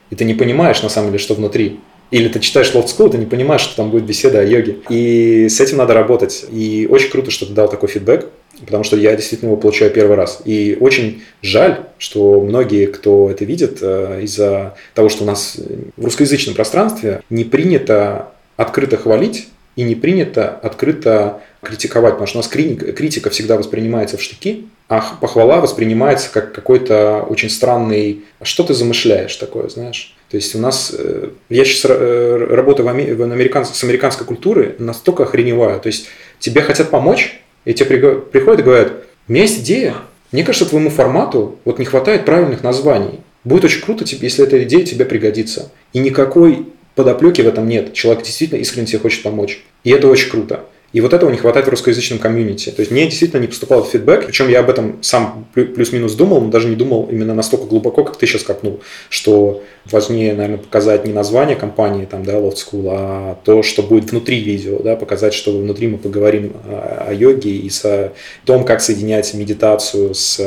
и 0.10 0.16
ты 0.16 0.26
не 0.26 0.34
понимаешь 0.34 0.82
на 0.82 0.90
самом 0.90 1.10
деле, 1.10 1.20
что 1.20 1.36
внутри. 1.36 1.80
Или 2.10 2.28
ты 2.28 2.40
читаешь 2.40 2.72
Loft 2.74 2.88
School, 2.88 3.12
ты 3.12 3.20
не 3.20 3.28
понимаешь, 3.28 3.62
что 3.62 3.76
там 3.76 3.92
будет 3.92 4.06
беседа 4.06 4.40
о 4.40 4.44
йоге. 4.44 4.78
И 4.90 5.48
с 5.48 5.62
этим 5.62 5.78
надо 5.78 5.94
работать. 5.94 6.46
И 6.52 6.88
очень 6.90 7.12
круто, 7.12 7.30
что 7.30 7.46
ты 7.46 7.54
дал 7.54 7.70
такой 7.70 7.88
фидбэк 7.90 8.26
потому 8.66 8.84
что 8.84 8.98
я 8.98 9.16
действительно 9.16 9.50
его 9.50 9.58
получаю 9.58 9.92
первый 9.92 10.16
раз. 10.16 10.42
И 10.46 10.78
очень 10.80 11.24
жаль, 11.42 11.86
что 11.98 12.42
многие, 12.42 12.88
кто 12.88 13.30
это 13.30 13.46
видит, 13.46 13.80
э, 13.82 14.22
из-за 14.24 14.76
того, 14.94 15.10
что 15.10 15.24
у 15.24 15.28
нас 15.28 15.58
в 15.98 16.06
русскоязычном 16.06 16.56
пространстве 16.56 17.22
не 17.30 17.44
принято 17.44 18.30
открыто 18.58 18.98
хвалить 18.98 19.48
и 19.76 19.84
не 19.84 19.96
принято 19.96 20.50
открыто 20.50 21.42
критиковать, 21.62 22.14
потому 22.14 22.28
что 22.28 22.40
у 22.40 22.42
нас 22.42 22.48
критика 22.50 23.30
всегда 23.30 23.58
воспринимается 23.58 24.18
в 24.18 24.22
штыки, 24.22 24.68
а 24.88 25.18
похвала 25.22 25.62
воспринимается 25.62 26.30
как 26.32 26.52
какой-то 26.52 27.26
очень 27.30 27.50
странный 27.50 28.24
«а 28.40 28.46
что 28.46 28.64
ты 28.64 28.74
замышляешь 28.74 29.36
такое, 29.36 29.70
знаешь?» 29.70 30.16
То 30.30 30.38
есть 30.38 30.56
у 30.56 30.60
нас, 30.60 30.94
э, 30.98 31.30
я 31.50 31.66
сейчас 31.66 31.86
э, 31.90 32.48
работаю 32.50 32.86
в 32.86 32.90
американ, 32.90 33.66
с 33.66 33.84
американской 33.84 34.26
культурой, 34.26 34.76
настолько 34.78 35.24
охреневаю. 35.24 35.80
То 35.80 35.88
есть 35.88 36.08
тебе 36.40 36.62
хотят 36.62 36.90
помочь, 36.90 37.42
и 37.66 37.74
тебе 37.74 38.16
приходят 38.16 38.60
и 38.60 38.64
говорят, 38.64 38.94
у 39.28 39.32
меня 39.32 39.44
есть 39.44 39.60
идея, 39.60 39.96
мне 40.32 40.44
кажется, 40.44 40.70
твоему 40.70 40.90
формату 40.90 41.60
вот 41.66 41.80
не 41.80 41.86
хватает 41.86 42.26
правильных 42.26 42.64
названий. 42.64 43.20
Будет 43.44 43.66
очень 43.66 43.82
круто, 43.82 44.06
если 44.08 44.46
эта 44.46 44.62
идея 44.64 44.86
тебе 44.86 45.06
пригодится. 45.06 45.72
И 45.94 46.00
никакой 46.00 46.68
подоплеки 46.96 47.42
в 47.42 47.48
этом 47.48 47.68
нет. 47.68 47.94
Человек 47.94 48.24
действительно 48.24 48.60
искренне 48.60 48.88
тебе 48.88 49.00
хочет 49.00 49.24
помочь. 49.24 49.64
И 49.84 49.92
это 49.92 50.08
очень 50.08 50.30
круто. 50.30 50.66
И 50.92 51.02
вот 51.02 51.14
этого 51.14 51.30
не 51.30 51.38
хватает 51.38 51.68
в 51.68 51.70
русскоязычном 51.70 52.20
комьюнити. 52.20 52.72
То 52.72 52.82
есть 52.82 52.92
мне 52.92 53.06
действительно 53.06 53.42
не 53.42 53.48
поступал 53.48 53.84
фидбэк, 53.84 54.26
причем 54.26 54.50
я 54.50 54.62
об 54.62 54.70
этом 54.70 54.98
сам 55.02 55.46
плюс-минус 55.54 56.14
думал, 56.14 56.42
но 56.42 56.50
даже 56.50 56.68
не 56.68 56.76
думал 56.76 57.08
именно 57.12 57.34
настолько 57.34 57.66
глубоко, 57.66 58.04
как 58.04 58.18
ты 58.18 58.26
сейчас 58.26 58.44
копнул, 58.44 58.82
что 59.10 59.62
важнее, 59.86 60.34
наверное, 60.34 60.58
показать 60.58 61.06
не 61.06 61.14
название 61.14 61.56
компании, 61.56 62.06
там, 62.06 62.24
да, 62.24 62.34
Loft 62.34 62.58
School, 62.58 62.88
а 62.92 63.38
то, 63.44 63.64
что 63.64 63.84
будет 63.84 64.12
внутри 64.12 64.40
видео, 64.40 64.80
да, 64.80 64.96
показать, 64.96 65.34
что 65.34 65.52
внутри 65.52 65.88
мы 65.88 65.98
поговорим 65.98 66.54
о, 66.68 67.14
йоге 67.14 67.52
и 67.52 67.72
о 67.84 68.12
том, 68.46 68.66
как 68.66 68.82
соединять 68.82 69.34
медитацию 69.34 70.14
с, 70.14 70.38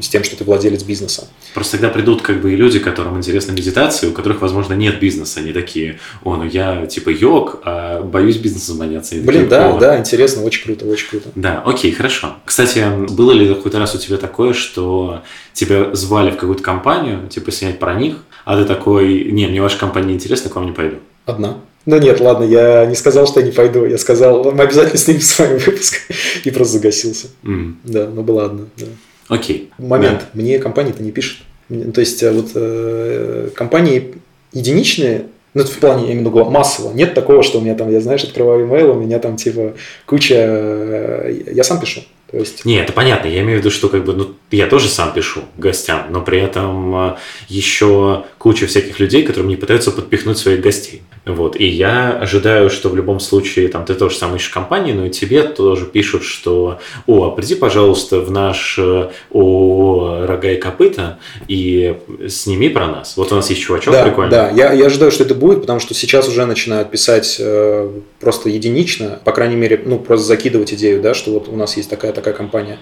с 0.00 0.08
тем, 0.08 0.24
что 0.24 0.36
ты 0.36 0.44
владелец 0.44 0.82
бизнеса. 0.82 1.28
Просто 1.54 1.72
тогда 1.72 1.90
придут 1.90 2.22
как 2.22 2.40
бы 2.40 2.52
и 2.52 2.56
люди, 2.56 2.78
которым 2.78 3.18
интересна 3.18 3.52
медитация, 3.52 4.10
у 4.10 4.12
которых, 4.12 4.40
возможно, 4.40 4.74
нет 4.74 4.98
бизнеса, 4.98 5.40
они 5.40 5.52
такие, 5.52 5.98
о, 6.24 6.36
ну 6.36 6.44
я 6.44 6.86
типа 6.86 7.10
йог, 7.10 7.60
а 7.64 8.02
боюсь 8.02 8.36
бизнесом 8.36 8.76
заняться. 8.76 9.14
Блин, 9.16 9.48
да, 9.48 9.73
да, 9.78 9.98
интересно, 9.98 10.42
очень 10.42 10.64
круто, 10.64 10.86
очень 10.86 11.08
круто. 11.08 11.28
Да, 11.34 11.62
окей, 11.64 11.92
хорошо. 11.92 12.36
Кстати, 12.44 12.84
было 13.10 13.32
ли 13.32 13.52
какой-то 13.52 13.78
раз 13.78 13.94
у 13.94 13.98
тебя 13.98 14.16
такое, 14.16 14.52
что 14.52 15.22
тебя 15.52 15.94
звали 15.94 16.30
в 16.30 16.36
какую-то 16.36 16.62
компанию, 16.62 17.28
типа 17.28 17.50
снять 17.52 17.78
про 17.78 17.94
них, 17.94 18.16
а 18.44 18.56
ты 18.56 18.64
такой, 18.64 19.24
не, 19.30 19.46
мне 19.46 19.60
ваша 19.62 19.78
компания 19.78 20.08
не 20.08 20.14
интересна, 20.14 20.50
к 20.50 20.56
вам 20.56 20.66
не 20.66 20.72
пойду? 20.72 20.96
Одна. 21.26 21.58
Ну 21.86 21.98
нет, 21.98 22.20
ладно, 22.20 22.44
я 22.44 22.86
не 22.86 22.94
сказал, 22.94 23.26
что 23.26 23.40
я 23.40 23.46
не 23.46 23.52
пойду. 23.52 23.84
Я 23.84 23.98
сказал, 23.98 24.52
мы 24.52 24.62
обязательно 24.62 24.96
снимем 24.96 25.20
с 25.20 25.38
вами 25.38 25.58
выпуск. 25.58 25.96
И 26.44 26.50
просто 26.50 26.74
загасился. 26.74 27.26
Mm. 27.42 27.74
Да, 27.84 28.08
ну 28.12 28.22
была 28.22 28.46
одна. 28.46 28.64
Да. 28.76 28.86
Окей. 29.28 29.70
Момент. 29.78 30.20
Да. 30.20 30.40
Мне 30.40 30.58
компания-то 30.58 31.02
не 31.02 31.12
пишет. 31.12 31.38
То 31.68 32.00
есть 32.00 32.22
э, 32.22 32.30
вот 32.30 32.50
э, 32.54 33.50
компании 33.54 34.14
единичные, 34.52 35.26
ну, 35.54 35.64
в 35.64 35.78
плане 35.78 36.12
именно 36.12 36.30
массово. 36.30 36.92
Нет 36.92 37.14
такого, 37.14 37.42
что 37.42 37.58
у 37.58 37.60
меня 37.62 37.74
там, 37.76 37.90
я 37.90 38.00
знаешь, 38.00 38.24
открываю 38.24 38.66
email, 38.66 38.90
у 38.90 39.00
меня 39.00 39.20
там 39.20 39.36
типа 39.36 39.74
куча... 40.04 40.34
Э, 40.36 41.42
я 41.52 41.62
сам 41.62 41.80
пишу. 41.80 42.02
То 42.30 42.38
есть... 42.38 42.64
Не, 42.64 42.80
это 42.80 42.92
понятно. 42.92 43.28
Я 43.28 43.42
имею 43.42 43.58
в 43.58 43.60
виду, 43.60 43.70
что 43.70 43.88
как 43.88 44.04
бы, 44.04 44.14
ну, 44.14 44.34
я 44.50 44.66
тоже 44.66 44.88
сам 44.88 45.12
пишу 45.12 45.42
гостям, 45.56 46.06
но 46.10 46.20
при 46.20 46.40
этом 46.40 46.94
э, 46.96 47.16
еще 47.48 48.24
куча 48.38 48.66
всяких 48.66 48.98
людей, 48.98 49.22
которые 49.22 49.46
мне 49.46 49.56
пытаются 49.56 49.92
подпихнуть 49.92 50.38
своих 50.38 50.60
гостей. 50.60 51.02
Вот. 51.24 51.58
И 51.58 51.66
я 51.66 52.18
ожидаю, 52.18 52.68
что 52.68 52.90
в 52.90 52.96
любом 52.96 53.18
случае 53.18 53.68
там 53.68 53.84
ты 53.86 53.94
тоже 53.94 54.16
сам 54.16 54.36
ищешь 54.36 54.50
компании, 54.50 54.92
но 54.92 55.06
и 55.06 55.10
тебе 55.10 55.42
тоже 55.42 55.86
пишут, 55.86 56.22
что 56.22 56.80
«О, 57.06 57.24
а 57.24 57.30
приди, 57.30 57.54
пожалуйста, 57.54 58.20
в 58.20 58.30
наш 58.30 58.78
э, 58.78 59.10
о 59.30 60.26
рога 60.26 60.50
и 60.50 60.56
копыта 60.56 61.18
и 61.48 61.96
сними 62.28 62.68
про 62.68 62.88
нас». 62.88 63.16
Вот 63.16 63.32
у 63.32 63.36
нас 63.36 63.48
есть 63.48 63.62
чувачок 63.62 63.94
да, 63.94 64.04
прикольный. 64.04 64.30
Да, 64.30 64.50
я, 64.50 64.72
я 64.72 64.86
ожидаю, 64.86 65.10
что 65.10 65.24
это 65.24 65.34
будет, 65.34 65.62
потому 65.62 65.80
что 65.80 65.94
сейчас 65.94 66.28
уже 66.28 66.44
начинают 66.44 66.90
писать 66.90 67.36
э, 67.40 67.90
просто 68.20 68.50
единично, 68.50 69.18
по 69.24 69.32
крайней 69.32 69.56
мере, 69.56 69.80
ну, 69.82 69.98
просто 69.98 70.26
закидывать 70.26 70.74
идею, 70.74 71.00
да, 71.00 71.14
что 71.14 71.32
вот 71.32 71.48
у 71.48 71.56
нас 71.56 71.76
есть 71.78 71.88
такая 71.88 72.12
такая 72.12 72.34
компания. 72.34 72.78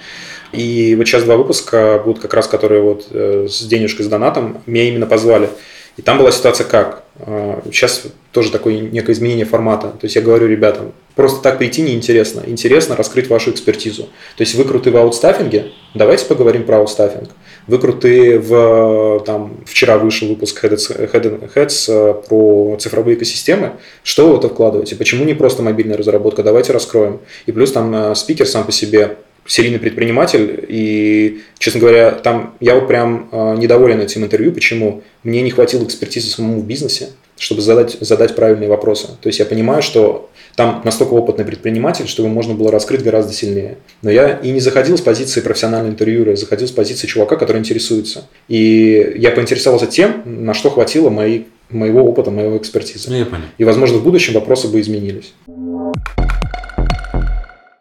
И 0.53 0.95
вот 0.97 1.07
сейчас 1.07 1.22
два 1.22 1.36
выпуска 1.36 2.03
будут 2.05 2.20
как 2.20 2.34
раз, 2.34 2.49
которые 2.49 2.82
вот 2.82 3.07
э, 3.11 3.47
с 3.49 3.62
денежкой, 3.62 4.05
с 4.05 4.09
донатом, 4.09 4.62
меня 4.66 4.88
именно 4.88 5.07
позвали. 5.07 5.49
И 5.97 6.03
там 6.03 6.18
была 6.18 6.32
ситуация 6.32 6.66
как? 6.66 7.01
Сейчас 7.18 8.02
э, 8.04 8.08
тоже 8.32 8.50
такое 8.50 8.78
некое 8.78 9.12
изменение 9.12 9.44
формата. 9.44 9.88
То 9.88 10.04
есть 10.04 10.16
я 10.16 10.22
говорю 10.22 10.46
ребятам, 10.46 10.92
просто 11.14 11.42
так 11.42 11.58
прийти 11.58 11.82
неинтересно. 11.82 12.42
Интересно 12.46 12.96
раскрыть 12.96 13.28
вашу 13.28 13.50
экспертизу. 13.50 14.04
То 14.36 14.42
есть 14.42 14.54
вы 14.54 14.64
круты 14.64 14.90
в 14.90 14.96
аутстаффинге, 14.96 15.72
давайте 15.94 16.24
поговорим 16.24 16.64
про 16.64 16.78
аутстаффинг. 16.78 17.28
Вы 17.66 17.78
круты 17.78 18.38
в, 18.38 19.22
там, 19.26 19.58
вчера 19.66 19.98
вышел 19.98 20.26
выпуск 20.26 20.64
Heads, 20.64 21.12
Head 21.12 21.54
Heads 21.54 21.84
э, 21.88 22.14
про 22.28 22.76
цифровые 22.80 23.16
экосистемы. 23.16 23.74
Что 24.02 24.28
вы 24.28 24.36
в 24.36 24.38
это 24.38 24.48
вкладываете? 24.48 24.96
Почему 24.96 25.24
не 25.24 25.34
просто 25.34 25.62
мобильная 25.62 25.98
разработка? 25.98 26.42
Давайте 26.42 26.72
раскроем. 26.72 27.20
И 27.46 27.52
плюс 27.52 27.72
там 27.72 27.94
э, 27.94 28.14
спикер 28.14 28.46
сам 28.46 28.64
по 28.64 28.72
себе 28.72 29.18
серийный 29.47 29.78
предприниматель, 29.78 30.64
и, 30.68 31.43
честно 31.59 31.80
говоря, 31.80 32.12
там 32.12 32.55
я 32.61 32.74
вот 32.74 32.88
прям 32.88 33.28
э, 33.32 33.57
недоволен 33.59 34.01
этим 34.01 34.24
интервью. 34.24 34.53
Почему? 34.53 35.03
Мне 35.24 35.43
не 35.43 35.51
хватило 35.51 35.84
экспертизы 35.84 36.28
самому 36.30 36.61
в 36.61 36.66
бизнесе, 36.66 37.11
чтобы 37.38 37.61
задать, 37.61 37.97
задать 38.01 38.36
правильные 38.36 38.68
вопросы. 38.68 39.09
То 39.20 39.28
есть 39.28 39.38
я 39.38 39.45
понимаю, 39.45 39.82
что 39.82 40.30
там 40.55 40.82
настолько 40.84 41.14
опытный 41.14 41.45
предприниматель, 41.45 42.07
что 42.07 42.22
его 42.22 42.32
можно 42.32 42.55
было 42.55 42.70
раскрыть 42.70 43.03
гораздо 43.03 43.32
сильнее. 43.32 43.78
Но 44.03 44.11
я 44.11 44.36
и 44.36 44.51
не 44.51 44.61
заходил 44.61 44.97
с 44.97 45.01
позиции 45.01 45.40
профессионального 45.40 45.90
интервьюера, 45.90 46.30
я 46.30 46.36
заходил 46.36 46.68
с 46.68 46.72
позиции 46.72 47.07
чувака, 47.07 47.36
который 47.36 47.59
интересуется. 47.59 48.28
И 48.49 49.14
я 49.16 49.30
поинтересовался 49.30 49.86
тем, 49.86 50.22
на 50.24 50.55
что 50.55 50.70
хватило 50.70 51.11
моей, 51.11 51.49
моего 51.70 52.03
опыта, 52.05 52.30
моего 52.30 52.57
экспертизы. 52.59 53.11
Ну, 53.11 53.16
я 53.16 53.24
понял. 53.24 53.45
И, 53.59 53.64
возможно, 53.64 53.99
в 53.99 54.05
будущем 54.05 54.34
вопросы 54.34 54.68
бы 54.68 54.80
изменились. 54.80 55.32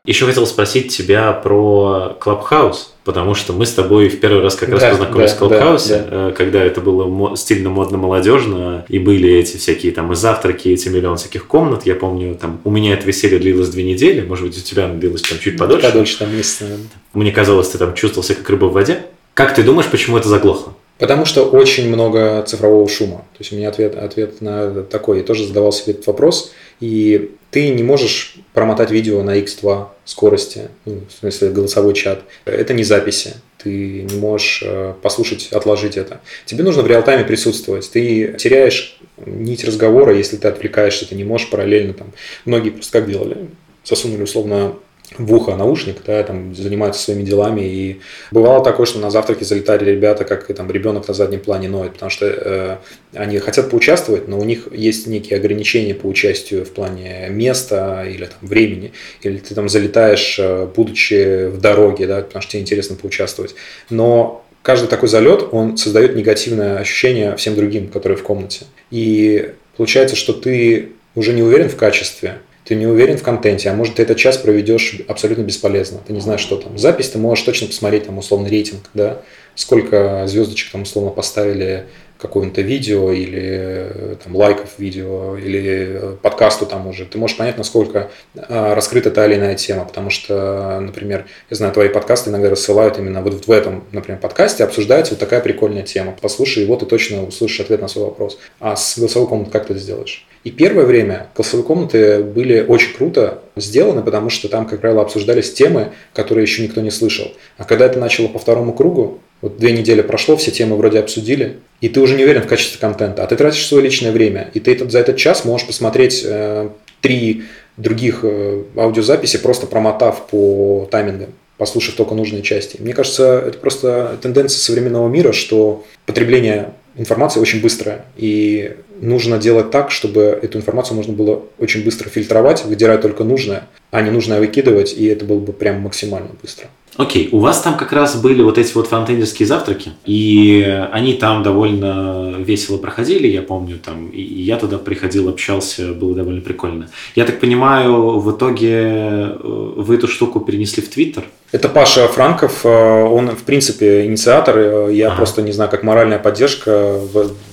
Еще 0.04 0.26
хотел 0.26 0.48
спросить 0.48 0.96
тебя 0.96 1.32
про 1.32 2.18
Clubhouse, 2.20 2.88
потому 3.04 3.36
что 3.36 3.54
мы 3.54 3.68
с 3.68 3.74
тобой 3.74 4.10
в 4.10 4.20
первый 4.20 4.42
раз 4.42 4.56
как 4.56 4.70
раз 4.70 4.82
Да, 4.82 4.90
познакомились 4.90 5.34
да, 5.34 5.38
в 5.38 5.42
Clubhouse, 5.42 5.90
да, 5.90 6.06
э, 6.10 6.34
когда 6.36 6.64
это 6.64 6.82
было 6.82 7.36
стильно, 7.36 7.70
модно, 7.70 8.00
молодежно, 8.00 8.84
и 8.90 8.98
были 8.98 9.32
эти 9.32 9.58
всякие 9.58 9.92
там 9.92 10.12
и 10.12 10.16
завтраки, 10.16 10.70
и 10.70 10.74
эти 10.74 10.90
миллион 10.90 11.18
всяких 11.18 11.46
комнат. 11.46 11.86
Я 11.86 11.94
помню, 11.94 12.34
там 12.34 12.60
у 12.64 12.72
меня 12.72 12.94
это 12.94 13.06
веселье 13.06 13.38
длилось 13.38 13.70
две 13.70 13.84
недели, 13.84 14.26
может 14.26 14.48
быть, 14.48 14.58
у 14.58 14.62
тебя 14.62 14.86
оно 14.86 14.96
длилось 14.96 15.22
там 15.22 15.38
чуть 15.38 15.56
подольше. 15.60 15.88
Подольше, 15.88 16.18
там 16.18 16.36
месяц, 16.36 16.62
наверное. 16.62 16.88
Мне 17.14 17.32
казалось, 17.32 17.70
ты 17.70 17.78
там 17.78 17.94
чувствовал 17.94 18.24
себя 18.24 18.38
как 18.38 18.50
рыба 18.50 18.66
в 18.66 18.74
воде. 18.74 19.06
Как 19.36 19.54
ты 19.54 19.62
думаешь, 19.62 19.88
почему 19.88 20.18
это 20.18 20.30
заглохло? 20.30 20.74
Потому 21.02 21.26
что 21.26 21.46
очень 21.46 21.90
много 21.90 22.44
цифрового 22.44 22.88
шума. 22.88 23.26
То 23.34 23.40
есть 23.40 23.52
у 23.52 23.56
меня 23.56 23.70
ответ, 23.70 23.96
ответ 23.96 24.40
на 24.40 24.84
такой. 24.84 25.18
Я 25.18 25.24
тоже 25.24 25.48
задавал 25.48 25.72
себе 25.72 25.94
этот 25.94 26.06
вопрос. 26.06 26.54
И 26.80 27.32
ты 27.50 27.70
не 27.70 27.82
можешь 27.82 28.36
промотать 28.54 28.92
видео 28.92 29.24
на 29.24 29.40
x2 29.40 29.88
скорости, 30.06 30.70
ну, 30.86 31.02
в 31.10 31.20
смысле 31.20 31.50
голосовой 31.50 31.96
чат. 31.96 32.22
Это 32.46 32.76
не 32.76 32.84
записи. 32.84 33.34
Ты 33.58 34.04
не 34.04 34.16
можешь 34.20 34.62
э, 34.64 34.94
послушать, 35.02 35.48
отложить 35.52 35.98
это. 35.98 36.22
Тебе 36.46 36.64
нужно 36.64 36.84
в 36.84 36.88
реал-тайме 36.88 37.24
присутствовать. 37.24 37.90
Ты 37.90 38.36
теряешь 38.38 39.00
нить 39.26 39.64
разговора, 39.64 40.16
если 40.16 40.38
ты 40.38 40.50
отвлекаешься, 40.50 41.10
ты 41.10 41.16
не 41.16 41.24
можешь 41.24 41.50
параллельно 41.50 41.94
там. 41.94 42.12
Многие 42.46 42.70
просто 42.70 43.00
как 43.00 43.10
делали? 43.10 43.50
Засунули 43.84 44.22
условно 44.22 44.76
в 45.18 45.34
ухо 45.34 45.56
наушник, 45.56 45.98
да, 46.06 46.24
там 46.24 46.56
занимаются 46.56 47.02
своими 47.02 47.24
делами. 47.24 47.62
И 47.62 48.02
бывало 48.32 48.64
такое, 48.64 48.86
что 48.86 49.00
на 49.00 49.12
завтраке 49.12 49.44
залетали 49.44 49.90
ребята, 49.90 50.24
как 50.24 50.48
там 50.48 50.72
ребенок 50.72 51.08
на 51.08 51.14
заднем 51.14 51.40
плане 51.42 51.68
ноет, 51.68 51.94
потому 51.94 52.10
что 52.10 52.26
э, 52.26 52.78
они 53.14 53.40
хотят 53.40 53.70
поучаствовать, 53.70 54.28
но 54.28 54.40
у 54.40 54.44
них 54.44 54.68
есть 54.72 55.08
некие 55.08 55.38
ограничения 55.38 55.94
по 55.94 56.08
участию 56.08 56.66
в 56.66 56.72
плане 56.72 57.28
места 57.30 58.06
или 58.06 58.26
там, 58.26 58.38
времени. 58.42 58.94
Или 59.22 59.38
ты 59.38 59.54
там 59.54 59.68
залетаешь, 59.68 60.38
э, 60.40 60.68
будучи 60.74 61.48
в 61.48 61.60
дороге, 61.60 62.08
да, 62.08 62.22
потому 62.22 62.42
что 62.42 62.52
тебе 62.54 62.62
интересно 62.62 62.96
поучаствовать. 62.96 63.56
Но 63.90 64.46
каждый 64.62 64.88
такой 64.88 65.10
залет, 65.10 65.50
он 65.52 65.76
создает 65.78 66.16
негативное 66.16 66.78
ощущение 66.78 67.36
всем 67.36 67.56
другим, 67.56 67.90
которые 67.90 68.18
в 68.18 68.24
комнате. 68.24 68.66
И 68.92 69.54
получается, 69.76 70.16
что 70.16 70.32
ты 70.32 70.94
уже 71.16 71.34
не 71.34 71.44
уверен 71.44 71.68
в 71.68 71.76
качестве, 71.76 72.38
ты 72.64 72.76
не 72.76 72.86
уверен 72.86 73.18
в 73.18 73.24
контенте, 73.24 73.70
а 73.70 73.74
может 73.74 73.96
ты 73.96 74.04
этот 74.04 74.18
час 74.18 74.38
проведешь 74.38 75.02
абсолютно 75.08 75.42
бесполезно. 75.42 76.00
Ты 76.06 76.14
не 76.14 76.22
знаешь, 76.22 76.42
что 76.42 76.58
там. 76.58 76.78
Запись 76.78 77.10
ты 77.10 77.18
можешь 77.18 77.44
точно 77.44 77.68
посмотреть, 77.68 78.06
там, 78.06 78.18
условный 78.18 78.50
рейтинг, 78.50 78.82
да, 78.94 79.22
сколько 79.56 80.26
звездочек 80.28 80.72
там 80.72 80.84
условно 80.84 81.12
поставили 81.12 81.86
какое-то 82.22 82.62
видео 82.62 83.12
или 83.12 83.42
э, 83.42 84.16
там, 84.24 84.36
лайков 84.36 84.78
видео 84.78 85.36
или 85.38 86.18
подкасту 86.22 86.68
там 86.68 86.88
уже. 86.88 87.06
Ты 87.06 87.18
можешь 87.18 87.36
понять, 87.36 87.58
насколько 87.58 88.12
а, 88.36 88.76
раскрыта 88.76 89.10
та 89.10 89.26
или 89.26 89.36
иная 89.36 89.56
тема, 89.56 89.86
потому 89.86 90.12
что, 90.12 90.80
например, 90.80 91.26
я 91.50 91.58
знаю, 91.58 91.74
твои 91.74 91.90
подкасты 91.90 92.30
иногда 92.30 92.50
рассылают 92.50 93.00
именно 93.00 93.22
вот 93.22 93.48
в 93.48 93.52
этом, 93.52 93.84
например, 93.92 94.20
подкасте 94.22 94.64
обсуждается 94.64 95.14
вот 95.14 95.20
такая 95.20 95.42
прикольная 95.42 95.82
тема. 95.82 96.16
Послушай 96.22 96.64
его, 96.64 96.76
ты 96.76 96.86
точно 96.86 97.26
услышишь 97.26 97.60
ответ 97.62 97.82
на 97.82 97.88
свой 97.88 98.06
вопрос. 98.06 98.38
А 98.60 98.76
с 98.76 99.00
голосовой 99.00 99.28
комнатой 99.28 99.52
как 99.52 99.66
ты 99.66 99.74
это 99.74 99.82
сделаешь? 99.82 100.28
И 100.44 100.52
первое 100.52 100.86
время 100.86 101.28
голосовые 101.36 101.66
комнаты 101.66 102.24
были 102.24 102.62
очень 102.68 102.94
круто 102.94 103.42
сделаны, 103.56 104.02
потому 104.02 104.30
что 104.30 104.48
там, 104.48 104.68
как 104.68 104.82
правило, 104.82 105.02
обсуждались 105.02 105.54
темы, 105.54 105.92
которые 106.14 106.44
еще 106.44 106.64
никто 106.64 106.82
не 106.82 106.92
слышал. 106.92 107.32
А 107.58 107.64
когда 107.64 107.86
это 107.86 108.00
начало 108.00 108.28
по 108.28 108.40
второму 108.40 108.74
кругу, 108.74 109.20
вот 109.42 109.58
две 109.58 109.72
недели 109.72 110.02
прошло, 110.02 110.38
все 110.38 110.52
темы 110.52 110.76
вроде 110.76 111.00
обсудили, 111.00 111.58
и 111.82 111.90
ты 111.90 112.00
уже 112.00 112.16
не 112.16 112.24
уверен 112.24 112.44
в 112.44 112.48
качестве 112.48 112.80
контента, 112.80 113.24
а 113.24 113.28
ты 113.28 113.36
тратишь 113.36 113.66
свое 113.66 113.84
личное 113.84 114.12
время, 114.12 114.50
и 114.54 114.60
ты 114.60 114.72
этот, 114.72 114.92
за 114.92 115.00
этот 115.00 115.18
час 115.18 115.46
можешь 115.46 115.68
посмотреть 115.68 116.24
э, 116.26 116.70
три 117.02 117.44
других 117.78 118.20
э, 118.24 118.64
аудиозаписи, 118.76 119.38
просто 119.38 119.68
промотав 119.68 120.28
по 120.28 120.88
таймингам 120.92 121.30
послушав 121.62 121.94
только 121.94 122.16
нужные 122.16 122.42
части. 122.42 122.78
Мне 122.80 122.92
кажется, 122.92 123.44
это 123.46 123.60
просто 123.60 124.18
тенденция 124.20 124.58
современного 124.58 125.08
мира, 125.08 125.32
что 125.32 125.86
потребление 126.08 126.74
информации 126.96 127.40
очень 127.40 127.62
быстрое, 127.62 128.04
и 128.18 128.78
нужно 129.00 129.38
делать 129.38 129.70
так, 129.70 129.92
чтобы 129.92 130.40
эту 130.42 130.58
информацию 130.58 130.98
можно 130.98 131.14
было 131.14 131.44
очень 131.60 131.84
быстро 131.84 132.10
фильтровать, 132.10 132.66
выдирать 132.66 133.02
только 133.02 133.24
нужное, 133.24 133.68
а 133.92 134.02
не 134.02 134.10
нужное 134.10 134.40
выкидывать, 134.40 134.94
и 134.98 135.06
это 135.06 135.24
было 135.24 135.38
бы 135.38 135.54
прям 135.54 135.82
максимально 135.82 136.30
быстро. 136.42 136.68
Окей, 136.98 137.30
у 137.32 137.40
вас 137.40 137.62
там 137.62 137.78
как 137.78 137.94
раз 137.94 138.16
были 138.20 138.42
вот 138.44 138.58
эти 138.58 138.74
вот 138.74 138.88
фронтендерские 138.88 139.48
завтраки, 139.48 139.94
и 140.06 140.88
они 140.92 141.14
там 141.14 141.42
довольно 141.42 142.36
весело 142.38 142.78
проходили, 142.78 143.28
я 143.28 143.42
помню, 143.42 143.80
там, 143.84 144.10
и 144.10 144.22
я 144.22 144.58
туда 144.58 144.78
приходил, 144.78 145.30
общался, 145.30 145.94
было 145.94 146.14
довольно 146.14 146.42
прикольно. 146.42 146.90
Я 147.16 147.24
так 147.26 147.40
понимаю, 147.40 148.20
в 148.20 148.36
итоге 148.36 148.72
э, 148.74 149.38
вы 149.42 149.96
эту 149.96 150.08
штуку 150.10 150.42
перенесли 150.42 150.84
в 150.84 150.90
Твиттер? 150.90 151.24
Это 151.54 151.70
Паша 151.70 152.08
Франков, 152.10 152.66
э, 152.66 152.70
он, 152.70 153.30
в 153.30 153.44
принципе, 153.44 154.06
инициатор, 154.06 154.58
э, 154.58 154.90
я 154.94 155.08
Ага. 155.08 155.16
просто 155.16 155.42
не 155.42 155.54
знаю, 155.54 155.72
как 155.72 155.84
моральная 155.84 156.20
поддержка, 156.20 157.00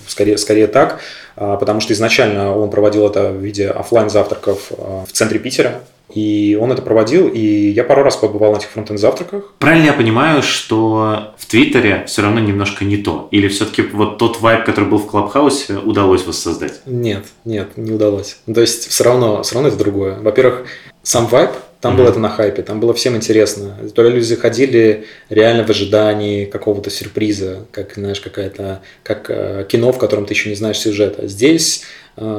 скорее, 0.09 0.37
скорее 0.37 0.67
так, 0.67 1.01
потому 1.39 1.81
что 1.81 1.93
изначально 1.93 2.57
он 2.57 2.71
проводил 2.71 3.07
это 3.07 3.31
в 3.31 3.37
виде 3.37 3.69
оффлайн 3.69 4.11
завтраков 4.11 4.71
в 4.71 5.13
центре 5.13 5.39
Питера, 5.39 5.81
и 6.13 6.59
он 6.61 6.73
это 6.73 6.81
проводил, 6.83 7.29
и 7.29 7.39
я 7.39 7.85
пару 7.85 8.03
раз 8.03 8.17
побывал 8.17 8.53
на 8.53 8.57
этих 8.57 8.69
фронтенд 8.71 8.99
завтраках. 8.99 9.53
Правильно 9.59 9.87
я 9.87 9.93
понимаю, 9.93 10.43
что 10.43 11.35
в 11.37 11.47
Твиттере 11.47 12.05
все 12.07 12.23
равно 12.23 12.41
немножко 12.41 12.85
не 12.85 12.97
то? 12.97 13.29
Или 13.31 13.49
все-таки 13.49 13.83
вот 13.83 14.19
тот 14.19 14.41
вайб, 14.41 14.65
который 14.65 14.87
был 14.87 14.99
в 14.99 15.07
Клабхаусе, 15.07 15.77
удалось 15.77 16.25
воссоздать? 16.27 16.81
Нет, 16.87 17.27
нет, 17.45 17.77
не 17.77 17.93
удалось. 17.93 18.39
Ну, 18.47 18.55
То 18.55 18.63
есть 18.63 18.89
все 18.89 19.05
равно, 19.05 19.43
все 19.43 19.55
равно 19.55 19.69
это 19.69 19.77
другое. 19.77 20.19
Во-первых, 20.19 20.65
сам 21.03 21.27
вайб, 21.27 21.51
там 21.81 21.93
Мгм. 21.93 22.03
было 22.03 22.11
это 22.11 22.19
на 22.19 22.29
хайпе, 22.29 22.63
там 22.63 22.81
было 22.81 22.93
всем 22.93 23.15
интересно. 23.17 23.77
То 23.95 24.03
ли 24.03 24.11
люди 24.11 24.25
заходили 24.25 25.05
реально 25.29 25.65
в 25.65 25.71
ожидании 25.71 26.45
какого-то 26.45 26.91
сюрприза, 26.91 27.67
как, 27.71 27.95
знаешь, 27.95 28.21
какая-то, 28.21 28.83
как 29.03 29.27
э, 29.29 29.65
кино, 29.69 29.93
в 29.93 29.99
котором 29.99 30.27
ты 30.27 30.35
еще 30.35 30.49
не 30.49 30.57
знаешь 30.57 30.79
сюжета. 30.79 31.29
Здесь 31.29 31.83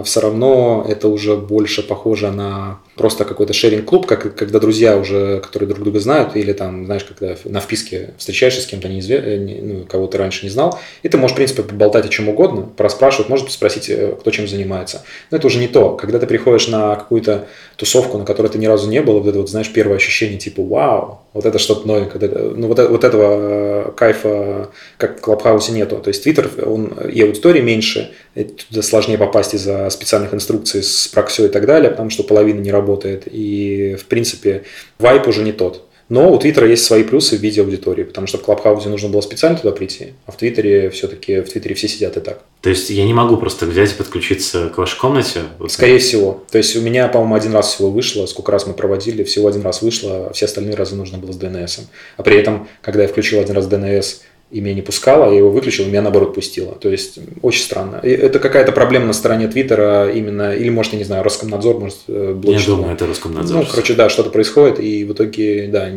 все 0.03 0.19
равно 0.21 0.85
это 0.87 1.07
уже 1.07 1.35
больше 1.35 1.83
похоже 1.83 2.31
на 2.31 2.79
просто 2.95 3.23
какой-то 3.23 3.53
шеринг-клуб, 3.53 4.05
как, 4.05 4.35
когда 4.35 4.59
друзья 4.59 4.97
уже, 4.97 5.39
которые 5.39 5.69
друг 5.69 5.83
друга 5.83 5.99
знают, 6.01 6.35
или 6.35 6.51
там, 6.51 6.85
знаешь, 6.85 7.05
когда 7.05 7.35
на 7.45 7.61
вписке 7.61 8.13
встречаешься 8.17 8.61
с 8.61 8.65
кем-то, 8.65 8.89
неизве... 8.89 9.15
э, 9.17 9.37
ну, 9.61 9.85
кого 9.85 10.07
ты 10.07 10.17
раньше 10.17 10.45
не 10.45 10.49
знал, 10.49 10.77
и 11.01 11.07
ты 11.07 11.17
можешь, 11.17 11.33
в 11.33 11.37
принципе, 11.37 11.63
поболтать 11.63 12.05
о 12.05 12.09
чем 12.09 12.27
угодно, 12.27 12.63
пораспрашивать, 12.63 13.29
может 13.29 13.51
спросить, 13.51 13.89
э, 13.89 14.15
кто 14.19 14.31
чем 14.31 14.47
занимается. 14.49 15.03
Но 15.31 15.37
это 15.37 15.47
уже 15.47 15.59
не 15.59 15.69
то. 15.69 15.95
Когда 15.95 16.19
ты 16.19 16.27
приходишь 16.27 16.67
на 16.67 16.95
какую-то 16.95 17.47
тусовку, 17.77 18.17
на 18.17 18.25
которой 18.25 18.47
ты 18.47 18.57
ни 18.57 18.65
разу 18.65 18.89
не 18.89 19.01
был, 19.01 19.19
вот 19.21 19.27
это 19.29 19.39
вот, 19.39 19.49
знаешь, 19.49 19.71
первое 19.71 19.95
ощущение 19.95 20.37
типа 20.37 20.61
«Вау!» 20.61 21.19
Вот 21.31 21.45
это 21.45 21.59
что-то 21.59 21.87
новенькое. 21.87 22.25
Это- 22.25 22.53
Ну, 22.55 22.67
вот, 22.67 22.79
э- 22.79 22.87
вот 22.87 23.03
этого 23.03 23.87
э, 23.87 23.91
кайфа, 23.95 24.71
как 24.97 25.19
в 25.19 25.21
Клабхаусе, 25.21 25.71
нету. 25.71 25.97
То 25.97 26.09
есть 26.09 26.23
Твиттер, 26.23 26.49
он 26.65 26.87
и 26.87 27.21
аудитории 27.21 27.61
меньше, 27.61 28.11
и 28.35 28.43
туда 28.43 28.81
сложнее 28.81 29.17
попасть 29.17 29.53
из-за 29.69 29.89
специальных 29.89 30.33
инструкций 30.33 30.83
с 30.83 31.07
проксё 31.07 31.45
и 31.45 31.49
так 31.49 31.65
далее, 31.65 31.91
потому 31.91 32.09
что 32.09 32.23
половина 32.23 32.59
не 32.59 32.71
работает. 32.71 33.23
И, 33.31 33.95
в 33.99 34.05
принципе, 34.05 34.63
вайп 34.97 35.27
уже 35.27 35.43
не 35.43 35.51
тот. 35.51 35.85
Но 36.09 36.33
у 36.33 36.39
Твиттера 36.39 36.67
есть 36.67 36.85
свои 36.85 37.03
плюсы 37.03 37.37
в 37.37 37.39
виде 37.39 37.61
аудитории, 37.61 38.03
потому 38.03 38.25
что 38.25 38.39
в 38.39 38.41
Клабхаусе 38.41 38.89
нужно 38.89 39.09
было 39.09 39.21
специально 39.21 39.55
туда 39.55 39.71
прийти, 39.71 40.13
а 40.25 40.31
в 40.31 40.37
Твиттере 40.37 40.89
все-таки, 40.89 41.41
в 41.41 41.49
Твиттере 41.51 41.75
все 41.75 41.87
сидят 41.87 42.17
и 42.17 42.19
так. 42.19 42.41
То 42.61 42.71
есть 42.71 42.89
я 42.89 43.05
не 43.05 43.13
могу 43.13 43.37
просто 43.37 43.67
взять 43.67 43.91
и 43.91 43.93
подключиться 43.93 44.69
к 44.69 44.77
вашей 44.79 44.99
комнате? 44.99 45.41
Вот 45.59 45.71
Скорее 45.71 45.99
всего. 45.99 46.43
То 46.49 46.57
есть 46.57 46.75
у 46.75 46.81
меня, 46.81 47.07
по-моему, 47.09 47.35
один 47.35 47.53
раз 47.53 47.75
всего 47.75 47.91
вышло, 47.91 48.25
сколько 48.25 48.51
раз 48.51 48.65
мы 48.65 48.73
проводили, 48.73 49.23
всего 49.23 49.49
один 49.49 49.61
раз 49.61 49.83
вышло, 49.83 50.29
а 50.29 50.33
все 50.33 50.45
остальные 50.45 50.73
разы 50.73 50.95
нужно 50.95 51.19
было 51.19 51.31
с 51.31 51.37
DNS. 51.37 51.81
А 52.17 52.23
при 52.23 52.37
этом, 52.37 52.67
когда 52.81 53.03
я 53.03 53.07
включил 53.07 53.39
один 53.39 53.55
раз 53.55 53.67
DNS, 53.67 54.21
и 54.51 54.61
меня 54.61 54.73
не 54.75 54.81
пускало, 54.81 55.31
я 55.31 55.37
его 55.37 55.51
выключил, 55.51 55.85
меня 55.85 56.01
наоборот 56.01 56.33
пустило. 56.33 56.73
То 56.73 56.89
есть 56.89 57.19
очень 57.43 57.61
странно. 57.63 57.99
И 58.01 58.09
это 58.09 58.39
какая-то 58.39 58.71
проблема 58.71 59.05
на 59.05 59.13
стороне 59.13 59.47
Твиттера 59.47 60.09
именно, 60.11 60.55
или 60.55 60.69
может, 60.69 60.93
я 60.93 60.97
не 60.97 61.05
знаю, 61.05 61.23
Роскомнадзор 61.23 61.79
может 61.79 61.97
э, 62.07 62.29
Я 62.29 62.33
блочить. 62.33 62.65
думаю, 62.67 62.93
это 62.93 63.05
Роскомнадзор. 63.05 63.57
Ну, 63.59 63.65
короче, 63.69 63.93
да, 63.93 64.09
что-то 64.09 64.31
происходит, 64.31 64.79
и 64.79 65.05
в 65.05 65.13
итоге, 65.13 65.67
да, 65.67 65.89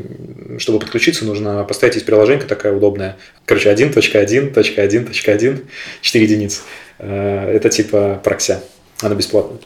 чтобы 0.58 0.80
подключиться, 0.80 1.24
нужно 1.24 1.64
поставить 1.64 1.94
есть 1.94 2.04
приложенька 2.06 2.46
такая 2.46 2.74
удобная. 2.76 3.16
Короче, 3.46 3.70
1.1.1.1.1, 3.72 5.60
4 6.02 6.24
единицы. 6.24 6.60
Э, 6.98 7.50
Это 7.54 7.68
типа 7.70 8.20
прокся. 8.22 8.62
Она 9.00 9.14
бесплатная. 9.14 9.58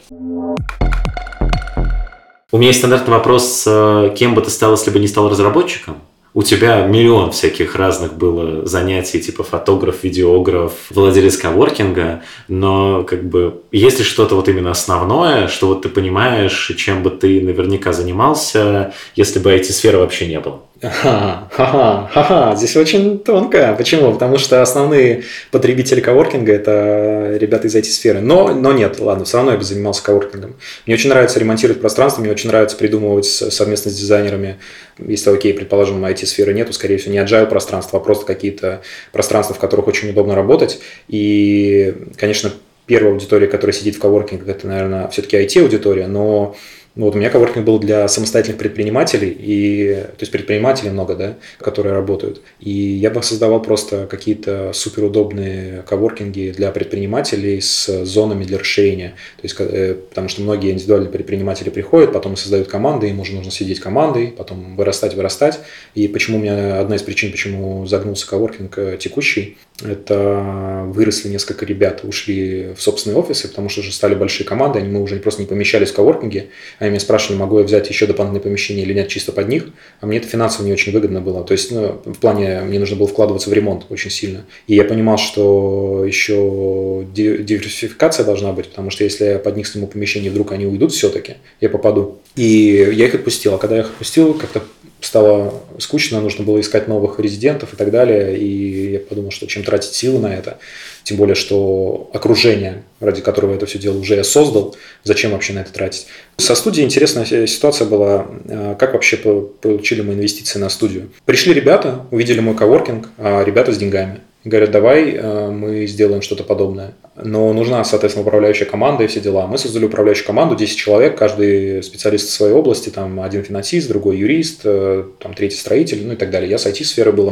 У 2.49 2.57
меня 2.57 2.67
есть 2.69 2.79
стандартный 2.79 3.13
вопрос, 3.13 3.65
э, 3.67 4.13
кем 4.17 4.33
бы 4.33 4.41
ты 4.41 4.49
стал, 4.49 4.71
если 4.71 4.89
бы 4.91 4.99
не 4.99 5.07
стал 5.09 5.29
разработчиком? 5.29 6.01
У 6.37 6.43
тебя 6.43 6.85
миллион 6.85 7.31
всяких 7.31 7.73
разных 7.75 8.13
было 8.13 8.63
занятий, 8.63 9.19
типа 9.19 9.41
фотограф, 9.41 10.03
видеограф, 10.03 10.71
владелец 10.91 11.35
коворкинга, 11.35 12.21
но 12.47 13.03
как 13.05 13.27
бы 13.27 13.63
если 13.71 14.03
что-то 14.03 14.35
вот 14.35 14.47
именно 14.47 14.69
основное, 14.69 15.47
что 15.47 15.65
вот 15.65 15.81
ты 15.81 15.89
понимаешь, 15.89 16.71
чем 16.77 17.01
бы 17.01 17.09
ты 17.09 17.41
наверняка 17.41 17.91
занимался, 17.91 18.93
если 19.15 19.39
бы 19.39 19.49
IT-сферы 19.49 19.97
вообще 19.97 20.27
не 20.27 20.39
было? 20.39 20.61
Ха-ха, 20.81 22.09
ха-ха, 22.13 22.55
здесь 22.55 22.75
очень 22.77 23.19
тонко. 23.19 23.73
Почему? 23.77 24.11
Потому 24.13 24.37
что 24.37 24.61
основные 24.61 25.23
потребители 25.51 26.01
коворкинга– 26.01 26.51
это 26.53 27.37
ребята 27.39 27.67
из 27.67 27.75
IT-сферы. 27.75 28.19
Но, 28.19 28.53
но 28.53 28.73
нет, 28.73 28.99
ладно, 28.99 29.25
все 29.25 29.37
равно 29.37 29.53
я 29.53 29.57
бы 29.57 29.63
занимался 29.63 30.03
коворкингом. 30.03 30.55
Мне 30.85 30.95
очень 30.95 31.09
нравится 31.09 31.39
ремонтировать 31.39 31.81
пространство, 31.81 32.21
мне 32.21 32.31
очень 32.31 32.49
нравится 32.49 32.77
придумывать 32.77 33.25
совместно 33.25 33.89
с 33.89 33.95
дизайнерами. 33.95 34.57
Если, 34.99 35.29
окей, 35.31 35.53
предположим, 35.53 36.05
IT-сферы 36.05 36.53
нету, 36.53 36.73
скорее 36.73 36.97
всего, 36.97 37.13
не 37.13 37.19
agile 37.19 37.47
пространство, 37.47 37.99
а 37.99 38.03
просто 38.03 38.25
какие-то 38.25 38.81
пространства, 39.11 39.55
в 39.55 39.59
которых 39.59 39.87
очень 39.87 40.09
удобно 40.11 40.35
работать. 40.35 40.79
И, 41.07 41.95
конечно, 42.17 42.51
первая 42.85 43.13
аудитория, 43.13 43.47
которая 43.47 43.73
сидит 43.73 43.95
в 43.95 43.99
коворкинге, 43.99 44.51
это, 44.51 44.67
наверное, 44.67 45.07
все-таки 45.07 45.37
IT-аудитория, 45.37 46.07
но 46.07 46.55
ну, 46.97 47.05
вот 47.05 47.15
у 47.15 47.19
меня 47.19 47.29
коворкинг 47.29 47.63
был 47.63 47.77
для 47.77 48.07
самостоятельных 48.07 48.57
предпринимателей, 48.57 49.29
и, 49.29 50.03
то 50.03 50.21
есть 50.21 50.31
предпринимателей 50.31 50.89
много, 50.89 51.15
да, 51.15 51.35
которые 51.59 51.93
работают. 51.93 52.41
И 52.59 52.71
я 52.71 53.11
бы 53.11 53.21
создавал 53.21 53.61
просто 53.61 54.07
какие-то 54.07 54.71
суперудобные 54.73 55.83
коворкинги 55.83 56.53
для 56.57 56.71
предпринимателей 56.71 57.61
с 57.61 58.03
зонами 58.03 58.45
для 58.45 58.57
расширения. 58.57 59.09
То 59.37 59.43
есть, 59.43 59.55
э, 59.59 59.95
потому 60.09 60.27
что 60.27 60.41
многие 60.41 60.71
индивидуальные 60.71 61.11
предприниматели 61.11 61.69
приходят, 61.69 62.11
потом 62.13 62.35
создают 62.35 62.67
команды, 62.67 63.09
им 63.09 63.19
уже 63.19 63.33
нужно 63.35 63.51
сидеть 63.51 63.79
командой, 63.79 64.33
потом 64.35 64.75
вырастать, 64.75 65.13
вырастать. 65.13 65.59
И 65.93 66.07
почему 66.07 66.39
у 66.39 66.41
меня 66.41 66.79
одна 66.79 66.95
из 66.95 67.03
причин, 67.03 67.31
почему 67.31 67.85
загнулся 67.85 68.27
коворкинг 68.27 68.77
э, 68.79 68.97
текущий, 68.99 69.57
это 69.85 70.85
выросли 70.87 71.29
несколько 71.29 71.65
ребят, 71.65 72.01
ушли 72.03 72.73
в 72.75 72.81
собственные 72.81 73.19
офисы, 73.19 73.47
потому 73.47 73.69
что 73.69 73.81
уже 73.81 73.91
стали 73.91 74.15
большие 74.15 74.47
команды, 74.47 74.79
они 74.79 74.89
мы 74.89 75.01
уже 75.01 75.17
просто 75.17 75.41
не 75.41 75.47
помещались 75.47 75.91
в 75.91 75.95
коворкинге. 75.95 76.47
Они 76.87 76.93
меня 76.93 77.01
спрашивали, 77.01 77.37
могу 77.37 77.59
я 77.59 77.65
взять 77.65 77.89
еще 77.89 78.07
дополнительное 78.07 78.41
помещение 78.41 78.85
или 78.85 78.93
нет, 78.93 79.09
чисто 79.09 79.33
под 79.33 79.49
них. 79.49 79.65
А 79.99 80.05
мне 80.05 80.19
это 80.19 80.27
финансово 80.27 80.65
не 80.65 80.71
очень 80.71 80.93
выгодно 80.93 81.19
было. 81.19 81.43
То 81.43 81.51
есть, 81.51 81.71
ну, 81.71 82.01
в 82.05 82.17
плане, 82.19 82.61
мне 82.61 82.79
нужно 82.79 82.95
было 82.95 83.07
вкладываться 83.07 83.49
в 83.49 83.53
ремонт 83.53 83.85
очень 83.89 84.09
сильно. 84.09 84.45
И 84.67 84.75
я 84.75 84.85
понимал, 84.85 85.17
что 85.17 86.05
еще 86.05 87.05
диверсификация 87.13 88.25
должна 88.25 88.53
быть, 88.53 88.69
потому 88.69 88.89
что 88.89 89.03
если 89.03 89.25
я 89.25 89.39
под 89.39 89.57
них 89.57 89.67
сниму 89.67 89.87
помещение, 89.87 90.31
вдруг 90.31 90.53
они 90.53 90.65
уйдут 90.65 90.93
все-таки, 90.93 91.35
я 91.59 91.69
попаду. 91.69 92.19
И 92.37 92.89
я 92.93 93.05
их 93.07 93.15
отпустил. 93.15 93.55
А 93.55 93.57
когда 93.57 93.75
я 93.75 93.81
их 93.81 93.89
отпустил, 93.89 94.33
как-то 94.33 94.63
стало 95.01 95.53
скучно, 95.79 96.21
нужно 96.21 96.43
было 96.43 96.59
искать 96.59 96.87
новых 96.87 97.19
резидентов 97.19 97.73
и 97.73 97.75
так 97.75 97.91
далее, 97.91 98.37
и 98.37 98.93
я 98.93 98.99
подумал, 98.99 99.31
что 99.31 99.47
чем 99.47 99.63
тратить 99.63 99.93
силы 99.93 100.19
на 100.19 100.33
это, 100.33 100.57
тем 101.03 101.17
более, 101.17 101.35
что 101.35 102.09
окружение, 102.13 102.83
ради 102.99 103.21
которого 103.21 103.51
я 103.51 103.57
это 103.57 103.65
все 103.65 103.79
дело 103.79 103.97
уже 103.97 104.15
я 104.15 104.23
создал, 104.23 104.75
зачем 105.03 105.31
вообще 105.31 105.53
на 105.53 105.59
это 105.59 105.71
тратить. 105.71 106.07
Со 106.37 106.55
студией 106.55 106.85
интересная 106.85 107.25
ситуация 107.47 107.87
была, 107.87 108.27
э, 108.45 108.75
как 108.77 108.93
вообще 108.93 109.17
получили 109.17 110.01
мы 110.01 110.13
инвестиции 110.13 110.59
на 110.59 110.69
студию. 110.69 111.09
Пришли 111.25 111.53
ребята, 111.53 112.05
увидели 112.11 112.39
мой 112.39 112.55
коворкинг, 112.55 113.09
а 113.17 113.43
ребята 113.43 113.73
с 113.73 113.77
деньгами 113.77 114.21
говорят, 114.47 114.71
давай 114.71 115.11
э, 115.11 115.51
мы 115.51 115.85
сделаем 115.87 116.21
что-то 116.21 116.43
подобное. 116.43 116.93
Но 117.15 117.51
нужна, 117.53 117.83
соответственно, 117.83 118.25
управляющая 118.25 118.65
команда 118.65 119.03
и 119.03 119.07
все 119.07 119.19
дела. 119.19 119.47
Мы 119.47 119.57
создали 119.57 119.85
управляющую 119.85 120.25
команду, 120.25 120.55
10 120.55 120.77
человек, 120.77 121.17
каждый 121.17 121.81
специалист 121.83 122.29
в 122.29 122.31
своей 122.31 122.53
области, 122.53 122.89
там 122.89 123.19
один 123.19 123.43
финансист, 123.43 123.87
другой 123.87 124.17
юрист, 124.17 124.61
э, 124.63 125.03
там 125.19 125.33
третий 125.33 125.57
строитель, 125.57 126.05
ну 126.05 126.13
и 126.13 126.15
так 126.15 126.29
далее. 126.29 126.49
Я 126.49 126.57
с 126.57 126.65
IT-сферы 126.65 127.11
был 127.11 127.31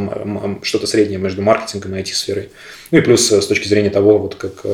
что-то 0.64 0.88
среднее 0.88 1.20
между 1.20 1.42
маркетингом 1.42 1.96
и 1.96 2.02
IT-сферой. 2.02 2.50
Ну 2.92 2.98
и 2.98 3.02
плюс 3.02 3.32
э, 3.32 3.42
с 3.42 3.48
точки 3.48 3.68
зрения 3.68 3.90
того, 3.90 4.18
вот 4.18 4.36
как 4.36 4.66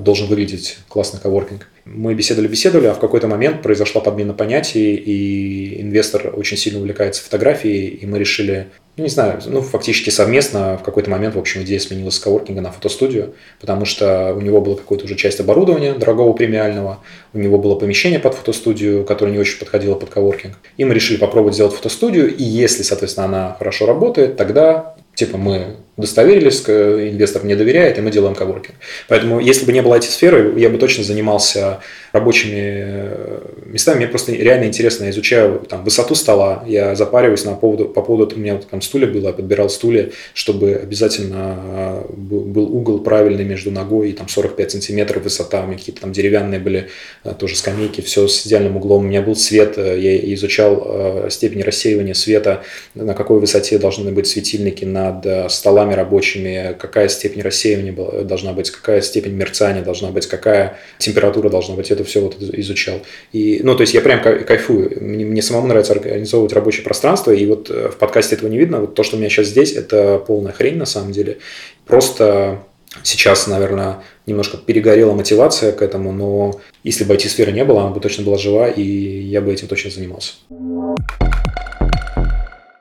должен 0.00 0.26
выглядеть 0.26 0.78
классный 0.88 1.20
коворкинг. 1.20 1.68
Мы 1.84 2.14
беседовали-беседовали, 2.14 2.86
а 2.86 2.94
в 2.94 3.00
какой-то 3.00 3.26
момент 3.26 3.62
произошла 3.62 4.00
подмена 4.00 4.34
понятий, 4.34 4.94
и 4.94 5.80
инвестор 5.80 6.32
очень 6.36 6.56
сильно 6.56 6.78
увлекается 6.78 7.22
фотографией, 7.22 7.88
и 7.88 8.06
мы 8.06 8.18
решили 8.18 8.68
ну, 8.98 9.04
не 9.04 9.10
знаю, 9.10 9.40
ну, 9.46 9.62
фактически 9.62 10.10
совместно 10.10 10.76
в 10.76 10.82
какой-то 10.82 11.08
момент, 11.08 11.36
в 11.36 11.38
общем, 11.38 11.62
идея 11.62 11.78
сменилась 11.78 12.16
с 12.16 12.18
коворкинга 12.18 12.60
на 12.60 12.72
фотостудию, 12.72 13.34
потому 13.60 13.84
что 13.84 14.34
у 14.34 14.40
него 14.40 14.60
была 14.60 14.74
какая-то 14.74 15.04
уже 15.04 15.14
часть 15.14 15.38
оборудования 15.38 15.94
дорогого 15.94 16.32
премиального, 16.32 16.98
у 17.32 17.38
него 17.38 17.58
было 17.58 17.76
помещение 17.76 18.18
под 18.18 18.34
фотостудию, 18.34 19.04
которое 19.04 19.30
не 19.30 19.38
очень 19.38 19.60
подходило 19.60 19.94
под 19.94 20.10
коворкинг. 20.10 20.58
И 20.76 20.84
мы 20.84 20.94
решили 20.94 21.16
попробовать 21.16 21.54
сделать 21.54 21.74
фотостудию, 21.74 22.34
и 22.34 22.42
если, 22.42 22.82
соответственно, 22.82 23.26
она 23.26 23.56
хорошо 23.56 23.86
работает, 23.86 24.36
тогда 24.36 24.96
типа 25.14 25.38
мы 25.38 25.76
удостоверились, 25.98 26.62
инвестор 26.66 27.44
мне 27.44 27.56
доверяет, 27.56 27.98
и 27.98 28.00
мы 28.00 28.10
делаем 28.10 28.34
коворкинг. 28.34 28.76
Поэтому, 29.08 29.40
если 29.40 29.66
бы 29.66 29.72
не 29.72 29.82
было 29.82 29.96
этой 29.96 30.06
сферы, 30.06 30.54
я 30.56 30.70
бы 30.70 30.78
точно 30.78 31.04
занимался 31.04 31.80
рабочими 32.12 32.54
э, 32.56 33.40
местами. 33.66 33.98
Мне 33.98 34.08
просто 34.08 34.32
реально 34.32 34.64
интересно, 34.64 35.04
я 35.04 35.10
изучаю 35.10 35.60
там, 35.68 35.84
высоту 35.84 36.14
стола, 36.14 36.64
я 36.66 36.94
запариваюсь 36.94 37.44
на 37.44 37.54
поводу, 37.54 37.86
по 37.86 38.02
поводу, 38.02 38.36
у 38.36 38.38
меня 38.38 38.54
вот 38.54 38.68
там 38.68 38.80
стулья 38.80 39.06
было, 39.06 39.28
я 39.28 39.32
подбирал 39.32 39.68
стулья, 39.68 40.10
чтобы 40.34 40.74
обязательно 40.74 41.58
э, 41.58 42.04
был 42.16 42.74
угол 42.74 43.00
правильный 43.00 43.44
между 43.44 43.70
ногой 43.70 44.10
и 44.10 44.12
там 44.12 44.28
45 44.28 44.70
сантиметров 44.70 45.24
высота, 45.24 45.62
у 45.62 45.66
меня 45.66 45.78
какие-то 45.78 46.02
там 46.02 46.12
деревянные 46.12 46.60
были 46.60 46.88
э, 47.24 47.34
тоже 47.38 47.56
скамейки, 47.56 48.00
все 48.00 48.26
с 48.26 48.46
идеальным 48.46 48.76
углом. 48.76 49.04
У 49.04 49.08
меня 49.08 49.22
был 49.22 49.36
свет, 49.36 49.76
я 49.76 50.34
изучал 50.34 51.28
степень 51.30 51.62
рассеивания 51.62 52.14
света, 52.14 52.62
на 52.94 53.14
какой 53.14 53.40
высоте 53.40 53.78
должны 53.78 54.10
быть 54.12 54.26
светильники 54.26 54.84
над 54.84 55.50
столами 55.50 55.87
столами 55.88 55.94
рабочими, 55.94 56.76
какая 56.78 57.08
степень 57.08 57.42
рассеивания 57.42 58.24
должна 58.24 58.52
быть, 58.52 58.70
какая 58.70 59.00
степень 59.00 59.32
мерцания 59.32 59.82
должна 59.82 60.10
быть, 60.10 60.26
какая 60.26 60.78
температура 60.98 61.48
должна 61.48 61.74
быть. 61.74 61.90
Это 61.90 62.04
все 62.04 62.20
вот 62.20 62.36
изучал. 62.40 63.00
И, 63.32 63.60
ну, 63.62 63.74
то 63.74 63.82
есть 63.82 63.94
я 63.94 64.00
прям 64.00 64.22
кайфую. 64.22 64.98
Мне, 65.00 65.24
мне 65.24 65.42
самому 65.42 65.66
нравится 65.66 65.92
организовывать 65.92 66.52
рабочее 66.52 66.84
пространство, 66.84 67.32
и 67.32 67.46
вот 67.46 67.70
э, 67.70 67.88
в 67.88 67.96
подкасте 67.96 68.36
этого 68.36 68.50
не 68.50 68.58
видно. 68.58 68.80
Вот 68.80 68.94
то, 68.94 69.02
что 69.02 69.16
у 69.16 69.18
меня 69.18 69.30
сейчас 69.30 69.48
здесь, 69.48 69.72
это 69.72 70.18
полная 70.18 70.52
хрень 70.52 70.76
на 70.76 70.86
самом 70.86 71.12
деле. 71.12 71.38
Просто 71.86 72.58
сейчас, 73.02 73.46
наверное, 73.46 73.96
немножко 74.26 74.56
перегорела 74.56 75.14
мотивация 75.14 75.72
к 75.72 75.82
этому, 75.82 76.12
но 76.12 76.60
если 76.84 77.04
бы 77.04 77.14
IT-сферы 77.14 77.52
не 77.52 77.64
было, 77.64 77.82
она 77.82 77.90
бы 77.90 78.00
точно 78.00 78.24
была 78.24 78.38
жива, 78.38 78.68
и 78.68 78.82
я 78.82 79.40
бы 79.40 79.52
этим 79.52 79.68
точно 79.68 79.90
занимался. 79.90 80.34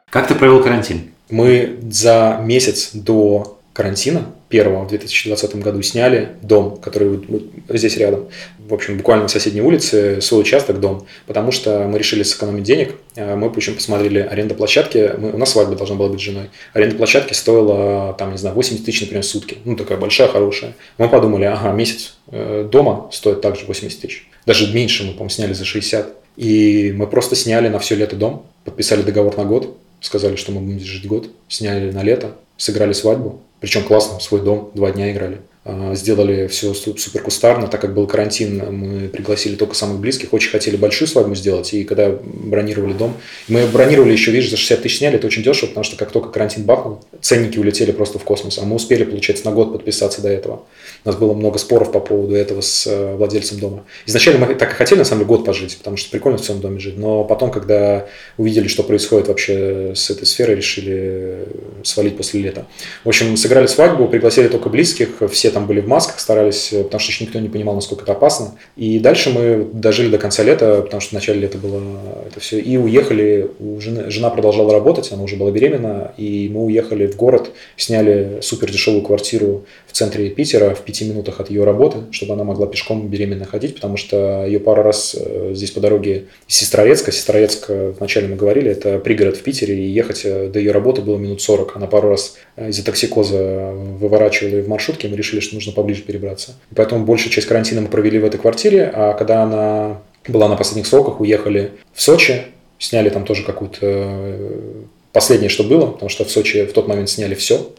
Как 0.09 0.27
ты 0.27 0.35
провел 0.35 0.63
карантин? 0.63 1.11
Мы 1.29 1.77
за 1.89 2.39
месяц 2.43 2.91
до 2.93 3.57
карантина 3.73 4.33
первого 4.49 4.85
в 4.85 4.87
2020 4.87 5.57
году 5.57 5.81
сняли 5.81 6.29
дом, 6.41 6.77
который 6.77 7.09
вот 7.09 7.43
здесь 7.69 7.97
рядом, 7.97 8.27
в 8.67 8.73
общем, 8.73 8.97
буквально 8.97 9.23
на 9.23 9.29
соседней 9.29 9.61
улице, 9.61 10.19
свой 10.21 10.41
участок, 10.41 10.79
дом, 10.79 11.05
потому 11.27 11.51
что 11.51 11.85
мы 11.87 11.99
решили 11.99 12.23
сэкономить 12.23 12.63
денег. 12.63 12.95
А 13.15 13.35
мы, 13.35 13.47
общем, 13.47 13.75
посмотрели 13.75 14.19
аренда 14.19 14.55
площадки, 14.55 15.11
мы, 15.17 15.33
у 15.33 15.37
нас 15.37 15.51
свадьба 15.51 15.75
должна 15.75 15.95
была 15.95 16.09
быть 16.09 16.19
с 16.19 16.23
женой. 16.23 16.49
Аренда 16.73 16.95
площадки 16.95 17.33
стоила, 17.33 18.15
там, 18.17 18.31
не 18.31 18.37
знаю, 18.37 18.55
80 18.55 18.85
тысяч, 18.85 19.01
например, 19.01 19.23
в 19.23 19.27
сутки. 19.27 19.57
Ну, 19.65 19.75
такая 19.75 19.97
большая, 19.97 20.29
хорошая. 20.29 20.73
Мы 20.97 21.09
подумали, 21.09 21.43
ага, 21.43 21.71
месяц 21.71 22.17
э, 22.31 22.67
дома 22.71 23.09
стоит 23.11 23.41
также 23.41 23.65
80 23.65 23.99
тысяч. 23.99 24.29
Даже 24.45 24.73
меньше 24.73 25.03
мы, 25.03 25.11
по-моему, 25.11 25.29
сняли 25.29 25.53
за 25.53 25.65
60. 25.65 26.15
И 26.37 26.93
мы 26.95 27.05
просто 27.05 27.35
сняли 27.35 27.67
на 27.67 27.79
все 27.79 27.95
лето 27.95 28.15
дом, 28.15 28.45
подписали 28.63 29.01
договор 29.01 29.37
на 29.37 29.43
год, 29.43 29.77
сказали, 30.01 30.35
что 30.35 30.51
мы 30.51 30.61
будем 30.61 30.79
жить 30.79 31.07
год, 31.07 31.29
сняли 31.47 31.91
на 31.91 32.03
лето, 32.03 32.35
сыграли 32.57 32.93
свадьбу, 32.93 33.41
причем 33.59 33.83
классно, 33.83 34.19
свой 34.19 34.41
дом, 34.41 34.71
два 34.73 34.91
дня 34.91 35.11
играли. 35.11 35.39
А, 35.69 35.95
сделали 35.95 36.48
все 36.48 36.73
супер 36.73 37.22
кустарно, 37.22 37.68
так 37.68 37.81
как 37.81 37.94
был 37.94 38.07
карантин, 38.07 38.73
мы 38.73 39.10
пригласили 39.10 39.57
только 39.57 39.76
самых 39.76 39.99
близких, 39.99 40.31
очень 40.31 40.49
хотели 40.49 40.77
большую 40.77 41.10
свадьбу 41.10 41.35
сделать, 41.35 41.73
и 41.73 41.84
когда 41.84 42.10
бронировали 42.10 42.94
дом, 42.94 43.18
мы 43.49 43.68
бронировали 43.68 44.14
еще, 44.14 44.31
видишь, 44.31 44.49
за 44.49 44.56
60 44.56 44.81
тысяч 44.81 44.99
сняли, 44.99 45.18
это 45.18 45.27
очень 45.27 45.44
дешево, 45.44 45.68
потому 45.68 45.84
что 45.84 45.98
как 45.98 46.11
только 46.11 46.30
карантин 46.30 46.64
бахнул, 46.64 47.03
ценники 47.19 47.60
улетели 47.60 47.91
просто 47.91 48.18
в 48.18 48.23
космос, 48.23 48.60
а 48.60 48.61
мы 48.64 48.77
успели, 48.77 49.03
получается, 49.03 49.44
на 49.44 49.52
год 49.52 49.73
подписаться 49.73 50.22
до 50.22 50.30
этого. 50.30 50.64
У 51.03 51.10
нас 51.10 51.18
было 51.18 51.34
много 51.34 51.57
споров 51.57 51.91
по 51.91 51.99
поводу 51.99 52.34
этого 52.34 52.61
с 52.61 52.88
э, 52.88 53.15
владельцем 53.15 53.60
дома. 53.60 53.84
Изначально 54.06 54.45
мы 54.45 54.56
так 54.56 54.72
и 54.72 54.73
хотели, 54.73 54.99
на 54.99 55.06
самом 55.06 55.23
деле, 55.23 55.27
год 55.27 55.45
пожить, 55.45 55.77
потому 55.77 55.98
что 55.98 56.10
прикольно 56.11 56.38
в 56.38 56.45
своем 56.45 56.61
доме 56.61 56.80
жить, 56.80 56.98
но 56.98 57.26
потом, 57.26 57.52
когда 57.52 58.06
увидели, 58.38 58.69
что 58.69 58.84
происходит 58.84 59.27
вообще 59.27 59.91
с 59.95 60.10
этой 60.10 60.26
сферой, 60.26 60.56
решили 60.56 61.45
свалить 61.84 62.15
после 62.15 62.39
лета. 62.39 62.68
В 63.03 63.10
общем, 63.10 63.35
сыграли 63.35 63.68
свадьбу, 63.68 64.07
пригласили 64.07 64.48
только 64.48 64.69
близких, 64.69 65.10
все 65.30 65.52
там 65.57 65.65
были 65.65 65.81
в 65.81 65.88
масках, 65.88 66.19
старались, 66.19 66.71
э, 66.71 66.84
потому 66.84 66.99
что 66.99 67.11
еще 67.11 67.25
никто 67.25 67.39
не 67.39 67.49
понимал, 67.49 67.73
насколько 67.73 68.03
это 68.03 68.11
опасно. 68.11 68.53
И 68.75 68.99
дальше 68.99 69.31
мы 69.31 69.67
дожили 69.73 70.09
до 70.09 70.19
конца 70.19 70.43
лета, 70.43 70.84
потому 70.84 71.01
что 71.01 71.11
в 71.11 71.13
начале 71.13 71.39
лета 71.39 71.57
было 71.57 71.81
это 72.27 72.39
все, 72.39 72.59
и 72.59 72.77
уехали, 72.77 73.49
жены, 73.79 74.11
жена 74.11 74.29
продолжала 74.29 74.71
работать, 74.71 75.11
она 75.11 75.23
уже 75.23 75.35
была 75.35 75.49
беременна, 75.49 76.13
и 76.15 76.47
мы 76.53 76.65
уехали 76.65 77.07
в 77.07 77.15
город, 77.15 77.49
сняли 77.75 78.38
супер 78.41 78.71
дешевую 78.71 79.03
квартиру 79.03 79.65
в 79.88 79.93
центре 79.93 80.29
Питера, 80.29 80.75
в 80.75 80.81
пяти 80.81 81.05
минутах 81.05 81.39
от 81.39 81.49
ее 81.49 81.63
работы, 81.63 81.97
чтобы 82.11 82.34
она 82.34 82.43
могла 82.43 82.67
пешком 82.67 83.07
беременно 83.07 83.45
ходить, 83.45 83.73
потому 83.73 83.97
что 83.97 84.45
ее 84.45 84.59
пару 84.59 84.84
раз 84.84 85.15
э, 85.19 85.53
здесь 85.55 85.71
по 85.71 85.79
дороге 85.79 86.25
из 86.47 86.55
Сестрорецка, 86.55 87.11
Сестрорецк, 87.11 87.65
э, 87.69 87.93
вначале 87.97 88.27
мы 88.27 88.35
говорили, 88.35 88.69
это 88.69 88.99
пригород 88.99 89.38
в 89.38 89.41
Питере, 89.41 89.75
и 89.75 89.88
ехать 89.89 90.23
до 90.23 90.59
ее 90.59 90.71
работы 90.71 91.01
было 91.01 91.17
минут 91.17 91.41
40. 91.41 91.77
Она 91.77 91.88
пару 91.88 92.09
раз 92.09 92.35
из-за 92.57 92.85
токсикоза 92.85 93.71
выворачивала 93.73 94.61
в 94.61 94.67
маршрутке, 94.67 95.07
мы 95.07 95.17
решили, 95.17 95.39
что 95.47 95.55
нужно 95.55 95.73
поближе 95.73 96.01
перебраться. 96.03 96.51
И 96.71 96.75
поэтому 96.75 97.05
большую 97.05 97.31
часть 97.31 97.47
карантина 97.47 97.81
мы 97.81 97.87
провели 97.87 98.19
в 98.19 98.25
этой 98.25 98.39
квартире, 98.39 98.91
а 98.93 99.13
когда 99.13 99.43
она 99.43 100.01
была 100.27 100.47
на 100.47 100.55
последних 100.55 100.87
сроках, 100.87 101.19
уехали 101.19 101.71
в 101.93 102.01
Сочи, 102.01 102.43
сняли 102.79 103.09
там 103.09 103.25
тоже 103.25 103.43
какую-то 103.43 103.79
э, 103.81 104.63
последнее, 105.11 105.49
что 105.49 105.63
было, 105.63 105.87
потому 105.87 106.09
что 106.09 106.25
в 106.25 106.31
Сочи 106.31 106.65
в 106.65 106.73
тот 106.73 106.87
момент 106.87 107.09
сняли 107.09 107.35
все. 107.35 107.71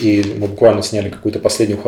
И 0.00 0.22
мы 0.36 0.48
буквально 0.48 0.82
сняли 0.82 1.08
какую-то 1.08 1.38
последнюю 1.38 1.80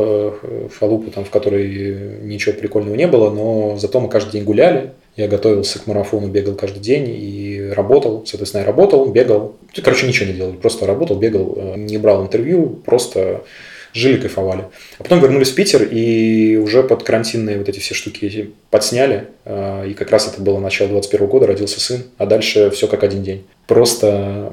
халупу, 0.79 1.11
там, 1.11 1.25
в 1.25 1.31
которой 1.31 2.23
ничего 2.23 2.55
прикольного 2.55 2.95
не 2.95 3.07
было, 3.07 3.31
но 3.31 3.77
зато 3.77 4.01
мы 4.01 4.09
каждый 4.09 4.33
день 4.33 4.45
гуляли. 4.45 4.93
Я 5.17 5.29
готовился 5.29 5.79
к 5.79 5.87
марафону, 5.87 6.29
бегал 6.29 6.55
каждый 6.55 6.81
день 6.81 7.09
и 7.09 7.73
работал. 7.77 8.25
Соответственно, 8.27 8.63
я 8.63 8.67
работал, 8.67 9.05
бегал. 9.07 9.57
Короче, 9.83 10.07
ничего 10.07 10.31
не 10.31 10.33
делал. 10.33 10.53
Просто 10.55 10.87
работал, 10.87 11.19
бегал, 11.19 11.53
э, 11.57 11.75
не 11.77 11.99
брал 11.99 12.23
интервью, 12.23 12.81
просто 12.85 13.45
жили, 13.93 14.17
кайфовали. 14.19 14.65
А 14.99 15.03
потом 15.03 15.21
вернулись 15.21 15.51
в 15.51 15.55
Питер 15.55 15.83
и 15.83 16.57
уже 16.57 16.83
под 16.83 17.03
карантинные 17.03 17.59
вот 17.59 17.69
эти 17.69 17.79
все 17.79 17.95
штуки 17.95 18.51
подсняли. 18.71 19.29
А, 19.45 19.85
и 19.85 19.95
как 19.95 20.11
раз 20.11 20.29
это 20.29 20.41
было 20.41 20.59
начало 20.59 20.91
21 20.91 21.27
года, 21.27 21.47
родился 21.47 21.81
сын, 21.81 22.03
а 22.19 22.27
дальше 22.27 22.71
все 22.71 22.87
как 22.87 23.03
один 23.03 23.23
день. 23.23 23.45
Просто 23.67 24.53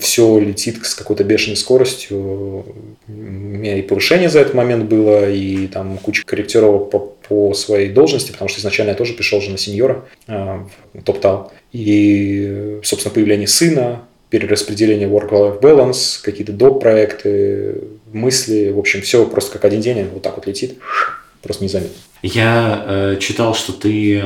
все 0.00 0.38
летит 0.38 0.84
с 0.84 0.94
какой-то 0.94 1.24
бешеной 1.24 1.56
скоростью. 1.56 2.64
У 3.08 3.12
меня 3.12 3.78
и 3.78 3.82
повышение 3.82 4.28
за 4.28 4.40
этот 4.40 4.54
момент 4.54 4.84
было, 4.84 5.30
и 5.30 5.66
там 5.66 5.98
куча 5.98 6.24
корректировок 6.24 6.90
по, 6.90 6.98
по 6.98 7.54
своей 7.54 7.88
должности, 7.90 8.32
потому 8.32 8.48
что 8.48 8.60
изначально 8.60 8.90
я 8.90 8.96
тоже 8.96 9.14
пришел 9.14 9.38
уже 9.38 9.50
на 9.50 9.58
сеньора 9.58 10.04
а, 10.26 10.66
в 10.94 11.02
топтал. 11.02 11.52
И, 11.72 12.80
собственно, 12.82 13.14
появление 13.14 13.46
сына, 13.46 14.02
перераспределение 14.30 15.08
work-life 15.08 15.60
balance, 15.60 16.20
какие-то 16.22 16.52
доп-проекты, 16.52 17.82
мысли, 18.12 18.70
в 18.70 18.78
общем, 18.78 19.02
все 19.02 19.26
просто 19.26 19.52
как 19.52 19.64
один 19.64 19.80
день, 19.80 20.08
вот 20.12 20.22
так 20.22 20.36
вот 20.36 20.46
летит, 20.46 20.78
просто 21.42 21.64
незаметно. 21.64 21.96
Я 22.22 22.84
э, 22.86 23.16
читал, 23.20 23.54
что 23.54 23.72
ты 23.72 24.22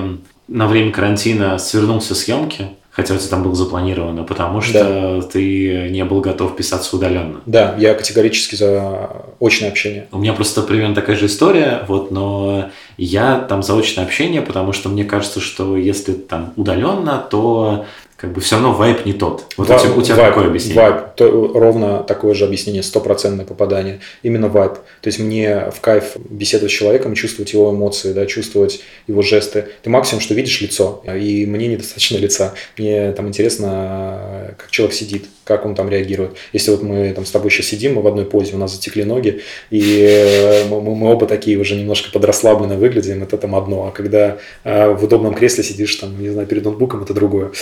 на 0.47 0.66
время 0.66 0.93
карантина 0.93 1.59
свернулся 1.59 2.14
съемки, 2.14 2.68
хотя 2.90 3.14
у 3.14 3.18
тебя 3.18 3.28
там 3.28 3.43
было 3.43 3.55
запланировано, 3.55 4.22
потому 4.24 4.60
что 4.60 5.20
да. 5.20 5.28
ты 5.28 5.89
не 5.90 6.05
был 6.05 6.20
готов 6.20 6.55
писаться 6.55 6.94
удаленно. 6.94 7.40
Да, 7.47 7.74
я 7.78 7.94
категорически 7.94 8.55
за 8.55 9.10
очное 9.40 9.70
общение. 9.70 10.06
У 10.12 10.18
меня 10.18 10.32
просто 10.32 10.62
примерно 10.62 10.94
такая 10.94 11.16
же 11.16 11.26
история, 11.26 11.85
вот, 11.89 12.10
но 12.10 12.70
я 12.97 13.40
там 13.40 13.62
за 13.62 13.76
очное 13.76 14.05
общение, 14.05 14.43
потому 14.43 14.72
что 14.72 14.89
мне 14.89 15.05
кажется, 15.05 15.40
что 15.40 15.76
если 15.76 16.12
там 16.12 16.52
удаленно, 16.56 17.24
то 17.28 17.86
как 18.24 18.32
бы 18.32 18.40
все 18.40 18.56
равно 18.56 18.72
вайп 18.72 19.05
не 19.05 19.12
тот. 19.12 19.44
Вот 19.59 19.68
вайп, 19.68 19.82
у 19.82 19.84
тебя, 19.84 19.94
у 19.96 20.02
тебя 20.02 20.16
вайп, 20.16 20.28
какое 20.28 20.46
объяснение? 20.46 20.82
Вайп, 20.82 21.14
то, 21.14 21.52
ровно 21.55 21.98
такое 21.98 22.34
же 22.34 22.46
объяснение, 22.46 22.82
стопроцентное 22.82 23.44
попадание. 23.44 24.01
Именно 24.22 24.48
вайп. 24.48 24.72
То 25.02 25.09
есть 25.09 25.18
мне 25.18 25.70
в 25.70 25.80
кайф 25.80 26.16
беседовать 26.16 26.72
с 26.72 26.74
человеком, 26.74 27.14
чувствовать 27.14 27.52
его 27.52 27.70
эмоции, 27.70 28.14
да, 28.14 28.24
чувствовать 28.24 28.80
его 29.06 29.20
жесты. 29.20 29.66
Ты 29.82 29.90
максимум, 29.90 30.22
что 30.22 30.32
видишь 30.32 30.60
лицо, 30.62 31.02
и 31.06 31.44
мне 31.44 31.66
недостаточно 31.68 32.16
лица. 32.18 32.55
Мне 32.78 33.12
там 33.12 33.28
интересно, 33.28 34.55
как 34.56 34.70
человек 34.70 34.94
сидит, 34.94 35.26
как 35.44 35.66
он 35.66 35.74
там 35.74 35.90
реагирует. 35.90 36.32
Если 36.52 36.70
вот 36.70 36.82
мы 36.82 37.12
там 37.12 37.26
с 37.26 37.30
тобой 37.30 37.51
сейчас 37.51 37.66
сидим, 37.66 37.94
мы 37.94 38.02
в 38.02 38.06
одной 38.06 38.24
позе, 38.24 38.55
у 38.55 38.59
нас 38.59 38.72
затекли 38.72 39.05
ноги, 39.05 39.42
и 39.70 40.01
э, 40.01 40.64
мы, 40.68 40.80
мы 40.80 41.12
оба 41.12 41.26
такие 41.26 41.59
уже 41.59 41.76
немножко 41.76 42.10
подрасслабленно 42.10 42.76
выглядим, 42.76 43.22
это 43.22 43.36
там 43.36 43.55
одно. 43.55 43.86
А 43.86 43.90
когда 43.90 44.38
э, 44.64 44.88
в 44.88 45.05
удобном 45.05 45.34
кресле 45.34 45.62
сидишь 45.62 45.94
там, 45.96 46.20
не 46.20 46.30
знаю, 46.30 46.46
перед 46.46 46.64
ноутбуком, 46.64 47.02
это 47.02 47.12
другое. 47.12 47.52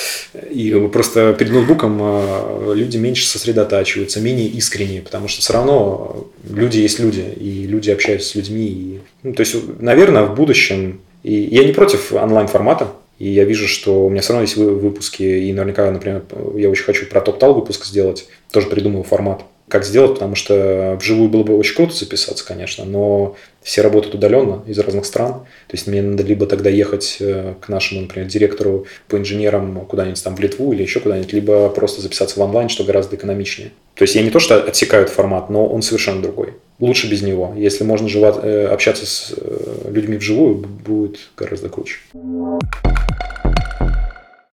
И 0.52 0.88
просто 0.92 1.34
перед 1.38 1.52
ноутбуком 1.52 1.98
э, 2.00 2.72
люди 2.74 2.96
меньше 2.98 3.26
сосредотачиваются, 3.26 4.20
менее 4.20 4.48
искренние, 4.48 5.00
потому 5.00 5.28
что 5.28 5.40
все 5.40 5.52
равно 5.52 6.26
люди 6.48 6.78
есть 6.78 6.98
люди, 6.98 7.24
и 7.36 7.66
люди 7.66 7.90
общаются 7.90 8.28
с 8.28 8.34
людьми. 8.34 8.66
И, 8.66 9.00
ну, 9.22 9.34
то 9.34 9.40
есть, 9.40 9.56
наверное, 9.80 10.24
в 10.24 10.34
будущем, 10.34 11.00
и 11.22 11.34
я 11.34 11.64
не 11.64 11.72
против 11.72 12.12
онлайн-формата, 12.12 12.88
и 13.18 13.28
я 13.28 13.44
вижу, 13.44 13.68
что 13.68 14.06
у 14.06 14.10
меня 14.10 14.20
все 14.20 14.32
равно 14.32 14.42
есть 14.42 14.56
выпуски, 14.56 15.22
и 15.22 15.52
наверняка, 15.52 15.90
например, 15.90 16.22
я 16.56 16.68
очень 16.68 16.84
хочу 16.84 17.06
про 17.06 17.20
топ-тал 17.20 17.54
выпуск 17.54 17.86
сделать, 17.86 18.26
тоже 18.50 18.66
придумал 18.66 19.04
формат 19.04 19.44
как 19.73 19.86
сделать, 19.86 20.12
потому 20.12 20.35
что 20.35 20.99
вживую 21.01 21.31
было 21.31 21.44
бы 21.44 21.57
очень 21.57 21.74
круто 21.74 21.94
записаться, 21.94 22.47
конечно, 22.47 22.85
но 22.85 23.36
все 23.62 23.81
работают 23.81 24.15
удаленно 24.15 24.62
из 24.66 24.78
разных 24.78 25.07
стран. 25.07 25.32
То 25.32 25.73
есть 25.73 25.86
мне 25.86 26.03
надо 26.03 26.23
либо 26.23 26.44
тогда 26.44 26.69
ехать 26.69 27.16
э, 27.20 27.55
к 27.59 27.70
нашему, 27.70 28.03
например, 28.03 28.28
директору 28.28 28.85
по 29.09 29.16
инженерам 29.16 29.86
куда-нибудь 29.86 30.23
там 30.23 30.36
в 30.36 30.40
Литву 30.40 30.74
или 30.74 30.82
еще 30.82 31.01
куда-нибудь, 31.01 31.32
либо 31.32 31.70
просто 31.70 32.03
записаться 32.03 32.39
в 32.39 32.43
онлайн, 32.43 32.69
что 32.69 32.85
гораздо 32.85 33.16
экономичнее. 33.16 33.70
То 33.94 34.03
есть 34.03 34.15
я 34.15 34.23
не 34.23 34.28
то, 34.28 34.40
что 34.40 34.62
отсекаю 34.62 35.05
этот 35.05 35.15
формат, 35.15 35.49
но 35.49 35.66
он 35.66 35.81
совершенно 35.81 36.20
другой. 36.20 36.51
Лучше 36.78 37.09
без 37.09 37.23
него. 37.23 37.55
Если 37.57 37.82
можно 37.82 38.11
жива, 38.11 38.39
э, 38.43 38.66
общаться 38.66 39.07
с 39.07 39.32
э, 39.35 39.90
людьми 39.90 40.19
вживую, 40.19 40.57
будет 40.57 41.16
гораздо 41.35 41.70
круче. 41.70 41.97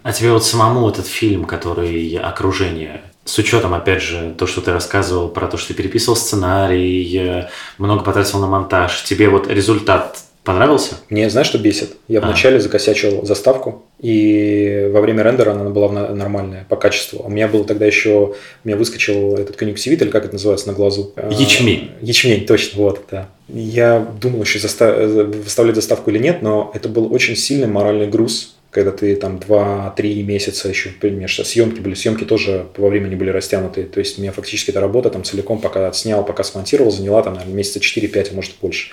А 0.01 0.13
тебе 0.13 0.31
вот 0.31 0.45
самому 0.45 0.89
этот 0.89 1.07
фильм, 1.07 1.43
который 1.43 2.15
«Окружение», 2.15 3.01
с 3.29 3.37
учетом, 3.37 3.75
опять 3.75 4.01
же, 4.01 4.33
то, 4.37 4.47
что 4.47 4.61
ты 4.61 4.73
рассказывал 4.73 5.29
про 5.29 5.47
то, 5.47 5.57
что 5.57 5.69
ты 5.69 5.73
переписывал 5.75 6.15
сценарий, 6.15 7.17
э, 7.17 7.47
много 7.77 8.03
потратил 8.03 8.39
на 8.39 8.47
монтаж, 8.47 9.03
тебе 9.03 9.29
вот 9.29 9.47
результат 9.47 10.17
понравился? 10.43 10.95
Мне, 11.09 11.29
знаешь, 11.29 11.45
что 11.45 11.59
бесит? 11.59 11.91
Я 12.07 12.19
а. 12.19 12.25
вначале 12.25 12.59
закосячил 12.59 13.23
заставку, 13.23 13.83
и 13.99 14.89
во 14.91 15.01
время 15.01 15.21
рендера 15.21 15.51
она 15.51 15.69
была 15.69 15.91
нормальная 15.91 16.65
по 16.67 16.75
качеству. 16.75 17.21
У 17.23 17.29
меня 17.29 17.47
был 17.47 17.65
тогда 17.65 17.85
еще, 17.85 18.33
у 18.63 18.67
меня 18.67 18.75
выскочил 18.77 19.35
этот 19.35 19.57
конъюнктивит, 19.57 20.01
или 20.01 20.09
как 20.09 20.25
это 20.25 20.33
называется 20.33 20.67
на 20.67 20.73
глазу? 20.73 21.13
А, 21.15 21.29
ячмень. 21.31 21.91
Ячмень, 22.01 22.47
точно, 22.47 22.81
вот, 22.81 23.03
да. 23.11 23.29
Я 23.47 24.07
думал 24.19 24.41
еще 24.41 24.57
застав... 24.57 24.97
выставлять 24.97 25.75
заставку 25.75 26.09
или 26.09 26.17
нет, 26.17 26.41
но 26.41 26.71
это 26.73 26.89
был 26.89 27.13
очень 27.13 27.35
сильный 27.35 27.67
моральный 27.67 28.07
груз 28.07 28.55
когда 28.71 28.91
ты 28.91 29.15
там 29.15 29.37
2-3 29.37 30.23
месяца 30.23 30.69
еще, 30.69 30.89
понимаешь, 30.89 31.39
съемки 31.43 31.79
были, 31.79 31.95
съемки 31.95 32.23
тоже 32.23 32.67
во 32.77 32.89
времени 32.89 33.15
были 33.15 33.29
растянуты, 33.31 33.83
то 33.83 33.99
есть 33.99 34.17
у 34.17 34.21
меня 34.21 34.31
фактически 34.31 34.69
эта 34.71 34.79
работа 34.79 35.09
там 35.09 35.23
целиком, 35.23 35.59
пока 35.59 35.87
отснял, 35.87 36.23
пока 36.23 36.43
смонтировал, 36.43 36.91
заняла 36.91 37.23
там, 37.23 37.33
наверное, 37.33 37.55
месяца 37.55 37.79
4-5, 37.79 38.29
а 38.31 38.35
может 38.35 38.53
больше. 38.61 38.91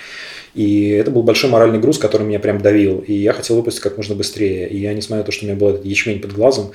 И 0.57 0.89
это 0.89 1.11
был 1.11 1.23
большой 1.23 1.51
моральный 1.51 1.79
груз, 1.79 1.99
который 1.99 2.27
меня 2.27 2.41
прям 2.41 2.63
давил. 2.63 3.01
И 3.01 3.13
я 3.13 3.35
хотел 3.35 3.57
выпустить 3.57 3.83
как 3.83 3.99
можно 3.99 4.15
быстрее. 4.15 4.67
И 4.67 4.79
я, 4.79 4.95
несмотря 4.95 5.19
на 5.19 5.25
то, 5.25 5.31
что 5.31 5.45
у 5.45 5.49
меня 5.49 5.59
был 5.59 5.69
этот 5.69 5.85
ячмень 5.85 6.19
под 6.19 6.33
глазом, 6.33 6.73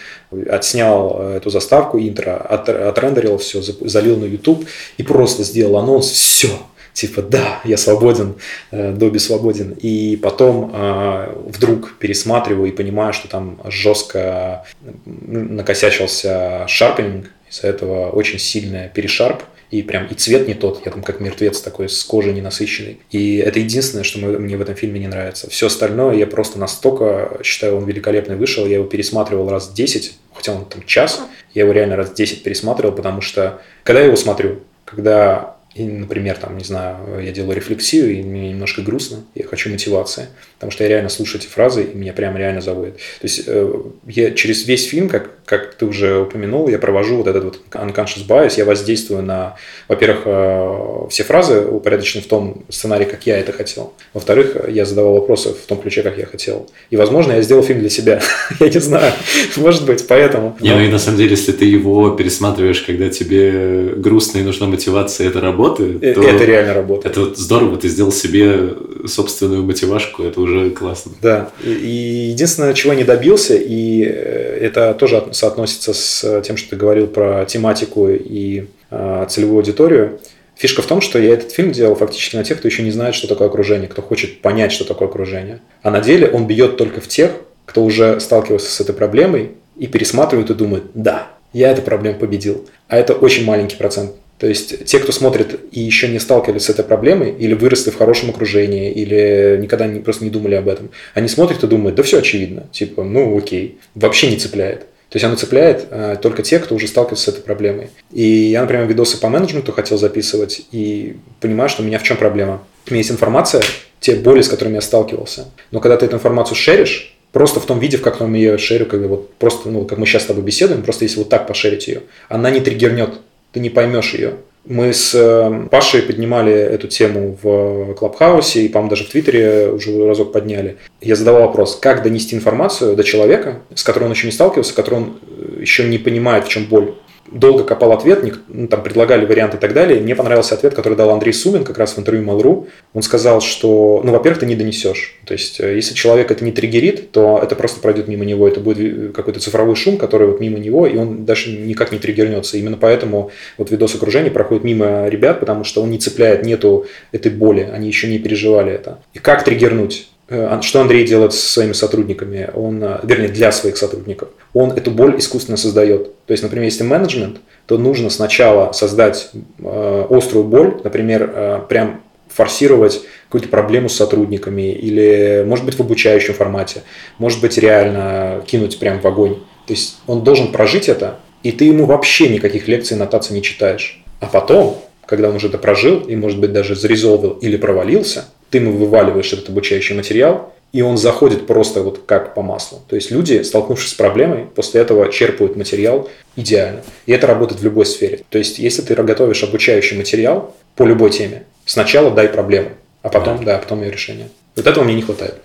отснял 0.47 1.17
э, 1.19 1.37
эту 1.37 1.49
заставку, 1.49 1.97
интро, 1.97 2.37
от, 2.37 2.69
отрендерил 2.69 3.39
все, 3.39 3.63
залил 3.63 4.17
на 4.17 4.25
YouTube 4.25 4.67
и 4.97 5.03
просто 5.03 5.41
сделал 5.41 5.77
анонс. 5.77 6.11
Все, 6.11 6.49
типа, 6.93 7.21
да, 7.21 7.61
я 7.63 7.77
свободен, 7.77 8.35
э, 8.71 8.91
Добби 8.91 9.19
свободен. 9.19 9.75
И 9.81 10.17
потом 10.21 10.71
э, 10.73 11.33
вдруг 11.47 11.93
пересматриваю 11.97 12.67
и 12.67 12.75
понимаю, 12.75 13.13
что 13.13 13.27
там 13.27 13.59
жестко 13.65 14.65
накосячился 15.05 16.65
шарпинг, 16.67 17.29
из-за 17.49 17.67
этого 17.67 18.09
очень 18.09 18.39
сильная 18.39 18.87
перешарп, 18.87 19.43
и 19.71 19.83
прям 19.83 20.05
и 20.07 20.13
цвет 20.13 20.47
не 20.47 20.53
тот, 20.53 20.85
я 20.85 20.91
там 20.91 21.01
как 21.01 21.21
мертвец 21.21 21.61
такой 21.61 21.87
с 21.87 22.03
кожей 22.03 22.33
ненасыщенной. 22.33 22.99
И 23.09 23.37
это 23.37 23.59
единственное, 23.59 24.03
что 24.03 24.19
мне 24.19 24.57
в 24.57 24.61
этом 24.61 24.75
фильме 24.75 24.99
не 24.99 25.07
нравится. 25.07 25.49
Все 25.49 25.67
остальное 25.67 26.15
я 26.15 26.27
просто 26.27 26.59
настолько 26.59 27.39
считаю, 27.43 27.77
он 27.77 27.85
великолепный 27.85 28.35
вышел, 28.35 28.65
я 28.65 28.75
его 28.75 28.85
пересматривал 28.85 29.49
раз 29.49 29.71
10, 29.71 30.13
хотя 30.33 30.53
он 30.53 30.65
там 30.65 30.83
час, 30.85 31.21
я 31.53 31.63
его 31.63 31.71
реально 31.71 31.95
раз 31.95 32.11
10 32.11 32.43
пересматривал, 32.43 32.93
потому 32.93 33.21
что 33.21 33.61
когда 33.83 34.01
я 34.01 34.07
его 34.07 34.17
смотрю, 34.17 34.59
когда 34.83 35.55
и, 35.73 35.85
например, 35.85 36.37
там, 36.37 36.57
не 36.57 36.65
знаю, 36.65 36.97
я 37.23 37.31
делаю 37.31 37.55
рефлексию, 37.55 38.11
и 38.11 38.21
мне 38.23 38.49
немножко 38.49 38.81
грустно, 38.81 39.23
я 39.35 39.45
хочу 39.45 39.69
мотивации, 39.69 40.27
потому 40.55 40.69
что 40.69 40.83
я 40.83 40.89
реально 40.89 41.07
слушаю 41.07 41.39
эти 41.39 41.47
фразы, 41.47 41.83
и 41.83 41.95
меня 41.95 42.11
прям 42.11 42.35
реально 42.35 42.59
заводит. 42.59 42.95
То 42.95 43.23
есть 43.23 43.43
э, 43.47 43.73
я 44.05 44.31
через 44.31 44.67
весь 44.67 44.85
фильм, 44.85 45.07
как, 45.07 45.31
как 45.45 45.75
ты 45.75 45.85
уже 45.85 46.19
упомянул, 46.19 46.67
я 46.67 46.77
провожу 46.77 47.15
вот 47.15 47.27
этот 47.27 47.43
вот 47.45 47.61
unconscious 47.71 48.27
bias, 48.27 48.55
я 48.57 48.65
воздействую 48.65 49.23
на, 49.23 49.55
во-первых, 49.87 50.23
э, 50.25 51.07
все 51.09 51.23
фразы 51.23 51.61
упорядочены 51.61 52.21
в 52.21 52.27
том 52.27 52.65
сценарии, 52.67 53.05
как 53.05 53.25
я 53.25 53.37
это 53.37 53.53
хотел. 53.53 53.93
Во-вторых, 54.13 54.57
я 54.67 54.83
задавал 54.83 55.13
вопросы 55.13 55.53
в 55.53 55.67
том 55.67 55.81
ключе, 55.81 56.01
как 56.03 56.17
я 56.17 56.25
хотел. 56.25 56.69
И, 56.89 56.97
возможно, 56.97 57.31
я 57.31 57.41
сделал 57.41 57.63
фильм 57.63 57.79
для 57.79 57.89
себя. 57.89 58.21
я 58.59 58.67
не 58.67 58.79
знаю, 58.79 59.13
может 59.55 59.85
быть, 59.85 60.05
поэтому. 60.05 60.57
Не, 60.59 60.75
ну 60.75 60.81
и 60.81 60.89
на 60.89 60.99
самом 60.99 61.17
деле, 61.17 61.31
если 61.31 61.53
ты 61.53 61.63
его 61.63 62.09
пересматриваешь, 62.09 62.81
когда 62.81 63.07
тебе 63.07 63.93
грустно 63.95 64.39
и 64.39 64.43
нужна 64.43 64.67
мотивация, 64.67 65.29
это 65.29 65.39
работает 65.39 65.60
работает, 65.61 66.03
Э, 66.03 66.13
то 66.13 66.21
Это 66.21 66.43
реально 66.45 66.73
работает. 66.73 67.11
это 67.11 67.19
вот 67.25 67.37
здорово, 67.37 67.77
ты 67.77 67.87
сделал 67.87 68.11
себе 68.11 68.73
собственную 69.05 69.63
мотивашку, 69.63 70.23
это 70.23 70.39
уже 70.41 70.69
классно. 70.71 71.11
Да. 71.21 71.49
И- 71.63 72.29
единственное, 72.31 72.73
чего 72.73 72.93
не 72.93 73.03
добился, 73.03 73.55
и 73.55 74.03
э, 74.03 74.57
это 74.61 74.93
тоже 74.93 75.17
от- 75.17 75.35
соотносится 75.35 75.93
с 75.93 76.41
тем, 76.41 76.57
что 76.57 76.71
ты 76.71 76.75
говорил 76.75 77.07
про 77.07 77.45
тематику 77.45 78.09
и 78.09 78.65
э, 78.89 79.25
целевую 79.29 79.57
аудиторию. 79.57 80.19
Фишка 80.55 80.81
в 80.81 80.85
том, 80.85 81.01
что 81.01 81.17
я 81.19 81.33
этот 81.33 81.51
фильм 81.51 81.71
делал 81.71 81.95
фактически 81.95 82.35
на 82.35 82.43
тех, 82.43 82.59
кто 82.59 82.67
еще 82.67 82.83
не 82.83 82.91
знает, 82.91 83.15
что 83.15 83.27
такое 83.27 83.47
окружение, 83.47 83.87
кто 83.87 84.01
хочет 84.01 84.41
понять, 84.41 84.71
что 84.71 84.83
такое 84.85 85.07
окружение. 85.07 85.61
А 85.81 85.89
на 85.91 86.01
деле 86.01 86.27
он 86.29 86.45
бьет 86.45 86.77
только 86.77 87.01
в 87.01 87.07
тех, 87.07 87.31
кто 87.65 87.83
уже 87.83 88.19
сталкивался 88.19 88.69
с 88.69 88.79
этой 88.81 88.93
проблемой 88.93 89.51
и 89.77 89.87
пересматривает 89.87 90.49
и 90.49 90.53
думает, 90.53 90.83
да, 90.93 91.29
я 91.53 91.71
эту 91.71 91.81
проблему 91.81 92.19
победил. 92.19 92.67
А 92.89 92.97
это 92.97 93.13
очень 93.13 93.45
маленький 93.45 93.75
процент. 93.77 94.11
То 94.41 94.47
есть 94.47 94.85
те, 94.85 94.97
кто 94.97 95.11
смотрит 95.11 95.59
и 95.71 95.81
еще 95.81 96.07
не 96.07 96.17
сталкивались 96.17 96.63
с 96.63 96.69
этой 96.71 96.83
проблемой, 96.83 97.31
или 97.31 97.53
выросли 97.53 97.91
в 97.91 97.95
хорошем 97.95 98.31
окружении, 98.31 98.91
или 98.91 99.59
никогда 99.61 99.85
не, 99.85 99.99
просто 99.99 100.23
не 100.23 100.31
думали 100.31 100.55
об 100.55 100.67
этом, 100.67 100.89
они 101.13 101.27
смотрят 101.27 101.63
и 101.63 101.67
думают, 101.67 101.95
да 101.95 102.01
все 102.01 102.17
очевидно, 102.17 102.63
типа, 102.71 103.03
ну 103.03 103.37
окей, 103.37 103.77
вообще 103.93 104.31
не 104.31 104.37
цепляет. 104.37 104.79
То 105.09 105.17
есть 105.17 105.25
оно 105.25 105.35
цепляет 105.35 105.85
э, 105.91 106.15
только 106.19 106.41
те, 106.41 106.57
кто 106.57 106.73
уже 106.73 106.87
сталкивался 106.87 107.25
с 107.25 107.27
этой 107.35 107.43
проблемой. 107.43 107.91
И 108.11 108.23
я, 108.23 108.61
например, 108.61 108.87
видосы 108.87 109.19
по 109.19 109.29
менеджменту 109.29 109.73
хотел 109.73 109.99
записывать, 109.99 110.63
и 110.71 111.17
понимаю, 111.39 111.69
что 111.69 111.83
у 111.83 111.85
меня 111.85 111.99
в 111.99 112.03
чем 112.03 112.17
проблема. 112.17 112.63
У 112.87 112.93
меня 112.93 113.01
есть 113.01 113.11
информация, 113.11 113.61
те 113.99 114.15
боли, 114.15 114.41
с 114.41 114.49
которыми 114.49 114.73
я 114.73 114.81
сталкивался. 114.81 115.49
Но 115.69 115.81
когда 115.81 115.97
ты 115.97 116.07
эту 116.07 116.15
информацию 116.15 116.55
шеришь, 116.55 117.15
просто 117.31 117.59
в 117.59 117.67
том 117.67 117.77
виде, 117.77 117.97
в 117.97 118.01
каком 118.01 118.33
я 118.33 118.53
ее 118.53 118.57
шерю, 118.57 118.87
как 118.87 119.01
вот 119.01 119.35
просто, 119.35 119.69
ну, 119.69 119.85
как 119.85 119.99
мы 119.99 120.07
сейчас 120.07 120.23
с 120.23 120.25
тобой 120.25 120.41
беседуем, 120.41 120.81
просто 120.81 121.05
если 121.05 121.19
вот 121.19 121.29
так 121.29 121.45
пошерить 121.45 121.87
ее, 121.87 122.01
она 122.27 122.49
не 122.49 122.59
триггернет, 122.59 123.11
ты 123.51 123.59
не 123.59 123.69
поймешь 123.69 124.13
ее. 124.13 124.35
Мы 124.65 124.93
с 124.93 125.15
э, 125.15 125.67
Пашей 125.71 126.03
поднимали 126.03 126.53
эту 126.53 126.87
тему 126.87 127.35
в 127.41 127.95
Клабхаусе 127.95 128.63
и, 128.63 128.69
по-моему, 128.69 128.91
даже 128.91 129.05
в 129.05 129.09
Твиттере 129.09 129.71
уже 129.71 130.05
разок 130.05 130.31
подняли. 130.31 130.77
Я 131.01 131.15
задавал 131.15 131.47
вопрос, 131.47 131.79
как 131.81 132.03
донести 132.03 132.35
информацию 132.35 132.95
до 132.95 133.03
человека, 133.03 133.61
с 133.73 133.83
которым 133.83 134.09
он 134.09 134.13
еще 134.13 134.27
не 134.27 134.31
сталкивался, 134.31 134.75
который 134.75 134.95
он 134.95 135.19
э, 135.25 135.61
еще 135.61 135.83
не 135.83 135.97
понимает, 135.97 136.45
в 136.45 136.49
чем 136.49 136.65
боль. 136.65 136.93
Долго 137.29 137.63
копал 137.63 137.93
ответ, 137.93 138.23
ну, 138.47 138.67
там 138.67 138.83
предлагали 138.83 139.25
варианты 139.25 139.57
и 139.57 139.59
так 139.59 139.73
далее. 139.73 140.01
Мне 140.01 140.15
понравился 140.15 140.55
ответ, 140.55 140.73
который 140.73 140.97
дал 140.97 141.11
Андрей 141.11 141.33
Сумин 141.33 141.63
как 141.63 141.77
раз 141.77 141.95
в 141.95 141.99
интервью 141.99 142.23
Mail.ru. 142.23 142.67
Он 142.93 143.01
сказал, 143.01 143.41
что, 143.41 144.01
ну, 144.03 144.11
во-первых, 144.11 144.39
ты 144.39 144.45
не 144.45 144.55
донесешь. 144.55 145.19
То 145.25 145.33
есть, 145.33 145.59
э, 145.59 145.75
если 145.75 145.93
человек 145.93 146.31
это 146.31 146.43
не 146.43 146.51
триггерит, 146.51 147.11
то 147.11 147.39
это 147.41 147.55
просто 147.55 147.79
пройдет 147.79 148.07
мимо 148.07 148.25
него. 148.25 148.47
Это 148.47 148.59
будет 148.59 148.79
э, 148.79 149.07
какой-то 149.13 149.39
цифровой 149.39 149.75
шум, 149.75 149.97
который 149.97 150.27
вот 150.27 150.39
мимо 150.39 150.59
него, 150.59 150.85
и 150.87 150.97
он 150.97 151.25
даже 151.25 151.51
никак 151.51 151.91
не 151.91 151.99
триггернется. 151.99 152.57
Именно 152.57 152.77
поэтому 152.77 153.31
вот 153.57 153.71
видос 153.71 153.95
окружения 153.95 154.31
проходит 154.31 154.63
мимо 154.63 155.07
ребят, 155.07 155.39
потому 155.39 155.63
что 155.63 155.81
он 155.81 155.91
не 155.91 155.99
цепляет, 155.99 156.45
нету 156.45 156.85
этой 157.11 157.31
боли, 157.31 157.69
они 157.73 157.87
еще 157.87 158.07
не 158.07 158.19
переживали 158.19 158.73
это. 158.73 158.99
И 159.13 159.19
как 159.19 159.43
триггернуть? 159.43 160.10
Э, 160.31 160.47
Ан- 160.47 160.61
Что 160.61 160.79
Андрей 160.79 161.05
делает 161.05 161.33
со 161.33 161.45
своими 161.51 161.73
сотрудниками? 161.73 162.49
Он, 162.55 162.81
э, 162.81 162.99
вернее, 163.03 163.27
для 163.27 163.51
своих 163.51 163.75
сотрудников. 163.75 164.29
Он 164.53 164.71
эту 164.71 164.89
боль 164.89 165.19
искусственно 165.19 165.57
создает. 165.57 166.15
То 166.25 166.31
есть, 166.31 166.41
например, 166.41 166.63
если 166.65 166.83
менеджмент, 166.83 167.37
то 167.65 167.77
нужно 167.77 168.09
сначала 168.09 168.71
создать 168.71 169.29
э, 169.59 170.05
острую 170.09 170.45
боль, 170.45 170.79
например, 170.85 171.65
прям 171.67 172.01
форсировать 172.29 173.01
какую-то 173.27 173.49
проблему 173.49 173.89
с 173.89 173.95
сотрудниками 173.95 174.71
или, 174.71 175.43
может 175.45 175.65
быть, 175.65 175.75
в 175.75 175.81
обучающем 175.81 176.33
формате, 176.33 176.83
может 177.17 177.41
быть, 177.41 177.57
реально 177.57 178.41
кинуть 178.47 178.79
прям 178.79 179.01
в 179.01 179.05
огонь. 179.05 179.35
То 179.67 179.73
есть 179.73 179.97
он 180.07 180.23
должен 180.23 180.53
прожить 180.53 180.87
это, 180.87 181.19
и 181.43 181.51
ты 181.51 181.65
ему 181.65 181.83
вообще 181.85 182.29
никаких 182.29 182.69
лекций, 182.69 182.95
нотаций 182.95 183.35
не 183.35 183.41
читаешь. 183.41 184.01
А 184.21 184.27
потом, 184.27 184.81
когда 185.05 185.27
он 185.27 185.35
уже 185.35 185.47
это 185.47 185.57
прожил 185.57 185.99
и, 185.99 186.15
может 186.15 186.39
быть, 186.39 186.53
даже 186.53 186.73
зарезолвил 186.75 187.31
или 187.31 187.57
провалился, 187.57 188.25
ты 188.51 188.57
ему 188.59 188.73
вываливаешь 188.73 189.33
этот 189.33 189.49
обучающий 189.49 189.95
материал, 189.95 190.53
и 190.73 190.81
он 190.81 190.97
заходит 190.97 191.47
просто 191.47 191.81
вот 191.81 192.03
как 192.05 192.33
по 192.33 192.41
маслу. 192.41 192.81
То 192.87 192.95
есть 192.95 193.11
люди, 193.11 193.41
столкнувшись 193.41 193.91
с 193.91 193.93
проблемой, 193.93 194.45
после 194.45 194.81
этого 194.81 195.11
черпают 195.11 195.55
материал 195.55 196.09
идеально. 196.35 196.81
И 197.05 197.11
это 197.11 197.27
работает 197.27 197.61
в 197.61 197.63
любой 197.63 197.85
сфере. 197.85 198.21
То 198.29 198.37
есть 198.37 198.59
если 198.59 198.81
ты 198.81 198.95
готовишь 198.95 199.43
обучающий 199.43 199.97
материал 199.97 200.55
по 200.75 200.83
любой 200.83 201.09
теме, 201.09 201.43
сначала 201.65 202.11
дай 202.11 202.27
проблему, 202.29 202.69
а 203.01 203.09
потом, 203.09 203.43
да, 203.43 203.55
а 203.55 203.59
потом 203.59 203.81
ее 203.81 203.91
решение. 203.91 204.29
Вот 204.55 204.67
этого 204.67 204.83
мне 204.83 204.95
не 204.95 205.01
хватает. 205.01 205.35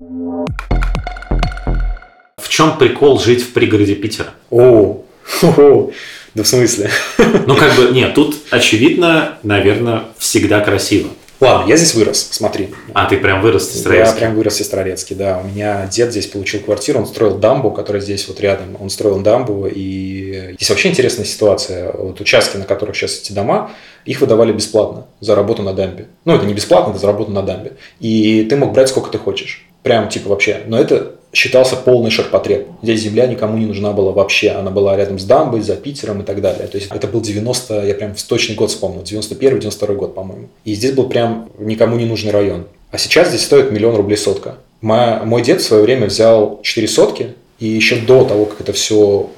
В 2.37 2.49
чем 2.49 2.79
прикол 2.79 3.19
жить 3.19 3.43
в 3.43 3.53
пригороде 3.53 3.95
Питера? 3.95 4.31
О, 4.51 5.03
да 6.35 6.43
в 6.43 6.47
смысле? 6.47 6.91
Ну, 7.47 7.57
как 7.57 7.75
бы, 7.75 7.91
нет, 7.93 8.15
тут, 8.15 8.37
очевидно, 8.51 9.39
наверное, 9.43 10.05
всегда 10.19 10.61
красиво. 10.61 11.09
Ладно, 11.39 11.69
я 11.69 11.77
здесь 11.77 11.95
вырос, 11.95 12.29
смотри. 12.31 12.71
А, 12.95 13.07
ты 13.07 13.19
прям 13.19 13.43
вырос 13.43 13.65
в 13.65 13.69
Я 13.69 13.75
Сестрорецке? 13.75 14.19
прям 14.19 14.35
вырос 14.35 14.55
в 14.55 14.57
Сестрорецке, 14.59 15.15
да. 15.15 15.41
У 15.45 15.47
меня 15.49 15.87
дед 15.87 16.11
здесь 16.11 16.27
получил 16.27 16.61
квартиру, 16.61 16.99
он 17.01 17.07
строил 17.07 17.37
дамбу, 17.37 17.71
которая 17.71 18.01
здесь 18.01 18.27
вот 18.29 18.41
рядом. 18.41 18.77
Он 18.81 18.89
строил 18.89 19.21
дамбу, 19.21 19.67
и 19.71 20.55
здесь 20.57 20.71
вообще 20.71 20.89
интересная 20.89 21.27
ситуация. 21.27 21.93
Вот 21.93 22.21
участки, 22.21 22.57
на 22.57 22.65
которых 22.65 22.97
сейчас 22.97 23.21
эти 23.21 23.33
дома, 23.33 23.71
их 24.07 24.21
выдавали 24.21 24.53
бесплатно 24.53 25.07
за 25.21 25.35
работу 25.35 25.63
на 25.63 25.75
дамбе. 25.75 26.07
Ну, 26.25 26.35
это 26.35 26.47
не 26.47 26.55
бесплатно, 26.55 26.93
это 26.93 27.01
за 27.01 27.07
работу 27.07 27.31
на 27.31 27.43
дамбе. 27.43 27.73
И 28.01 28.47
ты 28.49 28.57
мог 28.57 28.73
брать 28.73 28.89
сколько 28.89 29.11
ты 29.11 29.19
хочешь. 29.19 29.67
Прям 29.83 30.09
типа 30.09 30.31
вообще. 30.31 30.63
Но 30.67 30.79
это 30.79 31.17
считался 31.37 31.77
полный 31.77 32.11
ширпотреб. 32.11 32.67
Здесь 32.83 33.01
земля 33.03 33.27
никому 33.27 33.59
не 33.59 33.67
нужна 33.67 33.93
была 33.93 34.13
вообще. 34.13 34.51
Она 34.51 34.71
была 34.71 34.97
рядом 34.97 35.19
с 35.19 35.25
дамбой, 35.25 35.61
за 35.61 35.77
Питером 35.77 36.23
и 36.23 36.25
так 36.25 36.41
далее. 36.41 36.67
То 36.67 36.79
есть 36.79 36.89
это 36.91 37.07
был 37.07 37.21
90, 37.21 37.87
я 37.87 37.95
прям 37.95 38.15
в 38.15 38.23
точный 38.23 38.55
год 38.55 38.71
вспомнил, 38.71 39.03
91-92 39.03 39.95
год, 39.95 40.15
по-моему. 40.15 40.49
И 40.65 40.75
здесь 40.75 40.93
был 40.93 41.09
прям 41.09 41.51
никому 41.59 41.97
не 41.97 42.07
нужный 42.07 42.33
район. 42.33 42.65
А 42.91 42.99
сейчас 42.99 43.29
здесь 43.29 43.45
стоит 43.45 43.71
миллион 43.71 43.97
рублей 43.97 44.17
сотка. 44.17 44.57
Мо- 44.81 45.23
Мой 45.25 45.43
дед 45.43 45.61
в 45.61 45.65
свое 45.65 45.83
время 45.83 46.07
взял 46.07 46.61
4 46.63 46.89
сотки, 46.89 47.35
и 47.59 47.67
еще 47.67 47.97
до 47.97 48.25
того, 48.25 48.45
как 48.45 48.61
это 48.61 48.73
все 48.75 49.31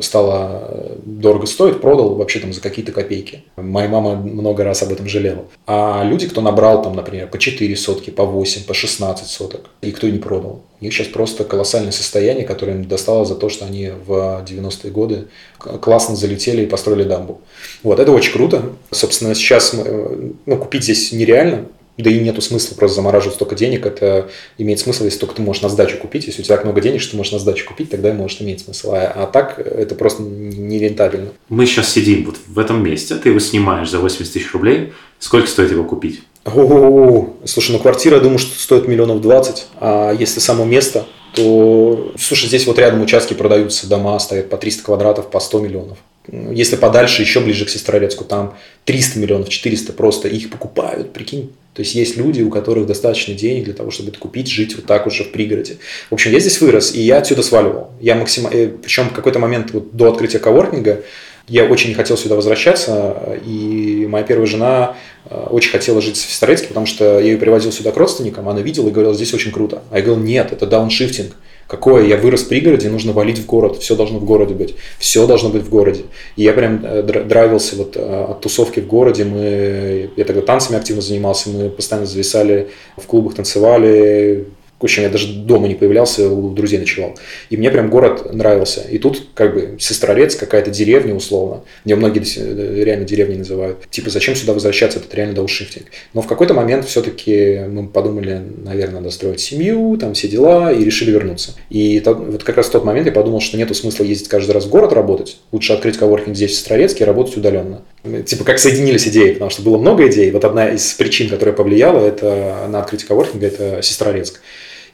стало 0.00 0.64
э, 0.68 0.96
дорого 1.04 1.46
стоить, 1.46 1.80
продал 1.80 2.14
вообще 2.14 2.38
там 2.38 2.54
за 2.54 2.60
какие-то 2.62 2.92
копейки. 2.92 3.44
Моя 3.56 3.88
мама 3.88 4.14
много 4.14 4.64
раз 4.64 4.82
об 4.82 4.92
этом 4.92 5.08
жалела. 5.08 5.44
А 5.66 6.02
люди, 6.02 6.26
кто 6.26 6.40
набрал 6.40 6.82
там, 6.82 6.96
например, 6.96 7.28
по 7.28 7.38
4 7.38 7.76
сотки, 7.76 8.08
по 8.08 8.24
8, 8.24 8.64
по 8.64 8.72
16 8.72 9.26
соток, 9.26 9.70
и 9.82 9.90
кто 9.92 10.08
не 10.08 10.18
продал. 10.18 10.62
У 10.80 10.84
них 10.84 10.94
сейчас 10.94 11.08
просто 11.08 11.44
колоссальное 11.44 11.92
состояние, 11.92 12.46
которое 12.46 12.72
им 12.72 12.88
досталось 12.88 13.28
за 13.28 13.34
то, 13.34 13.50
что 13.50 13.66
они 13.66 13.90
в 14.06 14.42
90-е 14.48 14.90
годы 14.90 15.28
классно 15.58 16.16
залетели 16.16 16.62
и 16.62 16.66
построили 16.66 17.02
дамбу. 17.02 17.42
Вот, 17.82 18.00
это 18.00 18.10
очень 18.12 18.32
круто. 18.32 18.72
Собственно, 18.90 19.34
сейчас 19.34 19.74
э, 19.74 20.30
ну, 20.46 20.56
купить 20.56 20.84
здесь 20.84 21.12
нереально, 21.12 21.66
да 22.02 22.10
и 22.10 22.18
нету 22.18 22.40
смысла 22.40 22.74
просто 22.74 22.96
замораживать 22.96 23.34
столько 23.34 23.54
денег. 23.54 23.86
Это 23.86 24.30
имеет 24.58 24.80
смысл, 24.80 25.04
если 25.04 25.18
только 25.18 25.34
ты 25.34 25.42
можешь 25.42 25.62
на 25.62 25.68
сдачу 25.68 25.96
купить. 25.98 26.26
Если 26.26 26.42
у 26.42 26.44
тебя 26.44 26.56
так 26.56 26.64
много 26.64 26.80
денег, 26.80 27.00
что 27.00 27.12
ты 27.12 27.16
можешь 27.16 27.32
на 27.32 27.38
сдачу 27.38 27.66
купить, 27.66 27.90
тогда 27.90 28.12
может 28.12 28.42
иметь 28.42 28.60
смысл. 28.60 28.92
А, 28.92 29.12
а 29.14 29.26
так 29.26 29.58
это 29.58 29.94
просто 29.94 30.22
нерентабельно. 30.22 31.30
Мы 31.48 31.66
сейчас 31.66 31.92
сидим 31.92 32.24
вот 32.24 32.36
в 32.46 32.58
этом 32.58 32.82
месте, 32.82 33.16
ты 33.16 33.30
его 33.30 33.38
снимаешь 33.38 33.90
за 33.90 33.98
80 33.98 34.32
тысяч 34.32 34.52
рублей. 34.52 34.92
Сколько 35.18 35.48
стоит 35.48 35.70
его 35.70 35.84
купить? 35.84 36.22
О, 36.44 37.34
слушай, 37.44 37.72
ну 37.72 37.78
квартира, 37.78 38.16
я 38.16 38.22
думаю, 38.22 38.38
что 38.38 38.58
стоит 38.58 38.88
миллионов 38.88 39.20
двадцать, 39.20 39.66
а 39.78 40.12
если 40.12 40.40
само 40.40 40.64
место, 40.64 41.04
то, 41.34 42.12
слушай, 42.18 42.46
здесь 42.46 42.66
вот 42.66 42.78
рядом 42.78 43.02
участки 43.02 43.34
продаются, 43.34 43.86
дома 43.86 44.18
стоят 44.18 44.48
по 44.48 44.56
300 44.56 44.82
квадратов, 44.82 45.30
по 45.30 45.38
100 45.38 45.60
миллионов. 45.60 45.98
Если 46.28 46.76
подальше, 46.76 47.22
еще 47.22 47.40
ближе 47.40 47.64
к 47.64 47.70
Сестрорецку, 47.70 48.24
там 48.24 48.54
300 48.84 49.18
миллионов, 49.18 49.48
400 49.48 49.92
просто, 49.92 50.28
их 50.28 50.50
покупают, 50.50 51.12
прикинь. 51.12 51.52
То 51.80 51.82
есть 51.82 51.94
есть 51.94 52.18
люди, 52.18 52.42
у 52.42 52.50
которых 52.50 52.84
достаточно 52.84 53.32
денег 53.32 53.64
для 53.64 53.72
того, 53.72 53.90
чтобы 53.90 54.10
это 54.10 54.18
купить, 54.18 54.50
жить 54.50 54.76
вот 54.76 54.84
так 54.84 55.06
уже 55.06 55.24
в 55.24 55.32
пригороде. 55.32 55.78
В 56.10 56.12
общем, 56.12 56.30
я 56.30 56.38
здесь 56.38 56.60
вырос, 56.60 56.94
и 56.94 57.00
я 57.00 57.16
отсюда 57.16 57.42
сваливал. 57.42 57.90
Я 58.02 58.16
максимально, 58.16 58.72
причем 58.82 59.08
в 59.08 59.14
какой-то 59.14 59.38
момент 59.38 59.70
вот 59.70 59.96
до 59.96 60.10
открытия 60.10 60.40
коворкинга 60.40 61.00
я 61.48 61.64
очень 61.64 61.88
не 61.88 61.94
хотел 61.94 62.18
сюда 62.18 62.34
возвращаться, 62.34 63.38
и 63.46 64.06
моя 64.10 64.24
первая 64.24 64.46
жена 64.46 64.96
э, 65.24 65.46
очень 65.48 65.70
хотела 65.70 66.02
жить 66.02 66.18
в 66.18 66.30
Сестрорецке, 66.30 66.68
потому 66.68 66.84
что 66.84 67.18
я 67.18 67.20
ее 67.20 67.38
привозил 67.38 67.72
сюда 67.72 67.92
к 67.92 67.96
родственникам, 67.96 68.46
она 68.50 68.60
видела 68.60 68.88
и 68.88 68.90
говорила, 68.90 69.14
здесь 69.14 69.32
очень 69.32 69.50
круто. 69.50 69.82
А 69.90 69.96
я 69.96 70.04
говорил, 70.04 70.22
нет, 70.22 70.52
это 70.52 70.66
дауншифтинг. 70.66 71.34
Какое? 71.70 72.04
Я 72.04 72.16
вырос 72.16 72.42
в 72.42 72.48
пригороде, 72.48 72.88
нужно 72.88 73.12
валить 73.12 73.38
в 73.38 73.46
город, 73.46 73.76
все 73.76 73.94
должно 73.94 74.18
в 74.18 74.24
городе 74.24 74.54
быть, 74.54 74.74
все 74.98 75.24
должно 75.28 75.50
быть 75.50 75.62
в 75.62 75.68
городе. 75.68 76.02
И 76.34 76.42
я 76.42 76.52
прям 76.52 76.84
э, 76.84 77.02
дра- 77.02 77.22
драйвился 77.22 77.76
вот 77.76 77.96
э, 77.96 78.24
от 78.28 78.40
тусовки 78.40 78.80
в 78.80 78.88
городе, 78.88 79.24
мы, 79.24 80.10
я 80.16 80.24
тогда 80.24 80.42
танцами 80.42 80.78
активно 80.78 81.00
занимался, 81.00 81.48
мы 81.48 81.70
постоянно 81.70 82.08
зависали 82.08 82.70
в 82.96 83.06
клубах, 83.06 83.34
танцевали, 83.34 84.48
В 84.80 84.84
общем, 84.84 85.02
я 85.02 85.10
даже 85.10 85.28
дома 85.28 85.68
не 85.68 85.74
появлялся, 85.74 86.28
у 86.30 86.50
друзей 86.50 86.78
ночевал. 86.78 87.18
И 87.50 87.58
мне 87.58 87.70
прям 87.70 87.90
город 87.90 88.32
нравился. 88.32 88.80
И 88.90 88.98
тут 88.98 89.22
как 89.34 89.52
бы 89.52 89.76
Сестрорец, 89.78 90.34
какая-то 90.36 90.70
деревня 90.70 91.14
условно, 91.14 91.64
где 91.84 91.96
многие 91.96 92.22
э, 92.36 92.82
реально 92.82 93.04
деревни 93.04 93.36
называют. 93.36 93.86
Типа, 93.90 94.08
зачем 94.08 94.34
сюда 94.34 94.54
возвращаться, 94.54 94.98
это 94.98 95.14
реально 95.14 95.34
дауншифтинг. 95.34 95.86
Но 96.14 96.22
в 96.22 96.26
какой-то 96.26 96.54
момент 96.54 96.86
все-таки 96.86 97.60
мы 97.68 97.88
подумали, 97.88 98.40
наверное, 98.64 99.00
надо 99.00 99.10
строить 99.10 99.40
семью, 99.40 99.98
там 99.98 100.14
все 100.14 100.28
дела, 100.28 100.72
и 100.72 100.82
решили 100.82 101.10
вернуться. 101.10 101.52
И 101.68 102.02
вот 102.06 102.42
как 102.42 102.56
раз 102.56 102.68
в 102.68 102.70
тот 102.70 102.84
момент 102.84 103.06
я 103.06 103.12
подумал, 103.12 103.40
что 103.40 103.58
нету 103.58 103.74
смысла 103.74 104.04
ездить 104.04 104.28
каждый 104.28 104.52
раз 104.52 104.64
в 104.64 104.70
город 104.70 104.94
работать. 104.94 105.36
Лучше 105.52 105.74
открыть 105.74 105.98
коворкинг 105.98 106.34
здесь, 106.34 106.52
в 106.52 106.54
Сестрорецке, 106.54 107.04
и 107.04 107.06
работать 107.06 107.36
удаленно. 107.36 107.82
Типа, 108.24 108.44
как 108.44 108.58
соединились 108.58 109.06
идеи, 109.08 109.34
потому 109.34 109.50
что 109.50 109.60
было 109.60 109.76
много 109.76 110.08
идей. 110.08 110.30
Вот 110.30 110.46
одна 110.46 110.70
из 110.70 110.94
причин, 110.94 111.28
которая 111.28 111.54
повлияла 111.54 112.06
это 112.06 112.66
на 112.70 112.80
открытие 112.80 113.08
коворкинга, 113.08 113.46
это 113.46 113.82
Сестрорецк. 113.82 114.40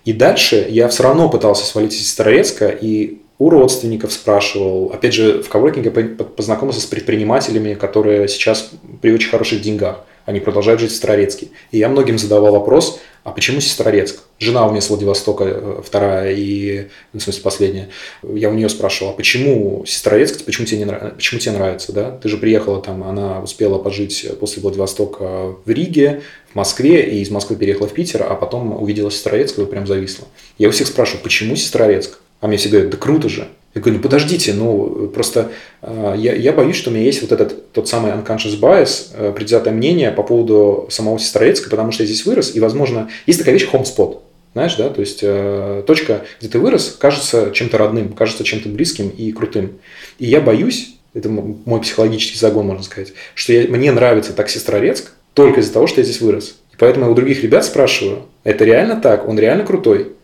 И 0.07 0.13
дальше 0.13 0.65
я 0.71 0.89
все 0.89 1.03
равно 1.03 1.29
пытался 1.29 1.67
свалить 1.67 1.93
из 1.93 2.07
Сестрорецка 2.07 2.69
и 2.69 3.19
у 3.39 3.51
родственников 3.51 4.13
спрашивал. 4.13 4.93
Опять 4.95 5.13
же, 5.13 5.43
в 5.43 5.49
коворкинге 5.49 5.91
познакомился 5.91 6.81
с 6.81 6.87
предпринимателями, 6.87 7.75
которые 7.75 8.29
сейчас 8.29 8.71
при 9.03 9.13
очень 9.13 9.29
хороших 9.29 9.61
деньгах. 9.61 10.05
Они 10.27 10.41
продолжают 10.41 10.81
жить 10.81 10.91
в 10.91 10.95
Сестрорецке. 10.95 11.49
И 11.71 11.79
я 11.79 11.89
многим 11.89 12.19
задавал 12.19 12.53
вопрос, 12.53 13.01
а 13.27 13.33
почему 13.33 13.61
Сестрорецк? 13.61 14.23
Жена 14.39 14.67
у 14.67 14.71
меня 14.71 14.81
с 14.81 14.89
Владивостока, 14.89 15.45
э, 15.45 15.83
вторая 15.85 16.33
и, 16.33 16.89
ну, 17.13 17.19
в 17.19 17.23
смысле, 17.23 17.43
последняя. 17.43 17.89
Я 18.23 18.51
у 18.51 18.55
нее 18.55 18.69
спрашивал, 18.69 19.13
а 19.13 19.15
почему 19.15 19.85
Сестрорецк, 19.87 20.45
почему 20.45 20.67
тебе, 20.67 20.79
не 20.79 20.85
нравится, 20.85 21.17
почему 21.17 21.41
тебе 21.41 21.53
нравится, 21.53 21.93
да? 21.93 22.11
Ты 22.11 22.29
же 22.29 22.37
приехала 22.37 22.83
там, 22.83 23.03
она 23.03 23.41
успела 23.41 23.79
пожить 23.79 24.27
после 24.39 24.63
Владивостока 24.63 25.57
в 25.65 25.71
Риге, 25.71 26.23
в 26.53 26.55
Москве, 26.55 27.03
и 27.03 27.21
из 27.21 27.31
Москвы 27.31 27.57
переехала 27.57 27.89
в 27.89 27.95
Питер, 27.95 28.25
а 28.29 28.35
потом 28.35 28.81
увидела 28.81 29.11
Сестрорецк 29.11 29.59
и 29.59 29.67
прям 29.67 29.87
зависла. 29.87 30.27
Я 30.59 30.69
у 30.69 30.71
всех 30.71 30.87
спрашиваю, 30.87 31.23
почему 31.23 31.57
Сестрорецк? 31.57 32.19
А 32.41 32.49
мне 32.49 32.59
все 32.59 32.69
говорят, 32.69 32.91
да 32.91 32.97
круто 32.97 33.29
же. 33.29 33.49
Я 33.77 33.83
говорю, 33.83 33.99
ну 33.99 34.03
подождите, 34.03 34.55
ну 34.55 35.11
просто 35.15 35.51
э, 35.83 36.15
я, 36.17 36.35
я 36.35 36.55
боюсь, 36.55 36.77
что 36.77 36.89
у 36.89 36.95
меня 36.95 37.05
есть 37.05 37.21
вот 37.21 37.31
этот 37.31 37.73
тот 37.73 37.87
самый 37.91 38.11
unconscious 38.11 38.59
bias, 38.59 39.09
э, 39.13 39.33
предвзятое 39.37 39.75
мнение 39.75 40.11
по 40.13 40.23
поводу 40.23 40.87
самого 40.89 41.19
Сестрорецка, 41.19 41.69
потому 41.69 41.93
что 41.93 42.03
я 42.03 42.07
здесь 42.07 42.25
вырос, 42.25 42.55
и, 42.55 42.61
возможно, 42.61 43.11
есть 43.27 43.39
такая 43.39 43.53
вещь 43.55 43.69
homespot. 43.71 44.21
Знаешь, 44.55 44.77
да, 44.77 44.89
то 44.89 45.03
есть 45.03 45.19
э, 45.21 45.83
точка, 45.87 46.23
где 46.41 46.49
ты 46.49 46.59
вырос, 46.59 46.97
кажется 46.99 47.51
чем-то 47.53 47.77
родным, 47.77 48.15
кажется 48.15 48.45
чем-то 48.45 48.71
близким 48.71 49.11
и 49.11 49.31
крутым. 49.31 49.73
И 50.19 50.25
я 50.25 50.41
боюсь, 50.41 50.97
это 51.13 51.29
мой 51.29 51.81
психологический 51.83 52.39
загон, 52.39 52.67
можно 52.69 52.83
сказать, 52.83 53.13
что 53.35 53.53
я, 53.53 53.69
мне 53.69 53.93
нравится 53.93 54.33
так 54.33 54.49
Сестрорецк 54.49 55.13
только 55.35 55.61
из-за 55.61 55.75
того, 55.75 55.87
что 55.87 56.01
я 56.01 56.07
здесь 56.07 56.23
вырос. 56.23 56.57
И 56.73 56.77
поэтому 56.79 57.05
я 57.05 57.13
у 57.13 57.15
других 57.15 57.43
ребят 57.43 57.67
спрашиваю, 57.67 58.23
это 58.43 58.65
реально 58.65 58.99
так? 58.99 59.29
Он 59.29 59.39
реально 59.39 59.67
крутой? 59.67 60.16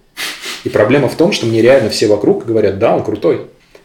И 0.64 0.68
проблема 0.68 1.08
в 1.08 1.16
том, 1.16 1.32
что 1.32 1.46
мне 1.46 1.62
реально 1.62 1.90
все 1.90 2.06
вокруг 2.06 2.46
говорят, 2.46 2.78
да, 2.78 2.96
он 2.96 3.04
крутой. 3.04 3.42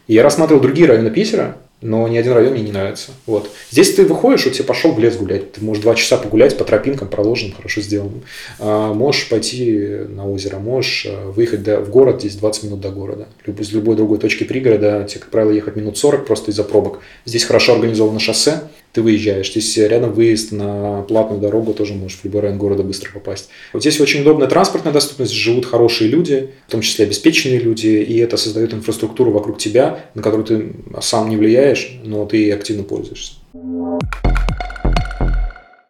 И 0.08 0.14
я 0.14 0.24
рассматривал 0.24 0.62
другие 0.62 0.88
районы 0.88 1.10
Питера, 1.10 1.58
но 1.82 2.08
ни 2.08 2.18
один 2.18 2.34
район 2.34 2.54
мне 2.54 2.64
не 2.64 2.72
нравится. 2.72 3.12
Вот. 3.28 3.52
Здесь 3.70 3.94
ты 3.94 4.04
выходишь, 4.06 4.46
вот 4.46 4.54
тебе 4.54 4.64
пошел 4.64 4.94
в 4.94 5.00
лес 5.00 5.16
гулять. 5.16 5.52
Ты 5.52 5.64
можешь 5.64 5.84
два 5.84 5.94
часа 5.94 6.18
погулять 6.18 6.58
по 6.58 6.64
тропинкам, 6.64 7.08
проложенным, 7.08 7.56
хорошо 7.56 7.82
сделанным. 7.82 8.24
А, 8.60 8.94
можешь 8.94 9.30
пойти 9.30 9.88
на 10.10 10.28
озеро, 10.28 10.58
можешь 10.58 11.06
а, 11.08 11.30
выехать 11.30 11.62
до, 11.62 11.82
в 11.82 11.90
город, 11.90 12.22
здесь 12.22 12.36
20 12.36 12.64
минут 12.64 12.82
до 12.82 12.90
города. 12.90 13.28
Люб, 13.46 13.60
из 13.60 13.72
любой 13.74 13.96
другой 13.96 14.18
точки 14.18 14.44
пригорода 14.44 15.06
тебе, 15.08 15.20
как 15.20 15.30
правило, 15.30 15.52
ехать 15.52 15.76
минут 15.76 15.98
40 16.00 16.26
просто 16.26 16.50
из-за 16.50 16.64
пробок. 16.64 17.00
Здесь 17.26 17.44
хорошо 17.44 17.74
организовано 17.74 18.20
шоссе, 18.20 18.62
ты 18.98 19.04
выезжаешь. 19.04 19.52
Здесь 19.52 19.78
рядом 19.78 20.12
выезд 20.12 20.52
на 20.52 21.04
платную 21.04 21.40
дорогу, 21.40 21.76
тоже 21.76 21.94
можешь 21.94 22.18
в 22.18 22.26
любой 22.26 22.42
район 22.42 22.58
города 22.58 22.82
быстро 22.82 23.12
попасть. 23.12 23.50
Вот 23.72 23.84
здесь 23.84 24.02
очень 24.02 24.22
удобная 24.22 24.48
транспортная 24.48 24.92
доступность, 24.92 25.34
живут 25.34 25.68
хорошие 25.68 26.10
люди, 26.10 26.50
в 26.68 26.72
том 26.72 26.82
числе 26.82 27.06
обеспеченные 27.06 27.60
люди, 27.60 27.86
и 27.86 28.18
это 28.18 28.38
создает 28.38 28.74
инфраструктуру 28.74 29.30
вокруг 29.30 29.60
тебя, 29.60 30.06
на 30.16 30.24
которую 30.24 30.46
ты 30.48 30.72
сам 31.00 31.30
не 31.30 31.38
влияешь, 31.38 32.00
но 32.04 32.26
ты 32.26 32.52
активно 32.52 32.82
пользуешься. 32.82 33.34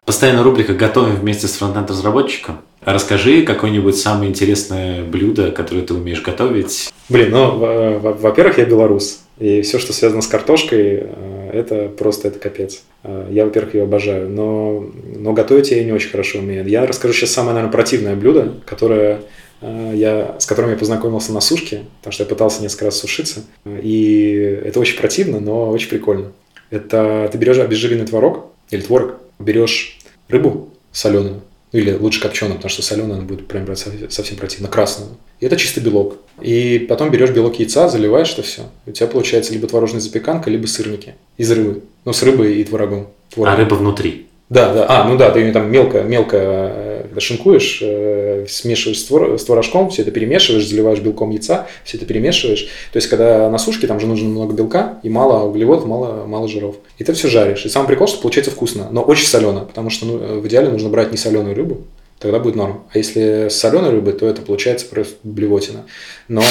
Постоянно 0.06 0.44
рубрика 0.44 0.74
«Готовим 0.74 1.16
вместе 1.16 1.48
с 1.48 1.54
фронтенд-разработчиком». 1.54 2.60
Расскажи 2.84 3.44
какое-нибудь 3.44 3.96
самое 3.96 4.30
интересное 4.30 5.02
блюдо, 5.04 5.52
которое 5.52 5.84
ты 5.84 5.94
умеешь 5.94 6.22
готовить. 6.22 6.90
Блин, 7.08 7.32
ну, 7.32 8.00
во-первых, 8.00 8.58
я 8.58 8.66
белорус. 8.66 9.22
И 9.40 9.62
все, 9.62 9.78
что 9.80 9.94
связано 9.94 10.22
с 10.22 10.28
картошкой, 10.28 11.04
э, 11.04 11.37
это 11.52 11.90
просто 11.90 12.28
это 12.28 12.40
капец. 12.40 12.84
Э, 13.04 13.28
я, 13.30 13.46
во-первых, 13.46 13.76
ее 13.76 13.84
обожаю, 13.84 14.30
но, 14.30 14.86
но 15.16 15.34
готовить 15.34 15.72
я 15.72 15.84
не 15.84 15.92
очень 15.92 16.10
хорошо 16.10 16.40
умею. 16.40 16.68
Я 16.68 16.86
расскажу 16.86 17.14
сейчас 17.14 17.32
самое, 17.32 17.54
наверное, 17.54 17.72
противное 17.72 18.16
блюдо, 18.16 18.54
которое 18.66 19.22
э, 19.62 19.92
я, 19.96 20.36
с 20.40 20.46
которым 20.46 20.72
я 20.72 20.78
познакомился 20.78 21.34
на 21.34 21.42
сушке, 21.42 21.82
потому 22.00 22.14
что 22.14 22.24
я 22.24 22.30
пытался 22.30 22.62
несколько 22.62 22.86
раз 22.86 23.00
сушиться. 23.00 23.44
И 23.66 24.60
это 24.66 24.80
очень 24.80 24.98
противно, 24.98 25.40
но 25.40 25.70
очень 25.70 25.90
прикольно. 25.90 26.32
Это 26.70 27.30
ты 27.32 27.38
берешь 27.38 27.58
обезжиренный 27.60 28.06
творог 28.06 28.48
или 28.70 28.82
творог, 28.82 29.16
берешь 29.40 30.00
рыбу 30.28 30.70
соленую, 30.92 31.42
или 31.72 31.92
лучше 31.94 32.22
копченую, 32.22 32.56
потому 32.56 32.70
что 32.70 32.82
соленая 32.82 33.18
она 33.18 33.26
будет 33.26 33.48
прям 33.48 33.68
совсем 33.76 34.38
противно, 34.38 34.68
красную. 34.68 35.12
И 35.40 35.46
это 35.46 35.58
чистый 35.58 35.84
белок. 35.84 36.18
И 36.42 36.86
потом 36.90 37.12
берешь 37.12 37.32
белок 37.32 37.60
яйца, 37.60 37.90
заливаешь 37.90 38.34
это 38.34 38.42
все. 38.42 38.64
У 38.86 38.92
тебя 38.92 39.08
получается 39.08 39.54
либо 39.54 39.68
творожная 39.68 40.02
запеканка, 40.02 40.50
либо 40.50 40.66
сырники 40.66 41.16
из 41.38 41.52
рыбы. 41.52 41.84
Ну, 42.06 42.14
с 42.14 42.24
рыбой 42.24 42.56
и 42.56 42.64
творогом. 42.64 43.08
Творогом. 43.30 43.60
А 43.60 43.62
рыба 43.62 43.76
внутри? 43.76 44.28
Да, 44.50 44.74
да. 44.74 44.86
А, 44.88 45.08
ну 45.08 45.18
да, 45.18 45.30
ты 45.32 45.52
там 45.52 45.70
мелко, 45.70 46.04
мелко 46.04 46.97
э, 47.18 47.20
шинкуешь, 47.20 47.80
э, 47.82 48.46
смешиваешь 48.48 49.00
с, 49.00 49.06
твор, 49.06 49.40
с 49.40 49.44
творожком, 49.44 49.90
все 49.90 50.04
это 50.04 50.12
перемешиваешь, 50.12 50.66
заливаешь 50.66 51.00
белком 51.00 51.32
яйца, 51.32 51.68
все 51.84 51.98
это 51.98 52.06
перемешиваешь. 52.06 52.68
То 52.92 52.98
есть, 52.98 53.08
когда 53.08 53.50
на 53.50 53.58
сушке, 53.58 53.88
там 53.88 54.00
же 54.00 54.08
нужно 54.08 54.30
много 54.30 54.54
белка 54.54 55.00
и 55.04 55.10
мало 55.10 55.48
углеводов, 55.48 55.86
мало, 55.86 56.26
мало 56.26 56.48
жиров. 56.48 56.76
И 56.98 57.04
ты 57.04 57.14
все 57.14 57.28
жаришь. 57.28 57.66
И 57.66 57.70
самый 57.70 57.88
прикол, 57.88 58.08
что 58.08 58.22
получается 58.22 58.52
вкусно, 58.52 58.88
но 58.92 59.02
очень 59.02 59.28
солено, 59.28 59.62
потому 59.62 59.90
что 59.90 60.06
ну, 60.06 60.18
в 60.40 60.48
идеале 60.48 60.70
нужно 60.70 60.90
брать 60.90 61.12
не 61.12 61.18
соленую 61.18 61.56
рыбу, 61.56 61.84
тогда 62.20 62.40
будет 62.40 62.56
норм. 62.56 62.84
А 62.94 62.98
если 62.98 63.50
с 63.50 63.56
соленой 63.56 63.92
рыбой, 63.92 64.14
то 64.14 64.28
это 64.28 64.42
получается 64.42 64.86
просто 64.88 65.16
блевотина. 65.24 65.86
Но, 66.28 66.44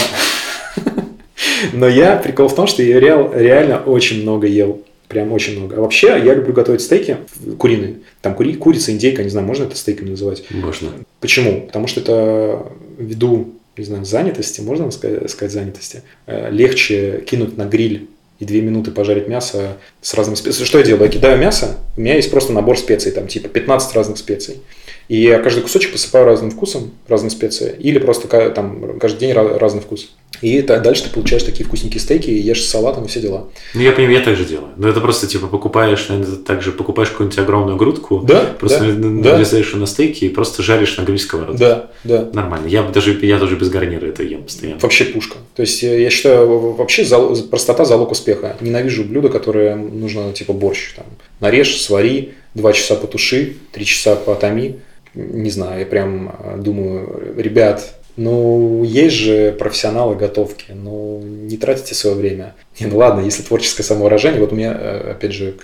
но 1.72 1.88
я, 1.88 2.16
прикол 2.16 2.48
в 2.48 2.54
том, 2.54 2.66
что 2.66 2.82
я 2.82 3.00
реально 3.00 3.82
очень 3.84 4.22
много 4.22 4.46
ел. 4.46 4.82
Прям 5.08 5.32
очень 5.32 5.58
много. 5.58 5.76
А 5.76 5.80
вообще, 5.80 6.08
я 6.08 6.34
люблю 6.34 6.52
готовить 6.52 6.80
стейки 6.80 7.18
куриные. 7.58 7.96
Там 8.22 8.34
кури, 8.34 8.54
курица, 8.54 8.92
индейка, 8.92 9.22
не 9.22 9.30
знаю, 9.30 9.46
можно 9.46 9.64
это 9.64 9.76
стейками 9.76 10.10
называть? 10.10 10.44
Можно. 10.50 10.90
Почему? 11.20 11.62
Потому 11.62 11.86
что 11.86 12.00
это 12.00 12.66
ввиду, 12.98 13.54
не 13.76 13.84
знаю, 13.84 14.04
занятости, 14.04 14.60
можно 14.60 14.90
сказать, 14.90 15.30
сказать 15.30 15.52
занятости, 15.52 16.02
э, 16.26 16.50
легче 16.50 17.22
кинуть 17.26 17.56
на 17.56 17.66
гриль 17.66 18.08
и 18.38 18.44
две 18.44 18.60
минуты 18.60 18.90
пожарить 18.90 19.28
мясо 19.28 19.78
с 20.02 20.14
разными 20.14 20.36
специями. 20.36 20.66
Что 20.66 20.78
я 20.78 20.84
делаю? 20.84 21.04
Я 21.04 21.08
кидаю 21.08 21.38
мясо, 21.38 21.78
у 21.96 22.00
меня 22.00 22.16
есть 22.16 22.30
просто 22.30 22.52
набор 22.52 22.78
специй, 22.78 23.12
там 23.12 23.28
типа 23.28 23.48
15 23.48 23.94
разных 23.94 24.18
специй. 24.18 24.60
И 25.08 25.22
я 25.22 25.38
каждый 25.38 25.62
кусочек 25.62 25.92
посыпаю 25.92 26.24
разным 26.24 26.50
вкусом, 26.50 26.90
разные 27.06 27.30
специи. 27.30 27.76
Или 27.78 27.98
просто 27.98 28.26
там 28.50 28.98
каждый 28.98 29.20
день 29.20 29.32
разный 29.32 29.80
вкус. 29.80 30.10
И 30.42 30.60
дальше 30.60 31.04
ты 31.04 31.10
получаешь 31.10 31.44
такие 31.44 31.64
вкусненькие 31.64 32.00
стейки, 32.00 32.28
и 32.28 32.38
ешь 32.38 32.62
с 32.62 32.68
салатом 32.68 33.04
и 33.04 33.08
все 33.08 33.20
дела. 33.20 33.48
Ну, 33.74 33.80
я 33.80 33.92
понимаю, 33.92 34.18
я 34.18 34.24
так 34.24 34.36
же 34.36 34.44
делаю. 34.44 34.70
Но 34.76 34.88
это 34.88 35.00
просто, 35.00 35.26
типа, 35.26 35.46
покупаешь, 35.46 36.08
наверное, 36.08 36.36
также 36.36 36.72
покупаешь 36.72 37.10
какую-нибудь 37.10 37.38
огромную 37.38 37.76
грудку, 37.76 38.20
да, 38.26 38.54
просто 38.58 38.80
да, 38.80 39.08
нарезаешь 39.08 39.66
да. 39.66 39.72
ее 39.72 39.80
на 39.80 39.86
стейки 39.86 40.24
и 40.24 40.28
просто 40.28 40.62
жаришь 40.62 40.96
на 40.98 41.02
гриль 41.02 41.18
сковородке. 41.18 41.58
Да, 41.58 41.90
да. 42.04 42.28
Нормально. 42.32 42.66
Я 42.66 42.82
даже, 42.82 43.12
я 43.22 43.38
тоже 43.38 43.56
без 43.56 43.70
гарнира 43.70 44.06
это 44.06 44.24
ем 44.24 44.42
постоянно. 44.42 44.80
Вообще 44.80 45.04
пушка. 45.04 45.36
То 45.54 45.62
есть, 45.62 45.82
я 45.82 46.10
считаю, 46.10 46.72
вообще 46.72 47.06
простота– 47.48 47.84
залог 47.86 48.10
успеха. 48.10 48.25
Ненавижу 48.60 49.04
блюда, 49.04 49.28
которые 49.28 49.76
нужно, 49.76 50.32
типа, 50.32 50.52
борщ. 50.52 50.94
Там, 50.94 51.06
нарежь, 51.40 51.80
свари, 51.80 52.34
два 52.54 52.72
часа 52.72 52.96
потуши, 52.96 53.56
три 53.72 53.84
часа 53.84 54.16
потоми 54.16 54.80
не 55.16 55.50
знаю, 55.50 55.80
я 55.80 55.86
прям 55.86 56.28
э, 56.38 56.56
думаю, 56.58 57.34
ребят, 57.36 57.94
ну, 58.16 58.84
есть 58.84 59.16
же 59.16 59.52
профессионалы 59.52 60.14
готовки, 60.14 60.72
ну, 60.72 61.22
не 61.22 61.56
тратите 61.56 61.94
свое 61.94 62.16
время. 62.16 62.54
Не, 62.78 62.86
ну 62.86 62.98
ладно, 62.98 63.20
если 63.20 63.42
творческое 63.42 63.82
самовыражение, 63.82 64.40
вот 64.40 64.52
у 64.52 64.56
меня, 64.56 64.76
э, 64.78 65.10
опять 65.12 65.32
же, 65.32 65.54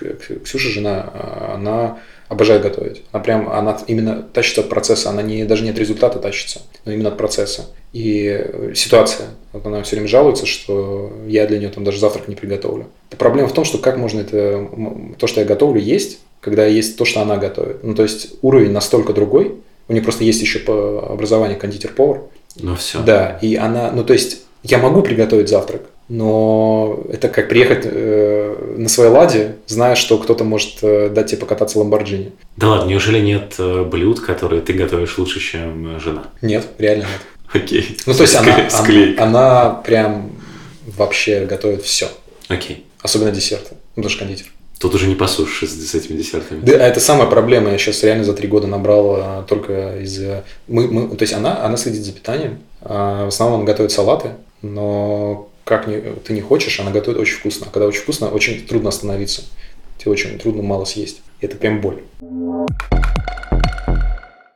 Ксюша, 0.44 0.70
жена, 0.70 1.10
э, 1.12 1.54
она 1.54 1.98
обожает 2.32 2.62
готовить. 2.62 3.02
Она 3.12 3.22
прям, 3.22 3.48
она 3.50 3.78
именно 3.86 4.22
тащится 4.22 4.62
от 4.62 4.70
процесса, 4.70 5.10
она 5.10 5.20
не, 5.20 5.44
даже 5.44 5.64
не 5.64 5.70
от 5.70 5.78
результата 5.78 6.18
тащится, 6.18 6.62
но 6.84 6.92
именно 6.92 7.10
от 7.10 7.18
процесса. 7.18 7.66
И 7.92 8.72
ситуация, 8.74 9.26
вот 9.52 9.66
она 9.66 9.82
все 9.82 9.96
время 9.96 10.08
жалуется, 10.08 10.46
что 10.46 11.12
я 11.26 11.46
для 11.46 11.58
нее 11.58 11.68
там 11.68 11.84
даже 11.84 11.98
завтрак 11.98 12.28
не 12.28 12.34
приготовлю. 12.34 12.86
Проблема 13.10 13.48
в 13.48 13.52
том, 13.52 13.64
что 13.64 13.76
как 13.76 13.98
можно 13.98 14.20
это, 14.20 14.66
то, 15.18 15.26
что 15.26 15.40
я 15.40 15.46
готовлю, 15.46 15.80
есть, 15.80 16.20
когда 16.40 16.64
есть 16.64 16.96
то, 16.96 17.04
что 17.04 17.20
она 17.20 17.36
готовит. 17.36 17.84
Ну, 17.84 17.94
то 17.94 18.02
есть 18.02 18.34
уровень 18.40 18.72
настолько 18.72 19.12
другой, 19.12 19.56
у 19.88 19.92
нее 19.92 20.02
просто 20.02 20.24
есть 20.24 20.40
еще 20.40 20.58
по 20.60 21.06
образованию 21.12 21.58
кондитер-повар. 21.58 22.22
Ну, 22.56 22.76
все. 22.76 23.02
Да, 23.02 23.38
и 23.42 23.56
она, 23.56 23.92
ну, 23.92 24.04
то 24.04 24.14
есть 24.14 24.42
я 24.62 24.78
могу 24.78 25.02
приготовить 25.02 25.50
завтрак, 25.50 25.82
но 26.12 27.04
это 27.10 27.30
как 27.30 27.48
приехать 27.48 27.84
э, 27.84 28.74
на 28.76 28.90
своей 28.90 29.10
ладе, 29.10 29.56
зная, 29.66 29.94
что 29.94 30.18
кто-то 30.18 30.44
может 30.44 30.74
э, 30.82 31.08
дать 31.08 31.28
тебе 31.28 31.38
покататься 31.38 31.78
Ламборджини. 31.78 32.32
Да 32.58 32.68
ладно, 32.68 32.90
неужели 32.90 33.18
нет 33.18 33.54
э, 33.58 33.82
блюд, 33.84 34.20
которые 34.20 34.60
ты 34.60 34.74
готовишь 34.74 35.16
лучше, 35.16 35.40
чем 35.40 35.98
жена? 36.00 36.24
Нет, 36.42 36.66
реально 36.76 37.04
нет. 37.04 37.62
Окей. 37.64 37.96
Ну, 38.04 38.12
то 38.12 38.22
есть 38.24 38.34
она, 38.34 38.68
она, 38.78 39.14
она 39.16 39.70
прям 39.70 40.32
вообще 40.98 41.46
готовит 41.46 41.82
все. 41.82 42.08
Окей. 42.48 42.84
Особенно 43.00 43.30
десерты. 43.30 43.76
Ну, 43.96 44.02
даже 44.02 44.18
кондитер. 44.18 44.52
Тут 44.78 44.94
уже 44.94 45.06
не 45.06 45.14
посушишь 45.14 45.70
с, 45.70 45.72
с 45.72 45.94
этими 45.94 46.18
десертами. 46.18 46.60
Да, 46.60 46.72
это 46.86 47.00
самая 47.00 47.26
проблема. 47.26 47.70
Я 47.70 47.78
сейчас 47.78 48.02
реально 48.02 48.24
за 48.24 48.34
три 48.34 48.48
года 48.48 48.66
набрал 48.66 49.16
а, 49.16 49.44
только 49.48 49.98
из... 50.00 50.20
Мы, 50.68 50.88
мы, 50.88 51.16
то 51.16 51.22
есть 51.22 51.32
она, 51.32 51.64
она 51.64 51.78
следит 51.78 52.02
за 52.02 52.12
питанием. 52.12 52.58
А, 52.82 53.24
в 53.24 53.28
основном 53.28 53.60
она 53.60 53.66
готовит 53.66 53.92
салаты, 53.92 54.32
но 54.60 55.48
как 55.64 55.86
не, 55.86 56.00
ты 56.00 56.32
не 56.32 56.40
хочешь, 56.40 56.80
она 56.80 56.90
готовит 56.90 57.18
очень 57.18 57.36
вкусно. 57.36 57.66
А 57.68 57.72
когда 57.72 57.86
очень 57.86 58.02
вкусно, 58.02 58.28
очень 58.28 58.66
трудно 58.66 58.88
остановиться. 58.88 59.42
Тебе 59.98 60.12
очень 60.12 60.38
трудно 60.38 60.62
мало 60.62 60.84
съесть. 60.84 61.22
И 61.40 61.46
это 61.46 61.56
прям 61.56 61.80
боль. 61.80 62.02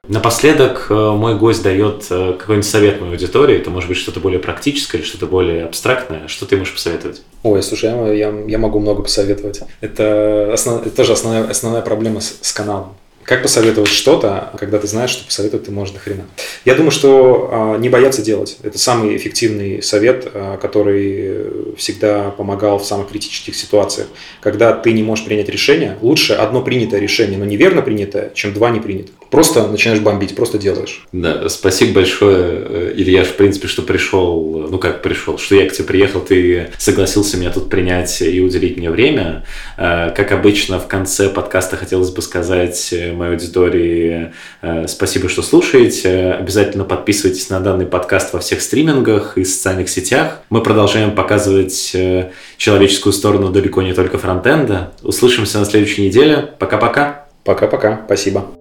Напоследок 0.09 0.87
э, 0.89 0.95
мой 0.95 1.37
гость 1.37 1.65
дает 1.65 2.07
э, 2.11 2.35
какой-нибудь 2.39 2.69
совет 2.69 3.01
моей 3.01 3.13
аудитории. 3.15 3.57
Это 3.57 3.71
может 3.71 3.89
быть 3.89 3.99
что-то 3.99 4.21
более 4.21 4.39
практическое 4.39 4.99
или 4.99 5.05
что-то 5.05 5.27
более 5.27 5.65
абстрактное. 5.65 6.29
Что 6.29 6.47
ты 6.47 6.57
можешь 6.57 6.75
посоветовать? 6.75 7.23
Ой, 7.43 7.61
слушай, 7.63 7.91
я, 7.91 8.13
я, 8.13 8.45
я 8.47 8.59
могу 8.59 8.79
много 8.79 9.03
посоветовать. 9.03 9.63
Это, 9.81 10.53
основ, 10.53 10.87
это 10.87 10.95
тоже 10.95 11.13
основная, 11.13 11.49
основная 11.49 11.83
проблема 11.83 12.21
с, 12.21 12.39
с 12.41 12.53
каналом. 12.53 12.95
Как 13.27 13.43
посоветовать 13.43 13.91
что-то, 13.91 14.53
когда 14.57 14.79
ты 14.79 14.87
знаешь, 14.87 15.11
что 15.11 15.25
посоветовать 15.25 15.67
ты 15.67 15.73
можешь 15.73 15.93
до 15.93 16.01
хрена? 16.01 16.27
Я 16.65 16.77
думаю, 16.77 16.93
что 16.93 17.75
э, 17.77 17.81
не 17.81 17.89
бояться 17.89 18.23
делать. 18.23 18.57
Это 18.63 18.79
самый 18.79 19.17
эффективный 19.17 19.83
совет, 19.83 20.29
э, 20.33 20.59
который 20.63 21.75
всегда 21.77 22.31
помогал 22.31 22.79
в 22.79 22.87
самых 22.87 23.09
критических 23.09 23.57
ситуациях. 23.57 24.07
Когда 24.41 24.73
ты 24.73 24.93
не 24.93 25.03
можешь 25.03 25.25
принять 25.25 25.49
решение, 25.49 25.99
лучше 26.03 26.35
одно 26.35 26.63
принятое 26.63 27.01
решение, 27.01 27.37
но 27.37 27.45
неверно 27.45 27.83
принятое, 27.83 28.31
чем 28.33 28.53
два 28.53 28.71
не 28.71 28.79
принятых. 28.79 29.17
Просто 29.31 29.67
начинаешь 29.67 30.01
бомбить, 30.01 30.37
просто 30.37 30.57
делаешь. 30.57 31.05
Да, 31.11 31.49
спасибо 31.49 31.95
большое, 31.95 32.39
э, 32.39 32.93
Илья, 32.97 33.25
в 33.25 33.33
принципе, 33.33 33.67
что 33.67 33.83
пришел, 33.83 34.69
ну 34.71 34.79
как 34.79 35.03
пришел, 35.03 35.37
что 35.37 35.57
я 35.57 35.69
к 35.69 35.73
тебе 35.73 35.85
приехал, 35.85 36.21
ты 36.21 36.71
согласился 36.79 37.37
меня 37.37 37.51
тут 37.51 37.69
принять 37.69 38.23
и 38.23 38.41
уделить 38.41 38.77
мне 38.77 38.89
время. 38.89 39.45
Э, 39.77 40.13
как 40.15 40.31
обычно, 40.31 40.79
в 40.79 40.87
конце 40.87 41.29
подкаста 41.29 41.77
хотелось 41.77 42.11
бы 42.11 42.23
сказать 42.23 42.95
моей 43.17 43.33
аудитории 43.33 44.33
э, 44.63 44.87
спасибо, 44.87 45.29
что 45.29 45.43
слушаете. 45.43 46.33
Обязательно 46.33 46.85
подписывайтесь 46.85 47.51
на 47.51 47.61
данный 47.61 47.87
подкаст 47.87 48.33
во 48.33 48.41
всех 48.41 48.61
стримингах 48.61 49.39
и 49.39 49.45
социальных 49.45 49.89
сетях. 49.89 50.41
Мы 50.51 50.63
продолжаем 50.63 51.15
показывать 51.15 51.93
э, 51.95 52.31
человеческую 52.57 53.13
сторону 53.13 53.51
далеко 53.51 53.83
не 53.83 53.93
только 53.93 54.19
фронтенда. 54.19 54.93
Услышимся 55.03 55.59
на 55.59 55.65
следующей 55.65 56.07
неделе. 56.07 56.55
Пока-пока. 56.59 57.27
Пока-пока. 57.45 58.03
Спасибо. 58.07 58.56